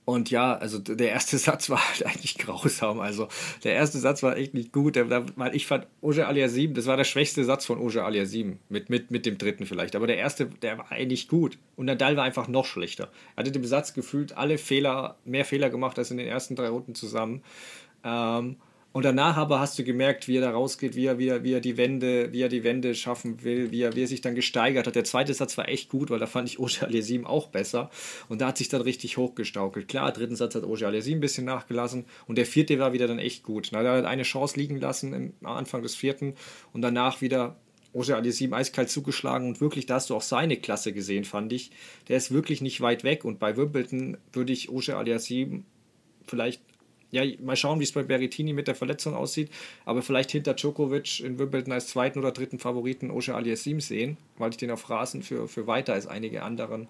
und 0.04 0.32
ja, 0.32 0.56
also 0.56 0.80
der 0.80 1.10
erste 1.10 1.38
Satz 1.40 1.70
war 1.70 1.88
halt 1.88 2.06
eigentlich 2.06 2.38
grausam. 2.38 3.00
Also 3.00 3.28
der 3.64 3.74
erste 3.74 4.00
Satz 4.00 4.24
war 4.24 4.36
echt 4.36 4.54
nicht 4.54 4.72
gut, 4.72 4.96
weil 4.96 5.56
ich 5.56 5.68
fand 5.68 5.88
Alia 6.02 6.50
7, 6.50 6.74
das 6.74 6.88
war 6.88 6.98
der 6.98 7.04
schwächste 7.04 7.44
Satz 7.44 7.66
von 7.66 7.80
Oja 7.80 8.06
Alia 8.06 8.26
7, 8.26 8.60
mit, 8.70 8.90
mit, 8.90 9.12
mit 9.12 9.26
dem 9.26 9.38
dritten 9.38 9.66
vielleicht. 9.66 9.96
Aber 9.96 10.08
der 10.08 10.18
erste, 10.18 10.48
der 10.48 10.80
war 10.80 10.92
eigentlich 10.92 11.28
gut. 11.28 11.58
Und 11.76 11.86
Nadal 11.86 12.18
war 12.18 12.24
einfach 12.24 12.48
noch 12.48 12.66
schlechter. 12.66 13.12
Er 13.36 13.42
hatte 13.42 13.52
dem 13.52 13.66
Satz 13.66 13.94
gefühlt 13.94 14.38
alle 14.38 14.58
Fehler, 14.58 15.18
mehr 15.24 15.46
Fehler 15.46 15.70
gemacht 15.70 15.98
als 16.00 16.12
in 16.12 16.18
den 16.18 16.28
ersten 16.28 16.56
drei 16.56 16.70
Runden 16.70 16.96
zusammen. 16.96 17.44
Ähm, 18.04 18.58
und 18.94 19.06
danach 19.06 19.38
aber 19.38 19.62
hast 19.62 19.80
du 19.80 19.86
gemerkt, 19.86 20.28
wie 20.28 20.38
er 20.38 20.42
da 20.42 20.52
rausgeht, 20.52 20.96
wie 20.96 21.06
er, 21.06 21.18
wie 21.18 21.30
er, 21.30 21.44
wie 21.44 21.54
er 21.54 21.62
die 21.62 21.78
Wände, 21.78 22.34
wie 22.34 22.42
er 22.42 22.50
die 22.50 22.66
Wände 22.66 22.94
schaffen 22.94 23.42
will, 23.42 23.72
wie 23.72 23.84
er, 23.84 23.96
wie 23.96 24.04
er 24.04 24.08
sich 24.08 24.20
dann 24.20 24.36
gesteigert 24.36 24.86
hat. 24.86 24.96
Der 24.96 25.06
zweite 25.06 25.34
Satz 25.34 25.58
war 25.58 25.70
echt 25.70 25.90
gut, 25.90 26.10
weil 26.10 26.20
da 26.20 26.28
fand 26.28 26.50
ich 26.50 26.60
Oje 26.60 26.82
Aliasim 26.82 27.26
auch 27.26 27.48
besser. 27.48 27.90
Und 28.28 28.42
da 28.42 28.48
hat 28.48 28.58
sich 28.58 28.68
dann 28.68 28.82
richtig 28.82 29.16
hochgestaukelt. 29.16 29.88
Klar, 29.88 30.12
dritten 30.12 30.36
Satz 30.36 30.56
hat 30.56 30.66
Oje 30.66 30.86
Aliasim 30.86 31.20
ein 31.20 31.22
bisschen 31.22 31.46
nachgelassen. 31.46 32.04
Und 32.28 32.38
der 32.38 32.46
vierte 32.46 32.80
war 32.80 32.92
wieder 32.92 33.08
dann 33.08 33.20
echt 33.20 33.44
gut. 33.44 33.70
Na, 33.72 33.82
er 33.82 33.98
hat 33.98 34.06
eine 34.06 34.24
Chance 34.24 34.60
liegen 34.60 34.78
lassen 34.78 35.34
am 35.42 35.52
Anfang 35.52 35.84
des 35.84 35.96
vierten 35.96 36.34
und 36.74 36.82
danach 36.82 37.22
wieder 37.22 37.56
Oje 37.94 38.16
Aliasim 38.16 38.54
eiskalt 38.54 38.90
zugeschlagen 38.90 39.48
und 39.48 39.62
wirklich, 39.62 39.86
da 39.86 39.96
hast 39.96 40.10
du 40.10 40.16
auch 40.16 40.22
seine 40.22 40.58
Klasse 40.58 40.92
gesehen, 40.92 41.24
fand 41.24 41.52
ich. 41.54 41.72
Der 42.10 42.18
ist 42.18 42.32
wirklich 42.32 42.62
nicht 42.62 42.82
weit 42.82 43.04
weg 43.04 43.24
und 43.26 43.40
bei 43.40 43.56
Wimbledon 43.56 44.18
würde 44.34 44.52
ich 44.54 44.70
Oje 44.70 44.96
Aliasim 44.96 45.66
vielleicht 46.26 46.62
ja, 47.12 47.24
mal 47.42 47.56
schauen, 47.56 47.80
wie 47.80 47.84
es 47.84 47.92
bei 47.92 48.04
Berrettini 48.04 48.54
mit 48.54 48.68
der 48.68 48.76
Verletzung 48.76 49.14
aussieht. 49.14 49.52
Aber 49.86 50.02
vielleicht 50.02 50.32
hinter 50.32 50.54
Djokovic 50.54 51.20
in 51.20 51.38
Wimbledon 51.38 51.74
als 51.74 51.88
zweiten 51.88 52.20
oder 52.20 52.32
dritten 52.32 52.58
Favoriten 52.58 53.12
Osha 53.12 53.36
Aliassim 53.36 53.80
sehen, 53.82 54.18
weil 54.38 54.52
ich 54.52 54.58
den 54.58 54.72
auf 54.72 54.90
Rasen 54.90 55.22
für, 55.22 55.48
für 55.48 55.68
weiter 55.68 55.94
als 55.94 56.08
einige 56.08 56.44
anderen 56.44 56.88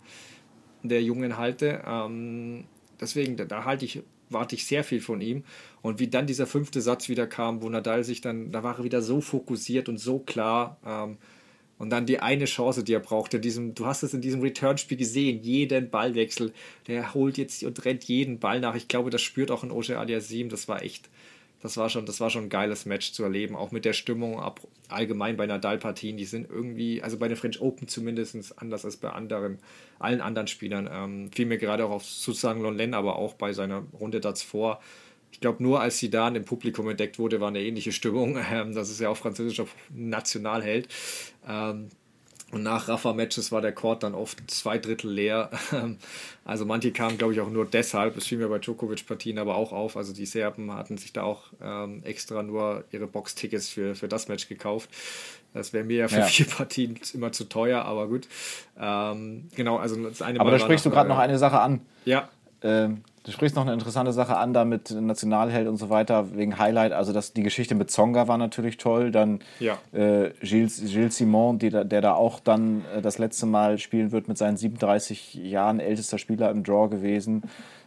der 0.83 1.01
Jungen 1.01 1.37
halte. 1.37 1.83
Ähm, 1.85 2.65
deswegen, 2.99 3.35
da, 3.35 3.45
da 3.45 3.65
halte 3.65 3.85
ich, 3.85 4.01
warte 4.29 4.55
ich 4.55 4.65
sehr 4.65 4.83
viel 4.83 5.01
von 5.01 5.21
ihm. 5.21 5.43
Und 5.81 5.99
wie 5.99 6.07
dann 6.07 6.27
dieser 6.27 6.47
fünfte 6.47 6.81
Satz 6.81 7.09
wieder 7.09 7.27
kam, 7.27 7.61
wo 7.61 7.69
Nadal 7.69 8.03
sich 8.03 8.21
dann, 8.21 8.51
da 8.51 8.63
war 8.63 8.77
er 8.77 8.83
wieder 8.83 9.01
so 9.01 9.21
fokussiert 9.21 9.89
und 9.89 9.97
so 9.97 10.19
klar. 10.19 10.77
Ähm, 10.85 11.17
und 11.81 11.89
dann 11.89 12.05
die 12.05 12.19
eine 12.19 12.45
Chance, 12.45 12.83
die 12.83 12.93
er 12.93 12.99
braucht, 12.99 13.33
in 13.33 13.41
diesem, 13.41 13.73
du 13.73 13.87
hast 13.87 14.03
es 14.03 14.13
in 14.13 14.21
diesem 14.21 14.41
Return-Spiel 14.41 14.97
gesehen, 14.97 15.41
jeden 15.41 15.89
Ballwechsel, 15.89 16.53
der 16.85 17.15
holt 17.15 17.39
jetzt 17.39 17.63
und 17.63 17.83
rennt 17.83 18.03
jeden 18.03 18.37
Ball 18.37 18.59
nach. 18.59 18.75
Ich 18.75 18.87
glaube, 18.87 19.09
das 19.09 19.23
spürt 19.23 19.49
auch 19.49 19.63
ein 19.63 19.71
Oje 19.71 19.97
Aliasim. 19.97 20.49
Das 20.49 20.67
war 20.67 20.83
echt, 20.83 21.09
das 21.63 21.77
war 21.77 21.89
schon, 21.89 22.05
das 22.05 22.19
war 22.19 22.29
schon 22.29 22.43
ein 22.43 22.49
geiles 22.49 22.85
Match 22.85 23.13
zu 23.13 23.23
erleben, 23.23 23.55
auch 23.55 23.71
mit 23.71 23.83
der 23.83 23.93
Stimmung 23.93 24.39
ab, 24.39 24.59
allgemein 24.89 25.37
bei 25.37 25.47
Nadal-Partien. 25.47 26.17
Die 26.17 26.25
sind 26.25 26.47
irgendwie, 26.51 27.01
also 27.01 27.17
bei 27.17 27.27
den 27.27 27.35
French 27.35 27.59
Open 27.59 27.87
zumindest 27.87 28.61
anders 28.61 28.85
als 28.85 28.97
bei 28.97 29.09
anderen, 29.09 29.57
allen 29.97 30.21
anderen 30.21 30.47
Spielern. 30.47 30.87
Ähm, 30.91 31.31
fiel 31.31 31.47
mir 31.47 31.57
gerade 31.57 31.83
auch 31.85 31.91
auf 31.91 32.05
sozusagen 32.05 32.61
Lonlen, 32.61 32.93
aber 32.93 33.15
auch 33.15 33.33
bei 33.33 33.53
seiner 33.53 33.85
Runde 33.99 34.19
davor. 34.19 34.81
Ich 35.31 35.39
glaube, 35.39 35.63
nur 35.63 35.81
als 35.81 35.97
sie 35.97 36.09
da 36.09 36.27
im 36.27 36.45
Publikum 36.45 36.89
entdeckt 36.89 37.17
wurde, 37.17 37.39
war 37.39 37.47
eine 37.47 37.61
ähnliche 37.61 37.91
Stimmung. 37.91 38.37
Ähm, 38.51 38.73
das 38.73 38.89
ist 38.89 38.99
ja 38.99 39.09
auch 39.09 39.17
französischer 39.17 39.65
Nationalheld. 39.89 40.89
Ähm, 41.47 41.89
und 42.51 42.63
nach 42.63 42.89
Rafa-Matches 42.89 43.51
war 43.53 43.61
der 43.61 43.71
Court 43.71 44.03
dann 44.03 44.13
oft 44.13 44.51
zwei 44.51 44.77
Drittel 44.77 45.09
leer. 45.11 45.49
Also 46.43 46.65
manche 46.65 46.91
kamen, 46.91 47.17
glaube 47.17 47.33
ich, 47.33 47.39
auch 47.39 47.49
nur 47.49 47.65
deshalb. 47.65 48.17
Es 48.17 48.27
fiel 48.27 48.39
mir 48.39 48.49
bei 48.49 48.59
Djokovic-Partien 48.59 49.37
aber 49.37 49.55
auch 49.55 49.71
auf. 49.71 49.95
Also 49.95 50.11
die 50.11 50.25
Serben 50.25 50.73
hatten 50.73 50.97
sich 50.97 51.13
da 51.13 51.23
auch 51.23 51.43
ähm, 51.61 52.01
extra 52.03 52.43
nur 52.43 52.83
ihre 52.91 53.07
Box-Tickets 53.07 53.69
für, 53.69 53.95
für 53.95 54.07
das 54.09 54.27
Match 54.27 54.49
gekauft. 54.49 54.89
Das 55.53 55.71
wäre 55.71 55.85
mir 55.85 55.97
ja 55.97 56.07
für 56.07 56.19
ja. 56.19 56.25
vier 56.25 56.45
Partien 56.45 56.99
immer 57.13 57.31
zu 57.31 57.45
teuer, 57.45 57.83
aber 57.83 58.07
gut. 58.07 58.27
Ähm, 58.77 59.49
genau, 59.55 59.77
also 59.77 59.95
das 60.03 60.21
eine 60.21 60.39
Aber 60.39 60.51
Mal 60.51 60.57
da 60.57 60.63
sprichst 60.63 60.85
du 60.85 60.89
gerade 60.89 61.07
noch 61.07 61.19
eine 61.19 61.37
Sache 61.37 61.59
an. 61.59 61.81
Ja. 62.05 62.29
Ähm, 62.63 63.03
Du 63.23 63.31
sprichst 63.31 63.55
noch 63.55 63.63
eine 63.63 63.73
interessante 63.73 64.13
Sache 64.13 64.35
an, 64.37 64.51
da 64.51 64.65
mit 64.65 64.89
Nationalheld 64.89 65.67
und 65.67 65.77
so 65.77 65.91
weiter, 65.91 66.35
wegen 66.35 66.57
Highlight. 66.57 66.91
Also 66.91 67.13
das, 67.13 67.33
die 67.33 67.43
Geschichte 67.43 67.75
mit 67.75 67.91
Zonga 67.91 68.27
war 68.27 68.39
natürlich 68.39 68.77
toll. 68.77 69.11
Dann 69.11 69.41
ja. 69.59 69.77
äh, 69.93 70.31
Gilles, 70.41 70.81
Gilles 70.83 71.17
Simon, 71.17 71.59
die, 71.59 71.69
der 71.69 71.83
da 71.83 72.13
auch 72.13 72.39
dann 72.39 72.83
äh, 72.95 73.01
das 73.01 73.19
letzte 73.19 73.45
Mal 73.45 73.77
spielen 73.77 74.11
wird 74.11 74.27
mit 74.27 74.39
seinen 74.39 74.57
37 74.57 75.35
Jahren, 75.35 75.79
ältester 75.79 76.17
Spieler 76.17 76.49
im 76.49 76.63
Draw 76.63 76.89
gewesen. 76.89 77.43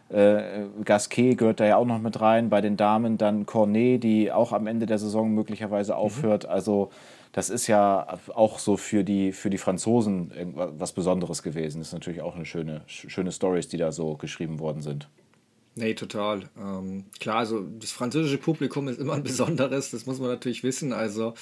Äh, 0.07 0.67
Gasquet 0.85 1.35
gehört 1.35 1.59
da 1.59 1.65
ja 1.65 1.75
auch 1.75 1.85
noch 1.85 1.99
mit 1.99 2.21
rein. 2.21 2.49
Bei 2.49 2.61
den 2.61 2.77
Damen 2.77 3.17
dann 3.17 3.45
Cornet, 3.45 4.03
die 4.03 4.31
auch 4.31 4.53
am 4.53 4.67
Ende 4.67 4.85
der 4.85 4.99
Saison 4.99 5.31
möglicherweise 5.31 5.93
mhm. 5.93 5.97
aufhört. 5.97 6.43
Mhm. 6.45 6.49
Also 6.49 6.91
das 7.33 7.49
ist 7.49 7.67
ja 7.67 8.19
auch 8.33 8.59
so 8.59 8.77
für 8.77 9.03
die, 9.03 9.33
für 9.33 9.49
die 9.49 9.57
Franzosen 9.57 10.31
was 10.55 10.93
Besonderes 10.93 11.43
gewesen. 11.43 11.79
Das 11.79 11.87
ist 11.89 11.93
natürlich 11.93 12.21
auch 12.21 12.35
eine 12.35 12.45
schöne, 12.45 12.83
schöne 12.87 13.33
Stories, 13.33 13.67
die 13.67 13.75
da 13.75 13.91
so 13.91 14.15
geschrieben 14.15 14.59
worden 14.59 14.81
sind. 14.81 15.09
Nee, 15.77 15.93
total. 15.93 16.49
Ähm, 16.57 17.03
klar, 17.19 17.39
also 17.39 17.61
das 17.61 17.91
französische 17.91 18.37
Publikum 18.37 18.87
ist 18.87 18.97
immer 18.99 19.13
ein 19.13 19.23
besonderes, 19.23 19.91
das 19.91 20.05
muss 20.05 20.19
man 20.19 20.29
natürlich 20.29 20.63
wissen. 20.63 20.93
Also 20.93 21.33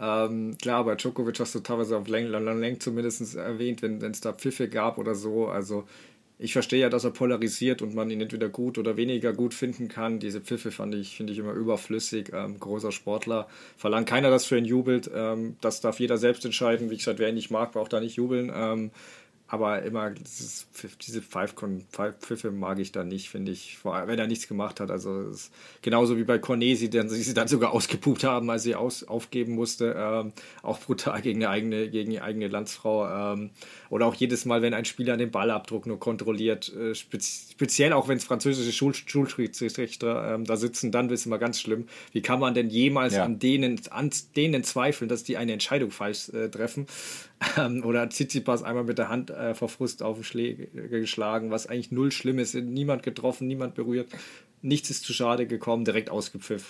ähm, 0.00 0.56
klar, 0.62 0.84
bei 0.84 0.94
Djokovic 0.94 1.40
hast 1.40 1.56
du 1.56 1.60
teilweise 1.60 1.96
auf 1.96 2.06
Leng, 2.06 2.28
Leng 2.28 2.78
zumindest 2.78 3.34
erwähnt, 3.34 3.82
wenn 3.82 4.00
es 4.02 4.20
da 4.20 4.32
Pfiffe 4.32 4.68
gab 4.68 4.98
oder 4.98 5.16
so. 5.16 5.48
Also 5.48 5.84
ich 6.38 6.52
verstehe 6.52 6.80
ja, 6.80 6.88
dass 6.88 7.04
er 7.04 7.10
polarisiert 7.10 7.82
und 7.82 7.94
man 7.94 8.10
ihn 8.10 8.20
entweder 8.20 8.48
gut 8.48 8.78
oder 8.78 8.96
weniger 8.96 9.32
gut 9.32 9.54
finden 9.54 9.88
kann. 9.88 10.18
Diese 10.18 10.40
Pfiffe 10.40 10.70
fand 10.70 10.94
ich, 10.94 11.16
finde 11.16 11.32
ich 11.32 11.38
immer 11.38 11.52
überflüssig. 11.52 12.30
Ähm, 12.32 12.58
großer 12.58 12.92
Sportler. 12.92 13.48
Verlangt 13.76 14.08
keiner, 14.08 14.30
dass 14.30 14.44
für 14.46 14.58
ihn 14.58 14.64
jubelt. 14.64 15.10
Ähm, 15.14 15.56
das 15.60 15.80
darf 15.80 16.00
jeder 16.00 16.18
selbst 16.18 16.44
entscheiden. 16.44 16.90
Wie 16.90 16.96
gesagt, 16.96 17.18
wer 17.18 17.28
ihn 17.28 17.34
nicht 17.36 17.50
mag, 17.50 17.72
braucht 17.72 17.92
da 17.92 18.00
nicht 18.00 18.16
jubeln. 18.16 18.50
Aber 19.52 19.82
immer 19.82 20.08
dieses, 20.08 20.66
diese 21.02 21.20
Pfeife 21.20 22.50
mag 22.52 22.78
ich 22.78 22.90
da 22.90 23.04
nicht, 23.04 23.28
finde 23.28 23.52
ich, 23.52 23.76
wenn 23.84 24.18
er 24.18 24.26
nichts 24.26 24.48
gemacht 24.48 24.80
hat. 24.80 24.90
Also 24.90 25.30
genauso 25.82 26.16
wie 26.16 26.24
bei 26.24 26.38
Cornesi, 26.38 26.88
die 26.88 27.06
sie 27.08 27.34
dann 27.34 27.48
sogar 27.48 27.72
ausgepupt 27.72 28.24
haben, 28.24 28.48
als 28.48 28.62
sie 28.62 28.74
aus, 28.74 29.04
aufgeben 29.04 29.54
musste. 29.54 29.94
Ähm, 29.94 30.32
auch 30.62 30.78
brutal 30.78 31.20
gegen 31.20 31.44
eine 31.44 31.50
eigene, 31.50 31.90
gegen 31.90 32.12
die 32.12 32.22
eigene 32.22 32.48
Landsfrau. 32.48 33.34
Ähm, 33.34 33.50
oder 33.90 34.06
auch 34.06 34.14
jedes 34.14 34.46
Mal, 34.46 34.62
wenn 34.62 34.72
ein 34.72 34.86
Spieler 34.86 35.18
den 35.18 35.30
Ballabdruck 35.30 35.84
nur 35.84 36.00
kontrolliert, 36.00 36.74
äh, 36.74 36.94
speziell 36.94 37.92
auch 37.92 38.08
wenn 38.08 38.16
es 38.16 38.24
französische 38.24 38.72
Schul 38.72 38.94
Schulschiedsrichter 38.94 40.34
ähm, 40.34 40.46
da 40.46 40.56
sitzen, 40.56 40.92
dann 40.92 41.10
ist 41.10 41.20
es 41.20 41.26
immer 41.26 41.38
ganz 41.38 41.60
schlimm. 41.60 41.88
Wie 42.12 42.22
kann 42.22 42.40
man 42.40 42.54
denn 42.54 42.70
jemals 42.70 43.16
ja. 43.16 43.24
an, 43.24 43.38
denen, 43.38 43.78
an 43.90 44.08
denen 44.34 44.64
zweifeln, 44.64 45.10
dass 45.10 45.24
die 45.24 45.36
eine 45.36 45.52
Entscheidung 45.52 45.90
falsch 45.90 46.30
äh, 46.30 46.48
treffen? 46.48 46.86
Ähm, 47.56 47.84
oder 47.84 48.08
Tsitsipas 48.08 48.62
einmal 48.62 48.84
mit 48.84 48.98
der 48.98 49.08
Hand 49.08 49.30
äh, 49.30 49.54
vor 49.54 49.68
Frust 49.68 50.02
aufgeschlagen, 50.02 51.50
was 51.50 51.66
eigentlich 51.66 51.90
null 51.90 52.12
schlimm 52.12 52.38
ist. 52.38 52.54
Niemand 52.54 53.02
getroffen, 53.02 53.46
niemand 53.46 53.74
berührt. 53.74 54.08
Nichts 54.60 54.90
ist 54.90 55.04
zu 55.04 55.12
schade 55.12 55.46
gekommen, 55.46 55.84
direkt 55.84 56.10
ausgepfiffen. 56.10 56.68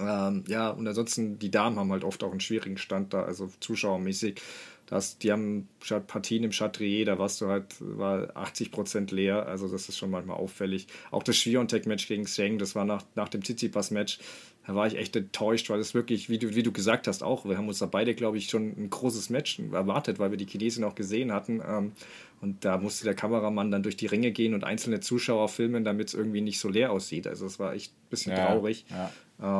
Ähm, 0.00 0.44
ja, 0.46 0.70
und 0.70 0.86
ansonsten, 0.86 1.38
die 1.38 1.50
Damen 1.50 1.78
haben 1.78 1.92
halt 1.92 2.04
oft 2.04 2.22
auch 2.24 2.30
einen 2.30 2.40
schwierigen 2.40 2.78
Stand 2.78 3.12
da, 3.12 3.22
also 3.22 3.50
zuschauermäßig. 3.60 4.40
Das, 4.86 5.18
die 5.18 5.30
haben 5.30 5.68
Partien 6.08 6.42
im 6.42 6.50
Chatrier, 6.50 7.04
da 7.04 7.16
warst 7.18 7.40
du 7.40 7.46
halt, 7.46 7.76
war 7.78 8.36
80 8.36 8.72
Prozent 8.72 9.12
leer, 9.12 9.46
also 9.46 9.68
das 9.68 9.88
ist 9.88 9.98
schon 9.98 10.10
manchmal 10.10 10.36
auffällig. 10.36 10.88
Auch 11.12 11.22
das 11.22 11.36
Schwiontek-Match 11.36 12.08
gegen 12.08 12.26
Zheng, 12.26 12.58
das 12.58 12.74
war 12.74 12.84
nach, 12.84 13.04
nach 13.14 13.28
dem 13.28 13.44
Tsitsipas-Match, 13.44 14.18
da 14.66 14.74
war 14.74 14.86
ich 14.86 14.96
echt 14.96 15.16
enttäuscht, 15.16 15.70
weil 15.70 15.80
es 15.80 15.94
wirklich, 15.94 16.28
wie 16.28 16.38
du, 16.38 16.54
wie 16.54 16.62
du 16.62 16.70
gesagt 16.70 17.06
hast, 17.06 17.22
auch, 17.22 17.44
wir 17.44 17.56
haben 17.56 17.68
uns 17.68 17.78
da 17.78 17.86
beide, 17.86 18.14
glaube 18.14 18.38
ich, 18.38 18.48
schon 18.48 18.74
ein 18.76 18.90
großes 18.90 19.30
Match 19.30 19.58
erwartet, 19.72 20.18
weil 20.18 20.30
wir 20.30 20.38
die 20.38 20.46
Chinesin 20.46 20.84
auch 20.84 20.94
gesehen 20.94 21.32
hatten. 21.32 21.62
Ähm, 21.66 21.92
und 22.40 22.64
da 22.64 22.78
musste 22.78 23.04
der 23.04 23.14
Kameramann 23.14 23.70
dann 23.70 23.82
durch 23.82 23.96
die 23.96 24.06
Ringe 24.06 24.30
gehen 24.32 24.54
und 24.54 24.64
einzelne 24.64 25.00
Zuschauer 25.00 25.48
filmen, 25.48 25.84
damit 25.84 26.08
es 26.08 26.14
irgendwie 26.14 26.40
nicht 26.40 26.60
so 26.60 26.68
leer 26.68 26.92
aussieht. 26.92 27.26
Also 27.26 27.46
es 27.46 27.58
war 27.58 27.74
echt 27.74 27.92
ein 27.92 28.10
bisschen 28.10 28.32
ja, 28.32 28.46
traurig. 28.46 28.84
Ja. 28.90 29.10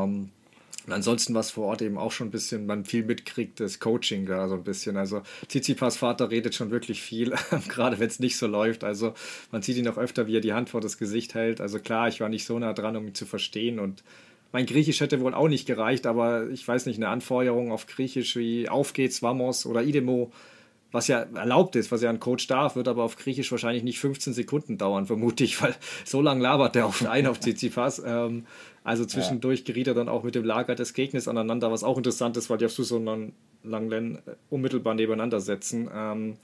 Ähm, 0.05 0.31
und 0.87 0.93
ansonsten, 0.95 1.35
was 1.35 1.51
vor 1.51 1.67
Ort 1.67 1.83
eben 1.83 1.99
auch 1.99 2.11
schon 2.11 2.29
ein 2.29 2.31
bisschen, 2.31 2.67
man 2.67 2.85
viel 2.85 3.05
mitkriegt, 3.05 3.61
das 3.61 3.81
Coaching 3.81 4.27
da 4.27 4.49
so 4.49 4.55
ein 4.55 4.65
bisschen. 4.65 4.97
Also 4.97 5.23
Tsitsipas 5.49 5.99
Vater 5.99 6.31
redet 6.31 6.55
schon 6.55 6.71
wirklich 6.71 7.03
viel, 7.03 7.35
gerade 7.69 7.99
wenn 7.99 8.09
es 8.09 8.19
nicht 8.19 8.39
so 8.39 8.47
läuft. 8.47 8.83
Also 8.83 9.15
man 9.53 9.63
sieht 9.63 9.77
ihn 9.77 9.89
auch 9.89 9.99
öfter, 9.99 10.27
wie 10.27 10.37
er 10.37 10.41
die 10.41 10.55
Hand 10.55 10.71
vor 10.71 10.81
das 10.81 10.99
Gesicht 10.99 11.35
hält. 11.35 11.61
Also 11.61 11.81
klar, 11.81 12.09
ich 12.09 12.21
war 12.21 12.29
nicht 12.29 12.47
so 12.47 12.59
nah 12.59 12.73
dran, 12.73 12.97
um 12.97 13.07
ihn 13.07 13.15
zu 13.15 13.27
verstehen 13.27 13.79
und 13.79 14.03
mein 14.53 14.67
Griechisch 14.67 15.01
hätte 15.01 15.21
wohl 15.21 15.35
auch 15.35 15.49
nicht 15.49 15.67
gereicht, 15.67 16.07
aber 16.07 16.49
ich 16.51 16.67
weiß 16.67 16.87
nicht, 16.87 16.97
eine 16.97 17.09
Anfeuerung 17.09 17.73
auf 17.73 17.87
Griechisch 17.87 18.37
wie 18.37 18.69
Auf 18.69 18.93
geht's, 18.93 19.23
Vamos 19.23 19.67
oder 19.67 19.83
Idemo, 19.83 20.33
was 20.93 21.09
ja 21.09 21.21
erlaubt 21.21 21.77
ist, 21.77 21.93
was 21.93 22.03
ja 22.03 22.11
ein 22.11 22.19
Coach 22.19 22.47
darf, 22.49 22.75
wird 22.75 22.89
aber 22.89 23.05
auf 23.05 23.17
Griechisch 23.17 23.51
wahrscheinlich 23.53 23.85
nicht 23.85 24.01
15 24.01 24.33
Sekunden 24.33 24.77
dauern, 24.77 25.07
vermute 25.07 25.45
ich, 25.45 25.61
weil 25.63 25.75
so 26.05 26.21
lange 26.21 26.43
labert 26.43 26.75
der 26.75 26.87
auf 26.87 27.05
einen 27.07 27.29
auf 27.29 27.39
Tsitsipas. 27.39 28.03
Ähm, 28.05 28.45
also 28.83 29.05
zwischendurch 29.05 29.65
geriet 29.65 29.89
er 29.89 29.95
dann 29.95 30.09
auch 30.09 30.25
mit 30.25 30.35
dem 30.35 30.45
Lager 30.45 30.75
des 30.75 30.95
Gegners 30.95 31.29
aneinander, 31.29 31.71
was 31.71 31.85
auch 31.85 31.97
interessant 31.97 32.37
ist, 32.37 32.51
weil 32.51 32.59
die 32.59 32.65
auf 32.65 32.73
so 32.73 32.97
einen 32.97 33.33
Langlen 33.63 34.17
äh, 34.17 34.35
unmittelbar 34.49 34.95
nebeneinander 34.95 35.41
setzen. 35.41 35.89
Ähm, 35.95 36.35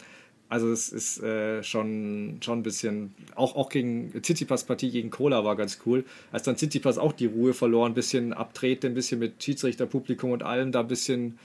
also 0.48 0.70
es 0.70 0.90
ist 0.90 1.22
äh, 1.22 1.62
schon, 1.62 2.38
schon 2.40 2.60
ein 2.60 2.62
bisschen, 2.62 3.14
auch, 3.34 3.56
auch 3.56 3.68
gegen 3.68 4.12
Tsitsipas 4.22 4.64
Partie 4.64 4.90
gegen 4.90 5.10
Cola 5.10 5.44
war 5.44 5.56
ganz 5.56 5.78
cool, 5.86 6.04
als 6.32 6.44
dann 6.44 6.56
Tsitsipas 6.56 6.98
auch 6.98 7.12
die 7.12 7.26
Ruhe 7.26 7.52
verloren, 7.52 7.92
ein 7.92 7.94
bisschen 7.94 8.32
abtrete, 8.32 8.86
ein 8.86 8.94
bisschen 8.94 9.18
mit 9.18 9.42
Schiedsrichter, 9.42 9.86
Publikum 9.86 10.30
und 10.30 10.42
allem 10.42 10.72
da 10.72 10.80
ein 10.80 10.88
bisschen 10.88 11.38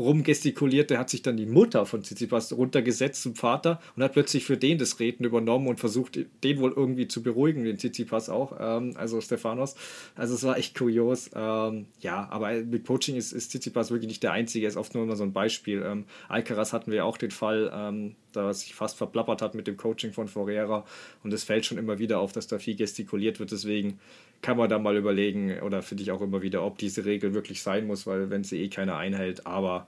rumgestikuliert, 0.00 0.90
der 0.90 0.98
hat 0.98 1.10
sich 1.10 1.22
dann 1.22 1.36
die 1.36 1.46
Mutter 1.46 1.86
von 1.86 2.02
Tsitsipas 2.02 2.52
runtergesetzt 2.52 3.22
zum 3.22 3.34
Vater 3.34 3.80
und 3.94 4.02
hat 4.02 4.12
plötzlich 4.12 4.44
für 4.44 4.56
den 4.56 4.78
das 4.78 4.98
Reden 4.98 5.24
übernommen 5.24 5.68
und 5.68 5.78
versucht, 5.78 6.18
den 6.42 6.58
wohl 6.58 6.72
irgendwie 6.74 7.06
zu 7.06 7.22
beruhigen, 7.22 7.64
den 7.64 7.78
Tsitsipas 7.78 8.28
auch, 8.28 8.56
ähm, 8.58 8.94
also 8.96 9.20
Stefanos. 9.20 9.76
Also 10.16 10.34
es 10.34 10.42
war 10.42 10.58
echt 10.58 10.76
kurios. 10.76 11.30
Ähm, 11.34 11.86
ja, 12.00 12.28
aber 12.30 12.52
mit 12.52 12.86
Coaching 12.86 13.16
ist, 13.16 13.32
ist 13.32 13.50
Tsitsipas 13.50 13.90
wirklich 13.90 14.08
nicht 14.08 14.22
der 14.22 14.32
Einzige, 14.32 14.66
er 14.66 14.70
ist 14.70 14.76
oft 14.76 14.94
nur 14.94 15.04
immer 15.04 15.16
so 15.16 15.24
ein 15.24 15.32
Beispiel. 15.32 15.82
Ähm, 15.84 16.04
Alcaraz 16.28 16.72
hatten 16.72 16.90
wir 16.90 17.04
auch 17.04 17.18
den 17.18 17.30
Fall, 17.30 17.70
ähm, 17.72 18.16
da 18.32 18.52
sich 18.52 18.74
fast 18.74 18.96
verplappert 18.96 19.42
hat 19.42 19.54
mit 19.54 19.66
dem 19.66 19.76
Coaching 19.76 20.12
von 20.12 20.28
Forera 20.28 20.84
und 21.22 21.32
es 21.32 21.44
fällt 21.44 21.66
schon 21.66 21.78
immer 21.78 21.98
wieder 21.98 22.20
auf, 22.20 22.32
dass 22.32 22.46
da 22.46 22.58
viel 22.58 22.76
gestikuliert 22.76 23.40
wird, 23.40 23.50
deswegen 23.50 23.98
kann 24.42 24.56
man 24.56 24.70
da 24.70 24.78
mal 24.78 24.96
überlegen 24.96 25.60
oder 25.60 25.82
finde 25.82 26.02
ich 26.02 26.10
auch 26.10 26.20
immer 26.20 26.42
wieder, 26.42 26.64
ob 26.64 26.78
diese 26.78 27.04
Regel 27.04 27.34
wirklich 27.34 27.62
sein 27.62 27.86
muss, 27.86 28.06
weil 28.06 28.30
wenn 28.30 28.44
sie 28.44 28.62
eh 28.62 28.68
keiner 28.68 28.96
einhält, 28.96 29.46
aber 29.46 29.86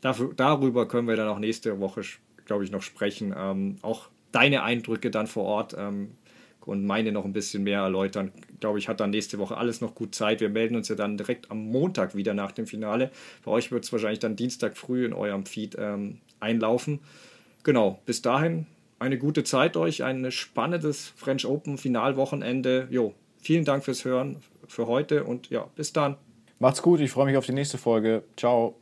dafür, 0.00 0.32
darüber 0.34 0.88
können 0.88 1.08
wir 1.08 1.16
dann 1.16 1.28
auch 1.28 1.38
nächste 1.38 1.80
Woche, 1.80 2.02
glaube 2.46 2.64
ich, 2.64 2.70
noch 2.70 2.82
sprechen. 2.82 3.34
Ähm, 3.36 3.76
auch 3.82 4.08
deine 4.32 4.62
Eindrücke 4.62 5.10
dann 5.10 5.26
vor 5.26 5.44
Ort 5.44 5.74
ähm, 5.78 6.12
und 6.64 6.86
meine 6.86 7.12
noch 7.12 7.24
ein 7.24 7.32
bisschen 7.32 7.62
mehr 7.62 7.80
erläutern. 7.80 8.32
Glaube 8.60 8.78
ich, 8.78 8.88
hat 8.88 9.00
dann 9.00 9.10
nächste 9.10 9.38
Woche 9.38 9.56
alles 9.56 9.80
noch 9.80 9.94
gut 9.94 10.14
Zeit. 10.14 10.40
Wir 10.40 10.48
melden 10.48 10.76
uns 10.76 10.88
ja 10.88 10.94
dann 10.94 11.16
direkt 11.16 11.50
am 11.50 11.58
Montag 11.58 12.14
wieder 12.14 12.34
nach 12.34 12.52
dem 12.52 12.66
Finale. 12.66 13.10
Bei 13.44 13.50
euch 13.50 13.70
wird 13.72 13.84
es 13.84 13.92
wahrscheinlich 13.92 14.20
dann 14.20 14.36
Dienstag 14.36 14.76
früh 14.76 15.04
in 15.04 15.12
eurem 15.12 15.46
Feed 15.46 15.76
ähm, 15.78 16.18
einlaufen. 16.38 17.00
Genau, 17.62 18.00
bis 18.06 18.22
dahin 18.22 18.66
eine 18.98 19.18
gute 19.18 19.44
Zeit 19.44 19.76
euch, 19.76 20.04
ein 20.04 20.30
spannendes 20.30 21.08
French 21.16 21.46
Open 21.46 21.78
Finalwochenende. 21.78 22.86
Jo, 22.90 23.14
Vielen 23.40 23.64
Dank 23.64 23.84
fürs 23.84 24.04
Hören 24.04 24.38
für 24.66 24.86
heute 24.86 25.24
und 25.24 25.50
ja, 25.50 25.68
bis 25.74 25.92
dann. 25.92 26.16
Macht's 26.58 26.82
gut, 26.82 27.00
ich 27.00 27.10
freue 27.10 27.26
mich 27.26 27.36
auf 27.36 27.46
die 27.46 27.52
nächste 27.52 27.78
Folge. 27.78 28.22
Ciao. 28.36 28.76